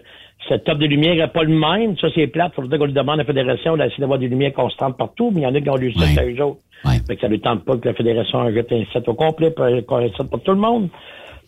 cette 0.48 0.64
top 0.64 0.78
de 0.80 0.86
lumière 0.86 1.16
n'est 1.16 1.28
pas 1.28 1.44
le 1.44 1.54
même. 1.54 1.98
Ça, 1.98 2.08
c'est 2.16 2.28
plate. 2.28 2.54
Il 2.58 2.62
faudrait 2.62 2.78
qu'on 2.78 2.86
lui 2.86 2.94
demande 2.94 3.16
à 3.16 3.24
la 3.24 3.26
Fédération 3.26 3.76
d'essayer 3.76 4.00
d'avoir 4.00 4.20
des 4.20 4.28
lumières 4.28 4.54
constantes 4.54 4.98
partout, 4.98 5.32
mais 5.34 5.42
il 5.42 5.44
y 5.44 5.48
en 5.48 5.54
a 5.54 5.62
qui 5.62 5.70
ont 5.70 5.76
lu 5.76 5.94
ça 5.94 6.22
à 6.22 6.26
eux 6.26 6.42
autres. 6.44 6.60
Fait 7.08 7.16
que 7.16 7.22
ça 7.22 7.28
ne 7.28 7.34
lui 7.34 7.42
tente 7.42 7.66
pas 7.66 7.78
que 7.78 7.88
la 7.88 7.94
Fédération 7.94 8.50
jette 8.52 8.72
un 8.72 8.84
set 8.94 9.08
au 9.08 9.14
complet 9.14 9.52
pour 9.52 9.68
pour 10.30 10.44
tout 10.44 10.52
le 10.52 10.58
monde. 10.58 10.90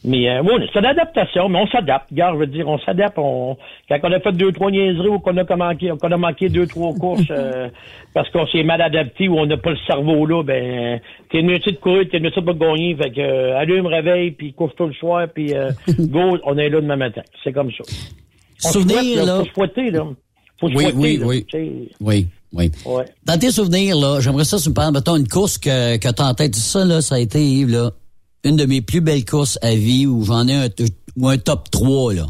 Mais 0.03 0.30
euh, 0.30 0.41
oui, 0.41 0.68
c'est 0.73 0.80
une 0.80 0.85
adaptation, 0.85 1.47
mais 1.47 1.59
on 1.59 1.68
s'adapte. 1.68 2.09
Regarde, 2.09 2.34
je 2.34 2.39
veux 2.39 2.47
dire, 2.47 2.68
on 2.68 2.80
s'adapte. 2.80 3.19
On... 3.19 3.55
Quand 3.88 3.99
on 4.03 4.11
a 4.11 4.19
fait 4.19 4.31
deux, 4.31 4.51
trois 4.51 4.72
niaiseries 4.72 5.09
ou 5.09 5.19
qu'on 5.19 5.38
a 5.38 5.55
manqué, 5.55 5.93
qu'on 6.01 6.11
a 6.11 6.18
manqué 6.18 6.49
deux, 6.49 6.65
trois 6.65 6.91
courses 6.93 7.22
euh, 7.30 7.69
parce 8.13 8.27
qu'on 8.31 8.47
s'est 8.47 8.63
mal 8.63 8.81
adapté 8.81 9.27
ou 9.27 9.38
on 9.38 9.45
n'a 9.45 9.57
pas 9.57 9.72
le 9.72 9.77
cerveau 9.85 10.26
là, 10.26 10.43
ben 10.43 10.99
t'es 11.30 11.43
mieux 11.43 11.59
de 11.59 11.72
courir, 11.73 12.07
t'es 12.09 12.19
mieux 12.19 12.31
de 12.31 12.41
pas 12.41 12.53
gagner. 12.53 12.95
Fait 12.95 13.11
que 13.11 13.22
euh, 13.22 13.59
allume, 13.59 13.85
réveil, 13.85 14.31
puis 14.31 14.53
couche 14.53 14.72
tout 14.76 14.88
le 14.88 14.93
soir, 14.93 15.27
puis 15.34 15.53
euh, 15.53 15.69
go, 15.99 16.38
on 16.45 16.57
est 16.57 16.69
là 16.69 16.81
demain 16.81 16.95
matin. 16.95 17.22
C'est 17.43 17.53
comme 17.53 17.72
ça. 17.72 17.84
On 18.65 18.69
Souvenir, 18.69 18.97
souhaite, 18.97 19.25
là. 19.25 19.43
Faut 19.55 19.65
se 19.65 19.91
là. 19.91 20.07
Faut 20.59 20.69
se 20.69 20.75
Oui, 20.75 20.83
fouetter, 20.83 20.97
oui, 20.97 21.17
là, 21.17 21.25
oui. 21.25 21.45
Oui, 21.99 22.27
oui. 22.53 22.71
Ouais. 22.85 23.05
Dans 23.25 23.39
tes 23.39 23.51
souvenirs, 23.51 23.95
là, 23.97 24.19
j'aimerais 24.19 24.43
ça, 24.43 24.57
si 24.57 24.65
tu 24.65 24.69
me 24.69 24.75
parles, 24.75 24.93
mettons, 24.93 25.15
une 25.15 25.27
course 25.27 25.57
que, 25.57 25.97
que 25.97 26.11
t'as 26.11 26.29
en 26.29 26.33
tête. 26.33 26.55
Ça, 26.55 26.85
là, 26.85 27.01
ça 27.01 27.15
a 27.15 27.19
été, 27.19 27.41
Yves, 27.41 27.71
là, 27.71 27.91
une 28.43 28.55
de 28.57 28.65
mes 28.65 28.81
plus 28.81 29.01
belles 29.01 29.25
courses 29.25 29.57
à 29.61 29.73
vie 29.73 30.05
où 30.05 30.23
j'en 30.23 30.47
ai 30.47 30.55
un, 30.55 30.67
ou 31.17 31.27
un 31.27 31.38
top 31.38 31.69
3, 31.71 32.13
là. 32.13 32.25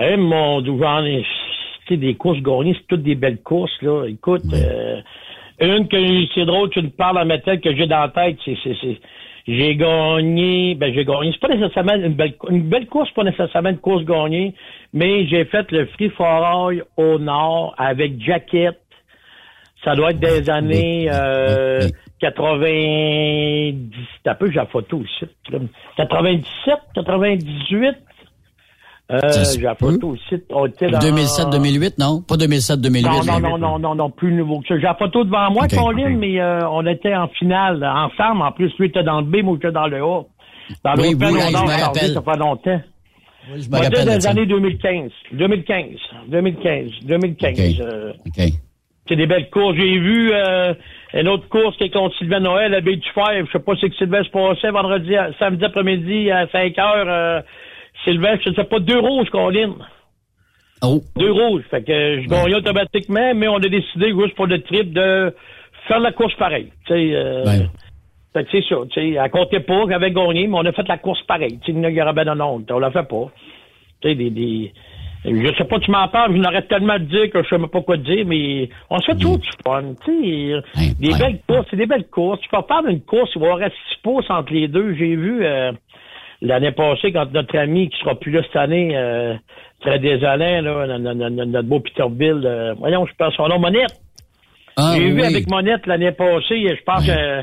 Eh, 0.00 0.16
mon 0.16 0.60
Dieu, 0.62 0.72
j'en 0.80 1.04
ai, 1.04 1.22
tu 1.86 1.94
sais, 1.94 1.96
des 1.98 2.14
courses 2.14 2.40
gagnées, 2.40 2.74
c'est 2.78 2.86
toutes 2.88 3.02
des 3.02 3.14
belles 3.14 3.42
courses, 3.42 3.76
là. 3.82 4.06
Écoute, 4.06 4.42
euh, 4.52 5.00
une 5.60 5.86
que 5.86 5.96
c'est 6.34 6.46
drôle, 6.46 6.70
tu 6.70 6.80
me 6.82 6.88
parles 6.90 7.18
à 7.18 7.24
ma 7.24 7.38
tête 7.38 7.60
que 7.60 7.74
j'ai 7.76 7.86
dans 7.86 8.00
la 8.00 8.08
tête, 8.08 8.38
c'est, 8.44 8.56
c'est, 8.64 8.74
c'est, 8.80 8.98
j'ai 9.46 9.74
gagné, 9.76 10.74
ben, 10.74 10.92
j'ai 10.94 11.04
gagné. 11.04 11.32
C'est 11.32 11.40
pas 11.40 11.54
nécessairement 11.54 11.94
une 11.94 12.14
belle, 12.14 12.34
une 12.48 12.62
belle 12.62 12.86
course, 12.86 13.10
pas 13.10 13.24
nécessairement 13.24 13.70
une 13.70 13.78
course 13.78 14.04
gagnée, 14.04 14.54
mais 14.92 15.26
j'ai 15.26 15.44
fait 15.44 15.70
le 15.72 15.86
Free 15.86 16.10
for 16.10 16.26
All 16.26 16.84
au 16.96 17.18
Nord 17.18 17.74
avec 17.76 18.20
Jacket. 18.20 18.78
Ça 19.84 19.96
doit 19.96 20.10
être 20.10 20.20
des 20.20 20.48
années, 20.48 21.08
euh, 21.12 21.88
90, 22.20 23.90
t'as 24.22 24.34
peu, 24.36 24.48
j'ai 24.48 24.56
la 24.56 24.66
photo 24.66 24.98
aussi. 24.98 25.26
97, 25.96 26.78
98. 26.94 27.96
Euh, 29.12 29.18
j'ai 29.54 29.60
la 29.62 29.74
photo 29.74 30.08
aussi. 30.10 30.42
On 30.50 30.66
était 30.66 30.88
dans... 30.90 30.98
2007-2008, 30.98 31.94
non? 31.98 32.22
Pas 32.22 32.36
2007-2008. 32.36 33.02
Non, 33.02 33.22
non, 33.24 33.40
non, 33.40 33.58
non, 33.58 33.78
non, 33.78 33.94
non, 33.94 34.10
plus 34.10 34.32
nouveau 34.32 34.60
que 34.60 34.68
ça. 34.68 34.76
J'ai 34.76 34.82
la 34.82 34.94
photo 34.94 35.24
devant 35.24 35.50
moi, 35.50 35.64
Ok. 35.64 35.76
Colin, 35.76 36.16
mais 36.16 36.40
euh, 36.40 36.66
on 36.70 36.86
était 36.86 37.14
en 37.14 37.28
finale 37.28 37.84
ensemble. 37.84 38.42
En 38.42 38.52
plus, 38.52 38.72
lui 38.78 38.86
était 38.88 39.02
dans 39.02 39.20
le 39.20 39.26
B, 39.26 39.42
moi 39.44 39.54
j'étais 39.60 39.72
dans 39.72 39.86
le 39.86 39.96
A. 39.98 40.22
Dans 40.84 40.94
Oui, 40.96 41.12
l'Open, 41.12 41.28
oui, 41.32 41.40
on 41.44 41.58
je 41.58 41.64
me 41.64 41.82
rappelle. 41.84 42.12
ça 42.14 42.22
fait 42.22 42.38
longtemps. 42.38 42.80
je 43.58 43.68
me 43.68 43.76
rappelle 43.76 44.22
ça. 44.22 44.30
années 44.30 44.46
2015. 44.46 45.10
2015. 45.32 45.86
2015. 46.28 46.90
2015. 47.04 47.80
euh, 47.80 48.12
c'est 49.08 49.16
des 49.16 49.26
belles 49.26 49.50
courses. 49.50 49.74
J'ai 49.76 49.98
vu 49.98 50.30
euh, 50.32 50.72
une 51.12 51.28
autre 51.28 51.48
course 51.48 51.76
qui 51.76 51.84
est 51.84 51.90
contre 51.90 52.16
Sylvain 52.16 52.38
Noël 52.40 52.72
à 52.72 52.80
Baie 52.80 52.96
du 52.96 53.08
Fer. 53.12 53.44
Je 53.46 53.50
sais 53.52 53.58
pas 53.58 53.74
si 53.76 53.90
que 53.90 53.96
Sylvain 53.96 54.22
se 54.22 54.30
passait 54.30 54.70
vendredi, 54.70 55.12
samedi 55.40 55.64
après-midi 55.64 56.30
à 56.30 56.46
5 56.48 56.78
heures. 56.78 57.06
Euh, 57.08 57.40
Sylvain, 58.04 58.36
je 58.42 58.50
ne 58.50 58.54
sais 58.54 58.64
pas, 58.64 58.80
deux 58.80 58.98
rouges, 58.98 59.30
Colin. 59.30 59.74
Oh. 60.82 61.00
Deux 61.16 61.30
rouges. 61.30 61.62
Fait 61.70 61.82
que 61.82 62.22
je 62.22 62.28
gagnais 62.28 62.56
automatiquement, 62.56 63.34
mais 63.34 63.48
on 63.48 63.56
a 63.56 63.68
décidé 63.68 64.10
juste 64.10 64.34
pour 64.34 64.46
le 64.46 64.60
trip 64.62 64.92
de 64.92 65.34
faire 65.86 66.00
la 66.00 66.12
course 66.12 66.34
pareille. 66.34 66.72
Tu 66.86 66.92
sais, 66.92 67.14
euh, 67.14 67.44
fait 68.32 68.44
que 68.44 68.50
c'est 68.50 68.64
ça. 68.68 68.76
Tu 68.90 69.00
sais, 69.00 69.10
elle 69.10 69.30
comptait 69.30 69.60
pas 69.60 69.84
qu'elle 69.84 69.94
avait 69.94 70.10
gagné, 70.10 70.46
mais 70.46 70.56
on 70.56 70.66
a 70.66 70.72
fait 70.72 70.86
la 70.88 70.98
course 70.98 71.22
pareille. 71.22 71.58
Tu 71.64 71.72
sais, 71.72 71.78
il 71.78 71.94
y 71.94 72.00
autre. 72.02 72.74
On 72.74 72.78
l'a 72.78 72.90
fait 72.90 73.08
pas. 73.08 73.30
Tu 74.00 74.08
sais, 74.08 74.14
des, 74.16 74.30
des, 74.30 74.72
Je 75.24 75.54
sais 75.56 75.64
pas, 75.64 75.78
tu 75.78 75.90
m'en 75.92 76.08
parles, 76.08 76.34
je 76.34 76.40
n'arrête 76.40 76.66
tellement 76.66 76.98
de 76.98 77.04
dire 77.04 77.30
que 77.30 77.42
je 77.42 77.48
sais 77.48 77.58
même 77.58 77.68
pas 77.68 77.82
quoi 77.82 77.96
te 77.96 78.02
dire, 78.02 78.24
mais 78.26 78.68
on 78.90 78.98
se 78.98 79.06
fait 79.06 79.18
toujours 79.18 79.38
du 79.38 79.48
fun. 79.64 79.94
Tu 80.04 80.60
sais, 80.74 80.94
des 80.98 81.14
belles 81.16 81.40
courses, 81.46 81.66
c'est 81.70 81.76
des 81.76 81.86
belles 81.86 82.08
courses. 82.08 82.40
Tu 82.40 82.48
peux 82.48 82.62
faire 82.66 82.86
une 82.88 83.02
course, 83.02 83.30
il 83.36 83.40
va 83.40 83.46
y 83.46 83.50
avoir 83.50 83.70
6 83.70 83.76
pouces 84.02 84.30
entre 84.30 84.52
les 84.52 84.66
deux. 84.66 84.94
J'ai 84.94 85.14
vu 85.14 85.44
euh, 85.44 85.70
l'année 86.42 86.72
passée, 86.72 87.12
quand 87.12 87.32
notre 87.32 87.56
ami 87.56 87.88
qui 87.88 87.98
sera 88.00 88.14
plus 88.14 88.32
là 88.32 88.42
cette 88.42 88.56
année, 88.56 88.90
euh, 88.94 89.34
très 89.80 89.98
désolé, 89.98 90.60
là, 90.60 90.86
notre 90.98 91.62
beau 91.62 91.80
Peterbill, 91.80 92.42
euh, 92.44 92.74
voyons, 92.78 93.06
je 93.06 93.12
pense 93.16 93.32
son 93.34 93.48
nom, 93.48 93.58
Monette. 93.58 93.94
Ah, 94.76 94.92
J'ai 94.96 95.10
vu 95.10 95.20
oui. 95.20 95.26
avec 95.26 95.48
Monette 95.50 95.86
l'année 95.86 96.12
passée, 96.12 96.66
je 96.76 96.82
pense 96.84 97.08
euh, 97.08 97.42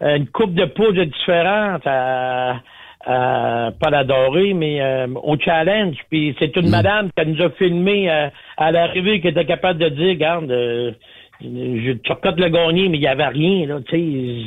une 0.00 0.26
coupe 0.28 0.54
de 0.54 0.64
pouces 0.64 0.94
différente 0.94 1.82
à, 1.86 2.56
à- 3.04 3.70
pas 3.80 3.90
l'adorer, 3.90 4.54
mais 4.54 4.80
euh, 4.80 5.06
au 5.22 5.36
challenge. 5.38 5.96
Puis 6.10 6.34
c'est 6.38 6.56
Mm. 6.56 6.60
une 6.60 6.70
madame 6.70 7.10
qui 7.16 7.26
nous 7.26 7.42
a 7.42 7.50
filmé 7.50 8.10
euh, 8.10 8.28
à 8.56 8.70
l'arrivée 8.72 9.20
qui 9.20 9.28
était 9.28 9.44
capable 9.46 9.78
de 9.80 9.88
dire, 9.88 10.08
regarde, 10.10 10.50
euh, 10.50 10.92
je 11.40 11.92
tu 11.92 12.12
recotes 12.12 12.38
le 12.40 12.48
gagné, 12.48 12.88
mais 12.88 12.96
il 12.98 13.00
n'y 13.00 13.06
avait 13.06 13.26
rien, 13.28 13.66
là, 13.66 13.78
tu 13.88 14.46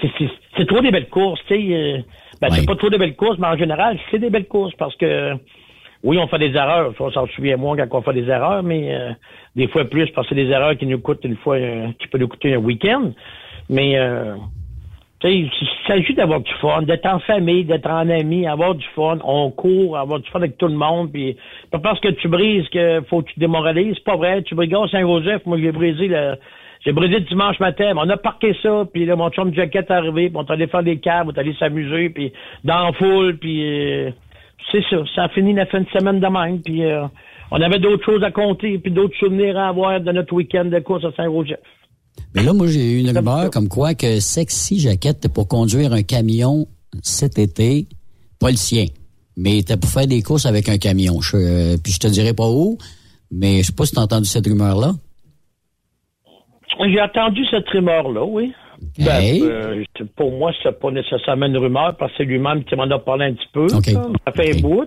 sais. 0.00 0.08
C'est 0.56 0.66
trop 0.66 0.80
des 0.80 0.90
belles 0.90 1.08
courses, 1.08 1.40
tu 1.46 1.54
sais. 1.54 2.04
Ben, 2.48 2.56
c'est 2.56 2.66
pas 2.66 2.76
trop 2.76 2.90
des 2.90 2.98
belles 2.98 3.16
courses, 3.16 3.38
mais 3.38 3.46
en 3.46 3.56
général, 3.56 3.98
c'est 4.10 4.18
des 4.18 4.30
belles 4.30 4.48
courses 4.48 4.74
parce 4.74 4.96
que 4.96 5.36
oui, 6.04 6.18
on 6.18 6.26
fait 6.26 6.38
des 6.38 6.54
erreurs. 6.56 6.92
On 6.98 7.10
s'en 7.10 7.26
souvient 7.28 7.56
moins 7.56 7.76
quand 7.76 7.98
on 7.98 8.02
fait 8.02 8.14
des 8.14 8.28
erreurs, 8.28 8.62
mais 8.62 8.94
euh, 8.94 9.12
des 9.54 9.68
fois 9.68 9.84
plus 9.84 10.10
parce 10.10 10.28
que 10.28 10.34
c'est 10.34 10.44
des 10.44 10.50
erreurs 10.50 10.76
qui 10.76 10.86
nous 10.86 10.98
coûtent 10.98 11.24
une 11.24 11.36
fois, 11.36 11.56
euh, 11.56 11.88
qui 11.98 12.08
peut 12.08 12.18
nous 12.18 12.28
coûter 12.28 12.54
un 12.54 12.58
week-end. 12.58 13.12
Mais 13.68 13.96
euh, 13.96 14.34
tu 15.20 15.28
sais, 15.28 15.34
il 15.36 15.50
s'agit 15.86 16.14
d'avoir 16.14 16.40
du 16.40 16.52
fun, 16.60 16.82
d'être 16.82 17.06
en 17.06 17.20
famille, 17.20 17.64
d'être 17.64 17.88
en 17.88 18.08
ami, 18.08 18.48
avoir 18.48 18.74
du 18.74 18.86
fun. 18.96 19.18
On 19.22 19.50
court, 19.52 19.96
avoir 19.96 20.18
du 20.18 20.28
fun 20.28 20.40
avec 20.40 20.58
tout 20.58 20.66
le 20.66 20.74
monde. 20.74 21.12
Puis 21.12 21.36
pas 21.70 21.78
parce 21.78 22.00
que 22.00 22.08
tu 22.08 22.26
brises 22.26 22.68
que 22.70 23.00
faut 23.08 23.22
que 23.22 23.30
tu 23.30 23.38
démoralises. 23.38 23.94
C'est 23.94 24.04
pas 24.04 24.16
vrai. 24.16 24.42
Tu 24.42 24.56
brises 24.56 24.72
Saint-Joseph. 24.90 25.46
Moi, 25.46 25.58
j'ai 25.58 25.70
brisé 25.70 26.08
le. 26.08 26.34
J'ai 26.84 26.92
brisé 26.92 27.20
le 27.20 27.26
dimanche 27.26 27.60
matin, 27.60 27.92
mais 27.94 28.00
on 28.04 28.10
a 28.10 28.16
parqué 28.16 28.56
ça, 28.60 28.84
puis 28.92 29.06
là, 29.06 29.14
mon 29.14 29.30
chum 29.30 29.54
Jacket 29.54 29.88
est 29.88 29.92
arrivé, 29.92 30.30
puis 30.30 30.36
on 30.36 30.44
est 30.44 30.50
allé 30.50 30.66
faire 30.66 30.82
des 30.82 30.98
câbles, 30.98 31.30
on 31.30 31.34
est 31.34 31.38
allé 31.38 31.54
s'amuser, 31.58 32.10
puis 32.10 32.32
dans 32.64 32.86
la 32.86 32.92
foule, 32.92 33.38
puis 33.38 33.62
euh, 33.64 34.10
c'est 34.70 34.82
ça, 34.90 34.96
ça 35.14 35.24
a 35.24 35.28
fini 35.28 35.54
la 35.54 35.66
fin 35.66 35.80
de 35.80 35.88
semaine 35.96 36.18
de 36.18 36.26
même, 36.26 36.60
puis 36.60 36.84
euh, 36.84 37.06
on 37.52 37.60
avait 37.60 37.78
d'autres 37.78 38.04
choses 38.04 38.24
à 38.24 38.32
compter, 38.32 38.78
puis 38.78 38.90
d'autres 38.90 39.16
souvenirs 39.18 39.56
à 39.58 39.68
avoir 39.68 40.00
de 40.00 40.10
notre 40.10 40.32
week-end 40.32 40.64
de 40.64 40.80
course 40.80 41.04
à 41.04 41.12
Saint-Roger. 41.12 41.56
Mais 42.34 42.42
là, 42.42 42.52
moi, 42.52 42.66
j'ai 42.66 42.92
eu 42.92 43.00
une 43.00 43.16
rumeur 43.16 43.50
comme 43.50 43.68
quoi 43.68 43.94
que 43.94 44.20
Sexy 44.20 44.80
Jaquette 44.80 45.28
pour 45.32 45.48
conduire 45.48 45.92
un 45.92 46.02
camion 46.02 46.66
cet 47.02 47.38
été, 47.38 47.86
pas 48.38 48.50
le 48.50 48.56
sien, 48.56 48.86
mais 49.36 49.58
était 49.58 49.76
pour 49.76 49.88
faire 49.88 50.06
des 50.06 50.22
courses 50.22 50.46
avec 50.46 50.68
un 50.68 50.78
camion. 50.78 51.20
Je, 51.20 51.36
euh, 51.36 51.76
puis 51.82 51.92
je 51.92 52.00
te 52.00 52.08
dirai 52.08 52.34
pas 52.34 52.48
où, 52.48 52.76
mais 53.30 53.58
je 53.58 53.68
sais 53.68 53.72
pas 53.72 53.86
si 53.86 53.92
t'as 53.92 54.02
entendu 54.02 54.26
cette 54.26 54.46
rumeur-là. 54.46 54.94
J'ai 56.80 57.00
entendu 57.00 57.44
cette 57.50 57.68
rumeur-là, 57.68 58.24
oui. 58.24 58.52
Ben, 58.98 59.40
euh, 59.42 59.84
pour 60.16 60.32
moi, 60.32 60.52
c'est 60.62 60.78
pas 60.80 60.90
nécessairement 60.90 61.46
une 61.46 61.56
rumeur, 61.58 61.96
parce 61.96 62.10
que 62.12 62.18
c'est 62.18 62.24
lui-même 62.24 62.64
qui 62.64 62.74
m'en 62.74 62.90
a 62.90 62.98
parlé 62.98 63.26
un 63.26 63.32
petit 63.34 63.48
peu. 63.52 63.68
Ça, 63.68 64.02
Ça 64.26 64.32
fait 64.32 64.56
un 64.56 64.60
bout. 64.60 64.86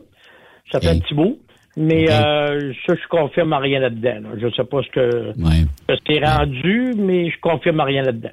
Ça 0.72 0.80
fait 0.82 0.90
un 0.90 1.00
petit 1.00 1.14
bout. 1.14 1.40
Mais 1.78 2.06
euh, 2.10 2.72
ça, 2.86 2.94
je 2.96 3.08
confirme 3.10 3.54
à 3.54 3.60
rien 3.60 3.80
là-dedans. 3.80 4.22
là. 4.24 4.30
Je 4.42 4.48
sais 4.56 4.64
pas 4.64 4.82
ce 4.82 4.90
que, 4.92 5.34
que 5.88 5.94
c'est 6.08 6.26
rendu, 6.26 6.94
mais 6.98 7.30
je 7.30 7.36
confirme 7.42 7.80
à 7.82 7.84
rien 7.86 8.02
là-dedans. 8.02 8.30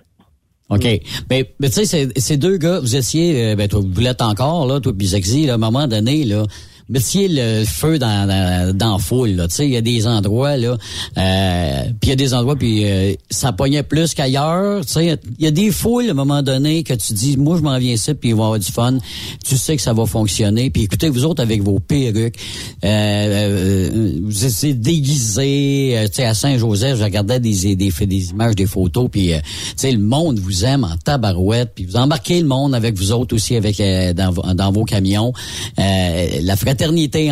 OK. 0.70 0.84
Mais, 1.28 1.44
mais 1.60 1.68
tu 1.68 1.84
sais, 1.84 2.08
ces- 2.16 2.20
deux 2.38 2.56
gars, 2.56 2.80
vous 2.80 2.96
étiez, 2.96 3.52
euh, 3.52 3.56
ben, 3.56 3.68
toi, 3.68 3.80
vous 3.84 4.00
l'êtes 4.00 4.22
encore, 4.22 4.66
là, 4.66 4.80
toi, 4.80 4.92
puis 4.96 5.06
là, 5.46 5.52
à 5.52 5.54
un 5.56 5.58
moment 5.58 5.86
donné, 5.86 6.24
là, 6.24 6.44
mettiez 6.92 7.28
le 7.28 7.64
feu 7.64 7.98
dans, 7.98 8.28
dans, 8.28 8.76
dans 8.76 8.98
foule, 8.98 9.30
là. 9.30 9.48
Tu 9.48 9.54
sais, 9.54 9.66
il 9.66 9.72
y 9.72 9.76
a 9.76 9.80
des 9.80 10.06
endroits, 10.06 10.56
là, 10.56 10.76
euh, 11.16 11.82
puis 12.00 12.00
il 12.02 12.08
y 12.10 12.12
a 12.12 12.16
des 12.16 12.34
endroits, 12.34 12.56
puis 12.56 12.84
euh, 12.84 13.14
ça 13.30 13.52
pognait 13.52 13.82
plus 13.82 14.12
qu'ailleurs. 14.14 14.84
Tu 14.84 14.92
sais, 14.92 15.18
il 15.38 15.44
y 15.44 15.48
a 15.48 15.50
des 15.50 15.70
foules, 15.70 16.08
à 16.08 16.10
un 16.10 16.14
moment 16.14 16.42
donné, 16.42 16.82
que 16.82 16.92
tu 16.92 17.14
dis, 17.14 17.36
moi, 17.36 17.56
je 17.56 17.62
m'en 17.62 17.78
viens 17.78 17.94
ici, 17.94 18.12
puis 18.14 18.30
il 18.30 18.34
va 18.34 18.42
y 18.42 18.44
avoir 18.44 18.58
du 18.58 18.70
fun. 18.70 18.98
Tu 19.44 19.56
sais 19.56 19.76
que 19.76 19.82
ça 19.82 19.94
va 19.94 20.04
fonctionner. 20.04 20.70
Puis 20.70 20.82
écoutez, 20.82 21.08
vous 21.08 21.24
autres, 21.24 21.42
avec 21.42 21.62
vos 21.62 21.80
perruques, 21.80 22.36
euh, 22.84 22.88
euh, 22.88 24.20
vous 24.22 24.44
étiez 24.44 24.74
déguisés, 24.74 25.94
euh, 25.96 26.08
tu 26.08 26.16
sais, 26.16 26.24
à 26.24 26.34
Saint-Joseph, 26.34 26.98
je 26.98 27.04
regardais 27.04 27.40
des, 27.40 27.74
des, 27.74 27.90
des 27.90 28.30
images, 28.30 28.54
des 28.54 28.66
photos, 28.66 29.08
puis, 29.10 29.32
euh, 29.32 29.38
tu 29.38 29.72
sais, 29.76 29.92
le 29.92 29.98
monde 29.98 30.38
vous 30.38 30.64
aime 30.66 30.84
en 30.84 30.96
tabarouette, 31.02 31.72
puis 31.74 31.86
vous 31.86 31.96
embarquez 31.96 32.40
le 32.40 32.46
monde 32.46 32.74
avec 32.74 32.96
vous 32.96 33.12
autres 33.12 33.34
aussi, 33.34 33.56
avec 33.56 33.82
dans, 34.14 34.32
dans 34.54 34.72
vos 34.72 34.84
camions. 34.84 35.32
La 35.78 36.56
fraternité 36.56 36.81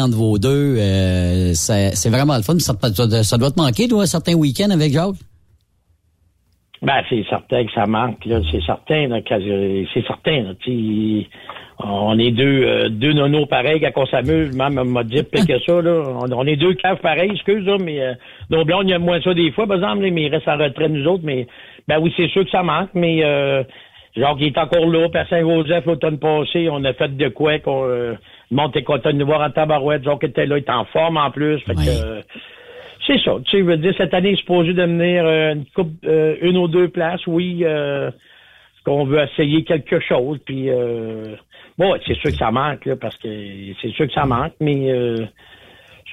entre 0.00 0.16
vos 0.16 0.38
deux, 0.38 0.76
euh, 0.78 1.52
c'est 1.54 2.10
vraiment 2.10 2.36
le 2.36 2.42
fun. 2.42 2.58
Ça, 2.58 2.74
ça- 3.22 3.38
doit 3.38 3.50
te 3.50 3.60
manquer, 3.60 3.88
toi, 3.88 4.02
un 4.02 4.06
certain 4.06 4.34
week-end 4.34 4.70
avec 4.70 4.92
Jacques? 4.92 5.16
Ben, 6.82 7.02
c'est 7.10 7.24
certain 7.28 7.64
que 7.66 7.72
ça 7.72 7.86
manque. 7.86 8.16
C'est 8.24 8.62
certain, 8.64 9.08
c'est 9.92 10.06
certain, 10.06 10.54
On 11.82 12.18
est 12.18 12.30
deux, 12.30 12.62
euh, 12.64 12.88
deux 12.88 13.12
nonos 13.12 13.46
pareils 13.46 13.80
quand 13.80 14.02
on 14.02 14.06
s'amuse. 14.06 14.54
Même 14.56 14.82
m'a 14.84 15.04
dit 15.04 15.22
pire 15.22 15.46
que 15.46 15.58
ça, 15.60 15.80
là. 15.82 16.02
On, 16.34 16.46
est 16.46 16.56
deux 16.56 16.74
caves 16.74 17.00
pareils, 17.00 17.30
excuse, 17.32 17.64
là, 17.64 17.76
mais 17.82 18.00
euh, 18.00 18.14
nos 18.50 18.64
il 18.82 18.88
y 18.88 18.92
a 18.92 18.98
moins 18.98 19.20
ça 19.20 19.34
des 19.34 19.50
fois, 19.52 19.66
par 19.66 19.76
exemple, 19.76 20.10
mais 20.10 20.22
ils 20.22 20.28
restent 20.28 20.48
en 20.48 20.58
retraite, 20.58 20.90
nous 20.90 21.06
autres. 21.06 21.24
Mais, 21.24 21.46
ben 21.88 21.98
oui, 22.00 22.12
c'est 22.16 22.28
sûr 22.28 22.44
que 22.44 22.50
ça 22.50 22.62
manque, 22.62 22.90
mais 22.94 23.24
euh, 23.24 23.62
genre, 24.16 24.36
il 24.40 24.46
est 24.48 24.58
encore 24.58 24.86
là. 24.86 25.06
À 25.14 25.26
Saint-Joseph, 25.26 25.86
l'automne 25.86 26.18
passé, 26.18 26.68
on 26.70 26.84
a 26.84 26.92
fait 26.92 27.16
de 27.16 27.28
quoi 27.28 27.58
qu'on... 27.58 27.84
Euh, 27.86 28.14
était 28.68 28.82
content 28.82 29.12
de 29.12 29.16
nous 29.18 29.26
voir 29.26 29.42
en 29.42 29.50
tabarouette. 29.50 30.02
Genre, 30.04 30.18
était 30.22 30.46
là, 30.46 30.58
il 30.58 30.64
est 30.64 30.70
en 30.70 30.84
forme 30.86 31.16
en 31.16 31.30
plus. 31.30 31.58
Fait 31.60 31.74
que... 31.74 31.80
euh, 31.88 32.20
c'est 33.06 33.18
ça. 33.24 33.32
Tu 33.44 33.50
sais, 33.52 33.58
je 33.58 33.64
veux 33.64 33.76
dire, 33.76 33.94
cette 33.96 34.12
année, 34.12 34.30
il 34.30 34.34
est 34.34 34.36
supposé 34.40 34.72
devenir 34.74 35.24
euh, 35.24 35.54
une 35.54 35.64
coupe, 35.74 35.92
euh, 36.04 36.36
une 36.42 36.56
ou 36.56 36.68
deux 36.68 36.88
places, 36.88 37.26
oui. 37.26 37.60
Euh, 37.64 38.10
qu'on 38.84 39.04
veut 39.04 39.20
essayer 39.22 39.62
quelque 39.62 40.00
chose. 40.00 40.38
Puis, 40.44 40.70
euh, 40.70 41.36
bon, 41.78 41.94
c'est 42.06 42.14
sûr 42.16 42.30
que 42.30 42.36
ça 42.36 42.50
manque, 42.50 42.86
là, 42.86 42.96
parce 42.96 43.14
que 43.18 43.28
c'est 43.82 43.90
sûr 43.90 44.06
que 44.06 44.12
ça 44.14 44.24
manque, 44.24 44.54
mais 44.58 44.90
euh, 44.90 45.26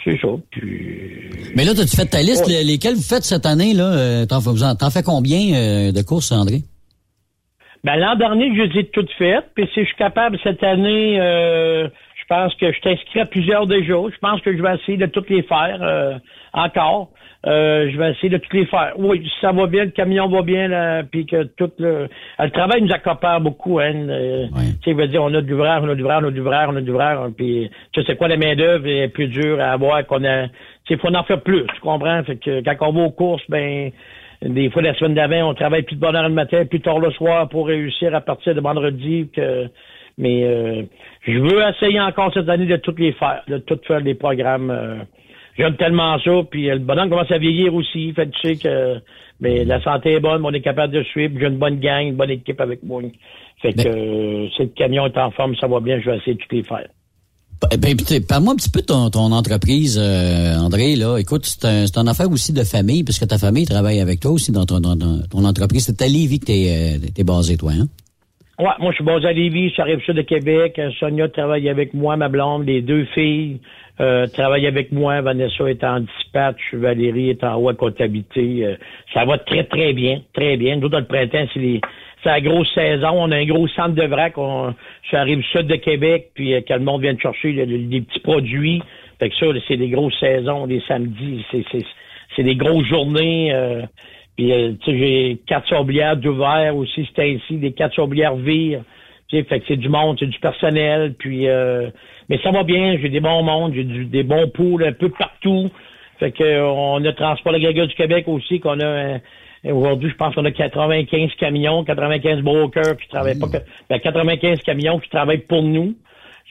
c'est 0.03 0.19
ça. 0.19 0.27
Puis, 0.51 1.29
Mais 1.55 1.63
là, 1.63 1.73
t'as-tu 1.73 1.95
fait 1.95 2.05
ta 2.05 2.21
liste? 2.21 2.45
Ouais. 2.45 2.63
Lesquelles 2.65 2.95
vous 2.95 3.01
faites 3.01 3.23
cette 3.23 3.45
année, 3.45 3.73
là? 3.73 4.25
T'en 4.27 4.41
fais, 4.41 4.49
vous 4.49 4.63
en- 4.63 4.75
t'en 4.75 4.89
fais 4.89 5.01
combien 5.01 5.55
euh, 5.55 5.91
de 5.93 6.01
courses, 6.01 6.31
André? 6.33 6.61
Ben, 7.83 7.95
l'an 7.95 8.15
dernier, 8.15 8.55
je 8.55 8.63
les 8.63 8.79
ai 8.79 8.83
toutes 8.85 9.11
faites. 9.13 9.45
Puis 9.55 9.67
si 9.73 9.81
je 9.81 9.87
suis 9.87 9.95
capable 9.95 10.37
cette 10.43 10.63
année, 10.63 11.19
euh, 11.19 11.87
je 12.15 12.25
pense 12.27 12.53
que 12.55 12.71
je 12.71 12.81
t'inscris 12.81 13.19
à 13.19 13.25
plusieurs 13.25 13.67
déjà. 13.67 13.93
Je 13.93 14.17
pense 14.19 14.41
que 14.41 14.55
je 14.55 14.61
vais 14.61 14.75
essayer 14.75 14.97
de 14.97 15.05
toutes 15.05 15.29
les 15.29 15.43
faire 15.43 15.79
euh, 15.81 16.15
encore. 16.53 17.09
Euh, 17.45 17.89
je 17.89 17.97
vais 17.97 18.11
essayer 18.11 18.29
de 18.29 18.37
toutes 18.37 18.53
les 18.53 18.65
faire. 18.65 18.93
Oui, 18.97 19.23
si 19.23 19.31
ça 19.39 19.51
va 19.51 19.67
bien, 19.67 19.85
le 19.85 19.91
camion 19.91 20.27
va 20.27 20.41
bien, 20.41 20.67
là, 20.67 21.03
puis 21.03 21.25
que 21.25 21.43
tout 21.43 21.71
le... 21.77 22.09
Le 22.39 22.49
travail 22.49 22.81
nous 22.81 22.91
accapare 22.91 23.39
beaucoup, 23.39 23.79
hein. 23.79 24.09
euh, 24.09 24.47
Tu 24.83 24.93
sais, 24.95 25.07
dire, 25.07 25.23
on 25.23 25.33
a 25.33 25.41
de 25.41 25.49
l'ouvrage, 25.49 25.81
on 25.83 25.89
a 25.89 25.95
de 25.95 25.99
l'ouvrage, 25.99 26.23
on 26.23 26.27
a 26.27 26.31
de 26.31 26.35
l'ouvrage, 26.35 26.67
on 26.69 26.75
a 26.75 26.81
de 26.81 26.87
l'ouvrage, 26.87 27.31
puis 27.37 27.69
tu 27.93 28.03
sais 28.03 28.15
quoi, 28.15 28.27
la 28.27 28.37
main-d'œuvre 28.37 28.87
est 28.87 29.07
plus 29.09 29.27
dure 29.27 29.61
à 29.61 29.71
avoir 29.71 30.05
qu'on 30.07 30.25
a... 30.25 30.47
Tu 30.47 30.95
sais, 30.95 30.97
faut 30.97 31.13
en 31.13 31.23
faire 31.23 31.41
plus, 31.41 31.63
tu 31.73 31.79
comprends? 31.81 32.23
Fait 32.23 32.37
que 32.37 32.61
quand 32.61 32.87
on 32.89 32.91
va 32.91 33.01
aux 33.03 33.11
courses, 33.11 33.43
ben... 33.47 33.91
Des 34.41 34.69
fois, 34.69 34.81
la 34.83 34.93
semaine 34.93 35.15
d'avant, 35.15 35.49
on 35.49 35.53
travaille 35.53 35.83
plus 35.83 35.95
de 35.95 36.01
bonne 36.01 36.15
heure 36.15 36.27
le 36.27 36.33
matin, 36.33 36.65
plus 36.65 36.81
tard 36.81 36.99
le 36.99 37.11
soir 37.11 37.49
pour 37.49 37.67
réussir 37.67 38.13
à 38.13 38.21
partir 38.21 38.53
de 38.53 38.61
vendredi. 38.61 39.29
Que, 39.35 39.67
mais 40.17 40.43
euh, 40.43 40.83
je 41.21 41.39
veux 41.39 41.61
essayer 41.67 41.99
encore 41.99 42.31
cette 42.33 42.49
année 42.49 42.65
de 42.65 42.77
toutes 42.77 42.99
les 42.99 43.13
faire, 43.13 43.43
de 43.47 43.57
toutes 43.57 43.85
faire 43.85 43.99
les 43.99 44.15
programmes. 44.15 44.69
euh, 44.69 44.97
J'aime 45.57 45.75
tellement 45.75 46.19
ça, 46.19 46.31
puis 46.49 46.69
euh, 46.69 46.73
le 46.75 46.79
bonhomme 46.79 47.09
commence 47.09 47.31
à 47.31 47.39
vieillir 47.39 47.73
aussi. 47.73 48.13
Fait 48.13 48.27
que 48.27 48.31
tu 48.31 48.47
sais 48.47 48.55
que 48.57 48.99
mais 49.39 49.65
la 49.65 49.81
santé 49.81 50.13
est 50.13 50.19
bonne, 50.19 50.43
on 50.43 50.51
est 50.51 50.61
capable 50.61 50.93
de 50.93 51.03
suivre. 51.03 51.35
J'ai 51.39 51.47
une 51.47 51.57
bonne 51.57 51.79
gang, 51.79 52.07
une 52.07 52.15
bonne 52.15 52.31
équipe 52.31 52.59
avec 52.59 52.81
moi. 52.83 53.01
Fait 53.61 53.73
que 53.73 53.87
euh, 53.87 54.49
si 54.55 54.63
le 54.63 54.69
camion 54.69 55.05
est 55.07 55.17
en 55.17 55.31
forme, 55.31 55.55
ça 55.55 55.67
va 55.67 55.79
bien, 55.79 55.99
je 55.99 56.09
vais 56.09 56.17
essayer 56.17 56.33
de 56.35 56.39
toutes 56.39 56.53
les 56.53 56.63
faire. 56.63 56.87
Ben, 57.61 57.95
parle-moi 58.27 58.53
un 58.53 58.55
petit 58.55 58.69
peu 58.69 58.81
de 58.81 58.85
ton, 58.85 59.09
ton 59.09 59.31
entreprise, 59.31 59.97
euh, 59.99 60.55
André. 60.57 60.95
Là, 60.95 61.17
écoute, 61.17 61.45
c'est 61.45 61.65
un, 61.65 61.85
une 61.85 62.07
affaire 62.07 62.29
aussi 62.29 62.53
de 62.53 62.63
famille, 62.63 63.03
puisque 63.03 63.27
ta 63.27 63.37
famille 63.37 63.65
travaille 63.65 63.99
avec 63.99 64.19
toi 64.19 64.31
aussi 64.31 64.51
dans 64.51 64.65
ton, 64.65 64.79
dans, 64.79 64.95
ton 64.95 65.43
entreprise. 65.43 65.85
C'est 65.85 66.01
à 66.01 66.07
Lévis 66.07 66.39
que 66.39 66.45
t'es 66.45 66.99
euh, 67.01 67.07
t'es 67.15 67.23
basé, 67.23 67.57
toi, 67.57 67.71
hein? 67.73 67.87
Ouais, 68.59 68.73
moi, 68.79 68.91
je 68.91 68.95
suis 68.95 69.03
basé 69.03 69.27
à 69.27 69.33
Lévis, 69.33 69.71
j'arrive 69.75 70.01
sur 70.01 70.15
de 70.15 70.23
Québec. 70.23 70.79
Euh, 70.79 70.89
Sonia 70.99 71.27
travaille 71.29 71.69
avec 71.69 71.93
moi, 71.93 72.17
ma 72.17 72.27
blonde, 72.27 72.65
les 72.65 72.81
deux 72.81 73.05
filles 73.13 73.59
euh, 73.99 74.25
travaillent 74.27 74.65
avec 74.65 74.91
moi. 74.91 75.21
Vanessa 75.21 75.69
est 75.69 75.83
en 75.83 75.99
dispatch, 75.99 76.73
Valérie 76.73 77.29
est 77.29 77.43
en 77.43 77.55
haut 77.57 77.69
à 77.69 77.75
comptabilité. 77.75 78.65
Euh, 78.65 78.75
ça 79.13 79.25
va 79.25 79.37
très, 79.37 79.63
très 79.65 79.93
bien, 79.93 80.21
très 80.33 80.57
bien. 80.57 80.77
Nous, 80.77 80.89
dans 80.89 80.99
le 80.99 81.05
printemps, 81.05 81.45
c'est 81.53 81.59
les 81.59 81.81
c'est 82.27 82.33
la 82.33 82.41
grosse 82.41 82.73
saison. 82.73 83.11
On 83.13 83.31
a 83.31 83.37
un 83.37 83.45
gros 83.45 83.67
centre 83.69 83.95
de 83.95 84.05
vrac. 84.05 84.37
On, 84.37 84.73
j'arrive 85.11 85.41
sud 85.51 85.67
de 85.67 85.75
Québec, 85.75 86.31
puis 86.33 86.53
euh, 86.53 86.61
quand 86.67 86.75
le 86.75 86.83
monde 86.83 87.01
vient 87.01 87.13
de 87.13 87.21
chercher 87.21 87.53
des 87.53 88.01
petits 88.01 88.19
produits. 88.19 88.81
Fait 89.19 89.29
que 89.29 89.35
ça, 89.35 89.45
c'est 89.67 89.77
des 89.77 89.89
grosses 89.89 90.19
saisons, 90.19 90.67
des 90.67 90.81
samedis. 90.87 91.45
C'est, 91.51 92.43
des 92.43 92.55
grosses 92.55 92.85
journées. 92.85 93.51
euh, 93.53 93.81
puis, 94.35 94.51
euh, 94.51 94.73
tu 94.83 94.91
sais, 94.91 94.97
j'ai 94.97 95.37
quatre 95.47 95.67
sablières 95.67 96.15
d'ouvert 96.15 96.75
aussi, 96.75 97.05
c'était 97.07 97.31
ici, 97.31 97.55
des 97.55 97.71
quatre 97.71 97.95
sablières 97.95 98.35
vire. 98.35 98.81
Tu 99.29 99.43
fait 99.43 99.59
que 99.59 99.65
c'est 99.67 99.77
du 99.77 99.89
monde, 99.89 100.17
c'est 100.19 100.27
du 100.27 100.39
personnel, 100.39 101.13
euh, 101.25 101.89
mais 102.29 102.39
ça 102.43 102.51
va 102.51 102.63
bien, 102.63 102.97
j'ai 103.01 103.09
des 103.09 103.19
bons 103.19 103.43
mondes, 103.43 103.73
j'ai 103.73 103.83
des 103.83 104.23
bons 104.23 104.47
poules 104.49 104.85
un 104.85 104.93
peu 104.93 105.09
partout. 105.09 105.69
Fait 106.19 106.31
que 106.31 106.43
euh, 106.43 106.65
on 106.65 107.03
a 107.03 107.11
Transport 107.11 107.53
agrégats 107.53 107.87
du 107.87 107.95
Québec 107.95 108.25
aussi, 108.27 108.59
qu'on 108.59 108.79
a 108.79 109.17
aujourd'hui, 109.65 110.09
je 110.09 110.15
pense 110.15 110.35
qu'on 110.35 110.45
a 110.45 110.51
95 110.51 111.31
camions, 111.39 111.83
95 111.83 112.41
brokers 112.41 112.97
qui 112.97 113.07
travaillent 113.09 113.39
pas 113.39 113.47
que 113.47 113.57
ben, 113.89 113.99
95 113.99 114.61
camions 114.61 114.99
qui 114.99 115.09
travaillent 115.09 115.45
pour 115.47 115.63
nous 115.63 115.95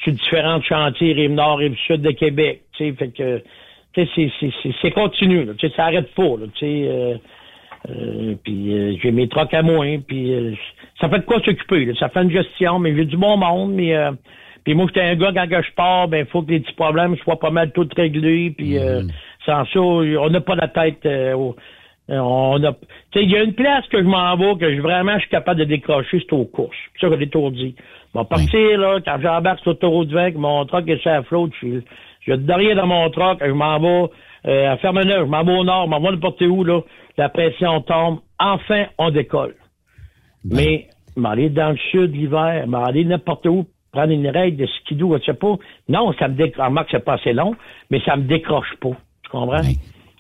sur 0.03 0.13
différents 0.13 0.61
chantiers, 0.63 1.13
rive 1.13 1.33
nord, 1.33 1.59
rive 1.59 1.77
sud 1.87 2.03
de 2.03 2.11
Québec. 2.11 2.63
Tu 2.77 2.85
sais, 2.91 2.93
fait 2.93 3.09
que 3.09 3.43
tu 3.95 4.05
sais, 4.05 4.11
c'est- 4.15 4.31
c'est- 4.41 4.53
c'est 4.63 4.75
c'est 4.83 4.91
continu, 4.91 5.45
là. 5.45 5.53
Tu 5.59 5.69
sais, 5.69 5.75
ça 5.75 5.85
arrête 5.87 6.13
pas, 6.15 6.23
là. 6.25 6.47
Tu 6.55 6.59
sais, 6.67 6.85
euh, 6.89 7.15
euh, 7.89 8.35
puis 8.45 8.75
euh, 8.75 8.95
j'ai 9.03 9.11
mes 9.13 9.29
trocs 9.29 9.55
à 9.55 9.63
moi, 9.63 9.87
puis 10.07 10.35
euh, 10.35 10.53
ça 11.01 11.09
fait 11.09 11.21
de 11.21 11.25
quoi 11.25 11.41
s'occuper. 11.45 11.85
là. 11.87 11.95
Ça 11.99 12.09
fait 12.09 12.23
une 12.23 12.31
gestion, 12.31 12.79
mais 12.79 12.95
j'ai 12.97 13.05
du 13.05 13.17
bon 13.17 13.37
monde, 13.37 13.73
mais 13.73 13.95
euh, 13.95 14.11
puis 14.65 14.75
moi 14.75 14.87
j'étais 14.89 15.03
un 15.07 15.15
gars 15.15 15.33
quand 15.33 15.47
que 15.49 15.63
je 15.63 15.73
pars, 15.73 16.09
ben 16.09 16.27
faut 16.27 16.43
que 16.43 16.51
les 16.51 16.61
petits 16.61 16.75
problèmes 16.75 17.17
soient 17.19 17.39
pas 17.39 17.51
mal 17.51 17.71
tous 17.73 17.89
réglés, 17.97 18.51
puis 18.57 18.77
euh, 18.79 19.03
sans 19.47 19.65
ça, 19.67 19.81
on 19.81 20.29
n'a 20.31 20.41
pas 20.41 20.57
la 20.57 20.69
tête. 20.69 21.07
euh, 21.07 21.35
au- 21.35 21.57
on 22.09 22.63
a, 22.63 22.73
tu 22.73 22.79
sais, 23.15 23.25
il 23.25 23.31
y 23.31 23.37
a 23.37 23.43
une 23.43 23.55
place 23.55 23.87
que 23.89 23.99
je 23.99 24.07
m'en 24.07 24.37
vais 24.37 24.57
que 24.59 24.75
je, 24.75 24.81
vraiment 24.81 25.15
je 25.15 25.21
suis 25.21 25.31
capable 25.31 25.61
de 25.61 25.65
décrocher, 25.65 26.19
c'est 26.21 26.33
aux 26.33 26.45
courses. 26.45 26.77
C'est 26.95 27.07
ça 27.07 27.13
que 27.13 27.19
j'ai 27.19 27.29
tout 27.29 27.51
dit. 27.51 27.75
Bon, 28.15 28.25
partir 28.25 28.79
là, 28.79 29.01
quand 29.05 29.19
j'embarque 29.21 29.61
sur 29.61 29.71
l'autoroute 29.71 30.11
20, 30.11 30.33
que 30.33 30.39
mon 30.39 30.65
truck 30.67 30.89
est 30.89 30.99
sur 30.99 31.11
la 31.11 31.23
flotte, 31.25 31.51
je 31.55 31.67
suis, 31.67 31.85
je 32.21 32.33
derrière 32.35 32.77
dans 32.77 32.87
mon 32.87 33.11
truck, 33.11 33.39
je 33.45 33.51
m'en 33.51 33.79
vais 33.79 34.11
euh, 34.47 34.73
à 34.73 34.77
Fermeneuve, 34.77 35.27
je 35.27 35.31
m'en 35.31 35.45
vais 35.45 35.53
au 35.53 35.65
nord, 35.65 35.87
je 35.87 35.91
m'en 35.91 36.01
vais 36.01 36.11
n'importe 36.13 36.41
où 36.43 36.65
là, 36.65 36.81
la 37.17 37.29
pression 37.29 37.81
tombe, 37.81 38.21
enfin 38.39 38.87
on 38.99 39.11
décolle. 39.11 39.57
Mais 40.45 40.87
m'aller 41.17 41.51
dans 41.51 41.71
le 41.71 41.77
sud 41.91 42.15
l'hiver, 42.15 42.67
m'aller 42.69 43.05
n'importe 43.05 43.47
où, 43.47 43.67
prendre 43.93 44.13
une 44.13 44.29
règle 44.29 44.59
de 44.59 44.67
skidoo, 44.67 45.17
je 45.19 45.25
sais 45.25 45.35
pas. 45.35 45.57
Non, 45.89 46.13
ça 46.19 46.29
me 46.29 46.35
décroche. 46.35 46.65
Remarque, 46.65 46.89
c'est 46.91 47.05
pas 47.05 47.15
assez 47.15 47.33
long, 47.33 47.55
mais 47.91 48.01
ça 48.05 48.17
me 48.17 48.23
décroche 48.23 48.75
pas. 48.81 48.97
Tu 49.25 49.31
comprends? 49.31 49.63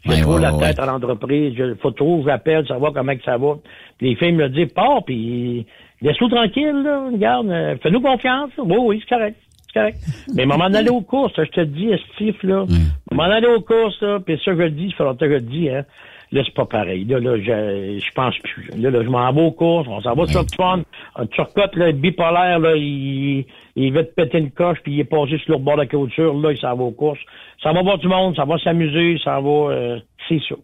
Ouais, 0.08 0.20
trop 0.20 0.34
ouais, 0.34 0.40
la 0.40 0.54
ouais, 0.54 0.68
tête 0.68 0.78
à 0.78 0.86
l'entreprise. 0.86 1.54
Je 1.56 1.74
faut 1.74 1.90
trop, 1.90 2.22
j'appelle, 2.24 2.66
savoir 2.66 2.92
comment 2.92 3.16
que 3.16 3.24
ça 3.24 3.36
va. 3.36 3.54
Puis 3.98 4.10
les 4.10 4.16
filles 4.16 4.32
me 4.32 4.44
le 4.44 4.48
disent, 4.50 4.72
pars, 4.72 5.04
puis 5.04 5.66
laisse-nous 6.02 6.28
tranquille, 6.28 6.82
là. 6.84 7.08
Regarde, 7.12 7.48
euh, 7.48 7.76
fais-nous 7.82 8.00
confiance. 8.00 8.50
Oui, 8.58 8.76
oui, 8.78 9.02
c'est 9.02 9.14
correct. 9.14 9.36
C'est 9.66 9.80
correct. 9.80 9.98
Mais 10.34 10.46
moment 10.46 10.70
d'aller 10.70 10.90
aux 10.90 11.02
courses, 11.02 11.34
je 11.36 11.50
te 11.50 11.60
dis, 11.62 11.90
Estif, 11.90 12.42
là. 12.42 12.64
Moment 13.10 13.28
d'aller 13.28 13.48
aux 13.48 13.60
courses, 13.60 14.00
là, 14.02 14.20
puis 14.20 14.40
ça, 14.44 14.52
je 14.52 14.62
le 14.62 14.70
dis, 14.70 14.94
longtemps 14.98 15.26
que 15.26 15.28
je 15.28 15.34
le 15.34 15.40
dis, 15.40 15.68
hein. 15.68 15.84
Là, 16.32 16.42
c'est 16.44 16.54
pas 16.54 16.66
pareil. 16.66 17.04
Là, 17.04 17.20
là, 17.20 17.36
je, 17.38 17.98
je 18.04 18.10
pense 18.14 18.34
plus. 18.38 18.68
Là, 18.76 18.90
là, 18.90 19.02
je 19.02 19.08
m'en 19.08 19.32
vais 19.32 19.42
aux 19.42 19.52
courses, 19.52 19.86
on 19.88 20.00
s'en 20.00 20.14
va 20.14 20.26
sur 20.26 20.42
le 20.42 20.48
fun. 20.56 20.82
Un 21.14 21.26
turcotte, 21.26 21.76
là, 21.76 21.92
bipolaire, 21.92 22.58
là, 22.58 22.74
il, 22.76 23.44
il 23.76 23.92
veut 23.92 24.04
te 24.04 24.12
péter 24.12 24.38
une 24.38 24.50
coche, 24.50 24.78
puis 24.82 24.94
il 24.94 25.00
est 25.00 25.04
passé 25.04 25.38
sur 25.44 25.52
le 25.52 25.58
bord 25.58 25.76
de 25.76 25.82
la 25.82 25.86
clôture, 25.86 26.34
là, 26.34 26.52
il 26.52 26.58
s'en 26.58 26.74
va 26.76 26.82
aux 26.82 26.90
courses. 26.90 27.20
Ça 27.62 27.72
va 27.72 27.82
voir 27.82 27.98
du 27.98 28.08
monde, 28.08 28.34
ça 28.34 28.44
va 28.44 28.58
s'amuser, 28.58 29.18
ça 29.22 29.40
va, 29.40 29.48
euh, 29.48 29.98
c'est 30.28 30.40
ça. 30.48 30.56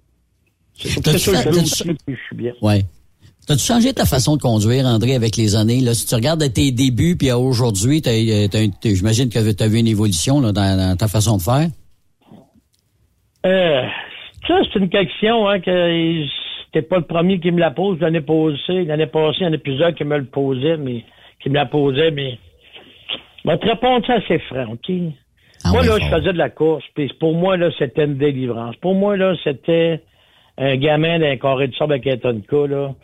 C'est 0.74 0.88
ça 0.88 1.12
je 1.12 2.14
suis 2.14 2.36
bien. 2.36 2.52
Ouais. 2.60 2.82
T'as-tu 3.46 3.64
changé 3.64 3.92
ta 3.92 4.04
façon 4.04 4.36
de 4.36 4.40
conduire, 4.40 4.86
André, 4.86 5.14
avec 5.14 5.36
les 5.36 5.56
années? 5.56 5.80
Là, 5.80 5.94
si 5.94 6.06
tu 6.06 6.14
regardes 6.14 6.52
tes 6.52 6.70
débuts 6.70 7.16
puis 7.16 7.28
à 7.28 7.38
aujourd'hui, 7.38 8.00
euh, 8.06 8.46
j'imagine 8.84 9.28
que 9.28 9.52
tu 9.52 9.62
as 9.62 9.68
vu 9.68 9.78
une 9.78 9.88
évolution 9.88 10.40
là, 10.40 10.52
dans, 10.52 10.76
dans 10.76 10.96
ta 10.96 11.08
façon 11.08 11.38
de 11.38 11.42
faire? 11.42 11.68
Euh, 13.44 13.82
ça, 14.46 14.60
c'est 14.64 14.78
une 14.78 14.88
question, 14.88 15.48
hein, 15.48 15.60
que 15.60 16.24
c'était 16.66 16.86
pas 16.86 16.96
le 16.96 17.04
premier 17.04 17.38
qui 17.38 17.50
me 17.50 17.60
la 17.60 17.70
pose 17.70 18.00
l'année 18.00 18.20
passée. 18.20 18.84
L'année 18.84 19.06
passée, 19.06 19.38
il 19.40 19.46
y 19.46 19.50
en 19.50 19.52
a 19.52 19.58
plusieurs 19.58 19.94
qui 19.94 20.04
me 20.04 20.18
le 20.18 20.24
posaient, 20.24 20.76
mais 20.76 21.04
qui 21.40 21.50
me 21.50 21.54
la 21.54 21.66
posaient, 21.66 22.10
mais 22.10 22.38
je 23.44 23.50
vais 23.50 23.58
te 23.58 23.68
répondre 23.68 24.06
ça 24.06 24.14
assez 24.14 24.38
franc, 24.38 24.72
OK? 24.72 24.90
moi, 25.66 25.84
là, 25.84 25.96
je 26.00 26.06
faisais 26.06 26.32
de 26.32 26.38
la 26.38 26.50
course, 26.50 26.84
puis 26.94 27.12
pour 27.20 27.34
moi, 27.34 27.56
là, 27.56 27.70
c'était 27.78 28.04
une 28.04 28.16
délivrance. 28.16 28.74
Pour 28.76 28.94
moi, 28.94 29.16
là, 29.16 29.34
c'était 29.44 30.00
un 30.58 30.76
gamin 30.76 31.18
d'un 31.18 31.36
carré 31.36 31.68
de 31.68 31.74
sable 31.74 31.94
avec 31.94 32.06
un 32.06 32.16
tonka, 32.16 32.66
là. 32.66 32.94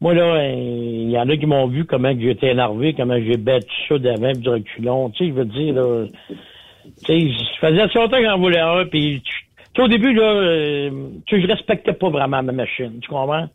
Moi, 0.00 0.14
là, 0.14 0.22
euh, 0.22 0.54
il 0.54 1.10
y 1.10 1.18
en 1.18 1.28
a 1.28 1.36
qui 1.36 1.46
m'ont 1.46 1.66
vu 1.66 1.84
comment 1.84 2.12
j'étais 2.18 2.52
énervé, 2.52 2.94
comment 2.94 3.18
j'ai 3.18 3.36
battu 3.36 3.70
ça 3.86 3.98
d'avant 3.98 4.32
du 4.32 4.48
reculon. 4.48 5.10
Tu 5.10 5.24
sais, 5.24 5.30
je 5.30 5.34
veux 5.34 5.44
dire, 5.44 5.74
là, 5.74 6.06
tu 6.06 7.04
sais, 7.04 7.20
je 7.20 7.60
faisais 7.60 7.88
si 7.88 7.98
longtemps 7.98 8.16
que 8.16 8.24
j'en 8.24 8.38
voulais 8.38 8.60
un, 8.60 8.86
puis 8.86 9.22
tu 9.22 9.32
sais, 9.76 9.82
au 9.82 9.88
début, 9.88 10.12
là, 10.12 10.22
euh, 10.22 10.90
tu 11.26 11.40
je 11.40 11.46
respectais 11.46 11.92
pas 11.92 12.08
vraiment 12.08 12.42
ma 12.42 12.52
machine, 12.52 12.98
tu 13.00 13.08
comprends? 13.08 13.48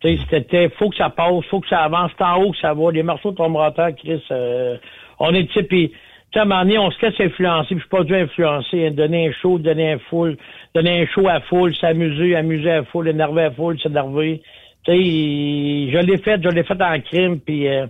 Tu 0.00 0.18
c'était, 0.30 0.68
faut 0.70 0.90
que 0.90 0.96
ça 0.96 1.08
passe, 1.08 1.44
faut 1.50 1.60
que 1.60 1.68
ça 1.68 1.84
avance, 1.84 2.12
en 2.20 2.42
haut 2.42 2.52
que 2.52 2.58
ça 2.58 2.74
va, 2.74 2.92
les 2.92 3.02
morceaux 3.02 3.32
tombent 3.32 3.56
en 3.56 3.70
terre, 3.70 3.94
Chris, 3.96 4.22
euh, 4.30 4.76
on 5.18 5.32
est, 5.34 5.50
tu 5.50 5.62
puis, 5.64 5.92
à 6.34 6.42
un 6.42 6.44
moment 6.44 6.62
donné, 6.62 6.78
on 6.78 6.90
se 6.90 7.00
laisse 7.00 7.18
influencer, 7.18 7.68
puis 7.68 7.76
je 7.76 7.80
suis 7.80 7.88
pas 7.88 8.04
dû 8.04 8.14
influencer, 8.14 8.86
hein, 8.86 8.90
donner 8.90 9.28
un 9.28 9.32
show, 9.32 9.58
donner 9.58 9.92
un 9.92 9.98
full, 9.98 10.36
donner 10.74 11.02
un 11.02 11.06
show 11.06 11.26
à 11.28 11.40
full, 11.40 11.74
s'amuser, 11.74 12.36
amuser 12.36 12.72
à 12.72 12.84
full, 12.84 13.08
énerver 13.08 13.44
à 13.44 13.50
full, 13.52 13.80
s'énerver. 13.80 14.42
Tu 14.84 14.92
sais, 14.92 14.98
je 14.98 16.06
l'ai 16.06 16.18
fait, 16.18 16.42
je 16.42 16.48
l'ai 16.50 16.62
fait 16.62 16.80
en 16.82 17.00
crime, 17.00 17.40
puis 17.40 17.66
euh, 17.68 17.86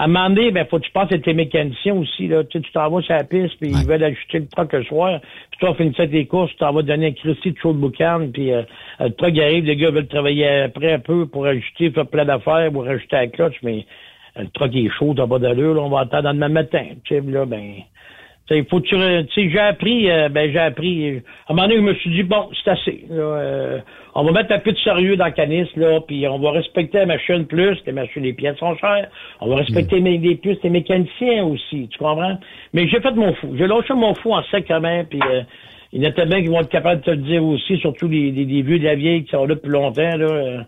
à 0.00 0.04
un 0.04 0.06
moment 0.06 0.30
donné, 0.30 0.50
ben, 0.50 0.64
faut 0.64 0.78
que 0.78 0.86
tu 0.86 0.92
penses 0.92 1.12
à 1.12 1.18
tes 1.18 1.34
mécaniciens 1.34 1.94
aussi, 1.94 2.26
là. 2.26 2.42
Tu 2.44 2.56
sais, 2.56 2.64
tu 2.64 2.72
t'en 2.72 2.88
vas 2.88 3.02
sur 3.02 3.14
la 3.14 3.22
piste, 3.22 3.58
puis 3.60 3.68
ils 3.70 3.86
veulent 3.86 4.02
ajuster 4.02 4.38
le 4.38 4.46
truck 4.48 4.72
le 4.72 4.82
soir, 4.84 5.20
puis 5.50 5.60
toi, 5.60 5.74
finissant 5.74 6.06
tes 6.06 6.24
courses, 6.24 6.50
tu 6.52 6.56
t'en 6.56 6.72
vas 6.72 6.80
donner 6.80 7.08
un 7.08 7.12
Christy 7.12 7.52
de 7.52 7.58
chaud 7.58 7.74
de 7.74 7.78
boucan, 7.78 8.28
puis 8.32 8.50
euh, 8.50 8.62
le 8.98 9.10
truck 9.10 9.36
arrive, 9.38 9.64
les 9.66 9.76
gars 9.76 9.90
veulent 9.90 10.08
travailler 10.08 10.48
après 10.48 10.94
un 10.94 11.00
peu 11.00 11.26
pour 11.26 11.44
ajuster, 11.44 11.90
faire 11.90 12.06
plein 12.06 12.24
d'affaires, 12.24 12.72
pour 12.72 12.86
rajouter 12.86 13.16
la 13.16 13.26
clutch, 13.26 13.56
mais 13.62 13.84
euh, 14.38 14.44
le 14.44 14.48
truck 14.48 14.74
est 14.74 14.88
chaud, 14.98 15.12
t'as 15.14 15.26
pas 15.26 15.38
d'allure, 15.38 15.74
là, 15.74 15.82
on 15.82 15.90
va 15.90 16.00
attendre 16.00 16.32
demain 16.32 16.48
matin. 16.48 16.86
Tu 17.04 17.16
sais, 17.16 17.20
là, 17.20 17.44
ben... 17.44 17.74
Sais, 18.48 18.64
faut 18.68 18.80
que 18.80 18.86
tu, 18.86 18.96
sais, 19.32 19.50
j'ai 19.50 19.58
appris, 19.60 20.10
euh, 20.10 20.28
ben 20.28 20.50
j'ai 20.50 20.58
appris. 20.58 21.08
euh, 21.08 21.20
À 21.46 21.52
un 21.52 21.54
moment 21.54 21.68
donné, 21.68 21.76
je 21.76 21.84
me 21.84 21.94
suis 21.94 22.10
dit 22.10 22.22
bon, 22.24 22.48
c'est 22.64 22.70
assez. 22.70 23.04
là, 23.08 23.22
euh, 23.22 23.78
on 24.14 24.24
va 24.24 24.32
mettre 24.32 24.52
un 24.52 24.58
peu 24.58 24.72
de 24.72 24.78
sérieux 24.78 25.16
dans 25.16 25.26
le 25.26 25.30
canis 25.32 25.68
là, 25.76 26.00
puis 26.00 26.26
on 26.28 26.38
va 26.38 26.50
respecter 26.52 26.98
la 26.98 27.06
machine 27.06 27.46
plus. 27.46 27.76
Les 27.86 27.92
machines, 27.92 28.22
les 28.22 28.32
pièces 28.32 28.58
sont 28.58 28.76
chères. 28.76 29.08
On 29.40 29.48
va 29.48 29.56
respecter 29.56 30.00
mes- 30.00 30.18
les 30.18 30.34
plus 30.36 30.56
les 30.62 30.70
mécaniciens 30.70 31.44
aussi. 31.44 31.88
Tu 31.88 31.98
comprends? 31.98 32.38
Mais 32.72 32.88
j'ai 32.88 33.00
fait 33.00 33.12
mon 33.14 33.32
fou. 33.34 33.54
J'ai 33.56 33.66
lâché 33.66 33.94
mon 33.94 34.14
fou 34.14 34.32
en 34.34 34.42
sacrement, 34.50 35.04
puis 35.08 35.20
euh, 35.30 35.42
il 35.92 36.02
y 36.02 36.06
en 36.06 36.10
a 36.10 36.12
tellement 36.12 36.40
qui 36.40 36.48
vont 36.48 36.60
être 36.60 36.68
capables 36.68 37.00
de 37.00 37.06
te 37.06 37.10
le 37.10 37.16
dire 37.18 37.44
aussi, 37.44 37.76
surtout 37.78 38.08
les, 38.08 38.30
les, 38.32 38.44
les 38.44 38.62
vieux 38.62 38.78
de 38.78 38.84
la 38.84 38.94
vieille 38.94 39.24
qui 39.24 39.30
sont 39.30 39.44
là 39.46 39.54
depuis 39.54 39.70
longtemps 39.70 40.16
là. 40.16 40.26
euh, 40.26 40.60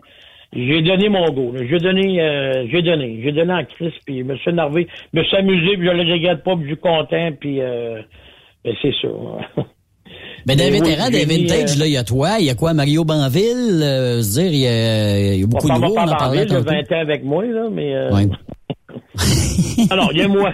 j'ai 0.55 0.83
donné 0.83 1.09
mon 1.09 1.25
go. 1.31 1.55
J'ai 1.59 1.79
donné, 1.79 2.21
euh, 2.21 2.67
j'ai 2.71 2.83
donné, 2.83 3.21
j'ai 3.25 3.33
donné 3.33 3.53
en 3.55 3.65
crise, 3.65 3.93
puis 4.05 4.19
je 4.19 4.25
me 4.25 4.37
suis 4.37 4.51
énervé, 4.51 4.87
je 5.15 5.19
me 5.19 5.25
suis 5.25 5.37
amusé, 5.37 5.77
puis 5.79 5.87
je 5.87 5.93
le 5.93 6.13
regrette 6.13 6.45
pas, 6.45 6.55
puis 6.57 6.65
je 6.65 6.69
suis 6.73 6.77
content, 6.77 7.31
puis 7.41 7.61
euh, 7.63 8.03
ben 8.65 8.75
c'est 8.83 8.93
ça. 9.01 9.09
Ben, 10.47 10.57
des 10.57 10.65
oui, 10.65 10.81
vétérans, 10.81 11.11
des 11.11 11.25
vintage, 11.25 11.77
euh, 11.77 11.81
là, 11.81 11.87
il 11.87 11.93
y 11.93 11.97
a 11.97 12.05
toi, 12.05 12.37
il 12.39 12.47
y 12.47 12.51
a 12.51 12.55
quoi, 12.55 12.75
Mario 12.75 13.05
Banville, 13.05 13.81
euh, 13.83 14.23
se 14.23 14.41
dire, 14.41 14.53
il 14.53 14.59
y 14.59 14.67
a, 14.67 15.35
il 15.35 15.41
y 15.41 15.45
a 15.45 15.47
beaucoup 15.47 15.69
on 15.71 15.75
de 15.77 15.81
va 15.81 15.87
on 15.89 15.95
pas 15.95 16.03
en 16.03 16.17
parlait 16.17 16.47
tantôt. 16.47 16.63
20 16.63 16.93
ans 16.93 17.01
avec 17.01 17.25
moi, 17.25 17.45
là, 17.45 17.69
mais... 17.71 17.95
Euh... 17.95 18.11
Ouais. 18.13 18.29
Alors, 19.91 20.11
il 20.13 20.19
y 20.19 20.23
a 20.23 20.29
moi. 20.29 20.53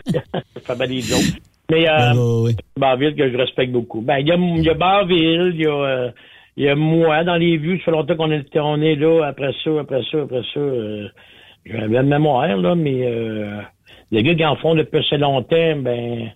ça 0.67 0.77
fait 0.77 0.89
des 0.89 1.01
jokes. 1.01 1.41
Mais 1.71 1.87
euh, 1.87 2.51
Barville 2.79 3.15
que 3.15 3.31
je 3.31 3.37
respecte 3.37 3.73
beaucoup. 3.73 4.01
Ben, 4.01 4.19
il 4.19 4.27
y 4.27 4.33
a, 4.33 4.37
il 4.37 4.63
y 4.63 4.71
a 4.71 4.75
Barville, 4.75 5.53
il 5.55 5.61
y 5.61 5.67
a, 5.67 5.71
euh, 5.71 6.11
il 6.57 6.65
y 6.65 6.69
a 6.69 6.75
moi 6.75 7.25
dans 7.25 7.37
les 7.37 7.59
vues. 7.59 7.79
Ça 7.79 7.87
fait 7.87 7.91
longtemps 7.91 8.17
qu'on 8.17 8.31
est, 8.31 8.59
on 8.59 8.81
est 8.81 8.95
là. 8.95 9.27
Après 9.27 9.53
ça, 9.63 9.71
après 9.81 10.03
ça, 10.11 10.23
après 10.23 10.43
ça, 10.55 10.61
euh, 10.61 11.09
j'ai 11.67 11.79
un 11.79 11.89
bel 11.89 12.07
mémoire, 12.07 12.57
là, 12.57 12.75
mais 12.75 13.07
euh, 13.07 13.61
les 14.11 14.23
gars 14.23 14.35
qui 14.35 14.45
en 14.47 14.57
font 14.57 14.75
depuis 14.75 14.99
assez 14.99 15.19
longtemps, 15.19 15.77
ben... 15.77 16.31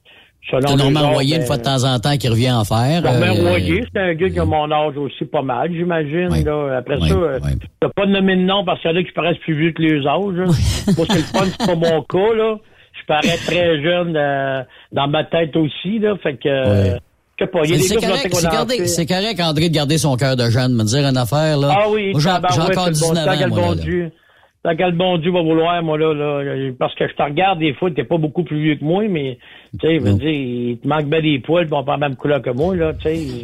selon 0.51 0.77
Normand 0.77 1.13
Royer, 1.13 1.37
une 1.37 1.41
ben, 1.41 1.47
fois 1.47 1.57
de 1.57 1.63
temps 1.63 1.85
en 1.85 1.99
temps, 1.99 2.17
qui 2.17 2.29
revient 2.29 2.51
en 2.53 2.65
faire. 2.65 3.03
Normand 3.03 3.37
euh, 3.37 3.49
Royer, 3.51 3.85
c'est 3.93 4.01
un 4.01 4.15
gars 4.15 4.29
qui 4.31 4.39
a 4.39 4.45
mon 4.45 4.71
âge 4.71 4.97
aussi 4.97 5.25
pas 5.25 5.43
mal, 5.43 5.71
j'imagine. 5.73 6.45
là. 6.45 6.79
Après 6.79 6.99
ça, 7.01 7.15
euh, 7.15 7.39
t'as 7.81 7.89
pas 7.89 8.07
de 8.07 8.13
nommer 8.13 8.37
de 8.37 8.43
nom 8.43 8.65
parce 8.65 8.81
qu'il 8.81 8.91
y 8.91 8.95
en 8.95 8.97
a 8.97 9.03
qui 9.03 9.13
paraissent 9.13 9.39
plus 9.39 9.55
vieux 9.55 9.73
que 9.73 9.83
les 9.83 10.07
âges. 10.07 10.97
Moi, 10.97 11.07
c'est 11.09 11.17
le 11.17 11.23
fun, 11.23 11.45
c'est 11.47 11.67
pas 11.67 11.75
mon 11.75 12.03
cas, 12.09 12.35
là. 12.35 12.57
Je 13.01 13.07
parais 13.07 13.37
très 13.47 13.83
jeune 13.83 14.17
euh, 14.17 14.63
dans 14.93 15.09
ma 15.09 15.25
tête 15.25 15.57
aussi, 15.57 15.99
là. 15.99 16.15
Fait 16.23 16.35
que, 16.35 16.49
euh, 16.49 16.99
C'est 17.39 17.47
correct, 17.51 18.87
c'est 18.87 19.07
correct, 19.07 19.41
André, 19.41 19.69
de 19.69 19.75
garder 19.75 19.99
son 19.99 20.17
cœur 20.17 20.37
de 20.37 20.49
jeune, 20.51 20.75
me 20.75 20.85
dire 20.85 21.07
une 21.07 21.17
affaire, 21.17 21.59
là. 21.59 21.69
Ah 21.73 21.87
oui, 21.91 22.13
j'ai 22.19 22.31
encore 22.31 22.53
c'est 22.53 22.69
le 22.69 22.75
bon 22.75 22.91
19 22.91 23.25
temps, 23.25 23.63
ans, 23.63 23.75
là, 24.65 24.75
que 24.77 24.83
le 24.83 24.93
bon 24.93 25.19
Dieu 25.19 25.33
va 25.33 25.43
vouloir, 25.43 25.83
moi, 25.83 25.99
là, 25.99 26.15
là, 26.15 26.71
parce 26.79 26.95
que 26.95 27.07
je 27.09 27.15
te 27.15 27.23
regarde 27.23 27.59
des 27.59 27.75
fois, 27.75 27.91
t'es 27.91 28.05
pas 28.05 28.17
beaucoup 28.19 28.45
plus 28.45 28.61
vieux 28.63 28.77
que 28.77 28.85
moi, 28.85 29.05
mais, 29.09 29.39
tu 29.81 29.87
sais, 29.87 29.99
je 29.99 30.05
veux 30.05 30.15
dire, 30.15 30.29
il 30.31 30.79
te 30.79 30.87
manque 30.89 31.07
bien 31.07 31.21
des 31.21 31.39
poils, 31.41 31.67
pis 31.67 31.75
on 31.75 31.83
pas 31.85 31.93
la 31.93 31.99
même 32.09 32.17
couleur 32.17 32.41
que 32.43 32.51
moi, 32.51 32.75
là, 32.77 32.93
tu 32.95 33.09
sais. 33.09 33.17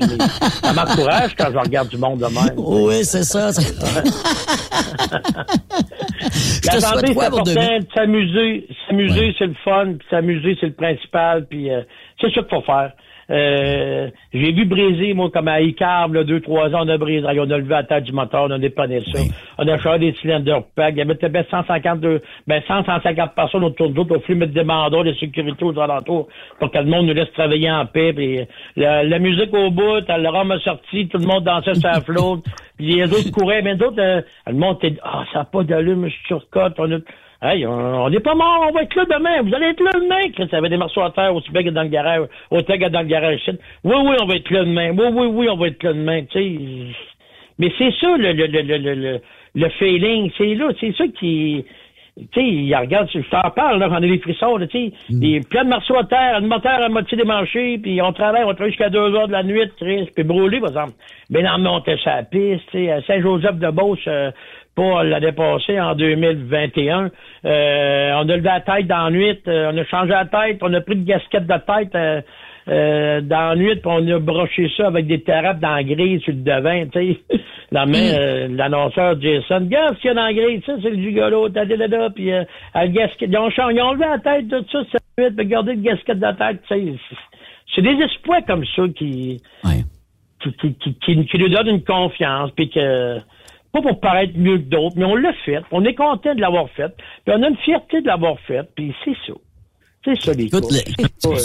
Ça 0.62 0.72
m'encourage 0.72 1.34
quand 1.36 1.50
je 1.52 1.58
regarde 1.58 1.88
du 1.88 1.98
monde 1.98 2.18
de 2.20 2.26
même. 2.26 2.54
Oui, 2.56 3.04
c'est 3.04 3.24
ça. 3.24 3.52
c'est- 3.52 3.78
La 6.72 6.80
santé, 6.80 7.06
c'est 7.08 7.14
pour 7.14 7.22
important. 7.24 7.52
S'amuser, 7.94 8.66
s'amuser, 8.86 9.34
c'est 9.38 9.46
le 9.46 9.54
fun, 9.64 9.94
puis 9.98 10.06
s'amuser, 10.10 10.56
c'est 10.60 10.66
le 10.66 10.72
principal, 10.74 11.46
puis 11.46 11.70
euh, 11.70 11.82
c'est 12.20 12.28
ça 12.32 12.42
qu'il 12.42 12.50
faut 12.50 12.62
faire. 12.62 12.92
Euh, 13.30 14.08
j'ai 14.32 14.52
vu 14.52 14.64
briser, 14.64 15.12
moi, 15.12 15.30
comme 15.30 15.48
à 15.48 15.60
Icarb, 15.60 16.14
là, 16.14 16.24
deux, 16.24 16.40
trois 16.40 16.68
ans, 16.68 16.84
on 16.84 16.88
a 16.88 16.96
brisé. 16.96 17.26
On 17.26 17.50
a 17.50 17.58
levé 17.58 17.68
la 17.68 17.84
tête 17.84 18.04
du 18.04 18.12
moteur, 18.12 18.44
on 18.44 18.50
a 18.50 18.58
dépanné 18.58 19.00
ça. 19.12 19.20
On 19.58 19.68
a 19.68 19.78
changé 19.78 19.98
des 19.98 20.14
cylindres 20.20 20.64
pack. 20.74 20.94
Il 20.94 20.98
y 20.98 21.02
avait 21.02 21.14
peut-être 21.14 21.50
152, 21.50 22.22
ben 22.46 22.62
100, 22.66 22.84
150 22.84 23.34
personnes 23.34 23.64
autour 23.64 23.90
de 23.90 23.94
nous. 23.94 24.04
Voulu 24.04 24.34
mettre 24.34 24.52
des 24.52 24.64
mandats 24.64 25.02
de 25.02 25.12
sécurité 25.14 25.64
aux 25.64 25.78
alentours 25.78 26.28
pour 26.58 26.70
que 26.70 26.78
le 26.78 26.86
monde 26.86 27.06
nous 27.06 27.14
laisse 27.14 27.32
travailler 27.32 27.70
en 27.70 27.84
paix. 27.84 28.12
Puis 28.14 28.40
la, 28.76 29.04
la 29.04 29.18
musique 29.18 29.52
au 29.52 29.70
bout, 29.70 30.00
le 30.08 30.28
rhum 30.28 30.50
a 30.50 30.58
sorti, 30.60 31.08
tout 31.08 31.18
le 31.18 31.26
monde 31.26 31.44
dansait 31.44 31.74
sur 31.74 31.88
la 31.88 32.00
flotte. 32.00 32.44
Puis 32.78 32.94
les 32.94 33.12
autres 33.12 33.30
couraient, 33.32 33.60
mais 33.60 33.74
d'autres, 33.74 34.00
euh, 34.00 34.22
le 34.46 34.54
monde 34.54 34.76
était, 34.80 34.98
ah, 35.02 35.24
ça 35.32 35.40
n'a 35.40 35.44
pas 35.44 35.64
d'allume, 35.64 36.06
je 36.06 36.12
suis 36.12 36.26
surcote. 36.28 36.74
On 36.78 36.92
a, 36.92 36.98
Hey, 37.40 37.64
on 37.64 38.10
n'est 38.10 38.18
pas 38.18 38.34
mort, 38.34 38.66
on 38.68 38.72
va 38.72 38.82
être 38.82 38.96
là 38.96 39.04
demain. 39.04 39.42
Vous 39.42 39.54
allez 39.54 39.66
être 39.66 39.80
là 39.80 39.92
demain. 39.94 40.28
Chris, 40.34 40.48
il 40.50 40.52
y 40.52 40.56
avait 40.56 40.68
des 40.70 40.76
morceaux 40.76 41.02
à 41.02 41.10
terre 41.12 41.32
bien 41.52 41.62
que 41.62 41.70
dans 41.70 41.82
le 41.84 41.88
garage, 41.88 42.26
au 42.50 42.56
que 42.56 42.88
dans 42.88 43.00
le 43.00 43.06
garage. 43.06 43.40
Oui, 43.84 43.94
oui, 43.96 44.16
on 44.20 44.26
va 44.26 44.34
être 44.34 44.50
là 44.50 44.64
demain. 44.64 44.90
Oui, 44.90 45.06
oui, 45.12 45.26
oui, 45.26 45.48
on 45.48 45.56
va 45.56 45.68
être 45.68 45.82
là 45.84 45.92
demain. 45.92 46.24
Tu 46.24 46.38
sais. 46.38 46.94
Mais 47.60 47.72
c'est 47.78 47.92
ça 48.00 48.16
le, 48.16 48.32
le, 48.32 48.46
le, 48.46 48.62
le, 48.62 48.94
le, 48.94 49.20
le 49.54 49.68
feeling. 49.70 50.32
C'est 50.36 50.54
là, 50.56 50.70
c'est 50.80 50.92
ça 50.96 51.04
qui. 51.16 51.64
Tu 52.32 52.40
sais, 52.68 52.76
regarde, 52.76 53.08
je 53.14 53.20
t'en 53.30 53.48
parle, 53.50 53.78
là, 53.78 53.86
on 53.88 53.94
a 53.94 54.00
des 54.00 54.18
frissons, 54.18 54.58
tu 54.68 54.90
sais. 54.90 54.92
Mm. 55.08 55.44
Plein 55.48 55.62
de 55.62 55.68
morceaux 55.68 55.96
à 55.96 56.02
terre, 56.02 56.38
un 56.38 56.40
moteur 56.40 56.82
à 56.82 56.88
moitié 56.88 57.16
démanché, 57.16 57.78
puis 57.78 58.02
on 58.02 58.12
travaille, 58.12 58.42
on 58.42 58.54
travaille 58.54 58.70
jusqu'à 58.70 58.90
2 58.90 58.98
heures 59.14 59.28
de 59.28 59.32
la 59.32 59.44
nuit, 59.44 59.70
triste, 59.78 60.10
puis 60.16 60.24
brûlé, 60.24 60.58
par 60.58 60.70
exemple. 60.70 60.94
Mais 61.30 61.42
là, 61.42 61.56
on 61.56 61.78
était 61.78 61.96
sur 61.98 62.10
la 62.10 62.24
piste, 62.24 62.64
tu 62.72 62.78
sais, 62.78 62.90
à 62.90 63.02
Saint-Joseph-de-Beauce, 63.02 64.00
euh, 64.08 64.32
pas 64.78 65.02
l'année 65.02 65.32
passée, 65.32 65.80
en 65.80 65.94
2021. 65.96 67.10
Euh, 67.44 68.12
on 68.14 68.28
a 68.28 68.36
levé 68.36 68.42
la 68.42 68.60
tête 68.60 68.86
dans 68.86 69.04
la 69.04 69.10
nuit, 69.10 69.38
euh, 69.48 69.72
on 69.72 69.76
a 69.76 69.84
changé 69.84 70.10
la 70.10 70.24
tête, 70.24 70.58
on 70.62 70.72
a 70.72 70.80
pris 70.80 70.94
une 70.94 71.04
gasquette 71.04 71.46
de 71.46 71.54
tête 71.54 71.94
euh, 71.96 72.20
euh, 72.68 73.20
dans 73.20 73.50
la 73.50 73.56
nuit, 73.56 73.74
puis 73.74 73.86
on 73.86 74.06
a 74.08 74.18
broché 74.20 74.70
ça 74.76 74.86
avec 74.86 75.08
des 75.08 75.20
terrapes 75.22 75.58
dans 75.58 75.74
la 75.74 75.82
grille 75.82 76.20
sur 76.20 76.32
le 76.32 76.42
devin, 76.42 76.86
tu 76.86 77.14
sais. 77.14 77.20
La 77.70 77.84
main, 77.84 78.48
mm. 78.48 78.56
l'annonceur 78.56 79.20
Jason, 79.20 79.56
regarde 79.56 79.96
ce 79.96 80.00
qu'il 80.00 80.08
y 80.08 80.10
a 80.12 80.14
dans 80.14 80.24
la 80.24 80.32
grille, 80.32 80.62
ça, 80.64 80.72
c'est 80.82 80.88
le 80.88 80.96
gigolo, 80.96 81.50
ta 81.50 81.66
da 81.66 82.10
puis 82.10 82.32
euh, 82.32 82.44
la 82.74 82.88
gasquette, 82.88 83.28
ils 83.30 83.36
ont, 83.36 83.50
ils 83.50 83.82
ont 83.82 83.92
levé 83.92 84.06
la 84.06 84.18
tête 84.18 84.48
de 84.48 84.64
ça 84.72 84.78
cette 84.90 85.02
nuit, 85.18 85.36
regardez 85.36 85.74
le 85.74 85.82
gasquette 85.82 86.18
de 86.18 86.32
tête, 86.32 86.62
tu 86.66 86.74
sais. 86.74 86.94
C'est 87.74 87.82
des 87.82 88.02
espoirs 88.02 88.40
comme 88.46 88.64
ça 88.74 88.84
qui, 88.96 89.42
qui, 90.40 90.52
qui, 90.52 90.74
qui, 90.76 90.94
qui, 90.94 91.26
qui 91.26 91.38
nous 91.38 91.48
donnent 91.50 91.68
une 91.68 91.84
confiance, 91.84 92.50
puis 92.52 92.70
que 92.70 93.18
pas 93.72 93.82
pour 93.82 94.00
paraître 94.00 94.32
mieux 94.36 94.58
que 94.58 94.68
d'autres, 94.68 94.96
mais 94.96 95.04
on 95.04 95.14
l'a 95.14 95.32
fait. 95.44 95.60
On 95.70 95.84
est 95.84 95.94
content 95.94 96.34
de 96.34 96.40
l'avoir 96.40 96.68
fait. 96.70 96.88
Puis 97.24 97.34
on 97.36 97.42
a 97.42 97.48
une 97.48 97.56
fierté 97.56 98.00
de 98.00 98.06
l'avoir 98.06 98.36
fait. 98.46 98.62
Puis 98.74 98.94
c'est 99.04 99.16
ça. 99.26 99.34
C'est 100.04 100.20
ça, 100.22 100.32
les 100.32 100.44
Écoute, 100.44 100.64
euh, 101.26 101.36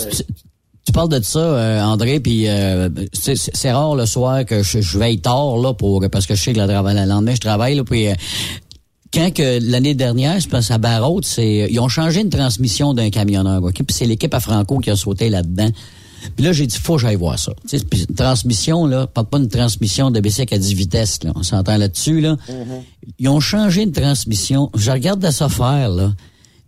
tu 0.85 0.91
parles 0.93 1.09
de 1.09 1.21
ça, 1.21 1.39
euh, 1.39 1.81
André, 1.81 2.19
puis 2.19 2.47
euh, 2.47 2.89
c'est 3.13 3.71
rare 3.71 3.95
le 3.95 4.05
soir 4.05 4.45
que 4.45 4.63
je, 4.63 4.97
veille 4.97 5.19
tard 5.19 5.57
là 5.57 5.73
pour 5.73 6.03
parce 6.11 6.25
que 6.25 6.35
je 6.35 6.41
sais 6.41 6.53
que 6.53 6.59
le, 6.59 6.67
le 6.67 7.09
lendemain 7.09 7.33
je 7.35 7.41
travaille 7.41 7.75
là, 7.75 7.83
puis 7.83 8.07
quand 9.13 9.31
que 9.33 9.59
l'année 9.71 9.93
dernière, 9.93 10.39
je 10.39 10.49
pense 10.49 10.71
à 10.71 10.77
Barrault, 10.77 11.21
c'est 11.21 11.67
ils 11.69 11.79
ont 11.79 11.87
changé 11.87 12.21
une 12.21 12.29
transmission 12.29 12.93
d'un 12.93 13.09
camionneur, 13.09 13.63
ok, 13.63 13.75
puis 13.75 13.85
c'est 13.89 14.05
l'équipe 14.05 14.33
à 14.33 14.39
Franco 14.39 14.79
qui 14.79 14.89
a 14.89 14.95
sauté 14.95 15.29
là-dedans. 15.29 15.69
Puis 16.35 16.45
là, 16.45 16.53
j'ai 16.53 16.67
dit, 16.67 16.77
faut 16.77 16.95
que 16.95 17.01
j'aille 17.01 17.15
voir 17.15 17.37
ça. 17.37 17.53
Tu 17.69 17.77
sais, 17.77 18.05
transmission, 18.15 18.85
là, 18.85 19.07
pas 19.07 19.25
une 19.33 19.49
transmission 19.49 20.11
de 20.11 20.19
bicycle 20.19 20.53
à 20.53 20.57
10 20.57 20.73
vitesses, 20.73 21.23
là. 21.23 21.31
On 21.35 21.43
s'entend 21.43 21.77
là-dessus, 21.77 22.21
là. 22.21 22.37
Mm-hmm. 22.49 22.81
Ils 23.19 23.29
ont 23.29 23.39
changé 23.39 23.83
une 23.83 23.91
transmission. 23.91 24.69
Je 24.75 24.91
regarde 24.91 25.23
à 25.25 25.31
ça 25.31 25.49
faire, 25.49 25.89
là. 25.89 26.13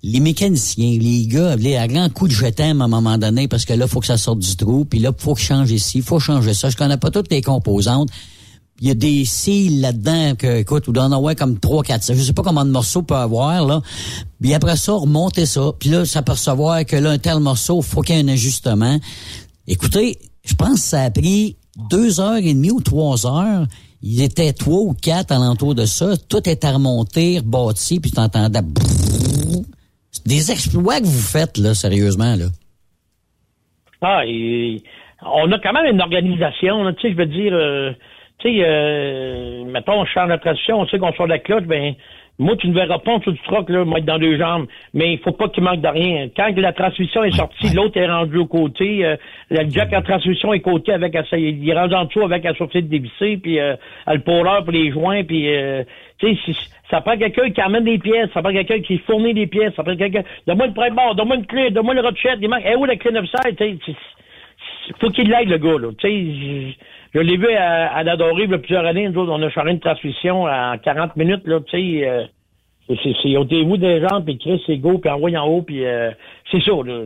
Les 0.04 0.20
mécaniciens, 0.20 1.00
les 1.00 1.26
gars, 1.26 1.54
avaient 1.54 1.78
un 1.78 1.88
grand 1.88 2.14
coup 2.14 2.28
de 2.28 2.34
jetem 2.34 2.82
à 2.82 2.86
un 2.86 2.88
moment 2.88 3.18
donné 3.18 3.48
parce 3.48 3.66
que 3.66 3.74
là, 3.74 3.88
faut 3.88 4.02
que 4.02 4.06
ça 4.06 4.18
sorte 4.18 4.38
du 4.38 4.56
trou, 4.56 4.86
puis 4.86 5.00
là, 5.00 5.12
faut 5.18 5.34
que 5.34 5.42
change 5.42 5.72
ici, 5.72 6.02
faut 6.02 6.20
changer 6.20 6.54
ça. 6.54 6.70
Je 6.70 6.78
connais 6.78 6.98
pas 6.98 7.10
toutes 7.10 7.32
les 7.32 7.42
composantes. 7.42 8.10
Il 8.82 8.90
y 8.90 8.92
a 8.92 8.94
des 8.94 9.24
cils 9.24 9.80
là-dedans 9.80 10.36
que, 10.36 10.58
écoute, 10.58 10.88
ou 10.90 10.92
d'en 10.92 11.12
avoir 11.12 11.34
comme 11.36 11.60
trois, 11.60 11.82
quatre. 11.82 12.14
Je 12.14 12.22
sais 12.22 12.34
pas 12.34 12.44
comment 12.44 12.66
de 12.66 12.72
morceau 12.72 13.02
peut 13.04 13.16
avoir, 13.16 13.66
là. 13.66 13.82
Puis 14.42 14.54
après 14.54 14.76
ça, 14.76 14.92
remonter 14.92 15.46
ça. 15.46 15.72
Puis 15.80 15.90
là, 15.90 16.06
s'apercevoir 16.06 16.86
que 16.86 16.98
là, 16.98 17.12
un 17.12 17.18
tel 17.18 17.40
morceau, 17.40 17.82
faut 17.82 18.02
qu'il 18.02 18.16
y 18.16 18.20
ait 18.20 18.22
un 18.22 18.28
ajustement. 18.28 19.00
Écoutez, 19.68 20.18
je 20.46 20.54
pense 20.56 20.74
que 20.74 20.80
ça 20.80 21.02
a 21.02 21.12
pris 21.12 21.58
deux 21.90 22.20
heures 22.20 22.38
et 22.38 22.54
demie 22.54 22.72
ou 22.72 22.82
trois 22.82 23.26
heures. 23.26 23.66
Il 24.02 24.22
était 24.22 24.54
trois 24.54 24.82
ou 24.82 24.94
quatre 24.94 25.32
alentour 25.32 25.74
de 25.74 25.86
ça. 25.86 26.16
Tout 26.30 26.48
est 26.48 26.64
à 26.64 26.74
remonter, 26.74 27.40
rebâti, 27.40 28.00
puis 28.00 28.12
tu 28.12 28.20
entendais... 28.20 28.60
Des 30.26 30.52
exploits 30.52 31.00
que 31.00 31.06
vous 31.06 31.28
faites, 31.28 31.58
là, 31.58 31.74
sérieusement, 31.74 32.36
là. 32.36 32.46
Ah, 34.02 34.22
on 35.24 35.52
a 35.52 35.60
quand 35.60 35.74
même 35.74 35.94
une 35.94 36.02
organisation, 36.02 36.94
tu 36.94 37.02
sais, 37.02 37.12
je 37.14 37.18
veux 37.18 37.26
dire... 37.26 37.54
Euh, 37.54 37.92
tu 38.40 38.50
sais, 38.50 38.64
euh, 38.66 39.66
mettons, 39.66 40.02
on 40.02 40.06
change 40.06 40.30
la 40.30 40.38
transition, 40.38 40.80
on 40.80 40.88
sait 40.88 41.00
qu'on 41.00 41.14
sort 41.14 41.26
de 41.26 41.32
la 41.32 41.40
cloche, 41.40 41.64
ben 41.64 41.96
moi, 42.38 42.58
tu 42.58 42.68
ne 42.68 42.74
verras 42.74 43.00
pas 43.00 43.14
en 43.14 43.18
dessous 43.20 43.32
du 43.32 43.42
troc, 43.44 43.70
là, 43.70 43.86
moi, 43.86 44.02
dans 44.02 44.20
deux 44.20 44.38
jambes. 44.38 44.68
Mais 44.94 45.14
il 45.14 45.20
faut 45.20 45.32
pas 45.32 45.48
qu'il 45.48 45.64
manque 45.64 45.80
de 45.80 45.88
rien. 45.88 46.28
Quand 46.36 46.50
la 46.58 46.74
transmission 46.74 47.24
est 47.24 47.32
sortie, 47.32 47.74
l'autre 47.74 47.98
est 47.98 48.08
rendu 48.08 48.38
au 48.38 48.46
côté. 48.46 49.06
Euh, 49.06 49.16
le 49.50 49.70
jack 49.70 49.94
en 49.94 50.02
transmission 50.02 50.54
est 50.54 50.60
côté 50.60 50.92
avec 50.92 51.16
il 51.32 51.70
est 51.70 51.74
rendu 51.74 51.96
en 51.96 52.06
dessous 52.06 52.24
avec 52.24 52.44
la 52.44 52.54
sortie 52.56 52.82
de 52.82 52.88
dévissé, 52.88 53.38
puis 53.38 53.60
euh, 53.60 53.76
le 54.08 54.20
pourreur 54.20 54.64
pour 54.64 54.74
les 54.74 54.92
joints, 54.92 55.24
puis 55.24 55.48
euh, 55.56 55.84
tu 56.18 56.36
sais, 56.36 56.54
ça 56.90 57.00
prend 57.00 57.18
quelqu'un 57.18 57.50
qui 57.52 57.62
amène 57.62 57.86
des 57.86 58.00
pièces, 58.00 58.30
ça 58.34 58.42
prend 58.42 58.52
quelqu'un 58.52 58.82
qui 58.82 58.98
fournit 59.00 59.34
des 59.34 59.48
pièces, 59.48 59.74
ça 59.76 59.84
prend 59.84 59.96
quelqu'un. 59.96 60.24
Donne-moi 60.46 60.68
le 60.68 60.74
prêt 60.74 60.92
bord, 60.92 61.16
donne-moi 61.16 61.38
une 61.38 61.46
clé, 61.46 61.70
donne-moi 61.70 61.94
le 61.94 62.02
rochette, 62.02 62.40
il 62.42 62.50
manque. 62.50 62.64
Eh, 62.66 62.76
où 62.76 62.84
la 62.84 62.98
clé 62.98 63.12
900? 63.12 63.32
Tu 63.58 63.78
sais, 63.86 63.96
faut 65.00 65.10
qu'il 65.10 65.30
l'aide, 65.30 65.50
le 65.50 65.58
gars, 65.58 65.80
là. 65.80 65.90
Tu 65.98 66.08
sais, 66.08 66.78
je 67.16 67.20
l'ai 67.22 67.38
vu 67.38 67.50
à, 67.56 67.96
à 67.96 68.02
il 68.04 68.08
y 68.08 68.54
a 68.54 68.58
plusieurs 68.58 68.86
années. 68.86 69.08
Nous 69.08 69.22
autres, 69.22 69.32
on 69.32 69.42
a 69.42 69.50
changé 69.50 69.72
une 69.72 69.80
transmission 69.80 70.44
en 70.44 70.78
40 70.78 71.16
minutes, 71.16 71.48
là, 71.48 71.60
tu 71.62 71.72
sais. 71.72 72.08
Euh, 72.08 72.26
c'est 73.24 73.38
ôtez-vous 73.38 73.78
des 73.78 74.00
gens, 74.02 74.22
puis 74.22 74.38
Chris, 74.38 74.62
c'est 74.68 74.78
go, 74.78 75.00
puis 75.00 75.10
envoyez 75.10 75.38
en 75.38 75.48
haut, 75.48 75.62
puis 75.62 75.86
euh, 75.86 76.12
c'est 76.52 76.62
ça, 76.62 76.72
là. 76.86 77.06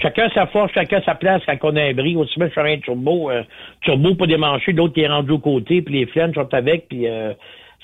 Chacun 0.00 0.28
sa 0.30 0.46
force, 0.46 0.72
chacun 0.74 1.00
sa 1.02 1.16
place 1.16 1.42
quand 1.44 1.56
on 1.62 1.76
a 1.76 1.82
un 1.82 1.92
bris. 1.92 2.14
Aussi 2.14 2.38
bien, 2.38 2.48
je 2.48 2.52
fais 2.52 2.72
un 2.74 2.78
turbo, 2.78 3.30
euh, 3.30 3.42
turbo 3.80 4.14
pas 4.14 4.26
démanché, 4.26 4.72
l'autre 4.72 4.94
qui 4.94 5.00
est 5.00 5.08
rendu 5.08 5.32
au 5.32 5.38
côté, 5.38 5.82
puis 5.82 5.98
les 5.98 6.06
flancs 6.06 6.34
sont 6.34 6.54
avec, 6.54 6.86
puis 6.88 7.08
euh, 7.08 7.32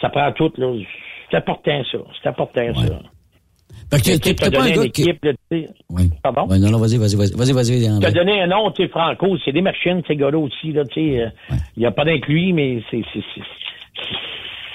ça 0.00 0.08
prend 0.10 0.30
tout. 0.32 0.52
Là. 0.58 0.72
C'est 1.30 1.38
important, 1.38 1.82
ça. 1.90 1.98
C'est 2.22 2.28
important, 2.28 2.74
ça. 2.74 3.00
Tu 3.98 4.34
pas 4.34 4.46
un 4.46 4.70
gars 4.70 4.88
qui... 4.88 5.02
Équipe, 5.02 5.26
oui. 5.90 6.10
Pardon? 6.22 6.46
non, 6.48 6.70
non, 6.70 6.78
vas-y, 6.78 6.96
vas-y, 6.96 7.16
vas-y, 7.16 7.52
vas-y. 7.52 8.00
Tu 8.00 8.06
as 8.06 8.10
donné 8.10 8.42
un 8.42 8.46
nom, 8.46 8.70
tu 8.70 8.82
sais, 8.82 8.88
Franco, 8.88 9.36
c'est 9.44 9.52
des 9.52 9.60
machines, 9.60 10.02
ces 10.06 10.16
gars-là 10.16 10.38
aussi, 10.38 10.72
là, 10.72 10.84
tu 10.84 10.94
sais. 10.94 11.20
Euh, 11.20 11.56
il 11.76 11.80
n'y 11.80 11.86
a 11.86 11.90
pas 11.90 12.04
d'inclus, 12.04 12.52
mais 12.54 12.82
c'est, 12.90 13.02
c'est, 13.12 13.22
c'est, 13.34 13.42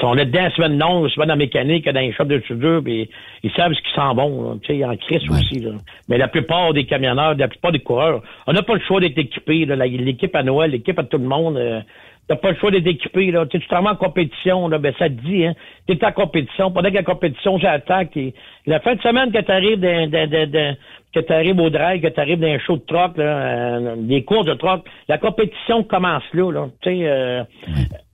on 0.03 0.15
est 0.18 0.26
dedans 0.26 0.49
semaine 0.56 0.77
longue, 0.77 1.10
semaine 1.10 1.31
en 1.31 1.35
mécanique, 1.35 1.89
dans 1.89 1.99
les 1.99 2.14
shops 2.14 2.26
de 2.26 2.41
soudure, 2.48 2.81
puis 2.84 3.10
ils 3.41 3.52
savent 3.53 3.73
ce 3.73 3.81
qui 3.81 3.95
sent 3.95 4.15
bon, 4.15 4.60
tu 4.61 4.77
sais, 4.77 4.85
en 4.85 4.95
crise 4.95 5.27
aussi, 5.30 5.60
là. 5.60 5.72
Mais 6.07 6.18
la 6.18 6.27
plupart 6.27 6.73
des 6.73 6.85
camionneurs, 6.85 7.34
la 7.35 7.48
plupart 7.48 7.72
des 7.72 7.80
coureurs, 7.80 8.22
on 8.45 8.53
n'a 8.53 8.61
pas 8.61 8.76
le 8.76 8.81
choix 8.81 8.99
d'être 8.99 9.18
équipés, 9.18 9.65
l'équipe 9.65 10.35
à 10.35 10.44
Noël, 10.44 10.72
l'équipe 10.72 10.99
à 10.99 11.03
tout 11.03 11.18
le 11.18 11.27
monde, 11.27 11.57
euh, 11.57 11.81
T'as 12.28 12.36
pas 12.36 12.52
le 12.52 12.58
choix 12.58 12.72
d'être 12.72 12.88
équipé, 12.88 13.32
là. 13.32 13.45
Tu 13.45 13.60
travailles 13.68 13.94
en 13.94 13.95
compétition, 13.95 14.68
là, 14.68 14.78
ben 14.80 14.94
ça 14.99 15.08
te 15.08 15.14
dit, 15.14 15.45
hein. 15.45 15.54
T'es 15.88 16.04
en 16.06 16.12
compétition. 16.12 16.72
Pendant 16.72 16.90
que 16.90 16.95
la 16.95 17.04
compétition, 17.04 17.58
j'attaque. 17.58 18.18
Et 18.18 18.34
la 18.66 18.80
fin 18.82 18.95
de 18.95 19.02
semaine 19.02 19.32
que 19.32 19.40
t'arrives 19.40 19.80
dans, 19.80 20.76
que 21.14 21.20
t'arrives 21.22 21.60
au 21.60 21.70
drive, 21.70 22.02
que 22.02 22.08
t'arrives 22.08 22.40
dans 22.40 22.48
un 22.48 22.60
show 22.60 22.76
de 22.76 22.86
troc, 22.86 23.18
là, 23.18 23.24
euh, 23.24 23.95
des 23.98 24.24
cours 24.24 24.44
de 24.44 24.54
troc, 24.54 24.86
la 25.08 25.18
compétition 25.18 25.84
commence 25.84 26.24
là, 26.34 26.52
là. 26.52 26.68
Tu 26.82 26.90
sais, 26.90 27.08
euh, 27.08 27.44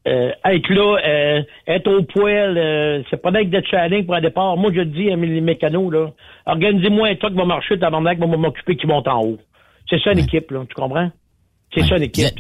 euh, 0.08 0.32
être 0.46 0.70
là, 0.70 0.98
euh, 1.06 1.42
être 1.68 1.88
au 1.88 2.04
poil, 2.04 2.58
euh, 2.58 3.02
c'est 3.10 3.22
pas 3.22 3.32
d'être 3.32 3.50
de 3.50 3.64
challenge 3.66 4.06
pour 4.06 4.16
un 4.16 4.22
départ. 4.22 4.58
Moi, 4.58 4.72
je 4.76 4.82
dis 4.82 5.12
à 5.12 5.16
mes 5.16 5.42
mécanos, 5.42 5.92
là, 5.92 6.12
organisez-moi 6.46 7.08
un 7.08 7.16
truc 7.16 7.32
qui 7.32 7.38
va 7.40 7.46
marcher, 7.46 7.80
t'as 7.80 7.90
va 7.90 8.00
m'occuper 8.00 8.76
qui 8.76 8.86
monte 8.86 9.08
en 9.08 9.22
haut. 9.22 9.38
C'est 9.90 10.00
ça 10.02 10.14
l'équipe, 10.14 10.52
là, 10.52 10.66
tu 10.68 10.76
comprends? 10.76 11.10
C'est 11.76 11.88
ça 11.88 11.98
l'équipe. 11.98 12.34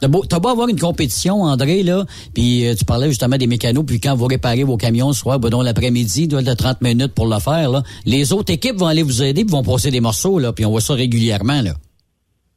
T'as 0.00 0.08
beau, 0.08 0.22
beau 0.22 0.48
avoir 0.48 0.68
une 0.68 0.78
compétition, 0.78 1.42
André, 1.42 1.82
là, 1.82 2.04
puis 2.34 2.66
euh, 2.66 2.74
tu 2.74 2.84
parlais 2.84 3.08
justement 3.08 3.36
des 3.36 3.46
mécanos, 3.46 3.84
puis 3.86 4.00
quand 4.00 4.14
vous 4.16 4.26
réparez 4.26 4.64
vos 4.64 4.76
camions 4.76 5.12
soit 5.12 5.34
soir, 5.34 5.40
ben, 5.40 5.62
l'après-midi, 5.62 6.26
doit 6.28 6.40
être 6.40 6.56
30 6.56 6.80
minutes 6.80 7.14
pour 7.14 7.26
le 7.26 7.38
faire, 7.38 7.70
là. 7.70 7.82
Les 8.06 8.32
autres 8.32 8.52
équipes 8.52 8.76
vont 8.76 8.86
aller 8.86 9.02
vous 9.02 9.22
aider, 9.22 9.44
puis 9.44 9.52
vont 9.52 9.62
passer 9.62 9.90
des 9.90 10.00
morceaux, 10.00 10.38
là, 10.38 10.52
puis 10.52 10.64
on 10.64 10.70
voit 10.70 10.80
ça 10.80 10.94
régulièrement, 10.94 11.62
là. 11.62 11.74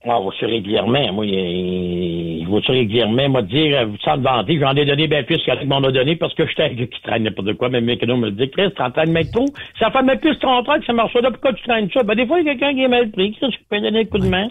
Ah, 0.06 0.20
ça 0.38 0.48
régulièrement? 0.48 1.14
Moi, 1.14 1.26
il 1.28 2.46
va 2.50 2.62
ça 2.62 2.74
régulièrement. 2.74 3.30
Moi, 3.30 3.42
dire, 3.44 3.88
vous 3.88 3.98
sentez 4.04 4.22
vanter, 4.22 4.60
j'en 4.60 4.76
ai 4.76 4.84
donné 4.84 5.08
bien 5.08 5.24
plus 5.24 5.38
qu'Alec 5.46 5.66
m'en 5.66 5.78
a 5.78 5.92
donné 5.92 6.18
parce 6.18 6.34
que 6.34 6.46
j'étais 6.46 6.76
qui 6.76 7.02
traîne 7.04 7.24
n'importe 7.24 7.54
quoi. 7.54 7.70
Mais 7.70 7.80
mécano 7.80 8.18
me 8.18 8.30
dit, 8.32 8.50
Chris, 8.50 8.70
t'es 8.76 8.82
en 8.82 8.92
train 8.92 9.06
de 9.06 9.12
mettre 9.12 9.32
trop. 9.32 9.46
Ça 9.80 9.92
fait 9.92 10.04
même 10.04 10.20
plus 10.20 10.38
ton 10.40 10.62
train 10.64 10.80
que 10.80 10.86
ça 10.86 10.92
marche 10.92 11.14
pas. 11.14 11.22
Pourquoi 11.22 11.54
tu 11.54 11.64
traînes 11.64 11.90
ça? 11.94 12.04
Ben, 12.04 12.16
des 12.16 12.28
fois, 12.28 12.42
il 12.42 12.46
y 12.46 12.50
a 12.50 12.56
quelqu'un 12.56 12.74
qui 12.74 12.84
est 12.84 12.88
mal 12.90 13.12
pris. 13.12 13.32
Chris, 13.32 13.48
je 13.50 13.58
peux 13.70 13.82
donner 13.82 14.02
un 14.02 14.06
coup 14.06 14.20
de 14.20 14.28
main. 14.28 14.50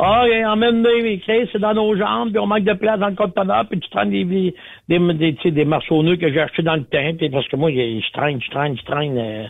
Ah, 0.00 0.24
il 0.28 0.44
emmène 0.46 0.82
des 0.82 1.20
Chris, 1.20 1.48
c'est 1.52 1.60
dans 1.60 1.74
nos 1.74 1.96
jambes, 1.96 2.30
puis 2.30 2.38
on 2.40 2.46
manque 2.46 2.64
de 2.64 2.72
place 2.72 2.98
dans 2.98 3.08
le 3.08 3.14
conteneur, 3.16 3.66
puis 3.68 3.80
tu 3.80 3.88
traînes 3.90 4.10
des, 4.10 4.24
des, 4.24 4.54
des, 4.88 5.32
des, 5.32 5.50
des 5.50 5.64
marceaux 5.64 6.02
nœuds 6.02 6.16
que 6.16 6.32
j'ai 6.32 6.40
achetés 6.40 6.62
dans 6.62 6.76
le 6.76 6.84
temps, 6.84 7.12
puis 7.16 7.28
parce 7.30 7.46
que 7.48 7.56
moi, 7.56 7.70
je 7.70 8.12
traîne, 8.12 8.40
je 8.40 8.50
traîne, 8.50 8.76
je 8.76 8.84
traîne. 8.84 9.18
Euh, 9.18 9.44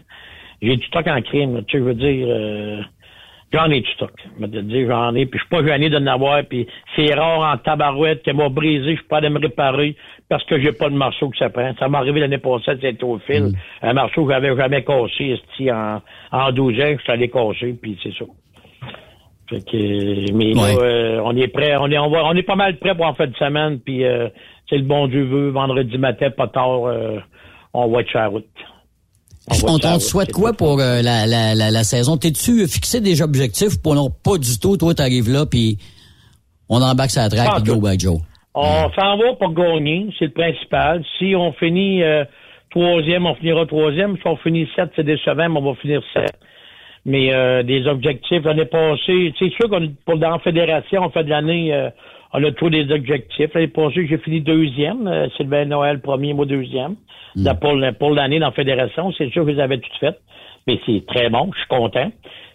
j'ai 0.61 0.77
du 0.77 0.87
stock 0.87 1.07
en 1.07 1.20
crime, 1.23 1.62
tu 1.69 1.79
sais, 1.79 1.79
je 1.79 1.85
veux 1.85 1.95
dire, 1.95 2.27
euh, 2.29 2.81
J'en 3.53 3.70
ai 3.70 3.81
du 3.81 3.91
stock. 3.93 4.12
Je 4.37 4.45
vais 4.45 4.51
te 4.51 4.59
dire, 4.59 4.89
j'en 4.89 5.15
ai, 5.15 5.25
puis 5.25 5.39
je 5.39 5.45
suis 5.45 5.49
pas 5.49 5.66
gêné 5.66 5.89
de 5.89 5.99
n'avoir, 5.99 6.45
puis 6.45 6.66
c'est 6.95 7.15
rare 7.15 7.41
en 7.41 7.57
tabarouette 7.57 8.23
qu'elle 8.23 8.37
m'a 8.37 8.51
brisé, 8.51 8.91
je 8.91 8.99
suis 8.99 9.09
pas 9.09 9.19
allé 9.19 9.31
me 9.31 9.39
réparer 9.39 9.97
parce 10.29 10.45
que 10.45 10.61
j'ai 10.61 10.73
pas 10.73 10.91
de 10.91 10.95
marceau 10.95 11.31
que 11.31 11.39
ça 11.39 11.49
prend. 11.49 11.73
Ça 11.79 11.89
m'est 11.89 11.97
arrivé 11.97 12.20
l'année 12.20 12.39
passée, 12.39 12.73
c'était 12.81 13.03
au 13.05 13.19
fil. 13.19 13.45
Mm. 13.45 13.53
Un 13.83 13.93
marceau 13.95 14.27
que 14.27 14.33
j'avais 14.33 14.55
jamais 14.55 14.85
cassé, 14.85 15.41
en, 15.73 16.03
en 16.31 16.53
12 16.53 16.75
ans, 16.81 16.95
je 16.99 17.03
suis 17.03 17.12
allé 17.12 17.31
casser, 17.31 17.75
puis 17.81 17.99
c'est 18.03 18.12
ça. 18.12 18.27
Fait 19.49 19.65
que, 19.65 20.33
mais 20.33 20.53
là, 20.53 20.77
euh, 20.83 21.20
on 21.25 21.35
est 21.35 21.49
prêt, 21.49 21.75
on 21.77 21.91
est, 21.91 21.97
on, 21.97 22.11
va, 22.11 22.27
on 22.27 22.35
est 22.35 22.43
pas 22.43 22.57
mal 22.57 22.77
prêt 22.77 22.95
pour 22.95 23.07
en 23.07 23.15
fin 23.15 23.27
de 23.27 23.37
semaine, 23.37 23.81
puis 23.81 24.05
euh, 24.05 24.29
c'est 24.69 24.77
le 24.77 24.85
bon 24.85 25.07
Dieu 25.07 25.25
veut, 25.25 25.49
vendredi 25.49 25.97
matin, 25.97 26.29
pas 26.31 26.49
tard, 26.49 26.87
euh, 26.87 27.19
on 27.73 27.89
va 27.89 28.03
être 28.03 28.11
sur 28.11 28.19
la 28.19 28.27
route. 28.29 28.45
On 29.51 29.73
la 29.75 29.79
t'en 29.79 29.93
route, 29.95 30.01
souhaite 30.03 30.33
quoi 30.33 30.53
pour 30.53 30.81
euh, 30.81 31.03
la, 31.03 31.27
la, 31.27 31.55
la, 31.55 31.70
la 31.70 31.85
saison? 31.85 32.16
T'es-tu 32.16 32.66
fixé 32.66 33.01
des 33.01 33.23
objectifs 33.23 33.81
pour 33.83 33.95
non? 33.95 34.11
Pas 34.11 34.39
du 34.39 34.59
tout? 34.59 34.77
Toi, 34.77 34.95
t'arrives 34.95 35.31
là, 35.31 35.47
puis 35.47 35.79
on 36.69 36.83
embarque 36.83 37.11
track, 37.11 37.33
Pas 37.33 37.61
puis 37.61 37.73
go 37.73 37.81
by 37.81 37.99
Joe. 37.99 38.19
On 38.55 38.91
s'en 38.91 39.16
va 39.16 39.35
pour 39.39 39.53
gagner, 39.53 40.09
c'est 40.19 40.27
le 40.27 40.33
principal. 40.33 41.05
Si 41.19 41.35
on 41.37 41.53
finit 41.53 42.03
euh, 42.03 42.25
troisième, 42.70 43.27
on 43.27 43.35
finira 43.37 43.65
troisième. 43.66 44.16
Si 44.16 44.23
on 44.27 44.37
finit 44.37 44.69
sept, 44.75 44.91
c'est 44.97 45.05
décevant, 45.05 45.49
mais 45.49 45.59
on 45.61 45.73
va 45.73 45.75
finir 45.77 46.03
sept. 46.12 46.35
Mais 47.05 47.33
euh, 47.33 47.62
des 47.62 47.87
objectifs, 47.87 48.45
l'année 48.45 48.66
passée, 48.66 49.33
c'est 49.39 49.51
sûr 49.53 49.70
qu'on 49.70 49.89
pour 50.05 50.19
dans 50.19 50.31
la 50.31 50.39
fédération, 50.41 51.03
on 51.05 51.11
fait 51.11 51.25
de 51.25 51.31
l'année, 51.31 51.73
euh, 51.73 51.89
on 52.33 52.45
a 52.45 52.53
tous 52.53 52.71
des 52.71 52.91
objectifs. 52.93 53.53
L'année 53.55 53.69
passée, 53.69 54.07
j'ai 54.07 54.19
fini 54.19 54.41
deuxième. 54.41 55.07
Euh, 55.07 55.29
Sylvain 55.37 55.65
Noël, 55.65 56.01
premier, 56.01 56.35
moi 56.35 56.47
deuxième. 56.47 56.97
Là, 57.37 57.55
pour, 57.55 57.75
pour 57.99 58.11
l'année 58.11 58.39
dans 58.39 58.47
la 58.47 58.53
fédération, 58.53 59.13
c'est 59.17 59.31
sûr 59.31 59.45
que 59.45 59.51
je 59.51 59.57
les 59.57 59.63
avais 59.63 59.79
toutes 59.79 59.97
faites. 60.01 60.21
Mais 60.67 60.81
c'est 60.85 61.07
très 61.07 61.31
bon, 61.31 61.51
je 61.53 61.59
suis 61.59 61.69
content. 61.69 62.11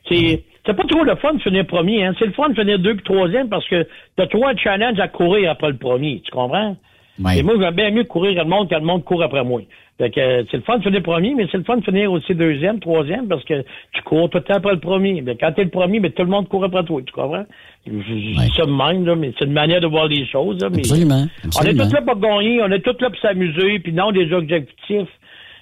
C'est 0.08 0.44
c'est 0.66 0.76
pas 0.76 0.84
trop 0.84 1.04
le 1.04 1.16
fun 1.16 1.34
de 1.34 1.41
finir 1.41 1.66
premier, 1.66 2.06
hein. 2.06 2.14
C'est 2.18 2.26
le 2.26 2.32
fun 2.32 2.50
de 2.50 2.56
finir 2.56 2.80
deux 2.80 2.95
puis 2.95 3.04
troisième 3.04 3.50
parce 3.50 3.68
que 3.68 3.86
t'as 4.16 4.28
trois 4.28 4.56
challenges 4.56 5.00
à 5.00 5.10
courir 5.10 5.52
après 5.52 5.70
le 5.70 5.78
premier, 5.78 6.22
tu 6.24 6.32
comprends? 6.32 6.78
Ouais. 7.19 7.40
Et 7.40 7.44
moi, 7.44 7.56
j'aime 7.60 7.76
bien 7.76 7.91
mieux 7.91 8.06
courir 8.06 8.40
à 8.40 8.44
le 8.44 8.49
monde 8.49 8.68
quand 8.69 8.80
le 8.80 8.85
monde 8.85 9.03
court 9.03 9.22
après 9.22 9.44
moi. 9.44 9.61
Fait 9.99 10.10
que 10.10 10.19
euh, 10.19 10.44
c'est 10.49 10.57
le 10.57 10.64
fun 10.64 10.80
de 10.80 10.84
finir 10.84 11.03
premier, 11.03 11.35
mais 11.35 11.48
c'est 11.52 11.57
le 11.57 11.64
fun 11.64 11.77
de 11.77 11.84
finir 11.84 12.11
aussi 12.11 12.34
deuxième, 12.34 12.80
troisième, 12.80 13.27
parce 13.27 13.44
que 13.44 13.64
tu 13.91 14.02
cours 14.02 14.27
tout 14.30 14.40
le 14.40 14.44
temps 14.44 14.56
après 14.56 14.73
le 14.73 14.80
premier. 14.80 15.22
Mais 15.22 15.35
quand 15.35 15.52
t'es 15.52 15.64
le 15.64 15.69
premier, 15.69 15.99
mais 15.99 16.10
tout 16.10 16.23
le 16.23 16.30
monde 16.30 16.48
court 16.48 16.64
après 16.64 16.84
toi, 16.84 16.99
tu 17.06 17.14
comprends? 17.14 17.45
Je, 17.85 17.91
je 17.91 18.14
dis 18.14 18.53
ça 18.56 18.65
de 18.65 18.72
même, 18.72 19.06
là, 19.06 19.15
mais 19.15 19.31
c'est 19.38 19.45
une 19.45 19.53
manière 19.53 19.81
de 19.81 19.88
voir 19.88 20.07
les 20.07 20.26
choses. 20.26 20.60
Là, 20.61 20.69
mais 20.72 20.80
Absolument. 20.80 21.27
On 21.61 21.64
est 21.64 21.76
tous 21.76 21.94
là 21.94 22.02
pour 22.02 22.19
gagner, 22.19 22.64
on 22.64 22.72
est 22.72 22.80
tous 22.80 22.99
là 22.99 23.11
pour 23.11 23.19
s'amuser, 23.19 23.80
puis 23.80 23.94
non 23.94 24.11
des 24.11 24.34
objectifs. 24.34 25.10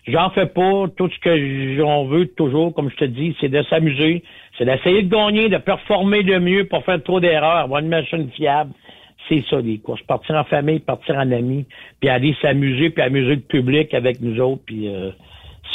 J'en 0.08 0.30
fais 0.32 0.48
pas. 0.48 0.86
Tout 0.96 1.10
ce 1.10 1.20
que 1.20 1.76
j'en 1.78 2.06
veux 2.06 2.28
toujours, 2.28 2.74
comme 2.74 2.90
je 2.90 2.96
te 2.96 3.06
dis, 3.06 3.36
c'est 3.42 3.50
de 3.50 3.62
s'amuser, 3.70 4.24
c'est 4.58 4.66
d'essayer 4.66 5.04
de 5.04 5.10
gagner, 5.10 5.50
de 5.50 5.58
performer 5.58 6.24
le 6.24 6.40
mieux 6.40 6.66
pour 6.66 6.84
faire 6.86 7.04
trop 7.04 7.20
d'erreurs, 7.20 7.58
avoir 7.58 7.82
une 7.82 7.90
machine 7.90 8.30
fiable. 8.32 8.72
C'est 9.28 9.44
ça, 9.50 9.60
les 9.60 9.80
courses. 9.80 10.02
Partir 10.04 10.36
en 10.36 10.44
famille, 10.44 10.80
partir 10.80 11.16
en 11.16 11.32
amis, 11.32 11.66
puis 12.00 12.10
aller 12.10 12.36
s'amuser, 12.42 12.90
puis 12.90 13.04
amuser 13.04 13.36
le 13.36 13.42
public 13.42 13.94
avec 13.94 14.20
nous 14.22 14.40
autres, 14.42 14.64
puis 14.66 14.88
euh, 14.88 15.12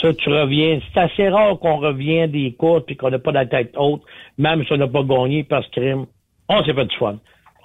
ça, 0.00 0.12
tu 0.14 0.28
reviens. 0.28 0.80
C'est 0.92 1.00
assez 1.00 1.28
rare 1.28 1.58
qu'on 1.58 1.76
revient 1.78 2.28
des 2.28 2.52
courses 2.52 2.84
puis 2.86 2.96
qu'on 2.96 3.10
n'a 3.10 3.18
pas 3.18 3.32
la 3.32 3.46
tête 3.46 3.72
haute, 3.76 4.02
même 4.38 4.64
si 4.64 4.72
on 4.72 4.76
n'a 4.76 4.88
pas 4.88 5.02
gagné 5.02 5.44
parce 5.44 5.66
que. 5.68 6.04
On 6.48 6.64
s'est 6.64 6.74
fait 6.74 6.84
du 6.84 6.96
fun. 6.96 7.16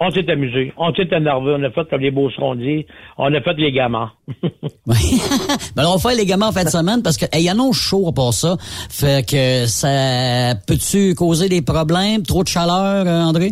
On 0.04 0.10
s'est 0.10 0.28
amusé. 0.32 0.74
On 0.78 0.92
s'est 0.96 1.08
énervé. 1.12 1.54
On 1.56 1.64
a 1.64 1.70
fait 1.70 1.88
comme 1.88 2.02
les 2.02 2.10
beaux 2.10 2.32
dit. 2.56 2.88
On 3.20 3.32
a 3.32 3.42
fait 3.42 3.54
les 3.54 3.72
gamins. 3.72 4.12
Ben 4.88 5.84
alors, 5.84 5.96
on 5.96 6.00
fait 6.00 6.16
les 6.16 6.26
gamins 6.26 6.48
en 6.48 6.52
fin 6.52 6.64
de 6.64 6.70
semaine 6.70 7.04
parce 7.04 7.18
que 7.18 7.26
il 7.34 7.42
y 7.42 7.52
en 7.52 7.60
a 7.60 7.72
chaud 7.72 8.12
pour 8.12 8.34
ça. 8.34 8.58
Fait 8.90 9.24
que 9.28 9.68
ça 9.68 10.56
peut-tu 10.66 11.14
causer 11.14 11.50
des 11.50 11.62
problèmes? 11.62 12.24
Trop 12.24 12.44
de 12.44 12.48
chaleur, 12.48 13.06
euh, 13.06 13.22
André? 13.22 13.52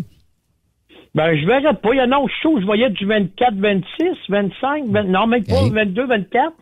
Ben, 1.16 1.36
je 1.36 1.46
verrais 1.46 1.74
pas. 1.74 1.90
Il 1.94 1.98
y 1.98 2.02
en 2.02 2.12
a 2.12 2.28
chaud. 2.42 2.60
Je 2.60 2.66
voyais 2.66 2.90
du 2.90 3.06
24, 3.06 3.56
26, 3.56 3.84
25, 4.30 4.86
20, 4.88 5.04
non, 5.04 5.28
même 5.28 5.44
pas, 5.44 5.62
Ok. 5.64 5.74
22, 5.74 6.06
24. 6.06 6.54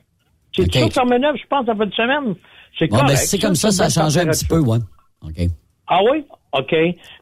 C'est 0.55 0.63
Ok. 0.63 0.91
ça, 0.91 1.01
sur 1.01 1.05
neuf, 1.05 1.35
je 1.41 1.47
pense, 1.47 1.67
en 1.69 1.75
fin 1.75 1.85
de 1.85 1.93
semaine. 1.93 2.35
C'est 2.79 2.89
ben, 2.89 3.07
si 3.09 3.27
c'est 3.27 3.39
comme 3.39 3.55
ça, 3.55 3.71
ça 3.71 3.85
a 3.85 3.89
changé 3.89 4.21
un 4.21 4.27
petit 4.27 4.45
peu, 4.45 4.59
ouais. 4.59 4.77
OK. 5.23 5.49
Ah 5.87 5.99
oui? 6.11 6.23
OK. 6.53 6.75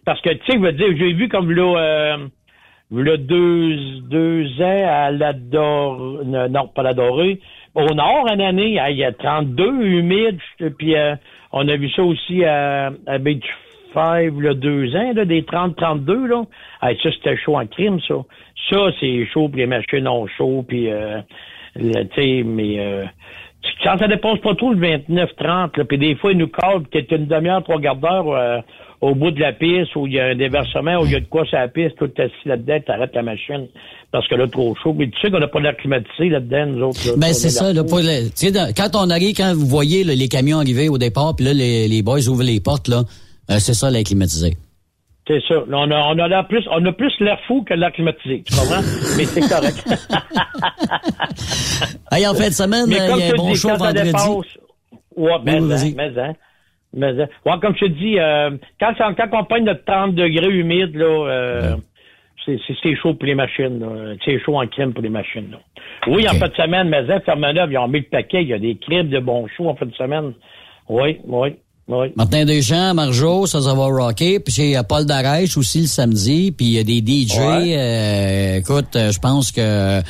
Parce 0.06 0.22
que, 0.22 0.30
tu 0.30 0.45
sais, 0.45 0.53
je 0.53 0.60
veux 0.60 0.73
dire, 0.73 0.88
j'ai 0.97 1.14
vu 1.14 1.27
comme 1.30 1.52
là, 1.52 1.77
euh, 1.77 2.27
là 2.91 3.18
deux, 3.18 3.76
deux 4.10 4.45
ans 4.61 4.88
à 4.88 5.11
la. 5.11 5.34
Non, 5.34 6.68
pas 6.68 6.84
la 6.84 6.93
Dorée. 6.93 7.39
Au 7.73 7.85
nord, 7.93 8.27
une 8.31 8.41
année, 8.41 8.80
il 8.89 8.97
y 8.97 9.03
a 9.03 9.11
32 9.11 9.81
humides. 9.84 10.39
Puis 10.77 10.95
euh, 10.95 11.15
on 11.52 11.68
a 11.68 11.76
vu 11.76 11.89
ça 11.91 12.03
aussi 12.03 12.43
à, 12.45 12.91
à 13.07 13.18
Five, 13.95 14.41
là, 14.41 14.53
deux 14.53 14.93
ans, 14.95 15.13
là, 15.15 15.26
des 15.26 15.41
30-32, 15.43 16.26
là. 16.27 16.43
Hey, 16.84 16.97
ça, 17.01 17.09
c'était 17.11 17.38
chaud 17.38 17.55
en 17.57 17.65
crime, 17.65 17.99
ça. 18.07 18.15
Ça, 18.69 18.77
c'est 18.99 19.26
chaud, 19.34 19.47
puis 19.49 19.61
les 19.61 19.67
machines 19.67 20.07
ont 20.07 20.27
chaud, 20.38 20.63
puis, 20.67 20.91
euh, 20.91 21.22
tu 21.80 21.91
sais, 22.15 22.43
mais... 22.45 22.76
Euh, 22.80 23.05
quand 23.84 23.97
ça 23.97 24.07
dépense 24.07 24.39
pas 24.41 24.53
trop 24.55 24.73
le 24.73 24.80
29-30, 24.80 25.77
là, 25.77 25.85
puis 25.85 25.97
des 25.97 26.15
fois, 26.15 26.31
ils 26.31 26.38
nous 26.38 26.47
cadrent 26.47 26.84
peut-être 26.84 27.11
une 27.13 27.26
demi-heure, 27.26 27.63
trois 27.63 27.81
quarts 27.81 27.95
d'heure 27.95 28.30
euh, 28.30 28.59
au 29.01 29.15
bout 29.15 29.31
de 29.31 29.39
la 29.39 29.53
piste 29.53 29.95
où 29.95 30.05
il 30.05 30.13
y 30.13 30.19
a 30.19 30.26
un 30.27 30.35
déversement, 30.35 31.01
où 31.01 31.05
il 31.05 31.11
y 31.11 31.15
a 31.15 31.19
de 31.19 31.26
quoi 31.26 31.45
sur 31.45 31.57
la 31.57 31.67
piste, 31.67 31.95
tout 31.97 32.09
assis 32.17 32.34
là-dedans, 32.45 32.80
t'arrêtes 32.85 33.15
la 33.15 33.23
machine 33.23 33.67
parce 34.11 34.27
que 34.27 34.35
là, 34.35 34.47
trop 34.47 34.76
chaud. 34.81 34.93
Mais 34.97 35.07
tu 35.07 35.19
sais 35.19 35.31
qu'on 35.31 35.39
n'a 35.39 35.47
pas 35.47 35.59
d'air 35.61 35.76
climatisé 35.77 36.30
là-dedans, 36.30 36.65
nous 36.67 36.84
autres. 36.85 36.99
là. 37.07 37.13
Ben 37.17 37.34
c'est 37.34 37.49
ça. 37.49 37.73
l'air 37.73 37.84
Là, 37.84 37.89
pour 37.89 37.99
le- 37.99 38.73
quand 38.77 38.89
on 38.95 39.09
arrive, 39.09 39.35
quand 39.35 39.53
vous 39.55 39.65
voyez 39.65 40.03
là, 40.03 40.13
les 40.15 40.27
camions 40.27 40.59
arriver 40.59 40.88
au 40.88 40.97
départ, 40.99 41.35
puis 41.35 41.45
là 41.45 41.53
les, 41.53 41.88
les 41.88 42.01
boys 42.03 42.27
ouvrent 42.30 42.43
les 42.43 42.59
portes, 42.61 42.88
là, 42.88 43.01
euh, 43.49 43.59
c'est 43.59 43.73
ça 43.73 43.89
l'air 43.89 44.03
climatisé. 44.03 44.57
C'est 45.27 45.41
ça. 45.47 45.55
On 45.72 45.91
a, 45.91 46.13
on 46.13 46.19
a 46.19 46.27
l'air 46.27 46.47
plus, 46.47 46.67
on 46.72 46.85
a 46.85 46.91
plus 46.91 47.11
l'air 47.19 47.39
fou 47.47 47.63
que 47.63 47.73
l'air 47.73 47.91
climatisé. 47.91 48.43
Tu 48.43 48.55
comprends? 48.55 48.81
Mais 49.17 49.26
c'est 49.26 49.47
correct. 49.49 49.84
Hey, 52.11 52.26
en 52.26 52.34
fin 52.34 52.47
de 52.47 52.53
semaine, 52.53 52.85
Mais 52.88 53.01
euh, 53.01 53.15
il 53.15 53.19
y 53.19 53.23
a 53.23 53.27
un 53.27 53.35
bon 53.35 53.51
dis, 53.51 53.55
show 53.55 53.69
vendredi. 53.76 54.11
Ouais, 55.15 55.31
mais, 55.43 55.59
Oui, 55.59 55.73
hein, 55.73 55.93
mais, 55.95 56.19
hein, 56.19 56.34
mais, 56.93 57.22
hein. 57.22 57.27
Ouais, 57.45 57.59
comme 57.61 57.76
je 57.76 57.85
te 57.85 57.91
dis, 57.91 58.19
euh, 58.19 58.51
quand, 58.80 58.93
quand 58.97 59.27
on 59.34 59.43
pogne 59.43 59.65
notre 59.65 59.84
30 59.85 60.15
degrés 60.15 60.47
humide, 60.47 60.95
là, 60.95 61.05
euh, 61.05 61.76
c'est, 62.45 62.95
chaud 62.95 63.15
pour 63.15 63.26
les 63.26 63.35
machines. 63.35 64.17
C'est 64.23 64.39
chaud 64.39 64.57
en 64.57 64.67
crème 64.67 64.93
pour 64.93 65.03
les 65.03 65.09
machines, 65.09 65.51
là. 65.51 65.57
Oui, 66.07 66.27
en 66.30 66.34
fin 66.34 66.47
de 66.47 66.53
semaine, 66.53 66.89
mais 66.89 67.03
Fermeneuve, 67.22 67.72
ils 67.72 67.77
ont 67.77 67.88
mis 67.88 67.99
le 67.99 68.05
paquet. 68.05 68.43
Il 68.43 68.49
y 68.49 68.53
a 68.53 68.59
des 68.59 68.76
cribs 68.76 69.09
de 69.09 69.19
bons 69.19 69.47
shows 69.47 69.69
en 69.69 69.76
fin 69.76 69.85
de 69.85 69.93
semaine. 69.95 70.34
Oui, 70.88 71.17
oui, 71.26 71.55
oui. 71.88 72.07
Martin 72.16 72.45
Deschamps, 72.45 72.94
Marjo, 72.95 73.45
ça, 73.45 73.62
ça 73.62 73.74
va 73.76 73.86
rocker. 73.86 74.40
Puis 74.40 74.53
il 74.57 74.70
y 74.72 74.76
a 74.76 74.84
Paul 74.84 75.06
Darèche 75.06 75.56
aussi 75.57 75.82
le 75.82 75.88
samedi. 75.88 76.52
Puis 76.52 76.66
il 76.66 76.72
y 76.74 76.80
a 76.80 76.84
des 76.84 76.98
DJ. 76.99 77.38
Ouais. 77.38 77.76
euh, 77.78 78.57
écoute, 78.57 78.95
euh, 78.95 79.12
je 79.12 79.20
pense 79.20 79.52
que 79.52 80.02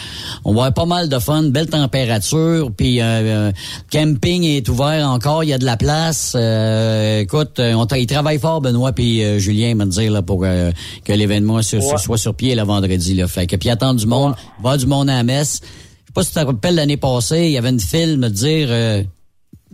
on 0.46 0.54
va 0.54 0.68
avoir 0.68 0.74
pas 0.74 0.86
mal 0.86 1.10
de 1.10 1.20
fun, 1.20 1.44
belle 1.44 1.68
température. 1.70 2.72
Puis 2.76 3.02
euh, 3.02 3.04
euh, 3.04 3.52
camping 3.92 4.44
est 4.44 4.70
ouvert 4.70 5.06
encore, 5.10 5.44
il 5.44 5.50
y 5.50 5.54
a 5.54 5.58
de 5.58 5.66
la 5.66 5.76
place. 5.78 6.34
Euh, 6.36 7.20
écoute, 7.20 7.60
euh, 7.60 7.74
on 7.74 7.84
tra- 7.86 8.00
ils 8.00 8.08
travaillent 8.08 8.40
fort, 8.40 8.62
Benoît 8.62 8.94
puis 8.94 9.24
euh, 9.24 9.38
Julien, 9.40 9.76
me 9.76 9.86
dire 9.86 10.12
là 10.12 10.22
pour 10.22 10.44
euh, 10.46 10.72
que 11.04 11.12
l'événement 11.12 11.62
se- 11.62 11.78
soit 11.98 12.18
sur 12.18 12.36
pied 12.36 12.56
le 12.56 12.64
vendredi. 12.64 13.16
Là. 13.16 13.28
Fait 13.28 13.48
que 13.48 13.56
puis 13.58 13.70
attendre 13.70 14.00
du 14.00 14.08
monde, 14.08 14.34
va 14.64 14.78
du 14.78 14.86
monde 14.88 15.10
à 15.10 15.16
la 15.16 15.24
messe. 15.24 15.60
Je 15.62 15.68
sais 16.08 16.14
pas 16.14 16.24
si 16.24 16.30
tu 16.30 16.36
te 16.40 16.46
rappelles 16.46 16.76
l'année 16.76 16.96
passée, 16.98 17.48
il 17.48 17.52
y 17.52 17.58
avait 17.58 17.70
une 17.70 17.80
file 17.82 18.18
me 18.18 18.30
dire. 18.30 18.70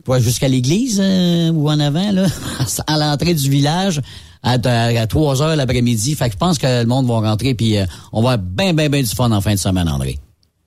Toi, 0.06 0.20
jusqu'à 0.20 0.48
l'église 0.48 1.02
euh, 1.02 1.52
ou 1.52 1.70
en 1.70 1.80
avant, 1.80 2.12
là, 2.12 2.26
à 2.88 2.98
l'entrée 2.98 3.34
du 3.34 3.50
village, 3.50 4.00
à, 4.44 4.54
à, 4.54 5.08
3 5.08 5.42
heures 5.42 5.56
l'après-midi. 5.56 6.16
Fait 6.16 6.28
que 6.28 6.34
je 6.34 6.38
pense 6.38 6.58
que 6.58 6.82
le 6.82 6.88
monde 6.88 7.06
va 7.06 7.20
rentrer, 7.30 7.54
puis 7.54 7.78
euh, 7.78 7.86
on 8.14 8.22
va 8.22 8.34
avoir 8.34 8.48
bien, 8.56 8.74
bien, 8.74 8.90
bien 8.90 9.02
du 9.02 9.16
fun 9.16 9.32
en 9.32 9.42
fin 9.42 9.54
de 9.54 9.60
semaine, 9.60 9.88
André. 9.88 10.16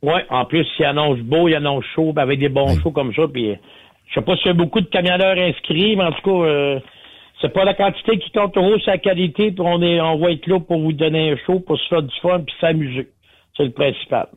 Ouais, 0.02 0.24
en 0.28 0.44
plus, 0.44 0.66
il 0.78 0.84
annonce 0.84 1.18
beau, 1.20 1.48
il 1.48 1.54
annonce 1.54 1.84
chaud, 1.94 2.12
ben, 2.12 2.22
avec 2.22 2.38
des 2.38 2.50
bons 2.50 2.78
shows 2.80 2.90
comme 2.90 3.14
ça, 3.14 3.22
puis 3.32 3.56
je 4.06 4.14
sais 4.14 4.24
pas 4.24 4.36
s'il 4.36 4.48
y 4.48 4.50
a 4.50 4.54
beaucoup 4.54 4.80
de 4.80 4.86
camionneurs 4.86 5.36
inscrits, 5.38 5.96
mais 5.96 6.04
en 6.04 6.12
tout 6.12 6.22
cas, 6.22 6.46
euh, 6.46 6.80
c'est 7.40 7.52
pas 7.52 7.64
la 7.64 7.74
quantité 7.74 8.18
qui 8.18 8.30
compte 8.30 8.52
trop, 8.52 8.78
c'est 8.84 8.90
la 8.90 8.98
qualité, 8.98 9.50
puis 9.50 9.64
on 9.64 9.82
est, 9.82 10.00
on 10.00 10.18
va 10.18 10.30
être 10.30 10.46
là 10.46 10.60
pour 10.60 10.78
vous 10.78 10.92
donner 10.92 11.32
un 11.32 11.36
show, 11.46 11.60
pour 11.60 11.78
se 11.78 11.88
faire 11.88 12.02
du 12.02 12.14
fun, 12.20 12.40
puis 12.40 12.54
s'amuser. 12.60 13.08
C'est 13.56 13.64
le 13.64 13.72
principal. 13.72 14.28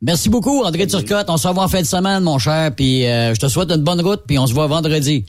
Merci 0.00 0.30
beaucoup, 0.30 0.62
André 0.62 0.86
Turcotte. 0.86 1.28
On 1.28 1.36
se 1.36 1.48
revoit 1.48 1.64
en 1.64 1.68
fin 1.68 1.80
de 1.80 1.86
semaine, 1.86 2.22
mon 2.22 2.38
cher, 2.38 2.70
puis 2.76 3.06
euh, 3.06 3.34
je 3.34 3.40
te 3.40 3.48
souhaite 3.48 3.70
une 3.70 3.82
bonne 3.82 4.00
route, 4.00 4.22
puis 4.26 4.38
on 4.38 4.46
se 4.46 4.54
voit 4.54 4.66
vendredi. 4.66 5.26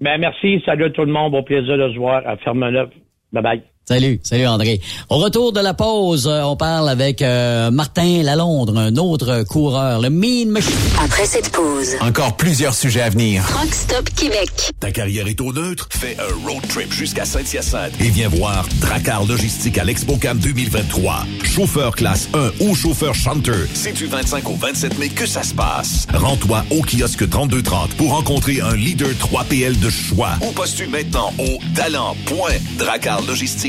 Ben, 0.00 0.18
merci, 0.18 0.62
salut 0.64 0.84
à 0.84 0.90
tout 0.90 1.04
le 1.04 1.12
monde, 1.12 1.32
bon 1.32 1.42
plaisir 1.42 1.76
de 1.76 1.92
se 1.92 1.98
voir 1.98 2.26
à 2.26 2.36
Fermeneuve. 2.38 2.90
Bye 3.32 3.42
bye. 3.42 3.73
Salut, 3.86 4.18
salut 4.22 4.46
André. 4.46 4.80
Au 5.10 5.18
retour 5.18 5.52
de 5.52 5.60
la 5.60 5.74
pause, 5.74 6.26
euh, 6.26 6.40
on 6.44 6.56
parle 6.56 6.88
avec 6.88 7.20
euh, 7.20 7.70
Martin 7.70 8.22
Lalondre, 8.22 8.78
un 8.78 8.96
autre 8.96 9.42
coureur, 9.42 10.00
le 10.00 10.08
Mean 10.08 10.48
Machine. 10.48 10.72
Après 11.04 11.26
cette 11.26 11.50
pause, 11.50 11.90
Encore 12.00 12.34
plusieurs 12.38 12.72
sujets 12.72 13.02
à 13.02 13.10
venir. 13.10 13.44
Rock 13.52 13.74
Stop 13.74 14.08
Québec. 14.16 14.48
Ta 14.80 14.90
carrière 14.90 15.26
est 15.28 15.38
au 15.42 15.52
neutre? 15.52 15.86
Fais 15.90 16.16
un 16.18 16.48
road 16.48 16.62
trip 16.66 16.90
jusqu'à 16.94 17.26
Saint-Hyacinthe 17.26 17.92
et 18.00 18.08
viens 18.08 18.30
voir 18.30 18.66
Dracar 18.80 19.26
Logistique 19.26 19.76
à 19.76 19.84
l'ExpoCam 19.84 20.38
2023. 20.38 21.26
Chauffeur 21.44 21.94
classe 21.94 22.30
1 22.32 22.64
ou 22.64 22.74
chauffeur 22.74 23.14
chanteur, 23.14 23.66
c'est 23.74 23.92
du 23.92 24.06
25 24.06 24.48
au 24.48 24.54
27 24.54 24.98
mai 24.98 25.10
que 25.10 25.26
ça 25.26 25.42
se 25.42 25.52
passe. 25.52 26.06
Rends-toi 26.14 26.64
au 26.70 26.80
kiosque 26.80 27.28
3230 27.28 27.90
pour 27.96 28.12
rencontrer 28.12 28.62
un 28.62 28.74
leader 28.76 29.10
3PL 29.10 29.78
de 29.78 29.90
choix 29.90 30.30
ou 30.40 30.52
postule 30.52 30.88
maintenant 30.88 31.34
au 31.38 31.58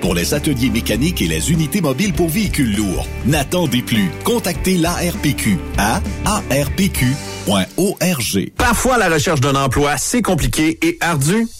pour 0.00 0.14
les 0.14 0.34
ateliers 0.34 0.70
mécaniques 0.70 1.22
et 1.22 1.28
les 1.28 1.50
unités 1.50 1.80
mobiles 1.80 2.12
pour 2.12 2.28
véhicules 2.28 2.76
lourds. 2.76 3.06
N'attendez 3.26 3.82
plus. 3.82 4.10
Contactez 4.24 4.76
l'ARPQ 4.76 5.58
à 5.78 6.00
arpq.org. 6.24 7.00
Parfois, 8.56 8.98
la 8.98 9.08
recherche 9.08 9.40
d'un 9.40 9.54
emploi, 9.54 9.96
c'est 9.98 10.22
compliqué 10.22 10.78
et 10.82 10.96
ardu. 11.00 11.46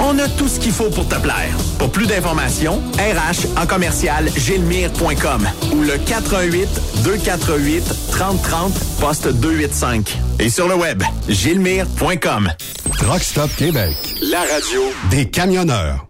On 0.00 0.18
a 0.18 0.28
tout 0.28 0.48
ce 0.48 0.60
qu'il 0.60 0.72
faut 0.72 0.90
pour 0.90 1.08
te 1.08 1.14
plaire. 1.16 1.56
Pour 1.78 1.90
plus 1.90 2.06
d'informations, 2.06 2.82
RH 2.98 3.60
en 3.60 3.66
commercial 3.66 4.28
gilmire.com 4.36 5.48
ou 5.72 5.82
le 5.82 5.98
418 5.98 6.68
248 7.04 8.10
3030 8.10 8.72
poste 9.00 9.28
285. 9.28 10.18
Et 10.38 10.50
sur 10.50 10.68
le 10.68 10.74
web, 10.74 11.02
gilmire.com. 11.28 12.50
Truck 12.98 13.22
Stop 13.22 13.50
Québec, 13.56 13.94
la 14.22 14.40
radio 14.40 14.82
des 15.10 15.26
camionneurs. 15.26 16.06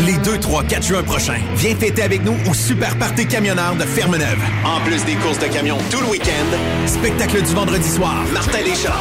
Les 0.00 0.18
2, 0.18 0.38
3, 0.38 0.64
4 0.64 0.82
juin 0.86 1.02
prochains, 1.02 1.40
viens 1.56 1.74
fêter 1.74 2.02
avec 2.02 2.24
nous 2.24 2.36
au 2.48 2.54
Super 2.54 2.96
Party 2.98 3.26
Camionneur 3.26 3.74
de 3.74 3.82
Fermeneuve. 3.82 4.38
En 4.64 4.80
plus 4.82 5.04
des 5.04 5.14
courses 5.16 5.38
de 5.38 5.46
camions 5.46 5.78
tout 5.90 6.00
le 6.00 6.06
week-end, 6.06 6.86
spectacle 6.86 7.42
du 7.42 7.54
vendredi 7.54 7.88
soir, 7.88 8.24
Martin 8.32 8.62
Deschamps. 8.62 8.92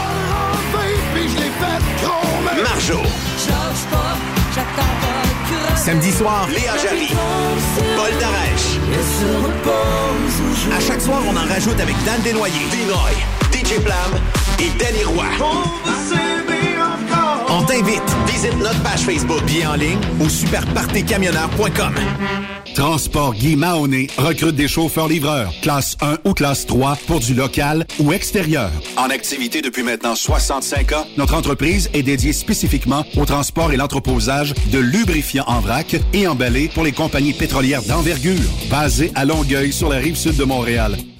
Marjo. 2.64 3.02
Samedi 5.76 6.12
soir, 6.12 6.48
Léa 6.50 6.78
Jarry. 6.82 7.10
Paul 7.96 8.12
Darèche. 8.20 8.80
À 10.76 10.80
chaque 10.80 11.02
soir, 11.02 11.22
on 11.28 11.36
en 11.36 11.46
rajoute 11.48 11.80
avec 11.80 11.96
Dan 12.06 12.22
Desnoyers, 12.24 12.54
Dinoy, 12.72 13.14
DJ 13.52 13.80
Plam 13.84 14.12
et 14.60 14.70
Danny 14.80 15.04
Roy. 15.04 15.26
On 15.42 16.55
t'invite. 17.64 18.04
Visite 18.28 18.58
notre 18.58 18.82
page 18.84 19.02
Facebook, 19.02 19.44
bien 19.46 19.72
en 19.72 19.76
ligne 19.76 20.00
ou 20.20 20.30
superpartycamionneur.com. 20.30 21.96
Transport 22.76 23.36
Guy 23.36 23.56
Mahoney 23.56 24.08
recrute 24.18 24.56
des 24.56 24.68
chauffeurs-livreurs, 24.68 25.54
classe 25.62 25.96
1 26.02 26.18
ou 26.26 26.34
classe 26.34 26.66
3 26.66 26.98
pour 27.08 27.22
du 27.22 27.34
local 27.34 27.86
ou 28.00 28.12
extérieur. 28.12 28.70
En 28.98 29.10
activité 29.10 29.62
depuis 29.62 29.82
maintenant 29.82 30.14
65 30.14 30.92
ans, 30.92 31.08
notre 31.16 31.36
entreprise 31.36 31.90
est 31.94 32.04
dédiée 32.04 32.34
spécifiquement 32.34 33.06
au 33.16 33.26
transport 33.26 33.72
et 33.72 33.78
l'entreposage 33.78 34.54
de 34.74 34.80
lubrifiants 34.80 35.46
en 35.48 35.62
vrac 35.62 35.96
et 36.12 36.28
emballés 36.28 36.68
pour 36.68 36.84
les 36.84 36.92
compagnies 36.92 37.34
pétrolières 37.34 37.84
d'envergure. 37.84 38.36
Basé 38.70 39.12
à 39.16 39.24
Longueuil 39.24 39.72
sur 39.72 39.88
la 39.88 39.98
rive 39.98 40.18
sud 40.18 40.36
de 40.36 40.44
Montréal, 40.44 40.98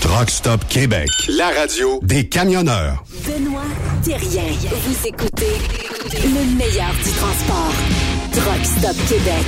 Truck 0.02 0.30
Stop 0.30 0.68
Québec, 0.68 1.08
la 1.30 1.52
radio 1.52 2.02
des 2.04 2.28
camionneurs. 2.28 3.06
Benoît 3.26 3.62
Thérien. 4.04 4.52
Vous 4.86 5.08
écoutez 5.08 5.56
le 6.12 6.44
meilleur 6.58 6.94
du 7.04 7.12
transport. 7.12 7.74
Truck 8.34 8.66
Stop 8.66 8.98
Québec. 9.08 9.46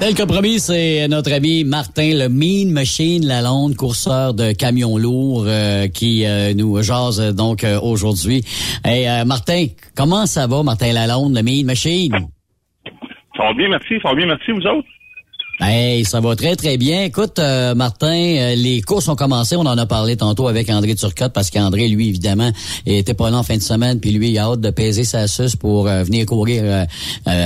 Tel 0.00 0.14
que 0.14 0.22
promis, 0.22 0.60
c'est 0.60 1.08
notre 1.08 1.32
ami 1.32 1.64
Martin, 1.64 2.12
le 2.14 2.28
Mean 2.28 2.72
Machine 2.72 3.26
Lalonde, 3.26 3.74
courseur 3.74 4.32
de 4.32 4.52
camions 4.52 4.96
lourds, 4.96 5.44
euh, 5.48 5.88
qui 5.88 6.24
euh, 6.24 6.54
nous 6.54 6.80
jase 6.82 7.20
euh, 7.20 7.32
donc 7.32 7.66
aujourd'hui. 7.82 8.44
Hey, 8.84 9.08
Martin, 9.26 9.66
comment 9.96 10.26
ça 10.26 10.46
va, 10.46 10.62
Martin 10.62 10.92
Lalonde, 10.92 11.34
le 11.34 11.42
Mean 11.42 11.66
Machine? 11.66 12.12
Ça 13.36 13.42
va 13.42 13.52
bien, 13.54 13.68
merci. 13.68 13.94
Ça 14.00 14.10
va 14.10 14.14
bien, 14.14 14.26
merci, 14.26 14.52
vous 14.52 14.66
autres? 14.68 14.88
Hey, 15.60 16.04
ça 16.04 16.20
va 16.20 16.36
très, 16.36 16.54
très 16.54 16.76
bien. 16.76 17.02
Écoute, 17.02 17.40
Martin, 17.74 18.54
les 18.54 18.80
courses 18.80 19.08
ont 19.08 19.16
commencé. 19.16 19.56
On 19.56 19.66
en 19.66 19.76
a 19.76 19.86
parlé 19.86 20.16
tantôt 20.16 20.46
avec 20.46 20.70
André 20.70 20.94
Turcotte 20.94 21.32
parce 21.32 21.50
qu'André, 21.50 21.88
lui, 21.88 22.08
évidemment, 22.08 22.52
était 22.86 23.14
pas 23.14 23.30
là 23.30 23.38
en 23.38 23.42
fin 23.42 23.56
de 23.56 23.62
semaine. 23.62 23.98
Puis 23.98 24.12
lui, 24.12 24.30
il 24.30 24.38
a 24.38 24.44
hâte 24.44 24.60
de 24.60 24.70
peser 24.70 25.02
sa 25.02 25.26
suce 25.26 25.56
pour 25.56 25.84
venir 25.84 26.26
courir 26.26 26.86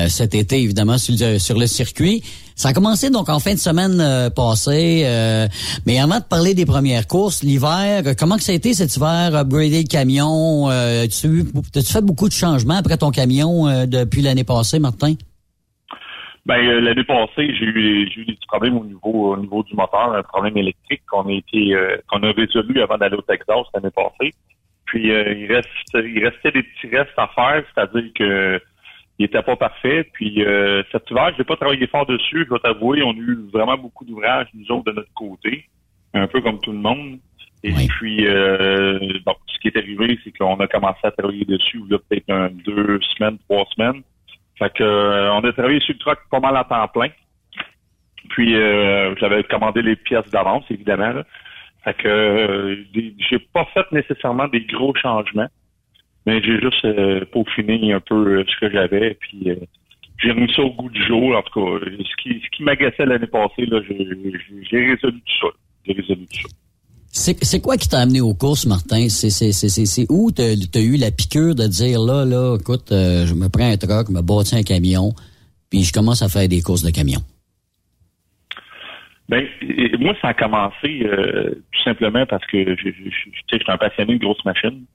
cet 0.08 0.34
été, 0.34 0.60
évidemment, 0.62 0.98
sur, 0.98 1.58
le 1.58 1.66
circuit. 1.66 2.22
Ça 2.62 2.68
a 2.68 2.72
commencé 2.72 3.10
donc 3.10 3.28
en 3.28 3.38
fin 3.38 3.54
de 3.54 3.58
semaine 3.58 4.00
euh, 4.00 4.30
passée. 4.30 5.02
Euh, 5.04 5.48
mais 5.86 5.98
avant 5.98 6.18
de 6.18 6.24
parler 6.24 6.54
des 6.54 6.66
premières 6.66 7.06
courses, 7.06 7.42
l'hiver, 7.42 8.02
comment 8.18 8.36
que 8.36 8.42
ça 8.42 8.52
a 8.52 8.54
été 8.54 8.74
cet 8.74 8.94
hiver, 8.96 9.34
upgrader 9.34 9.82
le 9.82 9.88
camion? 9.88 10.70
Euh, 10.70 11.06
tu 11.06 11.44
as-tu 11.74 11.92
fait 11.92 12.02
beaucoup 12.02 12.28
de 12.28 12.34
changements 12.34 12.76
après 12.76 12.96
ton 12.96 13.10
camion 13.10 13.86
depuis 13.86 14.22
l'année 14.22 14.44
passée, 14.44 14.78
Martin? 14.78 15.14
Ben 16.44 16.80
l'année 16.80 17.04
passée, 17.04 17.54
j'ai 17.54 17.66
eu, 17.66 18.10
j'ai 18.10 18.20
eu 18.22 18.24
des 18.24 18.38
problèmes 18.48 18.76
au 18.76 18.84
niveau 18.84 19.32
au 19.32 19.36
niveau 19.36 19.62
du 19.62 19.74
moteur, 19.74 20.12
un 20.14 20.22
problème 20.24 20.56
électrique 20.56 21.02
qu'on 21.08 21.28
a 21.28 21.32
été 21.32 21.76
qu'on 22.08 22.22
a 22.22 22.32
résolu 22.32 22.82
avant 22.82 22.98
d'aller 22.98 23.16
au 23.16 23.22
Texas 23.22 23.64
l'année 23.74 23.92
passée. 23.94 24.32
Puis 24.86 25.06
il 25.06 25.52
reste 25.52 25.68
il 25.94 26.24
restait 26.24 26.50
des 26.50 26.64
petits 26.64 26.96
restes 26.96 27.16
à 27.16 27.28
faire, 27.28 27.62
c'est-à-dire 27.72 28.10
que 28.14 28.60
il 29.18 29.26
était 29.26 29.42
pas 29.42 29.56
parfait. 29.56 30.08
Puis 30.12 30.44
euh, 30.44 30.82
cet 30.90 31.10
hiver, 31.10 31.30
je 31.34 31.38
n'ai 31.38 31.44
pas 31.44 31.56
travaillé 31.56 31.86
fort 31.86 32.06
dessus, 32.06 32.44
je 32.44 32.48
dois 32.48 32.58
t'avouer. 32.58 33.02
On 33.02 33.12
a 33.12 33.14
eu 33.14 33.38
vraiment 33.52 33.76
beaucoup 33.76 34.04
d'ouvrages, 34.04 34.48
nous 34.54 34.70
autres, 34.70 34.90
de 34.90 34.92
notre 34.92 35.12
côté, 35.14 35.68
un 36.14 36.26
peu 36.26 36.40
comme 36.40 36.58
tout 36.60 36.72
le 36.72 36.78
monde. 36.78 37.18
Et 37.64 37.72
puis, 37.72 38.26
euh, 38.26 38.98
bon, 39.24 39.34
ce 39.46 39.58
qui 39.60 39.68
est 39.68 39.76
arrivé, 39.76 40.18
c'est 40.24 40.36
qu'on 40.36 40.56
a 40.56 40.66
commencé 40.66 40.98
à 41.04 41.12
travailler 41.12 41.44
dessus, 41.44 41.80
là, 41.88 41.98
peut-être 41.98 42.28
un, 42.28 42.48
deux 42.50 42.98
semaines, 43.16 43.38
trois 43.48 43.64
semaines. 43.76 44.02
Fait 44.62 44.72
que 44.74 44.84
euh, 44.84 45.32
on 45.32 45.40
a 45.40 45.52
travaillé 45.52 45.80
sur 45.80 45.92
le 45.94 45.98
truck 45.98 46.18
pas 46.30 46.38
mal 46.38 46.56
à 46.56 46.62
temps 46.62 46.86
plein. 46.86 47.08
Puis 48.30 48.54
euh, 48.54 49.14
j'avais 49.16 49.42
commandé 49.42 49.82
les 49.82 49.96
pièces 49.96 50.30
d'avance, 50.30 50.64
évidemment. 50.70 51.12
Là. 51.12 51.24
Fait 51.82 51.94
que 51.94 52.08
euh, 52.08 52.76
j'ai 52.94 53.40
pas 53.40 53.66
fait 53.74 53.90
nécessairement 53.90 54.46
des 54.46 54.60
gros 54.60 54.94
changements. 54.94 55.48
Mais 56.26 56.40
j'ai 56.40 56.60
juste 56.60 56.84
euh, 56.84 57.24
peaufiné 57.32 57.92
un 57.92 57.98
peu 57.98 58.14
euh, 58.14 58.44
ce 58.46 58.60
que 58.60 58.70
j'avais, 58.70 59.14
puis 59.14 59.50
euh, 59.50 59.56
j'ai 60.18 60.30
remis 60.30 60.52
ça 60.54 60.62
au 60.62 60.70
goût 60.70 60.88
du 60.88 61.02
jour. 61.02 61.36
En 61.36 61.42
tout 61.42 61.60
cas, 61.60 61.84
ce 61.84 62.22
qui, 62.22 62.40
ce 62.44 62.56
qui 62.56 62.62
m'agaçait 62.62 63.04
l'année 63.04 63.26
passée, 63.26 63.66
là, 63.66 63.80
j'ai, 63.88 63.96
résolu 63.96 65.20
tout 65.20 65.38
ça. 65.40 65.48
J'ai 65.84 65.94
résolu 65.94 66.26
tout 66.26 66.48
ça. 66.48 66.61
C'est, 67.14 67.60
quoi 67.60 67.76
qui 67.76 67.88
t'a 67.88 67.98
amené 67.98 68.20
aux 68.20 68.34
courses, 68.34 68.66
Martin? 68.66 69.08
C'est, 69.08 70.06
où 70.08 70.32
t'as, 70.32 70.54
as 70.74 70.80
eu 70.80 70.96
la 70.96 71.10
piqûre 71.10 71.54
de 71.54 71.66
dire, 71.66 72.00
là, 72.00 72.24
là, 72.24 72.56
écoute, 72.58 72.86
je 72.90 73.34
me 73.34 73.48
prends 73.48 73.70
un 73.70 73.76
truck, 73.76 74.08
je 74.08 74.12
me 74.12 74.22
bâtis 74.22 74.56
un 74.56 74.62
camion, 74.62 75.12
puis 75.70 75.82
je 75.82 75.92
commence 75.92 76.22
à 76.22 76.28
faire 76.28 76.48
des 76.48 76.62
courses 76.62 76.82
de 76.82 76.90
camion? 76.90 77.20
Ben, 79.28 79.46
moi, 80.00 80.14
ça 80.22 80.28
a 80.28 80.34
commencé 80.34 81.06
tout 81.72 81.82
simplement 81.84 82.24
parce 82.26 82.46
que 82.46 82.76
je, 82.76 82.88
je, 82.88 83.10
je, 83.10 83.56
suis 83.56 83.64
un 83.68 83.76
passionné 83.76 84.14
de 84.14 84.24
grosses 84.24 84.44
machines. 84.46 84.86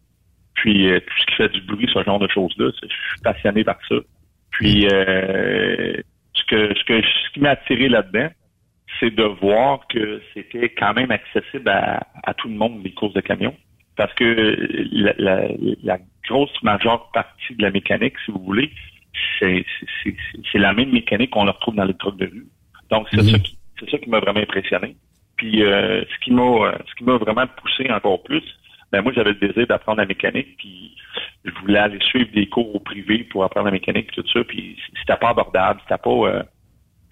Puis 0.58 0.90
euh, 0.90 1.00
tout 1.00 1.14
ce 1.20 1.26
qui 1.28 1.36
fait 1.36 1.50
du 1.50 1.62
bruit, 1.62 1.88
ce 1.94 2.04
genre 2.04 2.20
de 2.20 2.28
choses-là, 2.28 2.72
je 2.82 2.88
suis 2.88 3.22
passionné 3.24 3.64
par 3.64 3.78
ça. 3.88 3.96
Puis 4.52 4.88
euh, 4.88 5.94
ce 6.34 6.44
que 6.48 6.74
ce 6.74 6.84
que 6.84 7.02
ce 7.02 7.34
qui 7.34 7.40
m'a 7.40 7.52
attiré 7.52 7.88
là-dedans, 7.90 8.30
c'est 9.00 9.14
de 9.14 9.24
voir 9.24 9.86
que 9.88 10.22
c'était 10.34 10.70
quand 10.70 10.94
même 10.94 11.12
accessible 11.12 11.70
à, 11.70 12.34
tout 12.36 12.48
le 12.48 12.56
monde 12.56 12.84
les 12.84 12.94
courses 12.94 13.14
de 13.14 13.22
camions. 13.22 13.56
Parce 13.96 14.14
que 14.14 14.58
la, 14.92 15.48
la, 15.84 15.98
grosse 16.28 16.62
majeure 16.62 17.10
partie 17.14 17.56
de 17.56 17.62
la 17.62 17.72
mécanique, 17.72 18.16
si 18.26 18.32
vous 18.32 18.44
voulez, 18.44 18.70
c'est 19.40 19.64
la 20.56 20.74
même 20.74 20.92
mécanique 20.92 21.32
qu'on 21.32 21.46
retrouve 21.46 21.76
dans 21.76 21.86
les 21.86 21.94
trucs 21.94 22.18
de 22.18 22.26
rue. 22.26 22.48
Donc 22.90 23.08
c'est 23.12 23.24
ça 23.24 23.40
qui 23.40 23.58
c'est 23.80 23.90
ça 23.90 23.98
qui 23.98 24.10
m'a 24.10 24.20
vraiment 24.20 24.40
impressionné. 24.40 24.96
Puis 25.38 25.64
euh, 25.64 26.04
ce 26.04 26.26
qui 26.26 26.32
m'a 26.32 26.78
ce 26.88 26.96
qui 26.96 27.04
m'a 27.04 27.18
vraiment 27.18 27.46
poussé 27.48 27.90
encore 27.92 28.24
plus, 28.24 28.44
ben 28.92 29.02
moi 29.02 29.12
j'avais 29.16 29.34
le 29.34 29.48
désir 29.48 29.68
d'apprendre 29.68 30.00
la 30.00 30.06
mécanique, 30.06 30.58
puis 30.58 30.96
je 31.46 31.52
voulais 31.62 31.80
aller 31.80 32.00
suivre 32.02 32.32
des 32.34 32.48
cours 32.48 32.76
au 32.76 32.80
privé 32.80 33.24
pour 33.26 33.44
apprendre 33.44 33.66
la 33.66 33.72
mécanique, 33.72 34.12
tout 34.12 34.26
ça, 34.34 34.44
puis 34.44 34.78
c'était 35.00 35.18
pas 35.18 35.30
abordable, 35.30 35.80
c'était 35.84 36.02
pas, 36.02 36.10
euh, 36.10 36.44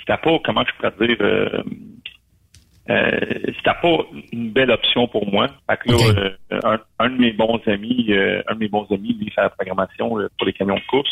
c'était 0.06 0.22
pas, 0.22 0.40
comment 0.44 0.64
je 0.64 0.76
pourrais 0.76 1.08
dire, 1.08 1.18
euh, 1.22 1.64
euh, 2.90 3.20
c'était 3.46 3.80
pas 3.82 3.98
une 4.32 4.52
belle 4.52 4.72
option 4.72 5.08
pour 5.08 5.30
moi. 5.30 5.48
Fait 5.70 5.78
que 5.78 5.92
là, 5.92 6.36
euh, 6.52 6.78
un, 7.00 7.10
de 7.10 7.18
mes 7.18 7.32
bons 7.32 7.60
amis, 7.66 8.14
un 8.48 8.54
de 8.54 8.60
mes 8.60 8.68
bons 8.68 8.86
amis, 8.92 9.14
lui, 9.20 9.32
fait 9.32 9.42
la 9.42 9.50
programmation 9.50 10.10
pour 10.10 10.46
les 10.46 10.54
camions 10.54 10.76
de 10.76 10.88
course. 10.88 11.10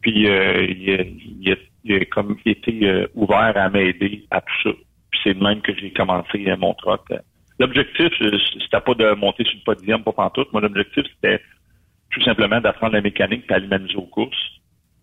Puis 0.00 0.12
il, 0.12 1.50
a, 1.50 1.94
a, 1.94 2.04
comme 2.06 2.36
été 2.46 3.06
ouvert 3.14 3.52
à 3.56 3.68
m'aider 3.68 4.24
à 4.30 4.40
tout 4.40 4.62
ça. 4.62 4.70
Puis 5.10 5.20
c'est 5.24 5.32
le 5.32 5.40
même 5.40 5.60
que 5.60 5.74
j'ai 5.74 5.92
commencé 5.92 6.46
mon 6.58 6.74
troc 6.74 7.02
L'objectif, 7.60 8.10
c'était 8.20 8.80
pas 8.80 8.94
de 8.94 9.14
monter 9.14 9.42
sur 9.42 9.56
le 9.56 9.64
podium, 9.64 10.04
pas 10.04 10.12
pantoute. 10.12 10.52
Mon 10.52 10.62
objectif, 10.62 11.02
c'était 11.16 11.42
tout 12.12 12.22
simplement 12.22 12.60
d'apprendre 12.60 12.92
la 12.92 13.00
mécanique 13.00 13.46
et 13.50 13.54
à 13.54 13.58
m'amuser 13.58 13.96
aux 13.96 14.02
courses. 14.02 14.57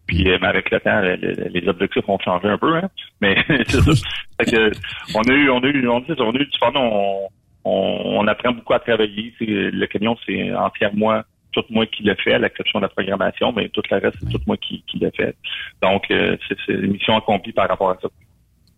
Puis 0.07 0.29
euh, 0.29 0.37
avec 0.41 0.69
le 0.71 0.79
temps, 0.79 1.01
les, 1.01 1.67
objectifs 1.67 2.07
ont 2.07 2.19
changé 2.19 2.47
un 2.47 2.57
peu, 2.57 2.75
hein. 2.75 2.89
Mais 3.21 3.35
c'est 3.67 3.81
ça. 3.81 3.91
fait 4.39 4.51
que, 4.51 4.71
on 5.15 5.21
a 5.21 5.33
eu, 5.33 5.49
on 5.49 5.63
a 5.63 5.67
eu, 5.67 5.87
on, 5.87 6.03
on 6.07 6.31
a 6.31 6.39
eu 6.39 6.45
du 6.45 6.57
fun, 6.59 6.71
on, 6.75 7.27
on, 7.63 8.27
apprend 8.27 8.51
beaucoup 8.51 8.73
à 8.73 8.79
travailler. 8.79 9.33
le 9.39 9.85
camion, 9.87 10.15
c'est 10.25 10.53
entièrement 10.53 11.21
tout 11.55 11.63
moi 11.69 11.85
qui 11.87 12.03
l'ai 12.03 12.15
fait, 12.15 12.33
à 12.33 12.39
l'exception 12.39 12.79
de 12.79 12.83
la 12.83 12.89
programmation, 12.89 13.51
mais 13.53 13.69
tout 13.69 13.81
le 13.89 13.97
reste, 13.97 14.17
c'est 14.19 14.29
tout 14.29 14.41
moi 14.45 14.57
qui, 14.57 14.83
qui 14.87 14.99
l'ai 14.99 15.11
fait. 15.11 15.35
Donc, 15.81 16.03
euh, 16.11 16.37
c'est 16.49 16.73
une 16.73 16.91
mission 16.91 17.17
accomplie 17.17 17.53
par 17.53 17.69
rapport 17.69 17.91
à 17.91 17.97
ça. 18.01 18.09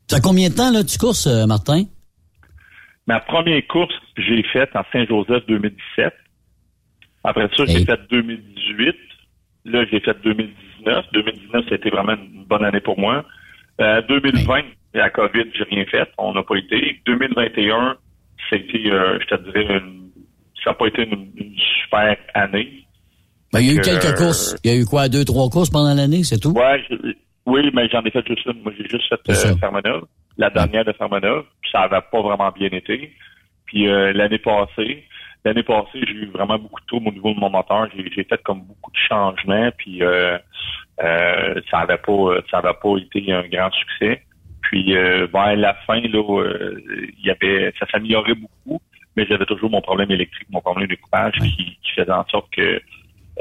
Ça 0.08 0.20
combien 0.22 0.50
de 0.50 0.56
temps, 0.56 0.72
là, 0.72 0.84
tu 0.84 0.98
courses, 0.98 1.28
euh, 1.28 1.46
Martin? 1.46 1.84
Ma 3.08 3.20
première 3.20 3.66
course, 3.68 3.94
j'ai 4.18 4.44
faite 4.44 4.70
en 4.76 4.84
Saint-Joseph 4.92 5.46
2017. 5.48 6.14
Après 7.24 7.50
ça, 7.56 7.66
j'ai 7.66 7.84
fait 7.84 8.00
2018. 8.10 8.96
Là, 9.66 9.86
j'ai 9.92 10.00
fait 10.00 10.16
2019. 10.88 11.06
2019, 11.14 11.66
c'était 11.70 11.90
vraiment 11.90 12.14
une 12.14 12.46
bonne 12.46 12.66
année 12.66 12.82
pour 12.82 13.00
moi. 13.00 13.24
Euh, 13.80 14.02
2020, 14.08 14.62
la 14.94 15.10
COVID, 15.10 15.46
j'ai 15.54 15.64
rien 15.64 15.86
fait. 15.86 16.10
On 16.18 16.34
n'a 16.34 16.44
pas 16.44 16.56
été. 16.56 17.00
2021, 17.06 17.98
c'était, 18.50 18.92
euh, 18.92 19.20
je 19.22 19.36
te 19.36 19.44
dirais, 19.44 19.82
ça 20.64 20.72
n'a 20.72 20.74
pas 20.74 20.88
été 20.88 21.04
une, 21.04 21.32
super 21.84 22.18
année. 22.34 22.84
Ben, 23.54 23.62
il 23.62 23.68
y 23.68 23.70
a 23.70 23.74
eu 23.74 23.82
quelques 23.82 24.06
euh, 24.06 24.14
courses. 24.14 24.56
Il 24.64 24.72
y 24.72 24.74
a 24.74 24.78
eu 24.78 24.86
quoi, 24.86 25.08
deux, 25.10 25.24
trois 25.24 25.50
courses 25.50 25.70
pendant 25.70 25.94
l'année, 25.94 26.24
c'est 26.24 26.40
tout? 26.40 26.52
Ouais, 26.52 26.84
oui, 27.46 27.70
mais 27.74 27.88
j'en 27.90 28.02
ai 28.04 28.12
fait 28.12 28.26
juste 28.28 28.46
une. 28.46 28.62
Moi, 28.62 28.74
j'ai 28.78 28.90
juste 28.90 29.08
fait 29.08 29.30
euh, 29.30 29.56
Fermanov 29.58 30.04
la 30.38 30.50
dernière 30.50 30.86
de 30.86 30.94
Fermanov, 30.94 31.46
ça 31.72 31.82
n'avait 31.82 32.06
pas 32.12 32.22
vraiment 32.22 32.52
bien 32.52 32.70
été. 32.72 33.12
Puis 33.66 33.88
euh, 33.88 34.14
l'année 34.14 34.38
passée, 34.38 35.04
l'année 35.48 35.64
passée, 35.64 36.02
j'ai 36.06 36.14
eu 36.14 36.26
vraiment 36.28 36.58
beaucoup 36.58 36.82
de 36.82 36.86
troubles 36.86 37.10
au 37.10 37.12
niveau 37.12 37.34
de 37.34 37.40
mon 37.40 37.50
moteur. 37.50 37.88
J'ai 37.96 38.24
fait 38.24 38.42
comme 38.44 38.62
beaucoup 38.62 38.92
de 38.92 38.98
changements, 38.98 39.70
puis 39.78 40.04
euh, 40.04 40.38
Euh, 41.04 41.62
ça 41.70 41.80
n'avait 41.80 41.98
pas 41.98 42.42
ça 42.50 42.58
avait 42.58 42.74
pas 42.82 42.98
été 42.98 43.32
un 43.32 43.48
grand 43.48 43.72
succès. 43.72 44.24
Puis 44.64 44.96
euh, 44.96 45.28
vers 45.32 45.56
la 45.56 45.74
fin, 45.86 46.02
là, 46.02 46.42
euh, 46.42 46.82
il 47.20 47.26
y 47.26 47.30
avait 47.30 47.72
ça 47.80 47.86
s'améliorait 47.92 48.34
beaucoup, 48.34 48.82
mais 49.16 49.26
j'avais 49.28 49.46
toujours 49.46 49.70
mon 49.70 49.82
problème 49.82 50.12
électrique, 50.12 50.48
mon 50.50 50.62
problème 50.62 50.88
de 50.88 50.96
coupage 50.96 51.36
qui, 51.40 51.78
faisait 51.96 52.12
en 52.12 52.26
sorte 52.28 52.50
que 52.52 52.82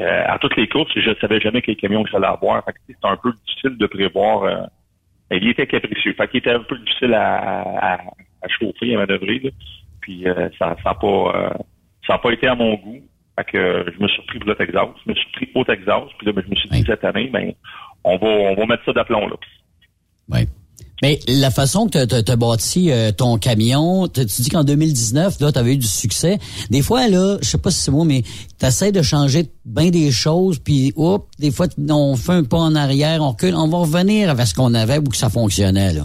euh, 0.01 0.24
à 0.27 0.39
toutes 0.39 0.57
les 0.57 0.69
courses, 0.69 0.93
je 0.95 1.15
savais 1.20 1.41
jamais 1.41 1.62
quel 1.62 1.77
camion 1.77 2.05
que 2.05 2.11
j'allais 2.11 2.27
avoir. 2.27 2.62
C'était 2.87 2.99
un 3.03 3.16
peu 3.16 3.33
difficile 3.47 3.77
de 3.78 3.87
prévoir. 3.87 4.43
Euh, 4.45 4.66
il 5.31 5.49
était 5.49 5.66
capricieux. 5.66 6.15
Fait 6.15 6.28
qu'il 6.28 6.39
était 6.39 6.53
un 6.53 6.61
peu 6.61 6.78
difficile 6.78 7.15
à, 7.15 7.37
à, 7.89 7.95
à 8.43 8.49
chauffer, 8.49 8.95
à 8.95 8.99
manœuvrer. 8.99 9.41
là. 9.41 9.51
Puis 10.03 10.24
ça 10.59 10.77
n'a 10.85 10.95
pas 10.95 11.57
ça 12.07 12.15
a 12.15 12.19
pas 12.19 12.33
été 12.33 12.47
à 12.47 12.55
mon 12.55 12.74
goût. 12.74 13.01
Fait 13.39 13.45
que 13.45 13.59
euh, 13.59 13.85
je 13.95 14.03
me 14.03 14.09
suis 14.09 14.23
pris 14.27 14.39
pour 14.39 14.49
le 14.49 14.57
Texas. 14.57 14.89
Je 15.05 15.11
me 15.11 15.15
suis 15.15 15.31
pris 15.33 15.49
au 15.55 15.65
Texas. 15.65 16.05
Puis 16.19 16.27
là, 16.27 16.33
ben, 16.33 16.43
je 16.45 16.51
me 16.51 16.57
suis 16.57 16.69
dit 16.69 16.85
cette 16.87 17.05
année, 17.05 17.28
ben, 17.33 17.53
on 18.05 18.16
va 18.16 18.27
on 18.27 18.55
va 18.55 18.66
mettre 18.66 18.85
ça 18.85 18.93
d'aplomb 18.93 19.28
là. 19.28 19.37
Mais 21.03 21.19
la 21.28 21.51
façon 21.51 21.89
que 21.89 22.07
tu 22.07 22.33
as 22.33 22.37
bâti 22.37 22.91
euh, 22.91 23.12
ton 23.12 23.37
camion, 23.37 24.09
tu 24.09 24.24
dis 24.24 24.49
qu'en 24.49 24.65
2019, 24.65 25.41
là, 25.41 25.53
tu 25.53 25.59
avais 25.59 25.74
eu 25.74 25.77
du 25.77 25.87
succès. 25.87 26.39
Des 26.70 26.81
fois, 26.81 27.07
là, 27.09 27.37
je 27.43 27.49
sais 27.49 27.61
pas 27.61 27.70
si 27.70 27.81
c'est 27.83 27.91
moi, 27.91 28.07
mais 28.07 28.23
tu 28.23 28.65
essaies 28.65 28.93
de 28.93 29.03
changer 29.03 29.43
bien 29.66 29.91
des 29.91 30.11
choses, 30.11 30.59
puis 30.59 30.95
oups, 30.97 31.27
des 31.39 31.51
fois, 31.51 31.66
on 31.91 32.16
fait 32.16 32.33
un 32.33 32.45
pas 32.45 32.57
en 32.57 32.74
arrière, 32.74 33.20
on 33.20 33.31
recule, 33.33 33.55
on 33.55 33.69
va 33.69 33.78
revenir 33.78 34.31
avec 34.31 34.47
ce 34.47 34.55
qu'on 34.55 34.73
avait 34.73 34.97
ou 34.97 35.05
que 35.05 35.16
ça 35.16 35.28
fonctionnait, 35.28 35.93
là. 35.93 36.05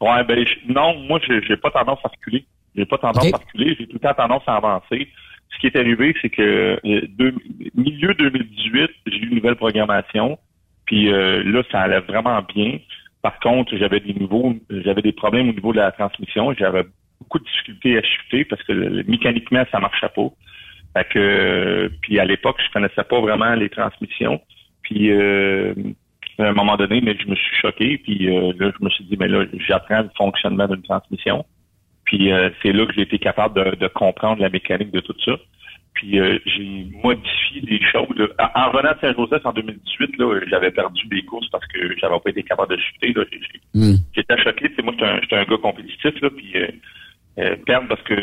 Ouais, 0.00 0.22
ben 0.24 0.44
non, 0.68 0.94
moi 1.08 1.18
j'ai 1.26 1.56
pas 1.56 1.70
tendance 1.70 1.98
à 2.04 2.08
reculer. 2.08 2.44
J'ai 2.76 2.86
pas 2.86 2.98
tendance 2.98 3.24
à 3.34 3.38
reculer, 3.38 3.76
j'ai 3.78 3.86
tout 3.86 3.94
le 3.94 3.98
temps 4.00 4.14
tendance 4.14 4.42
à 4.46 4.56
avancer. 4.56 5.08
Ce 5.52 5.58
qui 5.60 5.66
est 5.68 5.76
arrivé, 5.76 6.14
c'est 6.20 6.30
que 6.30 6.78
euh, 6.84 7.00
deux- 7.10 7.34
milieu 7.74 8.14
2018, 8.14 8.90
j'ai 9.06 9.16
eu 9.18 9.28
une 9.28 9.36
nouvelle 9.36 9.54
programmation. 9.56 10.38
Puis 10.86 11.12
euh, 11.12 11.42
là, 11.44 11.62
ça 11.70 11.80
allait 11.82 12.00
vraiment 12.00 12.42
bien. 12.42 12.78
Par 13.22 13.38
contre, 13.40 13.76
j'avais 13.76 14.00
des 14.00 14.14
nouveaux, 14.14 14.54
j'avais 14.68 15.02
des 15.02 15.12
problèmes 15.12 15.48
au 15.48 15.52
niveau 15.52 15.72
de 15.72 15.78
la 15.78 15.92
transmission. 15.92 16.52
J'avais 16.54 16.84
beaucoup 17.20 17.38
de 17.38 17.44
difficultés 17.44 17.96
à 17.98 18.02
shifter 18.02 18.44
parce 18.44 18.62
que 18.64 18.72
le- 18.72 19.02
mécaniquement, 19.04 19.64
ça 19.70 19.78
marchait 19.80 20.08
pas. 20.14 20.28
Fait 20.96 21.08
que, 21.08 21.18
euh, 21.18 21.88
puis 22.02 22.18
à 22.18 22.24
l'époque, 22.24 22.60
je 22.66 22.72
connaissais 22.72 23.04
pas 23.04 23.20
vraiment 23.20 23.54
les 23.54 23.68
transmissions. 23.70 24.40
Puis 24.82 25.10
euh, 25.10 25.72
à 26.38 26.44
un 26.48 26.52
moment 26.52 26.76
donné, 26.76 27.00
mais 27.00 27.16
je 27.18 27.26
me 27.28 27.34
suis 27.36 27.56
choqué. 27.56 27.98
Puis 27.98 28.28
euh, 28.28 28.52
là, 28.58 28.72
je 28.78 28.84
me 28.84 28.90
suis 28.90 29.04
dit, 29.04 29.16
mais 29.18 29.28
là, 29.28 29.44
j'apprends 29.66 30.02
le 30.02 30.10
fonctionnement 30.16 30.66
d'une 30.68 30.82
transmission. 30.82 31.44
Puis 32.04 32.32
euh, 32.32 32.50
c'est 32.62 32.72
là 32.72 32.86
que 32.86 32.92
j'ai 32.94 33.02
été 33.02 33.18
capable 33.18 33.54
de, 33.64 33.76
de 33.76 33.88
comprendre 33.88 34.40
la 34.42 34.48
mécanique 34.50 34.90
de 34.90 35.00
tout 35.00 35.14
ça. 35.24 35.32
Puis 35.94 36.18
euh, 36.18 36.38
j'ai 36.44 36.86
modifié 37.02 37.60
des 37.62 37.80
choses. 37.92 38.08
là. 38.16 38.26
En 38.54 38.60
en 38.62 38.70
revenant 38.70 38.92
de 38.92 38.98
Saint-Joseph 39.00 39.46
en 39.46 39.52
2018, 39.52 40.18
là, 40.18 40.40
j'avais 40.48 40.70
perdu 40.72 41.06
des 41.08 41.22
courses 41.22 41.48
parce 41.50 41.66
que 41.68 41.78
j'avais 41.98 42.18
pas 42.18 42.30
été 42.30 42.42
capable 42.42 42.74
de 42.76 42.80
chuter. 42.82 43.14
J'ai- 43.14 43.80
J'étais 44.14 44.36
choqué. 44.42 44.70
C'est 44.74 44.82
moi, 44.82 44.92
j'étais 45.22 45.36
un, 45.36 45.40
un 45.40 45.44
gars 45.44 45.56
compétitif. 45.58 46.20
Là, 46.20 46.30
puis 46.30 46.52
euh, 46.56 46.66
euh, 47.38 47.56
perdre 47.64 47.88
parce 47.88 48.02
que 48.02 48.14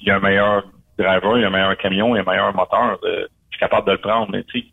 il 0.00 0.06
y 0.06 0.10
a 0.10 0.16
un 0.16 0.20
meilleur 0.20 0.64
driver, 0.98 1.38
il 1.38 1.42
y 1.42 1.44
a 1.44 1.48
un 1.48 1.50
meilleur 1.50 1.76
camion, 1.76 2.14
il 2.14 2.18
y 2.18 2.20
a 2.20 2.22
un 2.28 2.30
meilleur 2.30 2.54
moteur. 2.54 2.98
euh, 3.04 3.26
je 3.50 3.56
suis 3.56 3.60
capable 3.60 3.86
de 3.86 3.92
le 3.92 3.98
prendre. 3.98 4.30
Mais 4.32 4.42
tu 4.44 4.60
sais, 4.60 4.66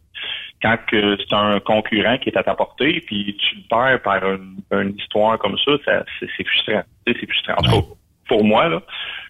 quand 0.64 0.78
que 0.88 1.18
c'est 1.18 1.36
un 1.36 1.60
concurrent 1.60 2.18
qui 2.18 2.30
est 2.30 2.38
à 2.38 2.44
ta 2.44 2.56
portée, 2.56 3.04
puis 3.06 3.36
tu 3.38 3.56
le 3.58 3.64
perds 3.70 4.02
par 4.02 4.24
une, 4.26 4.58
une 4.72 4.96
histoire 4.98 5.38
comme 5.38 5.58
ça, 5.58 5.74
ça 5.86 6.06
c'est, 6.20 6.48
frustrant. 6.48 6.84
Tu 7.06 7.14
c'est 7.20 7.28
frustrant. 7.28 7.56
En 7.58 7.62
tout 7.62 7.82
cas, 7.82 7.88
pour 8.30 8.44
moi, 8.46 8.70
là. 8.70 8.82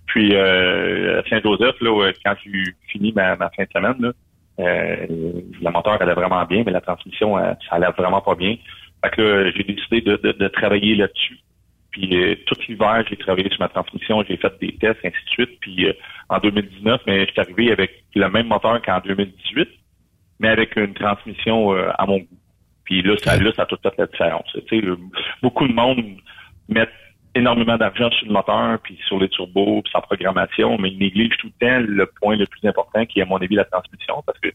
Puis 0.06 0.36
euh, 0.36 1.22
à 1.22 1.30
Saint-Joseph, 1.30 1.76
là, 1.82 2.12
quand 2.24 2.36
j'ai 2.44 2.64
fini 2.88 3.12
ma, 3.14 3.36
ma 3.36 3.50
fin 3.50 3.64
de 3.64 3.70
semaine, 3.74 3.96
là, 4.00 4.12
euh, 4.60 5.08
le 5.10 5.72
moteur 5.72 6.00
allait 6.00 6.14
vraiment 6.14 6.46
bien, 6.46 6.64
mais 6.66 6.72
la 6.72 6.82
transmission, 6.82 7.38
euh, 7.38 7.54
ça 7.68 7.78
allait 7.78 7.92
vraiment 7.98 8.22
pas 8.22 8.36
bien. 8.36 8.56
Fait 9.04 9.10
que 9.12 9.22
là, 9.22 9.52
j'ai 9.56 9.64
décidé 9.64 10.02
de, 10.02 10.18
de, 10.18 10.34
de 10.34 10.48
travailler 10.50 10.96
là-dessus. 10.96 11.40
Puis 11.94 12.10
euh, 12.14 12.36
tout 12.46 12.56
l'hiver, 12.68 13.04
j'ai 13.10 13.16
travaillé 13.18 13.50
sur 13.50 13.60
ma 13.60 13.70
transmission, 13.70 14.24
j'ai 14.28 14.38
fait 14.38 14.54
des 14.60 14.76
tests, 14.78 15.00
ainsi 15.04 15.16
de 15.26 15.30
suite. 15.30 15.60
Puis 15.62 15.88
euh, 15.88 15.94
en 16.30 16.40
2019, 16.40 17.02
mais 17.08 17.26
je 17.26 17.32
suis 17.32 17.42
arrivé 17.42 17.72
avec 17.72 18.04
le 18.16 18.30
même 18.30 18.48
moteur 18.48 18.82
qu'en 18.82 19.00
2018, 19.00 19.70
mais 20.44 20.50
avec 20.50 20.76
une 20.76 20.94
transmission 20.94 21.74
euh, 21.74 21.90
à 21.98 22.06
mon 22.06 22.18
goût. 22.18 22.38
Puis 22.84 23.02
là, 23.02 23.16
ça, 23.18 23.38
là, 23.38 23.52
ça 23.56 23.62
a 23.62 23.66
tout 23.66 23.78
fait 23.82 23.94
la 23.98 24.08
différence. 24.08 24.58
Beaucoup 25.42 25.66
de 25.66 25.74
monde 25.74 26.04
mettent 26.68 26.90
énormément 27.34 27.78
d'argent 27.78 28.12
sur 28.12 28.28
le 28.28 28.34
moteur, 28.34 28.78
puis 28.84 29.00
sur 29.08 29.20
les 29.20 29.30
turbos, 29.30 29.82
puis 29.82 29.92
sa 29.94 30.02
programmation, 30.02 30.78
mais 30.78 30.92
ils 30.92 31.00
négligent 31.00 31.38
tout 31.38 31.48
le 31.48 31.66
temps 31.66 31.80
le 31.88 32.06
point 32.22 32.36
le 32.36 32.46
plus 32.46 32.68
important, 32.68 33.06
qui 33.06 33.20
est 33.20 33.24
à 33.24 33.26
mon 33.26 33.38
avis 33.38 33.56
la 33.56 33.64
transmission, 33.64 34.22
parce 34.26 34.38
que 34.40 34.50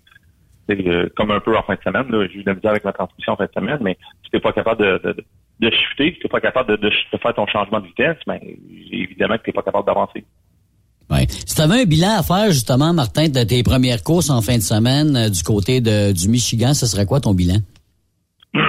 c'est 0.68 0.86
euh, 0.86 1.08
comme 1.16 1.30
un 1.30 1.40
peu 1.40 1.56
en 1.56 1.62
fin 1.62 1.74
de 1.74 1.80
semaine, 1.80 2.06
j'ai 2.30 2.40
eu 2.40 2.42
de 2.42 2.50
la 2.50 2.54
misère 2.54 2.72
avec 2.72 2.84
ma 2.84 2.92
transmission 2.92 3.32
en 3.32 3.36
fin 3.36 3.46
de 3.46 3.52
semaine, 3.52 3.78
mais 3.80 3.96
si 4.22 4.30
t'es 4.30 4.40
pas 4.40 4.52
capable 4.52 4.84
de, 4.84 4.98
de, 4.98 5.24
de 5.60 5.70
shifter, 5.70 6.12
si 6.12 6.20
t'es 6.20 6.28
pas 6.28 6.42
capable 6.42 6.72
de, 6.72 6.76
de, 6.76 6.90
de 6.90 7.18
faire 7.18 7.34
ton 7.34 7.46
changement 7.46 7.80
de 7.80 7.86
vitesse, 7.86 8.18
ben 8.26 8.38
évidemment 8.92 9.38
que 9.38 9.44
t'es 9.44 9.52
pas 9.52 9.62
capable 9.62 9.86
d'avancer. 9.86 10.26
Si 11.16 11.54
tu 11.54 11.62
avais 11.62 11.82
un 11.82 11.84
bilan 11.84 12.18
à 12.18 12.22
faire, 12.22 12.46
justement, 12.52 12.92
Martin, 12.92 13.28
de 13.28 13.42
tes 13.42 13.62
premières 13.62 14.02
courses 14.02 14.30
en 14.30 14.42
fin 14.42 14.56
de 14.56 14.62
semaine 14.62 15.16
euh, 15.16 15.30
du 15.30 15.42
côté 15.42 15.80
de, 15.80 16.12
du 16.12 16.28
Michigan, 16.28 16.74
ce 16.74 16.86
serait 16.86 17.06
quoi 17.06 17.20
ton 17.20 17.34
bilan? 17.34 17.58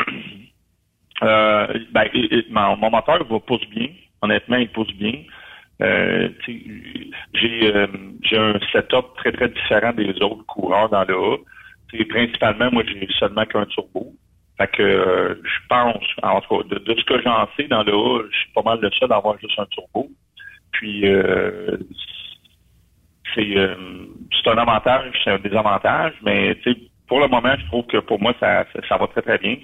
Euh, 1.22 1.68
ben, 1.92 2.08
mon, 2.50 2.78
moteur 2.90 3.26
va 3.30 3.40
pousse 3.42 3.68
bien. 3.72 3.90
Honnêtement, 4.22 4.56
il 4.56 4.70
pousse 4.70 4.94
bien. 4.94 5.16
Euh, 5.82 6.30
j'ai 7.34 8.38
un 8.38 8.54
setup 8.72 9.18
très 9.18 9.34
très 9.34 9.50
différent 9.50 9.92
des 9.92 10.12
autres 10.22 10.46
coureurs 10.48 10.88
dans 10.88 11.04
le 11.04 11.16
A. 11.16 11.38
Principalement, 12.08 12.70
moi, 12.72 12.84
j'ai 12.88 13.06
seulement 13.20 13.44
qu'un 13.48 13.66
turbo. 13.66 14.14
Fait 14.58 14.72
que 14.72 15.42
je 15.44 15.68
pense, 15.68 16.06
en 16.24 16.40
tout 16.40 16.60
cas, 16.60 16.76
de, 16.80 16.96
ce 16.98 17.04
que 17.04 17.22
j'en 17.22 17.50
sais 17.58 17.68
dans 17.68 17.84
le 17.84 17.92
A, 17.92 18.24
je 18.32 18.38
suis 18.38 18.54
pas 18.56 18.64
mal 18.64 18.80
le 18.80 18.90
seul 18.98 19.12
à 19.12 19.18
avoir 19.18 19.38
juste 19.40 19.60
un 19.60 19.66
turbo. 19.66 20.10
Puis 20.72 21.04
c'est 23.36 23.58
euh, 23.58 23.76
c'est 24.32 24.50
un 24.50 24.58
avantage, 24.58 25.12
c'est 25.24 25.32
un 25.32 25.40
désavantage, 25.40 26.14
mais 26.24 26.58
pour 27.08 27.20
le 27.20 27.28
moment, 27.28 27.56
je 27.58 27.66
trouve 27.68 27.86
que 27.88 27.98
pour 27.98 28.22
moi, 28.22 28.34
ça, 28.40 28.66
ça, 28.74 28.80
ça 28.88 28.98
va 28.98 29.08
très 29.08 29.22
très 29.22 29.38
bien. 29.38 29.58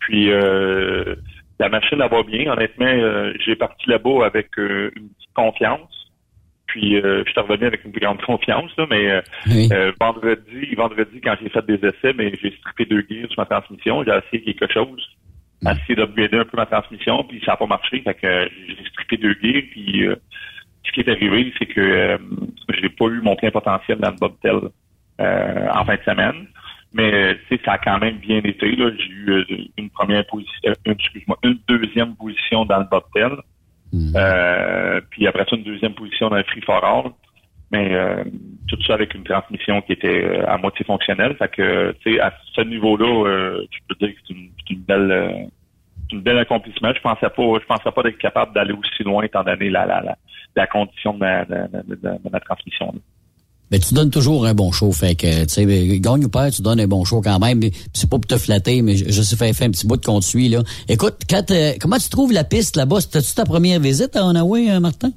Puis 0.00 0.30
euh, 0.30 1.16
la 1.58 1.68
machine 1.68 1.98
elle 2.00 2.10
va 2.10 2.22
bien. 2.22 2.52
Honnêtement, 2.52 2.86
euh, 2.86 3.32
j'ai 3.44 3.56
parti 3.56 3.88
là-bas 3.88 4.26
avec 4.26 4.48
euh, 4.58 4.90
une 4.96 5.08
petite 5.10 5.34
confiance. 5.34 6.12
Puis 6.66 6.96
euh, 6.96 7.22
je 7.24 7.30
suis 7.30 7.40
revenu 7.40 7.66
avec 7.66 7.84
une 7.84 7.92
plus 7.92 8.00
grande 8.00 8.20
confiance, 8.26 8.70
là, 8.76 8.86
mais 8.90 9.10
euh, 9.10 9.20
euh, 9.72 9.92
vendredi, 10.00 10.74
vendredi, 10.74 11.20
quand 11.22 11.36
j'ai 11.40 11.48
fait 11.48 11.64
des 11.66 11.86
essais, 11.86 12.12
mais 12.16 12.32
j'ai 12.40 12.50
strippé 12.58 12.84
deux 12.84 13.04
gears 13.08 13.30
sur 13.30 13.40
ma 13.40 13.46
transmission, 13.46 14.04
j'ai 14.04 14.12
essayé 14.12 14.54
quelque 14.54 14.72
chose. 14.72 15.02
J'ai 15.62 15.70
essayé 15.70 15.94
d'upgrader 15.96 16.38
un 16.38 16.44
peu 16.44 16.56
ma 16.56 16.66
transmission, 16.66 17.24
puis 17.24 17.40
ça 17.44 17.52
n'a 17.52 17.56
pas 17.56 17.66
marché. 17.66 18.02
Fait 18.02 18.14
que 18.14 18.48
j'ai 18.68 18.84
strippé 18.90 19.16
deux 19.16 19.36
gears, 19.42 19.62
puis 19.70 20.06
euh, 20.06 20.16
ce 20.86 20.92
qui 20.92 21.00
est 21.00 21.08
arrivé, 21.08 21.52
c'est 21.58 21.66
que 21.66 21.80
euh, 21.80 22.18
j'ai 22.80 22.88
pas 22.88 23.06
eu 23.06 23.20
mon 23.20 23.36
plein 23.36 23.50
potentiel 23.50 23.98
dans 23.98 24.10
le 24.10 24.16
bobtail 24.16 24.60
euh, 25.20 25.68
en 25.72 25.84
fin 25.84 25.96
de 25.96 26.02
semaine. 26.02 26.46
Mais 26.94 27.12
euh, 27.12 27.34
tu 27.48 27.56
sais, 27.56 27.62
ça 27.64 27.72
a 27.72 27.78
quand 27.78 27.98
même 27.98 28.18
bien 28.18 28.38
été. 28.38 28.74
Là. 28.76 28.90
J'ai 28.96 29.12
eu 29.12 29.30
euh, 29.30 29.44
une 29.76 29.90
première 29.90 30.26
position, 30.26 30.72
une, 30.84 30.92
excuse-moi, 30.92 31.38
une 31.42 31.58
deuxième 31.68 32.14
position 32.16 32.64
dans 32.64 32.78
le 32.78 32.86
bobtail. 32.90 33.36
Euh, 33.94 35.00
puis 35.10 35.26
après 35.26 35.44
ça, 35.48 35.56
une 35.56 35.62
deuxième 35.62 35.94
position 35.94 36.28
dans 36.28 36.36
le 36.36 36.44
free 36.44 36.62
for 36.62 36.84
all. 36.84 37.12
Mais 37.72 37.94
euh, 37.94 38.22
tout 38.68 38.80
ça 38.86 38.94
avec 38.94 39.14
une 39.14 39.24
transmission 39.24 39.82
qui 39.82 39.92
était 39.92 40.24
euh, 40.24 40.48
à 40.48 40.56
moitié 40.56 40.84
fonctionnelle. 40.84 41.34
Fait 41.36 41.48
que 41.48 41.92
tu 42.00 42.14
sais, 42.14 42.20
à 42.20 42.32
ce 42.54 42.60
niveau-là, 42.60 43.26
euh, 43.26 43.66
je 43.70 43.78
peux 43.88 44.06
dire 44.06 44.14
que 44.14 44.20
c'est 44.26 44.34
une, 44.34 44.50
c'est 44.58 44.74
une 44.74 44.82
belle 44.82 45.10
euh, 45.10 45.46
c'est 46.08 46.16
une 46.16 46.22
belle 46.22 46.38
accomplissement. 46.38 46.92
Je 46.94 47.00
pensais 47.00 47.28
pas, 47.28 47.58
je 47.60 47.66
pensais 47.66 47.90
pas 47.90 48.02
d'être 48.02 48.18
capable 48.18 48.54
d'aller 48.54 48.72
aussi 48.72 49.02
loin 49.02 49.24
étant 49.24 49.42
donné 49.42 49.70
la, 49.70 49.86
la, 49.86 50.00
la, 50.00 50.16
la 50.56 50.66
condition 50.66 51.12
de 51.14 51.18
ma, 51.18 51.44
de, 51.44 51.54
de- 51.54 51.94
de- 51.94 52.00
de 52.24 52.30
ma 52.32 52.40
transmission. 52.40 52.86
là. 52.86 52.98
Mais 53.72 53.80
tu 53.80 53.94
donnes 53.94 54.10
toujours 54.12 54.46
un 54.46 54.54
bon 54.54 54.70
show, 54.70 54.92
fait 54.92 55.16
que, 55.16 55.42
tu 55.42 55.48
sais, 55.48 55.98
gagne 55.98 56.24
ou 56.24 56.28
perd, 56.28 56.52
tu 56.52 56.62
donnes 56.62 56.78
un 56.78 56.86
bon 56.86 57.04
show 57.04 57.20
quand 57.20 57.40
même. 57.40 57.60
C'est 57.92 58.08
pas 58.08 58.16
pour 58.18 58.26
te 58.28 58.36
flatter, 58.38 58.80
mais 58.80 58.94
je, 58.96 59.06
je 59.10 59.22
sais 59.22 59.34
faire, 59.36 59.48
un 59.66 59.70
petit 59.72 59.86
bout 59.88 59.96
de 59.96 60.06
qu'on 60.06 60.20
suit, 60.20 60.48
là. 60.48 60.62
Écoute, 60.88 61.16
quand, 61.28 61.50
euh, 61.50 61.72
comment 61.80 61.96
tu 61.98 62.08
trouves 62.08 62.32
la 62.32 62.44
piste 62.44 62.76
là-bas? 62.76 63.00
C'était-tu 63.00 63.34
ta 63.34 63.44
première 63.44 63.80
visite 63.80 64.14
à 64.14 64.24
Onaway, 64.24 64.70
euh, 64.70 64.78
Martin? 64.78 65.10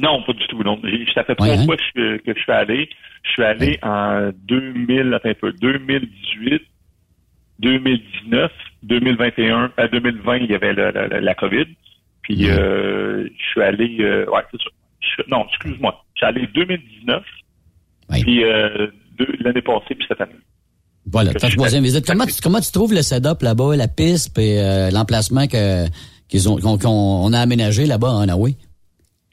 Non, 0.00 0.22
pas 0.24 0.32
du 0.32 0.44
tout. 0.48 0.60
Non. 0.64 0.80
Ça 1.14 1.22
fait 1.22 1.36
trois 1.36 1.48
hein? 1.50 1.64
fois 1.66 1.76
que 1.76 1.82
je, 2.26 2.32
suis 2.32 2.52
allé. 2.52 2.88
Je 3.22 3.30
suis 3.30 3.44
allé 3.44 3.78
en 3.82 4.30
2000, 4.48 5.14
attends 5.14 5.28
un 5.28 5.34
peu, 5.34 5.52
2018, 5.52 6.62
2019, 7.60 8.50
2021, 8.82 9.70
à 9.76 9.88
2020, 9.88 10.36
il 10.38 10.50
y 10.50 10.54
avait 10.54 10.72
la, 10.72 10.90
la- 10.90 11.20
la 11.20 11.34
COVID. 11.34 11.66
Puis 12.36 12.48
euh, 12.50 13.24
je 13.38 13.44
suis 13.50 13.62
allé, 13.62 13.96
euh, 14.00 14.26
ouais, 14.30 14.42
c'est 14.50 14.58
ça. 14.62 14.70
Je 15.00 15.22
non, 15.30 15.46
excuse-moi. 15.48 16.04
Je 16.14 16.18
suis 16.18 16.26
allé 16.26 16.46
2019, 16.54 17.22
puis 18.22 18.44
euh, 18.44 18.86
l'année 19.40 19.62
passée, 19.62 19.94
puis 19.94 20.04
cette 20.08 20.20
année. 20.20 20.32
Voilà, 21.10 21.32
ta 21.32 21.48
troisième 21.56 21.82
visite. 21.82 22.06
Comment 22.06 22.26
tu, 22.26 22.40
comment 22.42 22.60
tu 22.60 22.70
trouves 22.70 22.92
le 22.92 23.02
setup 23.02 23.42
là-bas, 23.42 23.74
la 23.76 23.88
piste 23.88 24.38
et 24.38 24.60
euh, 24.60 24.90
l'emplacement 24.90 25.46
que 25.46 25.86
qu'ils 26.28 26.48
ont 26.48 26.56
qu'on 26.58 26.78
qu'on- 26.78 27.22
on 27.24 27.32
a 27.32 27.40
aménagé 27.40 27.86
là-bas 27.86 28.08
à 28.10 28.22
Onaway? 28.22 28.52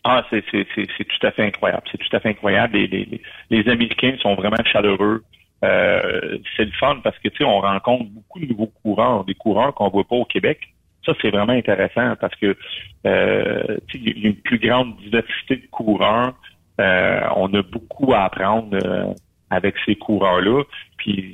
Ah, 0.03 0.24
c'est, 0.30 0.44
c'est, 0.49 0.65
c'est, 0.74 0.88
c'est 0.98 1.03
tout 1.03 1.28
à 1.28 1.32
fait 1.32 1.44
incroyable. 1.45 1.84
C'est 1.91 1.98
tout 1.98 2.15
à 2.15 2.19
fait 2.22 2.30
incroyable. 2.30 2.78
Les, 2.78 2.88
les, 2.88 3.06
les- 3.06 3.22
les 3.52 3.69
Américains 3.69 4.15
sont 4.22 4.36
vraiment 4.36 4.64
chaleureux. 4.72 5.22
euh, 5.64 6.38
c'est 6.56 6.65
le 6.65 6.72
fun 6.80 6.99
parce 7.03 7.18
que 7.19 7.28
tu 7.30 7.38
sais, 7.40 7.44
on 7.44 7.60
rencontre 7.60 8.06
beaucoup 8.06 8.40
de 8.40 8.45
nouveaux 8.45 8.72
coureurs, 8.82 9.26
des 9.26 9.34
coureurs 9.36 9.74
qu'on 9.74 9.90
voit 9.90 10.06
pas 10.07 10.15
au 10.15 10.26
Québec. 10.26 10.60
Ça, 11.07 11.13
c'est 11.21 11.29
vraiment 11.29 11.53
intéressant 11.53 12.15
parce 12.19 12.35
que 12.35 12.57
euh, 13.05 13.77
il 13.93 14.19
y 14.19 14.25
a 14.25 14.29
une 14.29 14.35
plus 14.35 14.59
grande 14.59 14.97
diversité 14.97 15.55
de 15.55 15.67
coureurs. 15.71 16.34
Euh, 16.81 17.21
on 17.38 17.51
a 17.53 17.63
beaucoup 17.63 18.13
à 18.13 18.25
apprendre 18.25 18.75
euh, 18.75 19.13
avec 19.49 19.75
ces 19.85 19.95
coureurs-là. 19.95 20.63
Puis 20.97 21.34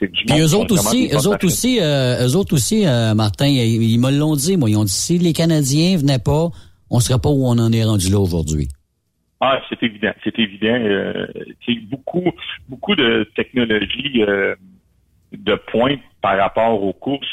Puis 0.00 0.38
eux 0.38 0.54
autres 0.54 0.74
aussi, 0.74 1.08
eux 1.10 1.26
autres 1.26 1.46
aussi, 1.46 1.80
euh, 1.80 2.26
eux 2.26 2.36
autres 2.36 2.52
aussi, 2.52 2.86
euh, 2.86 3.14
Martin, 3.14 3.46
ils, 3.46 3.82
ils 3.82 3.98
me 3.98 4.10
l'ont 4.10 4.36
dit, 4.36 4.58
moi, 4.58 4.68
ils 4.68 4.76
ont 4.76 4.84
dit 4.84 4.92
si 4.92 5.18
les 5.18 5.32
Canadiens 5.32 5.96
venaient 5.96 6.18
pas, 6.18 6.50
on 6.90 7.00
serait 7.00 7.18
pas 7.18 7.30
où 7.30 7.46
on 7.46 7.58
en 7.58 7.72
est 7.72 7.84
rendu 7.84 8.10
là 8.10 8.18
aujourd'hui. 8.18 8.68
Ah, 9.40 9.62
c'est 9.70 9.82
évident, 9.82 10.12
c'est 10.22 10.38
évident. 10.38 10.74
Euh, 10.74 11.26
beaucoup, 11.90 12.30
beaucoup 12.68 12.94
de 12.94 13.30
technologies 13.34 14.22
de 15.32 15.54
pointe 15.72 16.00
par 16.20 16.36
rapport 16.36 16.82
aux 16.82 16.92
courses 16.92 17.26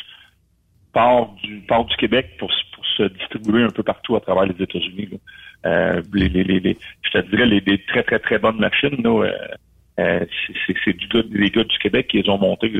part 0.94 1.30
du 1.44 1.60
part 1.68 1.86
du 1.86 1.96
Québec 1.98 2.32
pour, 2.40 2.52
se- 2.52 2.64
pour 2.76 2.86
se 2.86 3.04
distribuer 3.04 3.64
un 3.64 3.70
peu 3.70 3.84
partout 3.84 4.16
à 4.16 4.20
travers 4.22 4.46
les 4.46 4.62
États-Unis. 4.64 5.10
Euh, 5.66 6.02
les, 6.14 6.30
les, 6.30 6.44
les, 6.44 6.60
les- 6.60 6.78
je 7.04 7.12
te 7.12 7.30
dirais 7.30 7.46
les, 7.46 7.60
les 7.62 7.78
très 7.86 8.04
très 8.04 8.20
très 8.20 8.40
bonnes 8.40 8.58
machines. 8.60 9.02
Là, 9.04 9.24
euh, 9.26 9.32
euh, 10.00 10.26
c'est- 10.48 10.54
c'est 10.68 10.76
c'est 10.84 10.94
du 10.98 11.08
gars, 11.08 11.24
des 11.24 11.50
gars 11.50 11.64
du 11.64 11.78
Québec 11.80 12.08
qui 12.08 12.22
les 12.22 12.30
ont 12.30 12.38
montées. 12.40 12.72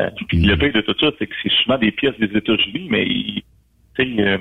Euh, 0.00 0.10
le 0.32 0.56
pire 0.56 0.72
de 0.72 0.80
tout 0.80 0.94
ça, 1.00 1.10
c'est 1.18 1.26
que 1.26 1.34
c'est 1.42 1.52
souvent 1.62 1.78
des 1.78 1.92
pièces 1.92 2.18
des 2.18 2.36
États-Unis, 2.36 2.88
mais 2.90 3.04
ils- 3.06 3.42
sais, 3.96 4.06
euh, 4.20 4.38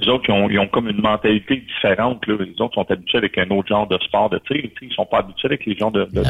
les 0.00 0.08
autres, 0.08 0.24
ils 0.28 0.32
ont, 0.32 0.48
ils 0.50 0.58
ont 0.60 0.68
comme 0.68 0.88
une 0.88 1.00
mentalité 1.00 1.56
différente. 1.56 2.24
Là. 2.26 2.36
Les 2.38 2.60
autres 2.60 2.74
sont 2.74 2.88
habitués 2.90 3.18
avec 3.18 3.36
un 3.38 3.48
autre 3.50 3.68
genre 3.68 3.88
de 3.88 3.98
sport 4.04 4.30
de 4.30 4.38
tir. 4.46 4.62
Ils 4.82 4.92
sont 4.92 5.06
pas 5.06 5.18
habitués 5.20 5.46
avec 5.46 5.64
les 5.66 5.74
genres 5.76 5.90
de, 5.90 6.04
de, 6.04 6.20
de 6.20 6.22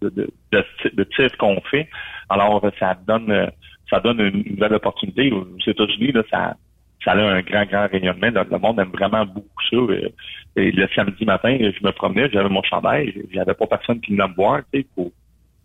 de, 0.00 0.10
de, 0.10 0.10
de, 0.24 0.32
de- 0.52 0.96
de 0.96 1.04
tir 1.04 1.36
qu'on 1.38 1.60
fait. 1.70 1.88
Alors, 2.28 2.64
ça 2.80 2.98
donne 3.06 3.30
euh, 3.30 3.46
ça 3.92 4.00
donne 4.00 4.20
une 4.20 4.44
nouvelle 4.54 4.74
opportunité. 4.74 5.30
Aux 5.32 5.46
États-Unis, 5.66 6.12
là, 6.12 6.22
ça, 6.30 6.56
ça 7.04 7.12
a 7.12 7.16
un 7.18 7.42
grand, 7.42 7.66
grand 7.66 7.86
rayonnement. 7.88 8.30
Le 8.30 8.44
le 8.50 8.58
monde 8.58 8.80
aime 8.80 8.90
vraiment 8.90 9.26
beaucoup 9.26 9.62
ça. 9.70 9.76
Euh, 9.76 10.08
Et 10.56 10.72
le 10.72 10.88
samedi 10.94 11.24
matin, 11.24 11.56
je 11.60 11.86
me 11.86 11.92
promenais, 11.92 12.30
j'avais 12.32 12.48
mon 12.48 12.62
chandail, 12.62 13.14
j'avais 13.32 13.54
pas 13.54 13.66
personne 13.66 14.00
qui 14.00 14.12
venait 14.12 14.28
me 14.28 14.34
voir, 14.34 14.60
tu 14.72 14.80
sais, 14.80 14.86
pour, 14.94 15.12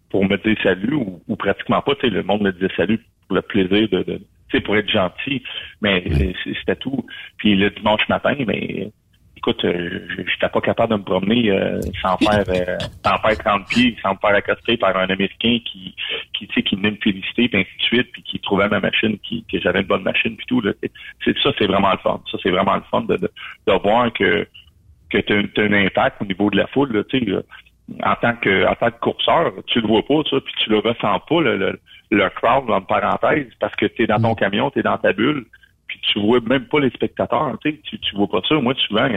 pour 0.09 0.25
me 0.25 0.37
dire 0.37 0.57
salut 0.61 0.95
ou, 0.95 1.21
ou 1.27 1.35
pratiquement 1.35 1.81
pas. 1.81 1.95
Tu 1.95 2.01
sais, 2.01 2.09
le 2.09 2.23
monde 2.23 2.41
me 2.41 2.51
disait 2.51 2.73
salut 2.75 2.99
pour 3.27 3.35
le 3.35 3.41
plaisir 3.41 3.87
de, 3.89 4.03
de 4.03 4.17
tu 4.17 4.57
sais, 4.57 4.61
pour 4.61 4.75
être 4.77 4.89
gentil. 4.89 5.41
Mais 5.81 6.03
c'était 6.59 6.75
tout. 6.75 7.05
Puis 7.37 7.55
le 7.55 7.69
dimanche 7.69 8.07
matin, 8.09 8.35
mais 8.45 8.91
écoute, 9.37 9.63
euh, 9.65 9.99
je 10.09 10.23
j'étais 10.31 10.49
pas 10.49 10.61
capable 10.61 10.93
de 10.93 10.97
me 10.99 11.03
promener 11.03 11.49
euh, 11.51 11.79
sans 12.01 12.17
faire 12.25 12.43
euh, 12.49 12.77
sans 13.05 13.17
faire 13.19 13.37
30 13.37 13.67
pieds, 13.69 13.95
sans 14.01 14.13
me 14.13 14.17
faire 14.19 14.35
accoster 14.35 14.77
par 14.77 14.95
un 14.97 15.05
Américain 15.07 15.57
qui 15.65 15.95
qui 16.33 16.47
tu 16.47 16.53
sais 16.55 16.63
qui 16.63 16.75
venait 16.75 16.91
me 16.91 16.97
féliciter 17.01 17.47
puis 17.49 17.59
ainsi 17.61 17.77
de 17.77 17.83
suite 17.83 18.11
puis 18.11 18.23
qui 18.23 18.39
trouvait 18.39 18.67
ma 18.69 18.79
machine 18.79 19.17
qui 19.19 19.45
que 19.51 19.59
j'avais 19.59 19.81
une 19.81 19.87
bonne 19.87 20.03
machine 20.03 20.35
puis 20.35 20.45
tout 20.47 20.61
là. 20.61 20.71
C'est- 21.23 21.37
ça 21.41 21.51
c'est 21.57 21.67
vraiment 21.67 21.91
le 21.91 21.97
fun. 21.99 22.21
Ça 22.31 22.37
c'est 22.43 22.51
vraiment 22.51 22.75
le 22.75 22.83
fun 22.91 23.01
de 23.01 23.17
de, 23.17 23.31
de 23.67 23.73
voir 23.81 24.11
que 24.13 24.47
que 25.09 25.17
tu 25.19 25.33
as, 25.33 25.63
un 25.63 25.73
impact 25.73 26.21
au 26.21 26.25
niveau 26.25 26.49
de 26.49 26.57
la 26.57 26.67
foule 26.67 26.91
là, 26.93 27.03
tu 27.05 27.19
sais 27.19 27.25
là. 27.25 27.41
en 28.03 28.15
tant 28.15 28.35
que 28.35 28.65
en 28.67 28.75
tant 28.75 28.91
que 28.91 28.99
courseur, 28.99 29.53
tu 29.67 29.79
le 29.81 29.87
vois 29.87 30.05
pas 30.05 30.21
ça 30.29 30.37
puis 30.41 30.53
tu 30.63 30.69
le 30.69 30.79
ressens 30.79 31.19
pas 31.29 31.41
le 31.41 31.57
le, 31.57 31.79
le 32.11 32.29
crowd 32.29 32.69
en 32.69 32.81
parenthèse 32.81 33.47
parce 33.59 33.75
que 33.75 33.85
tu 33.85 34.03
es 34.03 34.07
dans 34.07 34.21
ton 34.21 34.35
camion, 34.35 34.69
tu 34.71 34.79
es 34.79 34.83
dans 34.83 34.97
ta 34.97 35.13
bulle 35.13 35.45
puis 35.87 35.99
tu 36.01 36.19
vois 36.19 36.39
même 36.41 36.65
pas 36.65 36.79
les 36.79 36.89
spectateurs, 36.89 37.57
tu 37.63 37.71
sais, 37.71 37.79
tu, 37.83 37.99
tu 37.99 38.15
vois 38.15 38.27
pas 38.27 38.41
ça. 38.47 38.55
Moi, 38.55 38.73
souvent, 38.87 39.07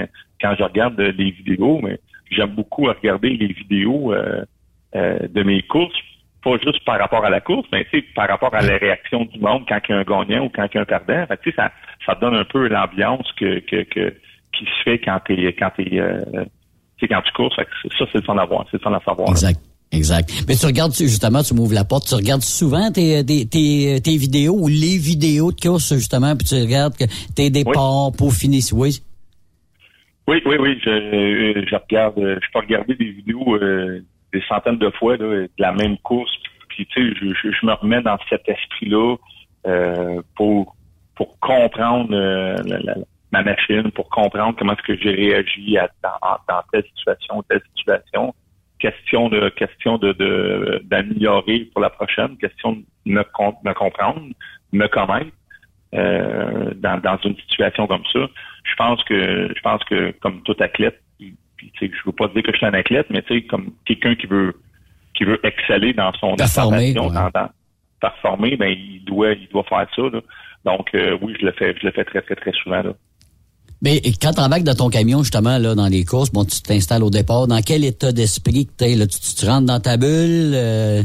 quand 0.40 0.54
je 0.58 0.62
regarde 0.62 0.98
euh, 1.00 1.12
les 1.16 1.30
vidéos, 1.30 1.80
mais 1.82 1.98
j'aime 2.30 2.50
beaucoup 2.50 2.84
regarder 2.84 3.30
les 3.30 3.52
vidéos 3.52 4.12
euh, 4.12 4.44
euh, 4.94 5.18
de 5.28 5.42
mes 5.42 5.62
courses, 5.62 5.96
pas 6.42 6.56
juste 6.64 6.84
par 6.84 6.98
rapport 6.98 7.24
à 7.24 7.30
la 7.30 7.40
course, 7.40 7.66
mais 7.72 7.84
tu 7.84 8.00
sais, 8.00 8.06
par 8.14 8.28
rapport 8.28 8.54
à 8.54 8.62
la 8.62 8.76
réaction 8.78 9.24
du 9.26 9.38
monde 9.38 9.64
quand 9.68 9.78
il 9.88 9.92
y 9.92 9.94
a 9.94 9.98
un 9.98 10.04
gagnant 10.04 10.44
ou 10.46 10.48
quand 10.48 10.66
il 10.72 10.74
y 10.76 10.78
a 10.78 10.82
un 10.82 10.84
perdant. 10.84 11.26
Tu 11.42 11.50
sais, 11.50 11.56
ça, 11.56 11.70
ça 12.06 12.14
donne 12.14 12.34
un 12.34 12.44
peu 12.44 12.68
l'ambiance 12.68 13.30
que, 13.32 13.58
que, 13.60 13.82
que 13.82 14.14
qui 14.52 14.64
se 14.64 14.82
fait 14.84 14.98
quand 14.98 15.20
t'es 15.26 15.52
quand 15.58 15.70
t'es 15.76 15.98
euh, 15.98 16.44
quand 17.02 17.22
tu 17.22 17.32
cours. 17.32 17.54
Ça, 17.54 17.64
c'est 17.98 18.14
le 18.14 18.22
fun 18.22 18.36
à 18.38 18.44
voir, 18.46 18.66
c'est 18.70 18.82
le 18.82 18.94
à 18.94 19.00
savoir. 19.00 19.28
là. 19.32 19.50
Exact. 19.92 20.30
Mais 20.46 20.54
tu 20.54 20.66
regardes, 20.66 20.94
justement, 20.94 21.42
tu 21.42 21.52
m'ouvres 21.54 21.74
la 21.74 21.84
porte, 21.84 22.06
tu 22.06 22.14
regardes 22.14 22.42
souvent 22.42 22.92
tes, 22.92 23.24
tes, 23.26 23.44
tes, 23.46 24.00
tes 24.00 24.16
vidéos 24.16 24.54
ou 24.56 24.68
les 24.68 24.96
vidéos 24.98 25.50
de 25.50 25.60
course, 25.60 25.92
justement, 25.94 26.36
puis 26.36 26.46
tu 26.46 26.54
regardes 26.54 26.96
que 26.96 27.04
tes 27.34 27.50
départs 27.50 28.12
pour 28.16 28.32
finir. 28.32 28.62
Oui. 28.72 29.00
Oui, 30.28 30.40
oui, 30.46 30.56
oui. 30.60 30.78
Je, 30.84 30.90
euh, 30.90 31.64
je 31.68 31.74
regarde, 31.74 32.16
euh, 32.18 32.38
je 32.40 32.46
peux 32.52 32.60
regarder 32.60 32.94
des 32.94 33.10
vidéos 33.10 33.56
euh, 33.56 34.00
des 34.32 34.42
centaines 34.48 34.78
de 34.78 34.90
fois 34.90 35.16
là, 35.16 35.26
de 35.26 35.50
la 35.58 35.72
même 35.72 35.98
course. 35.98 36.30
Puis 36.68 36.86
tu 36.86 37.08
sais, 37.08 37.14
je, 37.20 37.26
je, 37.34 37.50
je 37.50 37.66
me 37.66 37.72
remets 37.72 38.00
dans 38.02 38.16
cet 38.28 38.48
esprit-là 38.48 39.16
euh, 39.66 40.22
pour 40.36 40.76
pour 41.16 41.36
comprendre 41.40 42.10
euh, 42.14 42.54
la- 42.64 42.78
la- 42.78 42.94
ma 43.32 43.42
machine, 43.42 43.90
pour 43.92 44.08
comprendre 44.08 44.54
comment 44.56 44.72
est-ce 44.74 44.82
que 44.86 44.96
j'ai 45.02 45.10
réagi 45.10 45.76
à, 45.78 45.88
dans, 46.02 46.38
dans 46.48 46.60
telle 46.72 46.84
situation, 46.96 47.42
telle 47.48 47.60
situation. 47.76 48.32
Question 48.80 49.28
de 49.28 49.48
question 49.50 49.98
de 49.98 50.12
de- 50.12 50.80
d'améliorer 50.84 51.68
pour 51.72 51.80
la 51.82 51.90
prochaine. 51.90 52.36
Question 52.38 52.72
de 52.72 52.82
me, 53.06 53.20
me 53.64 53.72
comprendre, 53.74 54.22
me 54.72 54.86
connaître 54.88 55.30
euh, 55.94 56.72
dans, 56.76 56.98
dans 57.00 57.18
une 57.24 57.36
situation 57.36 57.86
comme 57.86 58.04
ça. 58.12 58.20
Je 58.64 58.74
pense 58.76 59.02
que 59.04 59.52
je 59.54 59.60
pense 59.62 59.82
que 59.84 60.12
comme 60.20 60.42
tout 60.42 60.56
athlète, 60.60 61.00
puis, 61.18 61.72
je 61.82 61.88
veux 62.06 62.12
pas 62.12 62.28
dire 62.28 62.42
que 62.42 62.52
je 62.52 62.56
suis 62.56 62.66
un 62.66 62.72
athlète, 62.74 63.06
mais 63.10 63.20
tu 63.22 63.34
sais, 63.34 63.42
comme 63.42 63.72
quelqu'un 63.84 64.14
qui 64.14 64.26
veut 64.26 64.54
qui 65.14 65.24
veut 65.24 65.38
exceller 65.44 65.92
dans 65.92 66.12
son 66.14 66.34
Performer, 66.36 66.78
ouais. 66.88 66.92
dans, 66.94 67.10
dans- 67.10 67.50
performer, 68.00 68.56
ben 68.56 68.70
il 68.70 69.04
doit 69.04 69.32
il 69.32 69.48
doit 69.48 69.64
faire 69.64 69.86
ça. 69.94 70.02
là. 70.02 70.20
Donc 70.64 70.88
euh, 70.94 71.18
oui, 71.20 71.36
je 71.38 71.44
le 71.44 71.52
fais, 71.52 71.74
je 71.78 71.84
le 71.86 71.92
fais 71.92 72.04
très 72.04 72.22
très 72.22 72.36
très 72.36 72.52
souvent 72.52 72.82
là. 72.82 72.92
Mais 73.82 74.00
quand 74.20 74.32
tu 74.32 74.40
embarques 74.40 74.62
dans 74.62 74.74
ton 74.74 74.90
camion, 74.90 75.22
justement, 75.22 75.58
là, 75.58 75.74
dans 75.74 75.86
les 75.86 76.04
courses, 76.04 76.30
bon, 76.30 76.44
tu 76.44 76.60
t'installes 76.60 77.02
au 77.02 77.10
départ. 77.10 77.46
Dans 77.46 77.62
quel 77.62 77.84
état 77.84 78.12
d'esprit 78.12 78.66
que 78.66 78.72
t'es, 78.72 78.94
là? 78.94 79.06
Tu, 79.06 79.18
tu 79.18 79.46
rentres 79.46 79.66
dans 79.66 79.80
ta 79.80 79.96
bulle? 79.96 80.52
euh, 80.54 81.02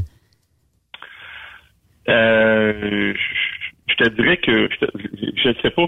Euh, 2.10 3.14
je, 3.88 3.96
te 3.96 4.10
dirais 4.10 4.38
que 4.38 4.70
je, 4.70 4.86
je 5.36 5.62
sais 5.62 5.70
pas. 5.72 5.88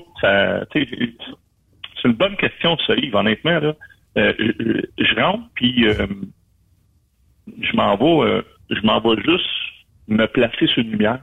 C'est 0.73 2.07
une 2.07 2.13
bonne 2.13 2.37
question, 2.37 2.77
ça, 2.87 2.95
Yves, 2.95 3.15
honnêtement. 3.15 3.59
Là. 3.59 3.75
Euh, 4.17 4.33
je, 4.97 5.15
rentre, 5.21 5.43
puis 5.55 5.87
euh, 5.87 6.07
je 7.61 7.75
m'en 7.75 7.95
vais, 7.97 8.29
euh, 8.31 8.41
je 8.69 8.81
vais 8.81 9.21
juste 9.23 9.45
me 10.07 10.25
placer 10.25 10.67
sur 10.67 10.79
une 10.79 10.91
lumière. 10.91 11.19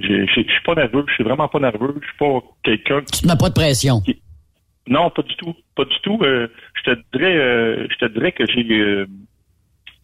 Je 0.00 0.26
suis 0.30 0.46
pas 0.64 0.74
nerveux, 0.74 1.04
je 1.08 1.14
suis 1.14 1.24
vraiment 1.24 1.48
pas 1.48 1.58
nerveux. 1.58 1.94
Je 2.00 2.06
suis 2.06 2.16
pas 2.18 2.40
quelqu'un 2.62 3.00
tu 3.00 3.22
te 3.22 3.26
mets 3.26 3.36
pas 3.38 3.48
de 3.48 3.54
pression. 3.54 4.00
non, 4.86 5.10
pas 5.10 5.22
du 5.22 5.34
tout. 5.36 5.54
Pas 5.76 5.84
du 5.84 5.98
tout. 6.02 6.18
Euh, 6.22 6.48
je 6.74 6.90
te 6.92 7.00
dirais 7.16 7.36
euh, 7.36 7.86
je 7.90 7.96
te 8.06 8.12
dirais 8.12 8.32
que 8.32 8.44
j'ai 8.46 8.64
euh, 8.70 9.06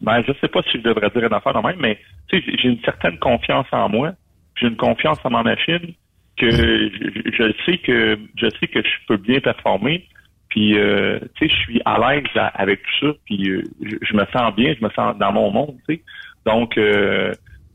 ben, 0.01 0.21
je 0.27 0.33
sais 0.41 0.47
pas 0.49 0.61
si 0.63 0.77
je 0.77 0.83
devrais 0.83 1.09
dire 1.09 1.23
une 1.23 1.33
affaire 1.33 1.53
de 1.53 1.65
même, 1.65 1.77
mais 1.79 1.97
tu 2.29 2.39
sais, 2.39 2.43
j'ai- 2.61 2.67
une 2.69 2.81
certaine 2.81 3.17
confiance 3.19 3.67
en 3.71 3.89
moi. 3.89 4.11
J'ai 4.59 4.67
une 4.67 4.75
confiance 4.75 5.17
en 5.23 5.29
ma 5.29 5.43
machine 5.43 5.93
que 6.37 6.49
je, 6.51 7.53
sais 7.65 7.77
que 7.77 8.19
je 8.35 8.47
sais 8.59 8.67
que 8.67 8.81
je 8.83 9.07
peux 9.07 9.17
bien 9.17 9.39
performer. 9.39 10.05
Puis 10.49 10.77
euh, 10.77 11.19
tu 11.35 11.47
sais, 11.47 11.53
je 11.53 11.59
suis 11.61 11.81
à 11.85 11.97
l'aise 11.97 12.25
avec 12.55 12.81
tout 12.83 13.07
ça. 13.07 13.13
Puis 13.25 13.49
euh, 13.49 13.63
je, 13.81 13.95
je 14.01 14.13
me 14.13 14.25
sens 14.33 14.53
bien, 14.55 14.75
je 14.77 14.83
me 14.85 14.89
sens 14.91 15.17
dans 15.17 15.31
mon 15.31 15.49
monde, 15.51 15.75
tu 15.87 15.95
sais. 15.95 16.01
Donc 16.45 16.77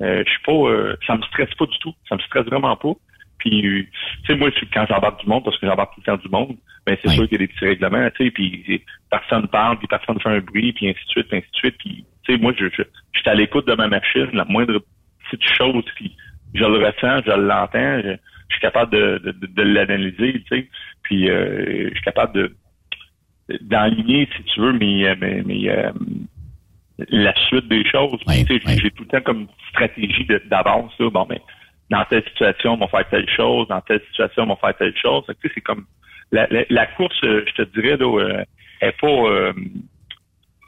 euh, 0.00 0.04
euh, 0.04 0.22
je 0.26 0.30
suis 0.30 0.42
pas 0.44 0.52
euh, 0.52 0.96
ça 1.06 1.16
me 1.16 1.22
stresse 1.22 1.52
pas 1.54 1.66
du 1.66 1.78
tout. 1.78 1.94
Ça 2.08 2.16
me 2.16 2.20
stresse 2.20 2.46
vraiment 2.46 2.76
pas. 2.76 2.92
Puis, 3.38 3.66
euh, 3.66 3.82
tu 4.24 4.26
sais, 4.26 4.36
moi, 4.38 4.50
je- 4.50 4.66
quand 4.72 4.84
j'embarque 4.88 5.22
du 5.22 5.26
monde, 5.28 5.44
parce 5.44 5.58
que 5.58 5.66
j'embarque 5.66 5.94
tout 5.94 6.02
le 6.06 6.12
temps 6.12 6.22
du 6.22 6.28
monde, 6.28 6.56
ben 6.86 6.96
c'est 7.00 7.08
sûr 7.14 7.24
qu'il 7.28 7.40
y 7.40 7.42
a 7.42 7.46
des 7.46 7.52
petits 7.52 7.64
règlements, 7.64 8.10
tu 8.10 8.24
sais, 8.24 8.30
puis 8.30 8.82
personne 9.10 9.46
parle, 9.48 9.78
puis 9.78 9.86
personne 9.86 10.20
fait 10.20 10.28
un 10.28 10.40
bruit, 10.40 10.72
puis 10.74 10.88
ainsi 10.90 10.98
de 11.06 11.10
suite, 11.10 11.28
puis 11.28 11.38
ainsi 11.38 11.50
de 11.50 11.56
suite. 11.56 11.76
Puis, 11.78 12.04
tu 12.24 12.34
sais, 12.34 12.38
moi, 12.40 12.52
je, 12.58 12.66
je, 12.66 12.82
je 13.14 13.20
suis 13.20 13.30
à 13.30 13.34
l'écoute 13.34 13.66
de 13.66 13.74
ma 13.74 13.88
machine, 13.88 14.28
la 14.34 14.44
moindre 14.44 14.82
petite 15.30 15.42
chose, 15.56 15.84
puis 15.96 16.14
je 16.54 16.60
le 16.64 16.84
ressens, 16.86 17.22
je 17.26 17.30
l'entends, 17.30 18.00
je, 18.02 18.16
je 18.48 18.54
suis 18.54 18.60
capable 18.60 18.92
de, 18.92 19.18
de, 19.24 19.32
de, 19.32 19.46
de 19.46 19.62
l'analyser, 19.62 20.32
tu 20.42 20.44
sais, 20.48 20.68
puis 21.02 21.30
euh, 21.30 21.88
je 21.88 21.94
suis 21.94 22.02
capable 22.04 22.34
de 22.34 22.54
d'aligner, 23.62 24.28
si 24.36 24.42
tu 24.44 24.60
veux, 24.60 24.72
mes, 24.72 25.12
mes, 25.16 25.42
mes, 25.42 25.70
euh, 25.70 25.90
la 27.08 27.34
suite 27.46 27.68
des 27.68 27.84
choses. 27.88 28.18
Tu 28.20 28.46
sais, 28.46 28.60
j'ai- 28.64 28.76
J'ai 28.82 28.90
tout 28.90 29.02
le 29.04 29.08
temps 29.08 29.20
comme 29.22 29.46
stratégie 29.70 30.26
d'avance. 30.46 30.92
là. 30.98 31.10
Bon, 31.10 31.26
mais 31.28 31.40
dans 31.90 32.04
telle 32.04 32.24
situation, 32.24 32.74
on 32.74 32.76
va 32.76 32.88
faire 32.88 33.08
telle 33.08 33.28
chose. 33.30 33.66
Dans 33.68 33.80
telle 33.80 34.00
situation, 34.10 34.44
on 34.44 34.46
va 34.48 34.56
faire 34.56 34.76
telle 34.76 34.96
chose. 34.96 35.24
Tu 35.26 35.34
sais, 35.48 35.52
c'est 35.54 35.60
comme 35.60 35.84
la, 36.32 36.46
la, 36.50 36.64
la 36.70 36.86
course, 36.86 37.16
euh, 37.24 37.44
je 37.48 37.62
te 37.62 37.80
dirais, 37.80 37.96
là, 37.96 38.18
euh, 38.20 38.44
est 38.80 38.92
pas 39.00 39.06
euh, 39.08 39.52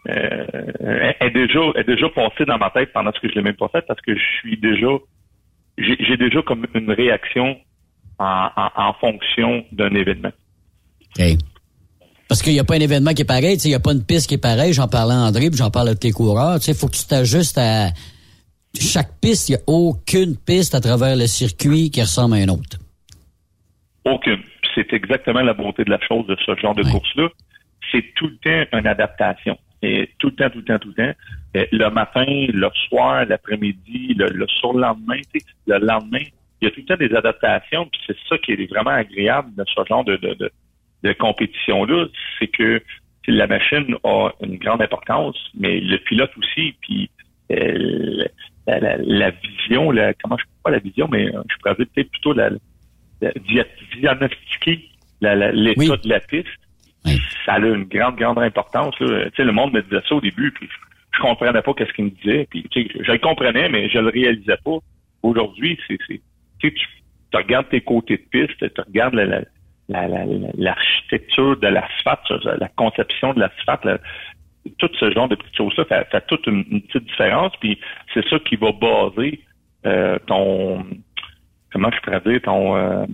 euh, 0.09 1.13
est- 1.21 1.31
déjà 1.31 1.61
est 1.77 1.85
déjà 1.85 2.09
passée 2.09 2.45
dans 2.45 2.59
ma 2.59 2.71
tête 2.71 2.93
pendant 2.93 3.13
ce 3.13 3.21
que 3.21 3.29
je 3.29 3.35
l'ai 3.37 3.43
même 3.43 3.55
pas 3.55 3.69
fait 3.69 3.85
parce 3.87 4.01
que 4.01 4.15
je 4.17 4.23
suis 4.41 4.57
déjà 4.57 4.89
j'ai 5.79 5.97
j'ai 6.01 6.17
déjà 6.17 6.43
comme 6.43 6.67
une 6.75 6.91
réaction 6.91 7.57
en, 8.19 8.49
en, 8.57 8.71
en 8.75 8.93
fonction 8.95 9.65
d'un 9.73 9.95
événement. 9.95 10.33
OK. 11.19 11.25
Parce 12.33 12.41
qu'il 12.41 12.55
n'y 12.55 12.61
a 12.61 12.65
pas 12.65 12.77
un 12.77 12.81
événement 12.81 13.13
qui 13.13 13.21
est 13.21 13.27
pareil, 13.27 13.59
il 13.63 13.69
n'y 13.69 13.75
a 13.75 13.79
pas 13.79 13.93
une 13.93 14.07
piste 14.07 14.27
qui 14.27 14.37
est 14.37 14.43
pareille. 14.43 14.73
J'en 14.73 14.89
parlais 14.89 15.13
à 15.13 15.19
André, 15.19 15.51
puis 15.51 15.59
j'en 15.59 15.71
parle 15.71 15.91
à 15.91 15.95
tes 15.95 16.13
coureurs. 16.13 16.57
Il 16.67 16.73
faut 16.73 16.87
que 16.87 16.97
tu 16.97 17.07
t'ajustes 17.07 17.59
à 17.59 17.89
chaque 18.75 19.21
piste. 19.21 19.51
Il 19.51 19.53
n'y 19.53 19.59
a 19.59 19.65
aucune 19.67 20.39
piste 20.39 20.75
à 20.75 20.81
travers 20.81 21.15
le 21.15 21.27
circuit 21.27 21.91
qui 21.91 22.01
ressemble 22.01 22.37
à 22.37 22.43
une 22.43 22.49
autre. 22.49 22.79
Aucune. 24.07 24.41
C'est 24.75 24.91
exactement 24.95 25.43
la 25.43 25.53
beauté 25.53 25.85
de 25.85 25.91
la 25.91 26.01
chose 26.09 26.27
de 26.27 26.35
ce 26.47 26.57
genre 26.57 26.75
de 26.75 26.85
course-là. 26.85 27.29
C'est 27.91 28.03
tout 28.15 28.29
le 28.29 28.39
temps 28.39 28.79
une 28.79 28.87
adaptation. 28.87 29.59
Et 29.83 30.09
tout 30.19 30.29
le 30.29 30.37
temps, 30.37 30.49
tout 30.49 30.61
le 30.61 30.65
temps, 30.65 30.79
tout 30.79 30.89
le 30.89 30.95
temps. 30.95 31.19
Et 31.53 31.69
le 31.71 31.91
matin, 31.91 32.25
le 32.27 32.71
soir, 32.89 33.27
l'après-midi, 33.27 34.15
le, 34.17 34.29
le 34.31 34.47
surlendemain, 34.59 35.21
le 35.67 35.79
lendemain, 35.81 36.25
il 36.63 36.65
y 36.65 36.69
a 36.69 36.71
tout 36.71 36.81
le 36.81 36.87
temps 36.87 36.97
des 36.97 37.15
adaptations. 37.15 37.87
Puis 37.93 38.01
c'est 38.07 38.17
ça 38.27 38.39
qui 38.39 38.53
est 38.53 38.71
vraiment 38.71 38.93
agréable 38.93 39.55
de 39.55 39.65
ce 39.67 39.85
genre 39.87 40.05
de, 40.05 40.17
de, 40.17 40.33
de, 40.33 40.51
de 41.03 41.13
compétition-là, 41.13 42.07
c'est 42.39 42.49
que 42.49 42.83
la 43.29 43.47
machine 43.47 43.97
a 44.05 44.31
une 44.43 44.57
grande 44.57 44.83
importance, 44.83 45.37
mais 45.55 45.81
le 45.81 45.99
pilote 45.99 46.33
aussi, 46.37 46.75
puis 46.81 47.11
euh, 47.53 48.25
la, 48.67 48.81
la, 48.81 48.97
la, 48.99 49.31
vision, 49.31 49.91
la, 49.91 50.15
comment 50.15 50.37
je 50.37 50.45
pas 50.63 50.71
la 50.71 50.79
vision, 50.79 51.09
mais 51.11 51.27
euh, 51.35 51.43
je 51.51 51.57
pourrais 51.59 51.75
dire 51.75 51.87
peut-être 51.95 52.11
plutôt 52.11 52.33
la, 52.33 52.51
la 53.21 53.33
diagnostiquer 53.95 54.89
l'état 55.21 55.97
de 55.97 56.09
la 56.09 56.21
piste. 56.21 56.49
Ça 57.45 57.55
a 57.55 57.59
une 57.59 57.85
grande, 57.85 58.17
grande 58.17 58.39
importance. 58.39 58.99
Là. 59.01 59.25
Tu 59.31 59.37
sais, 59.37 59.45
le 59.45 59.53
monde 59.53 59.73
me 59.73 59.83
disait 59.83 60.03
ça 60.09 60.15
au 60.15 60.21
début, 60.21 60.53
puis 60.53 60.69
je 61.13 61.21
comprenais 61.21 61.63
pas 61.63 61.75
qu'est-ce 61.75 61.93
qu'il 61.93 62.07
me 62.07 62.11
disait. 62.11 62.47
Puis, 62.49 62.65
tu 62.71 62.83
sais, 62.83 62.89
je 63.01 63.13
le 63.13 63.19
comprenais, 63.19 63.69
mais 63.69 63.89
je 63.89 63.99
le 63.99 64.09
réalisais 64.09 64.57
pas. 64.65 64.79
Aujourd'hui, 65.23 65.79
c'est, 65.89 65.99
tu, 66.59 66.73
tu 66.73 67.37
regardes 67.37 67.69
tes 67.69 67.81
côtés 67.81 68.17
de 68.17 68.23
piste, 68.31 68.59
tu 68.59 68.81
regardes 68.81 69.15
la, 69.15 69.43
l'architecture 70.59 71.57
de 71.59 71.69
l'asphalte, 71.69 72.31
la 72.45 72.69
conception 72.69 73.33
de 73.35 73.41
l'asphalte, 73.41 74.01
tout 74.79 74.91
ce 74.99 75.11
genre 75.11 75.29
de 75.29 75.35
petites 75.35 75.57
choses-là 75.57 75.85
fait, 75.85 76.07
fait 76.11 76.25
toute 76.27 76.47
une, 76.47 76.65
petite 76.83 77.05
différence. 77.05 77.53
Puis 77.61 77.79
c'est 78.15 78.27
ça 78.29 78.39
qui 78.41 78.57
va 78.57 78.73
baser 78.73 79.41
euh, 79.87 80.19
ton 80.27 80.85
comment 81.73 81.91
je 81.91 82.01
pourrais 82.01 82.21
dire 82.21 82.41
ton 82.43 82.77
euh, 82.77 83.05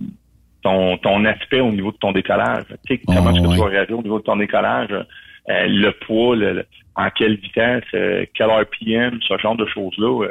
ton, 0.61 0.97
ton 0.97 1.23
aspect 1.25 1.61
au 1.61 1.71
niveau 1.71 1.91
de 1.91 1.97
ton 1.97 2.11
décollage. 2.11 2.65
Tu 2.85 2.95
sais, 2.95 3.01
comment 3.05 3.31
est-ce 3.31 3.41
que 3.41 3.53
tu 3.53 3.59
vas 3.59 3.65
réagir 3.65 3.97
au 3.97 4.03
niveau 4.03 4.19
de 4.19 4.25
ton 4.25 4.35
décollage, 4.35 4.91
euh, 4.91 5.67
le 5.67 5.91
poids, 5.91 6.35
le, 6.35 6.65
en 6.95 7.09
quelle 7.11 7.37
vitesse, 7.37 7.85
quelle 7.91 8.49
heure 8.49 8.65
PM, 8.79 9.19
ce 9.21 9.37
genre 9.37 9.55
de 9.55 9.65
choses-là. 9.65 10.27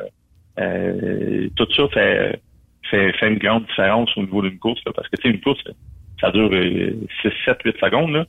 tout 1.57 1.73
ça 1.75 1.89
fait, 1.89 2.43
fait, 2.91 3.13
fait 3.15 3.29
une 3.29 3.39
grande 3.39 3.65
différence 3.67 4.15
au 4.19 4.21
niveau 4.21 4.43
d'une 4.43 4.59
course, 4.59 4.83
parce 4.95 5.09
que 5.09 5.17
tu 5.17 5.23
sais, 5.23 5.35
une 5.35 5.41
course, 5.41 5.65
ça 6.21 6.31
dure 6.31 6.51
6, 6.51 7.31
7, 7.45 7.59
8 7.65 7.77
secondes. 7.81 8.13
Là. 8.13 8.27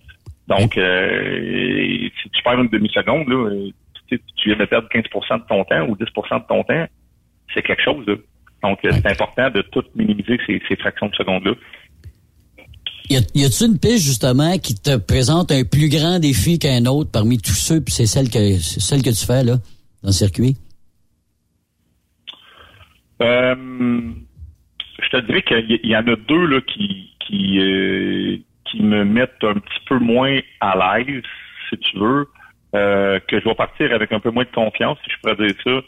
Donc, 0.47 0.77
euh, 0.77 2.09
si 2.21 2.29
tu 2.29 2.43
perds 2.43 2.59
une 2.59 2.69
demi-seconde, 2.69 3.27
là, 3.27 3.49
tu, 4.07 4.21
tu 4.37 4.49
viens 4.49 4.57
de 4.57 4.65
perdre 4.65 4.87
15% 4.89 5.41
de 5.41 5.47
ton 5.47 5.63
temps 5.63 5.87
ou 5.87 5.95
10% 5.95 6.41
de 6.41 6.47
ton 6.47 6.63
temps, 6.63 6.87
c'est 7.53 7.61
quelque 7.61 7.83
chose. 7.83 8.05
Là. 8.07 8.15
Donc, 8.63 8.79
c'est 8.83 9.05
important 9.05 9.49
de 9.49 9.61
tout 9.61 9.83
minimiser 9.95 10.37
ces, 10.45 10.61
ces 10.67 10.75
fractions 10.75 11.07
de 11.07 11.15
secondes-là. 11.15 11.53
Y 13.09 13.17
a-t-il 13.17 13.65
une 13.65 13.79
piste 13.79 14.05
justement 14.05 14.57
qui 14.59 14.75
te 14.75 14.95
présente 14.97 15.51
un 15.51 15.63
plus 15.63 15.89
grand 15.89 16.19
défi 16.19 16.59
qu'un 16.59 16.85
autre 16.85 17.09
parmi 17.11 17.39
tous 17.39 17.53
ceux, 17.53 17.81
puis 17.81 17.91
c'est 17.91 18.05
celle 18.05 18.29
que 18.29 18.59
celle 18.59 19.01
que 19.01 19.09
tu 19.09 19.25
fais 19.25 19.43
là 19.43 19.55
dans 20.03 20.09
le 20.09 20.11
circuit? 20.11 20.55
Euh, 23.21 23.55
je 25.01 25.09
te 25.09 25.25
dirais 25.25 25.41
qu'il 25.41 25.79
y, 25.89 25.95
en 25.97 26.07
a 26.07 26.15
deux 26.15 26.45
là 26.45 26.61
qui 26.61 27.08
qui 27.29 27.59
euh, 27.59 28.37
qui 28.65 28.81
me 28.81 29.03
mettent 29.03 29.43
un 29.43 29.55
petit 29.55 29.79
peu 29.87 29.97
moins 29.99 30.39
à 30.59 30.99
l'aise, 30.99 31.23
si 31.69 31.77
tu 31.77 31.97
veux, 31.97 32.27
euh, 32.75 33.19
que 33.27 33.39
je 33.39 33.45
vais 33.45 33.55
partir 33.55 33.93
avec 33.93 34.11
un 34.11 34.19
peu 34.19 34.31
moins 34.31 34.43
de 34.43 34.49
confiance, 34.53 34.97
si 35.03 35.11
je 35.11 35.17
pourrais 35.21 35.47
dire 35.47 35.55
ça. 35.63 35.81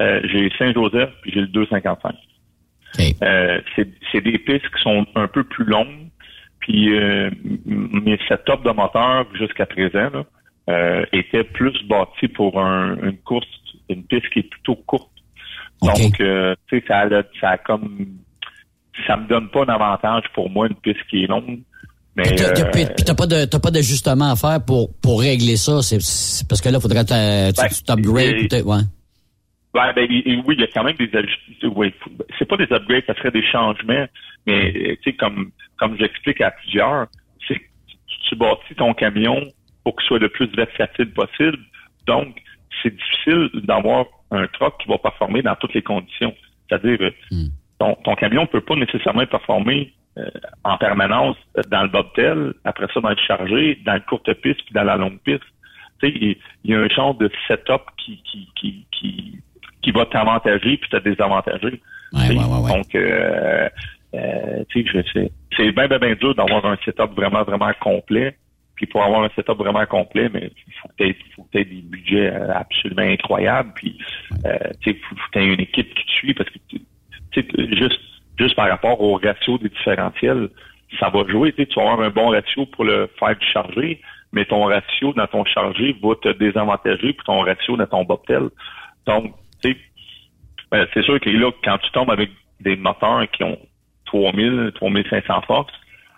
Euh, 0.00 0.20
j'ai 0.24 0.50
Saint-Joseph 0.56 1.10
puis 1.22 1.32
j'ai 1.32 1.40
le 1.40 1.48
255. 1.48 2.14
c'est 2.94 4.20
des 4.20 4.38
pistes 4.38 4.68
qui 4.76 4.82
sont 4.82 5.04
un 5.16 5.26
peu 5.26 5.42
plus 5.42 5.64
longues, 5.64 6.08
puis 6.60 6.90
mes 7.64 8.18
setups 8.28 8.64
de 8.64 8.70
moteur 8.70 9.26
jusqu'à 9.34 9.66
présent 9.66 10.10
là, 10.68 11.04
étaient 11.12 11.44
plus 11.44 11.76
bâtis 11.88 12.28
pour 12.28 12.60
une 12.60 13.18
course, 13.24 13.46
une 13.88 14.04
piste 14.04 14.28
qui 14.30 14.40
est 14.40 14.50
plutôt 14.50 14.76
courte. 14.76 15.10
Donc, 15.82 16.16
tu 16.18 16.24
sais, 16.70 16.84
ça 16.86 17.00
a, 17.00 17.22
ça 17.40 17.50
a 17.50 17.58
comme 17.58 18.18
ça 19.06 19.16
me 19.16 19.26
donne 19.28 19.48
pas 19.50 19.62
un 19.64 19.74
avantage 19.74 20.24
pour 20.34 20.50
moi 20.50 20.66
une 20.66 20.74
piste 20.76 21.02
qui 21.10 21.24
est 21.24 21.26
longue. 21.26 21.60
Mais 22.16 22.24
puis 22.24 23.04
t'as 23.04 23.14
pas 23.14 23.26
de 23.26 23.44
t'as 23.44 23.60
pas 23.60 23.70
d'ajustement 23.70 24.32
à 24.32 24.36
faire 24.36 24.64
pour 24.64 24.90
pour 25.00 25.20
régler 25.20 25.56
ça. 25.56 25.82
C'est 25.82 25.98
parce 26.48 26.60
que 26.60 26.68
là, 26.68 26.80
faudrait 26.80 27.04
que 27.04 27.50
tu 27.50 27.56
ben, 27.56 27.68
t'upgrades 27.86 28.48
peut-être, 28.48 28.66
ouais. 28.66 28.82
Ben, 29.72 29.92
ben, 29.94 30.08
oui, 30.10 30.54
il 30.56 30.60
y 30.60 30.64
a 30.64 30.66
quand 30.66 30.82
même 30.82 30.96
des 30.96 31.10
ajustements. 31.14 31.74
Oui, 31.76 31.94
c'est 32.38 32.48
pas 32.48 32.56
des 32.56 32.72
upgrades, 32.72 33.04
ça 33.06 33.14
serait 33.14 33.30
des 33.30 33.46
changements. 33.46 34.06
Mais 34.46 34.72
tu 35.02 35.10
sais, 35.10 35.12
comme 35.16 35.52
comme 35.78 35.96
j'explique 35.96 36.40
à 36.40 36.50
plusieurs, 36.50 37.06
c'est 37.46 37.60
tu 38.28 38.34
bâtis 38.34 38.74
ton 38.76 38.94
camion 38.94 39.40
pour 39.84 39.94
qu'il 39.96 40.06
soit 40.08 40.18
le 40.18 40.28
plus 40.28 40.48
versatile 40.56 41.12
possible. 41.12 41.58
Donc, 42.06 42.34
c'est 42.82 42.94
difficile 42.94 43.50
d'avoir 43.62 44.06
un 44.32 44.46
truck 44.48 44.74
qui 44.82 44.88
va 44.88 44.98
performer 44.98 45.42
dans 45.42 45.54
toutes 45.54 45.74
les 45.74 45.82
conditions. 45.82 46.34
C'est-à-dire, 46.68 47.12
hmm 47.30 47.46
ton, 47.78 47.94
ton 48.04 48.14
camion 48.14 48.42
ne 48.42 48.46
peut 48.46 48.60
pas 48.60 48.74
nécessairement 48.76 49.26
performer 49.26 49.92
euh, 50.18 50.28
en 50.64 50.76
permanence 50.78 51.36
dans 51.68 51.82
le 51.82 51.88
bobtail, 51.88 52.52
après 52.64 52.86
ça 52.92 53.00
dans 53.00 53.10
le 53.10 53.16
chargé, 53.16 53.78
dans 53.84 53.94
le 53.94 54.00
courte 54.00 54.32
piste 54.34 54.62
puis 54.64 54.74
dans 54.74 54.84
la 54.84 54.96
longue 54.96 55.18
piste. 55.20 55.44
Tu 56.00 56.08
sais, 56.08 56.36
il, 56.64 56.70
y 56.70 56.74
a 56.74 56.80
un 56.80 56.88
genre 56.88 57.14
de 57.14 57.30
setup 57.46 57.82
qui 57.96 58.22
qui 58.24 58.48
qui 58.56 58.86
qui, 58.90 59.38
qui 59.82 59.90
va 59.92 60.06
t'avantager 60.06 60.76
puis 60.76 60.90
te 60.90 60.96
désavantager. 60.96 61.80
Ouais, 62.12 62.28
ouais, 62.30 62.36
ouais, 62.36 62.68
Donc 62.68 62.94
euh, 62.94 63.68
euh, 64.14 64.64
tu 64.70 64.84
sais, 64.84 65.30
c'est 65.56 65.72
bien 65.72 65.86
bien 65.86 65.98
bien 65.98 66.14
dur 66.14 66.34
d'avoir 66.34 66.64
un 66.66 66.76
setup 66.84 67.14
vraiment 67.14 67.44
vraiment 67.44 67.72
complet. 67.80 68.36
Puis 68.74 68.86
pour 68.86 69.02
avoir 69.02 69.22
un 69.22 69.30
setup 69.36 69.58
vraiment 69.58 69.86
complet, 69.86 70.28
mais 70.32 70.50
il 70.66 70.72
faut 70.74 70.88
peut-être 70.96 71.18
faut 71.34 71.46
peut-être 71.52 71.68
des 71.68 71.82
budgets 71.82 72.32
absolument 72.32 73.02
incroyables. 73.02 73.72
Puis 73.74 73.98
euh, 74.46 74.56
tu 74.80 74.92
sais, 74.92 74.98
faut, 74.98 75.16
faut 75.16 75.30
que 75.32 75.38
tu 75.38 75.44
une 75.44 75.60
équipe 75.60 75.94
qui 75.94 76.04
te 76.04 76.10
suit 76.10 76.34
parce 76.34 76.48
que 76.50 76.58
juste, 77.42 78.00
juste 78.38 78.54
par 78.54 78.68
rapport 78.68 79.00
au 79.00 79.16
ratio 79.16 79.58
des 79.58 79.68
différentiels, 79.68 80.48
ça 80.98 81.10
va 81.10 81.26
jouer. 81.28 81.52
Tu 81.52 81.66
vas 81.76 81.82
avoir 81.82 82.00
un 82.00 82.10
bon 82.10 82.30
ratio 82.30 82.66
pour 82.66 82.84
le 82.84 83.10
faire 83.18 83.36
du 83.36 83.46
chargé, 83.46 84.00
mais 84.32 84.44
ton 84.44 84.64
ratio 84.64 85.12
dans 85.12 85.26
ton 85.26 85.44
chargé 85.44 85.96
va 86.02 86.14
te 86.16 86.28
désavantager 86.30 87.12
pour 87.12 87.24
ton 87.24 87.40
ratio 87.40 87.76
dans 87.76 87.86
ton 87.86 88.04
bobtail. 88.04 88.48
Donc, 89.06 89.34
tu 89.62 89.70
sais, 89.70 89.76
ben, 90.70 90.86
c'est 90.92 91.02
sûr 91.02 91.18
que 91.20 91.30
là, 91.30 91.50
quand 91.64 91.78
tu 91.78 91.90
tombes 91.92 92.10
avec 92.10 92.30
des 92.60 92.76
moteurs 92.76 93.30
qui 93.30 93.44
ont 93.44 93.58
3000, 94.06 94.72
3500 94.74 95.42
forces, 95.42 95.72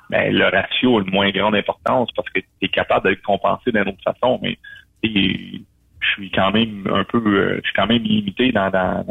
ben, 0.09 0.35
le 0.35 0.45
ratio 0.45 0.99
a 0.99 1.03
une 1.03 1.11
moins 1.11 1.31
grande 1.31 1.55
importance 1.55 2.11
parce 2.17 2.29
que 2.31 2.41
tu 2.41 2.47
es 2.63 2.69
capable 2.69 3.09
d'être 3.09 3.23
compensé 3.23 3.71
d'une 3.71 3.89
autre 3.89 4.03
façon. 4.05 4.41
Mais 4.43 4.59
je 5.03 6.09
suis 6.15 6.31
quand 6.31 6.51
même 6.51 6.87
un 6.93 7.05
peu, 7.05 7.19
euh, 7.19 7.61
je 7.63 7.69
suis 7.69 7.77
quand 7.77 7.87
même 7.87 8.03
limité 8.03 8.53
dans, 8.53 8.71
dans, 8.71 9.05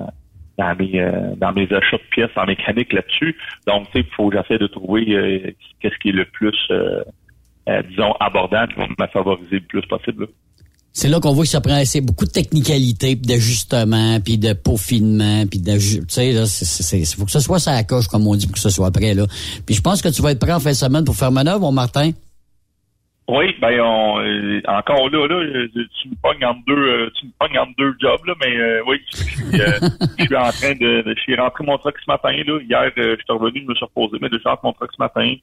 dans 0.60 0.76
mes 0.76 1.00
euh, 1.00 1.36
dans 1.38 1.54
mes 1.54 1.64
achats 1.72 1.98
de 1.98 2.10
pièces 2.12 2.36
en 2.36 2.46
mécanique 2.46 2.94
là-dessus. 2.94 3.36
Donc, 3.66 3.88
tu 3.88 3.94
sais, 3.94 4.06
il 4.08 4.16
faut 4.16 4.30
que 4.30 4.38
j'essaie 4.38 4.60
de 4.60 4.68
trouver 4.68 5.06
euh, 5.10 5.52
qu'est-ce 5.80 5.98
qui 6.02 6.10
est 6.10 6.14
le 6.14 6.26
plus, 6.26 6.58
euh, 6.70 7.04
disons, 7.90 8.14
abordable, 8.20 8.74
qui 8.74 8.80
va 8.80 8.88
me 8.88 9.08
favoriser 9.08 9.56
le 9.56 9.62
plus 9.62 9.82
possible. 9.84 10.28
C'est 10.92 11.08
là 11.08 11.20
qu'on 11.20 11.34
voit 11.34 11.44
que 11.44 11.50
ça 11.50 11.62
prend 11.62 11.76
assez 11.76 12.02
beaucoup 12.02 12.26
de 12.26 12.32
technicalité, 12.32 13.16
puis 13.16 13.28
d'ajustement, 13.28 14.20
puis 14.20 14.38
de 14.38 14.54
peaufinement, 14.54 15.46
puis 15.46 15.60
de, 15.60 15.74
tu 15.74 16.04
sais, 16.08 16.34
là, 16.34 16.46
c'est, 16.46 17.06
faut 17.16 17.26
que 17.26 17.32
ce 17.32 17.40
soit 17.40 17.60
ça 17.60 17.72
à 17.72 17.84
coche, 17.84 18.08
comme 18.08 18.28
on 18.28 18.36
dit, 18.36 18.48
pour 18.48 18.56
que 18.56 18.60
ce 18.60 18.70
soit 18.70 18.92
prêt, 18.92 19.14
là. 19.14 19.26
Puis 19.66 19.76
je 19.76 19.82
pense 19.82 20.02
que 20.02 20.10
tu 20.10 20.22
vas 20.22 20.32
être 20.32 20.40
prêt 20.40 20.52
en 20.52 20.60
fin 20.60 20.72
de 20.72 20.76
semaine 20.76 21.06
pour 21.06 21.16
faire 21.16 21.32
manœuvre, 21.32 21.62
mon 21.62 21.72
Martin. 21.72 22.12
Oui, 23.32 23.56
ben 23.62 23.80
on, 23.80 24.20
euh, 24.22 24.60
encore 24.66 25.08
là, 25.12 25.28
là, 25.28 25.36
euh, 25.36 25.68
tu 26.02 26.10
me 26.10 26.16
pognes 26.16 26.44
entre 26.44 26.66
deux, 26.66 26.74
euh, 26.74 27.12
tu 27.14 27.28
me 27.28 27.32
pognes 27.40 27.60
entre 27.60 27.76
deux 27.78 27.96
jobs 28.02 28.26
là, 28.26 28.34
mais 28.44 28.82
oui, 28.88 29.06
je 29.12 30.26
suis, 30.26 30.36
en 30.36 30.50
train 30.50 30.74
de, 30.74 31.04
je 31.06 31.22
suis 31.22 31.36
rentré 31.36 31.64
mon 31.64 31.78
truck 31.78 31.96
ce 32.04 32.10
matin 32.10 32.32
là. 32.32 32.60
Hier, 32.60 32.92
je 32.98 33.18
suis 33.18 33.24
revenu, 33.28 33.62
je 33.62 33.68
me 33.68 33.76
suis 33.76 33.86
reposé, 33.86 34.18
mais 34.20 34.30
je 34.32 34.50
rentre 34.50 34.66
mon 34.66 34.74
truck 34.74 34.90
ce 34.92 35.00
matin. 35.00 35.36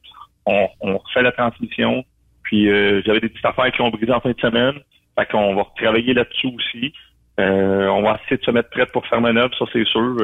On, 0.47 0.67
on 0.81 0.99
refait 0.99 1.23
la 1.23 1.31
transmission, 1.31 2.05
puis 2.43 2.67
j'avais 2.67 3.21
des 3.21 3.29
petites 3.29 3.47
affaires 3.47 3.71
qui 3.71 3.81
ont 3.81 3.91
brisé 3.91 4.11
en 4.11 4.21
fin 4.21 4.33
de 4.33 4.41
semaine, 4.41 4.75
fait 5.17 5.31
qu'on 5.31 5.55
va 5.55 5.65
travailler 5.77 6.13
là-dessus 6.13 6.49
aussi. 6.49 6.93
on 7.39 8.03
va 8.03 8.19
essayer 8.25 8.39
de 8.39 8.45
se 8.45 8.51
mettre 8.51 8.71
prêt 8.71 8.87
pour 8.87 9.07
faire 9.07 9.21
manœuvre, 9.21 9.57
ça 9.57 9.65
c'est 9.73 9.87
sûr. 9.87 10.17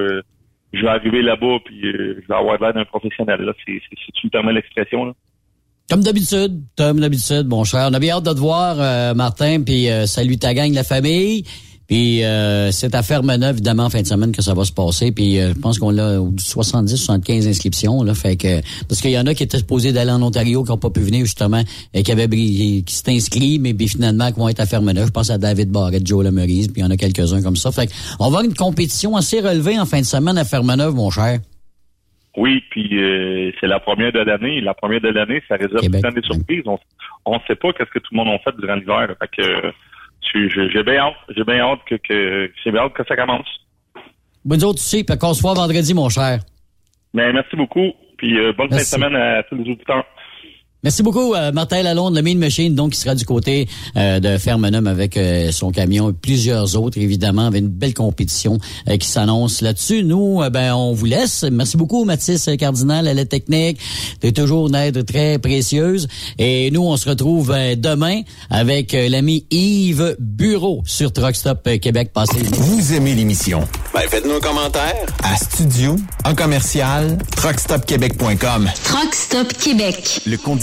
je 0.73 0.83
vais 0.83 0.89
arriver 0.89 1.23
là-bas, 1.23 1.59
puis 1.65 1.81
je 1.81 2.27
vais 2.27 2.35
avoir 2.35 2.61
l'air 2.61 2.75
d'un 2.75 2.85
professionnel 2.85 3.41
là. 3.41 3.53
C'est, 3.65 3.81
c'est, 3.89 4.13
tu 4.15 4.27
me 4.27 4.31
permets 4.33 4.53
l'expression 4.53 5.05
là? 5.05 5.13
Comme 5.91 6.03
d'habitude, 6.03 6.63
comme 6.77 7.01
d'habitude, 7.01 7.47
mon 7.49 7.65
cher. 7.65 7.89
On 7.91 7.95
a 7.95 7.99
bien 7.99 8.17
hâte 8.17 8.25
de 8.25 8.33
te 8.33 8.39
voir, 8.39 8.77
euh, 8.79 9.15
Martin, 9.15 9.63
puis 9.63 9.91
euh, 9.91 10.07
salut 10.07 10.39
ta 10.39 10.55
gang, 10.55 10.73
la 10.73 10.85
famille. 10.85 11.45
Puis 11.93 12.25
euh, 12.25 12.73
c'est 12.73 12.95
à 12.95 13.03
Fermeneuve, 13.03 13.57
évidemment, 13.57 13.85
en 13.85 13.91
fin 13.91 14.01
de 14.01 14.07
semaine 14.07 14.33
que 14.33 14.41
ça 14.41 14.55
va 14.55 14.65
se 14.65 14.73
passer. 14.73 15.13
Puis 15.13 15.39
euh, 15.39 15.53
je 15.55 15.59
pense 15.59 15.79
qu'on 15.79 15.99
a 15.99 16.17
70-75 16.21 17.47
inscriptions. 17.47 18.03
Là, 18.03 18.15
fait 18.15 18.37
que 18.37 18.63
Parce 18.89 19.03
qu'il 19.03 19.11
y 19.11 19.19
en 19.19 19.27
a 19.27 19.35
qui 19.35 19.43
étaient 19.43 19.59
supposés 19.59 19.93
d'aller 19.93 20.11
en 20.11 20.23
Ontario, 20.23 20.65
qui 20.65 20.71
n'ont 20.71 20.79
pas 20.79 20.89
pu 20.89 21.01
venir, 21.01 21.27
justement, 21.27 21.63
et 21.93 22.03
qui 22.03 22.11
avaient 22.11 22.31
qui 22.31 22.85
inscrits, 23.09 23.59
mais 23.59 23.77
finalement, 23.87 24.33
qui 24.33 24.39
vont 24.39 24.49
être 24.49 24.61
à 24.61 24.67
Fermeneuve. 24.67 25.09
Je 25.09 25.13
pense 25.13 25.29
à 25.29 25.37
David 25.37 25.71
Barrett, 25.71 26.07
Joe 26.07 26.25
Lemerise, 26.25 26.69
puis 26.69 26.81
il 26.81 26.85
y 26.85 26.87
en 26.87 26.91
a 26.91 26.97
quelques-uns 26.97 27.43
comme 27.43 27.57
ça. 27.57 27.71
Fait 27.73 27.91
on 28.19 28.25
va 28.25 28.27
avoir 28.29 28.43
une 28.43 28.55
compétition 28.55 29.15
assez 29.15 29.41
relevée 29.41 29.79
en 29.79 29.85
fin 29.85 30.01
de 30.01 30.07
semaine 30.07 30.39
à 30.39 30.47
Fermeneuve, 30.47 30.95
mon 30.95 31.11
cher. 31.11 31.41
Oui, 32.37 32.63
puis 32.71 32.99
euh, 32.99 33.53
c'est 33.61 33.67
la 33.67 33.79
première 33.79 34.13
de 34.13 34.21
l'année. 34.21 34.61
La 34.61 34.75
première 34.75 35.01
de 35.01 35.09
l'année, 35.09 35.43
ça 35.49 35.57
réserve 35.57 35.83
tout 35.83 36.11
des 36.11 36.23
surprises. 36.23 36.65
On 37.25 37.35
ne 37.35 37.39
sait 37.47 37.57
pas 37.57 37.73
qu'est-ce 37.73 37.91
que 37.91 37.99
tout 37.99 38.13
le 38.13 38.17
monde 38.17 38.29
a 38.29 38.39
fait 38.39 38.57
durant 38.59 38.75
l'hiver. 38.75 39.15
Fait 39.21 39.29
que 39.37 39.73
j'ai 40.33 40.83
bien 40.83 40.97
hâte, 40.97 41.15
j'ai 41.37 41.45
bien 41.45 41.61
hâte 41.61 41.81
que, 41.87 41.97
que 41.97 42.53
j'ai 42.65 42.71
bien 42.71 42.83
hâte 42.83 42.95
que 42.95 43.05
ça 43.07 43.17
commence. 43.17 43.47
Bonne 44.45 44.65
autres, 44.65 44.79
tu 44.79 44.85
sais, 44.85 45.05
puis 45.05 45.19
qu'on 45.19 45.35
se 45.35 45.43
voit 45.43 45.55
vendredi, 45.55 45.95
mon 45.95 46.09
cher. 46.09 46.39
Mais 47.15 47.33
merci 47.33 47.55
beaucoup. 47.55 47.93
Puis 48.17 48.39
euh, 48.39 48.53
bonne 48.53 48.71
fin 48.71 48.77
de 48.77 48.81
semaine 48.81 49.15
à 49.15 49.43
tous 49.43 49.57
les 49.57 49.71
auditeurs. 49.71 50.05
Merci 50.85 51.05
beaucoup, 51.05 51.33
euh, 51.35 51.53
Martin 51.53 51.81
Lalonde, 51.85 52.17
le 52.17 52.23
Mean 52.23 52.39
Machine, 52.39 52.75
donc, 52.75 52.91
qui 52.91 52.99
sera 52.99 53.15
du 53.15 53.25
côté 53.25 53.69
euh, 53.97 54.19
de 54.19 54.37
Fermenum 54.37 54.89
avec 54.89 55.17
euh, 55.17 55.53
son 55.53 55.71
camion 55.71 56.11
et 56.11 56.13
plusieurs 56.13 56.77
autres, 56.77 56.99
évidemment, 56.99 57.47
avec 57.47 57.61
une 57.61 57.69
belle 57.69 57.95
compétition 57.95 58.59
euh, 58.89 58.97
qui 58.97 59.07
s'annonce 59.07 59.61
là-dessus. 59.61 60.03
Nous, 60.03 60.41
ben, 60.51 60.75
on 60.75 60.93
vous 60.93 61.05
laisse. 61.05 61.45
Merci 61.45 61.77
beaucoup, 61.77 62.05
Mathis 62.05 62.51
Cardinal, 62.59 63.07
à 63.07 63.15
la 63.15 63.25
technique. 63.25 63.79
T'es 64.19 64.33
toujours 64.33 64.67
une 64.67 64.75
aide 64.75 65.07
très 65.07 65.39
précieuse. 65.39 66.09
Et 66.41 66.73
nous, 66.73 66.83
on 66.83 66.97
se 66.97 67.09
retrouve 67.09 67.55
demain 67.77 68.23
avec 68.51 68.91
l'ami 68.93 69.47
Yves 69.53 70.17
Bureau 70.19 70.83
sur 70.85 71.13
Truckstop 71.13 71.79
Québec. 71.79 72.11
Passez. 72.13 72.43
Vous 72.43 72.93
aimez 72.93 73.15
l'émission? 73.15 73.61
Ben, 73.95 74.03
faites-nous 74.09 74.35
un 74.35 74.41
commentaire. 74.41 75.07
À 75.23 75.37
studio, 75.37 75.95
en 76.25 76.35
commercial, 76.35 77.19
truckstopquebec.com. 77.37 78.69
Truckstop 78.83 79.53
Québec. 79.53 80.23
Le 80.27 80.39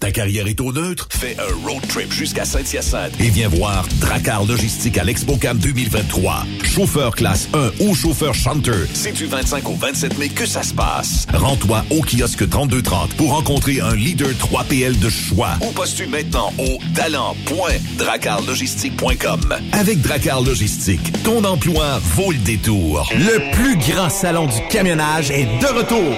Ta 0.00 0.10
carrière 0.10 0.46
est 0.46 0.60
au 0.60 0.72
neutre? 0.74 1.08
Fais 1.10 1.34
un 1.38 1.44
road 1.66 1.80
trip 1.88 2.12
jusqu'à 2.12 2.44
Saint-Hyacinthe 2.44 3.12
et 3.18 3.30
viens 3.30 3.48
voir 3.48 3.86
Dracar 3.98 4.44
Logistique 4.44 4.98
à 4.98 5.04
l'ExpoCam 5.04 5.56
2023. 5.56 6.44
Chauffeur 6.64 7.14
classe 7.14 7.48
1 7.54 7.70
ou 7.82 7.94
chauffeur 7.94 8.34
chanteur, 8.34 8.86
c'est 8.92 9.12
du 9.12 9.24
25 9.24 9.66
au 9.70 9.74
27 9.74 10.18
mai 10.18 10.28
que 10.28 10.44
ça 10.44 10.62
se 10.62 10.74
passe. 10.74 11.26
Rends-toi 11.32 11.82
au 11.88 12.02
kiosque 12.02 12.46
3230 12.46 13.14
pour 13.14 13.30
rencontrer 13.30 13.80
un 13.80 13.94
leader 13.94 14.28
3PL 14.32 14.98
de 14.98 15.08
choix 15.08 15.52
ou 15.62 15.70
postule 15.72 16.10
maintenant 16.10 16.52
au 16.58 16.76
talent.dracarlogistique.com. 16.94 19.54
Avec 19.72 20.02
Dracar 20.02 20.42
Logistique, 20.42 21.10
ton 21.24 21.42
emploi 21.44 22.00
vaut 22.14 22.32
le 22.32 22.38
détour. 22.38 23.08
Le 23.14 23.50
plus 23.54 23.78
grand 23.78 24.10
salon 24.10 24.44
du 24.46 24.60
camionnage 24.68 25.30
est 25.30 25.46
de 25.46 25.66
retour. 25.74 26.14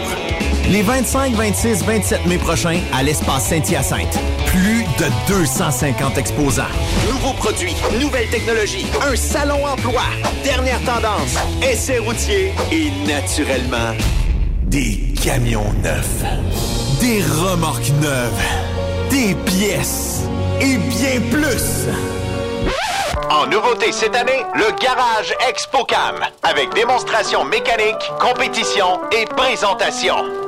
Les 0.71 0.83
25, 0.83 1.33
26, 1.35 1.83
27 1.85 2.27
mai 2.27 2.37
prochains 2.37 2.81
à 2.93 3.03
l'espace 3.03 3.47
Saint-Hyacinthe. 3.47 3.68
Plus 4.47 4.85
de 4.99 5.11
250 5.29 6.17
exposants. 6.17 6.63
Nouveaux 7.07 7.35
produits, 7.35 7.77
nouvelles 8.01 8.31
technologies, 8.31 8.87
un 9.07 9.15
salon 9.15 9.63
emploi, 9.67 10.05
dernière 10.43 10.81
tendance, 10.87 11.37
essais 11.63 11.99
routiers 11.99 12.55
et 12.73 12.91
naturellement 13.07 13.95
des 14.63 15.13
camions 15.23 15.71
neufs, 15.85 16.25
des 17.01 17.23
remorques 17.23 17.91
neuves, 18.01 18.43
des 19.11 19.35
pièces 19.35 20.23
et 20.63 20.79
bien 20.79 21.21
plus. 21.31 21.89
En 23.31 23.47
nouveauté 23.49 23.93
cette 23.93 24.17
année, 24.17 24.45
le 24.55 24.73
Garage 24.83 25.35
ExpoCam, 25.47 26.25
avec 26.43 26.73
démonstration 26.73 27.45
mécanique, 27.45 28.11
compétition 28.19 29.01
et 29.13 29.27
présentation. 29.27 30.48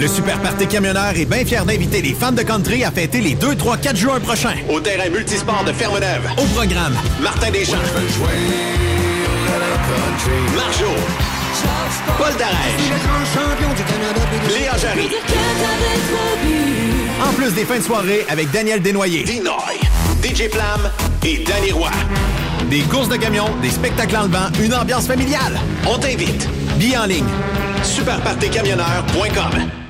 Le 0.00 0.08
Super 0.08 0.40
Party 0.40 0.66
Camionneur 0.66 1.12
est 1.14 1.26
bien 1.26 1.44
fier 1.44 1.62
d'inviter 1.66 2.00
les 2.00 2.14
fans 2.14 2.32
de 2.32 2.40
country 2.40 2.84
à 2.84 2.90
fêter 2.90 3.20
les 3.20 3.34
2, 3.34 3.54
3, 3.54 3.76
4 3.76 3.96
juin 3.96 4.18
prochains. 4.18 4.54
Au 4.70 4.80
terrain 4.80 5.10
multisport 5.10 5.62
de 5.64 5.74
Fermeneuve. 5.74 6.26
Au 6.38 6.44
programme, 6.54 6.94
Martin 7.20 7.50
Deschamps. 7.50 7.76
Marjo. 10.56 10.86
Paul 12.16 12.32
Darèche. 12.38 12.88
Léa 14.48 14.78
Jarry. 14.78 15.10
en 17.22 17.32
plus 17.34 17.52
des 17.52 17.66
fins 17.66 17.76
de 17.78 17.82
soirée 17.82 18.24
avec 18.30 18.50
Daniel 18.52 18.80
Desnoyers. 18.80 19.24
Dinoy. 19.24 19.80
DJ 20.22 20.48
Flamme 20.50 20.90
et 21.26 21.44
Danny 21.44 21.72
Roy. 21.72 21.90
Des 22.70 22.80
courses 22.82 23.10
de 23.10 23.16
camions, 23.16 23.50
des 23.60 23.70
spectacles 23.70 24.16
en 24.16 24.22
levant, 24.22 24.48
une 24.62 24.74
ambiance 24.74 25.06
familiale. 25.06 25.60
On 25.86 25.98
t'invite. 25.98 26.48
Billets 26.78 26.96
en 26.96 27.04
ligne. 27.04 27.26
Superpartycamionneur.com. 27.82 29.89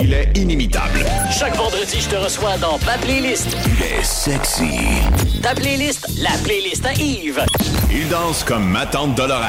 Il 0.00 0.12
est 0.12 0.30
inimitable. 0.36 1.04
Chaque 1.38 1.56
vendredi, 1.56 2.00
je 2.00 2.08
te 2.08 2.16
reçois 2.16 2.56
dans 2.58 2.78
ma 2.84 2.98
playlist. 2.98 3.56
Il 3.66 3.82
est 3.82 4.04
sexy. 4.04 4.78
Ta 5.42 5.54
playlist, 5.54 6.06
la 6.20 6.32
playlist 6.42 6.84
à 6.84 6.92
Yves. 6.94 7.44
Il 7.90 8.08
danse 8.08 8.42
comme 8.44 8.64
ma 8.68 8.86
tante 8.86 9.14
Dolores. 9.14 9.40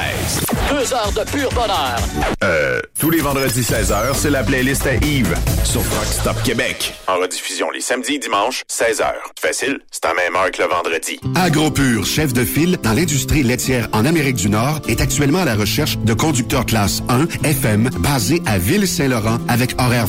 Deux 0.70 0.92
heures 0.94 1.12
de 1.12 1.28
pur 1.30 1.48
bonheur. 1.50 1.96
Euh, 2.44 2.80
tous 2.98 3.10
les 3.10 3.20
vendredis 3.20 3.62
16h, 3.62 4.14
c'est 4.14 4.30
la 4.30 4.42
playlist 4.44 4.86
à 4.86 4.94
Yves 4.94 5.34
sur 5.64 5.80
Rock 5.80 6.06
Stop 6.10 6.42
Québec. 6.44 6.94
En 7.08 7.16
rediffusion 7.16 7.70
les 7.70 7.80
samedis 7.80 8.14
et 8.14 8.18
dimanches, 8.18 8.62
16h. 8.70 9.12
Facile, 9.40 9.80
c'est 9.90 10.04
à 10.04 10.14
même 10.14 10.36
heure 10.36 10.50
que 10.50 10.62
le 10.62 10.68
vendredi. 10.68 11.18
AgroPure, 11.34 12.06
chef 12.06 12.32
de 12.32 12.44
file 12.44 12.78
dans 12.82 12.92
l'industrie 12.92 13.42
laitière 13.42 13.88
en 13.92 14.04
Amérique 14.04 14.36
du 14.36 14.48
Nord, 14.48 14.80
est 14.88 15.00
actuellement 15.00 15.40
à 15.40 15.44
la 15.44 15.56
recherche 15.56 15.98
de 15.98 16.14
conducteurs 16.14 16.66
classe 16.66 17.02
1 17.08 17.26
FM 17.44 17.90
basés 17.98 18.42
à 18.46 18.58
Ville-Saint-Laurent 18.58 19.38
avec 19.48 19.74
horaire 19.80 20.06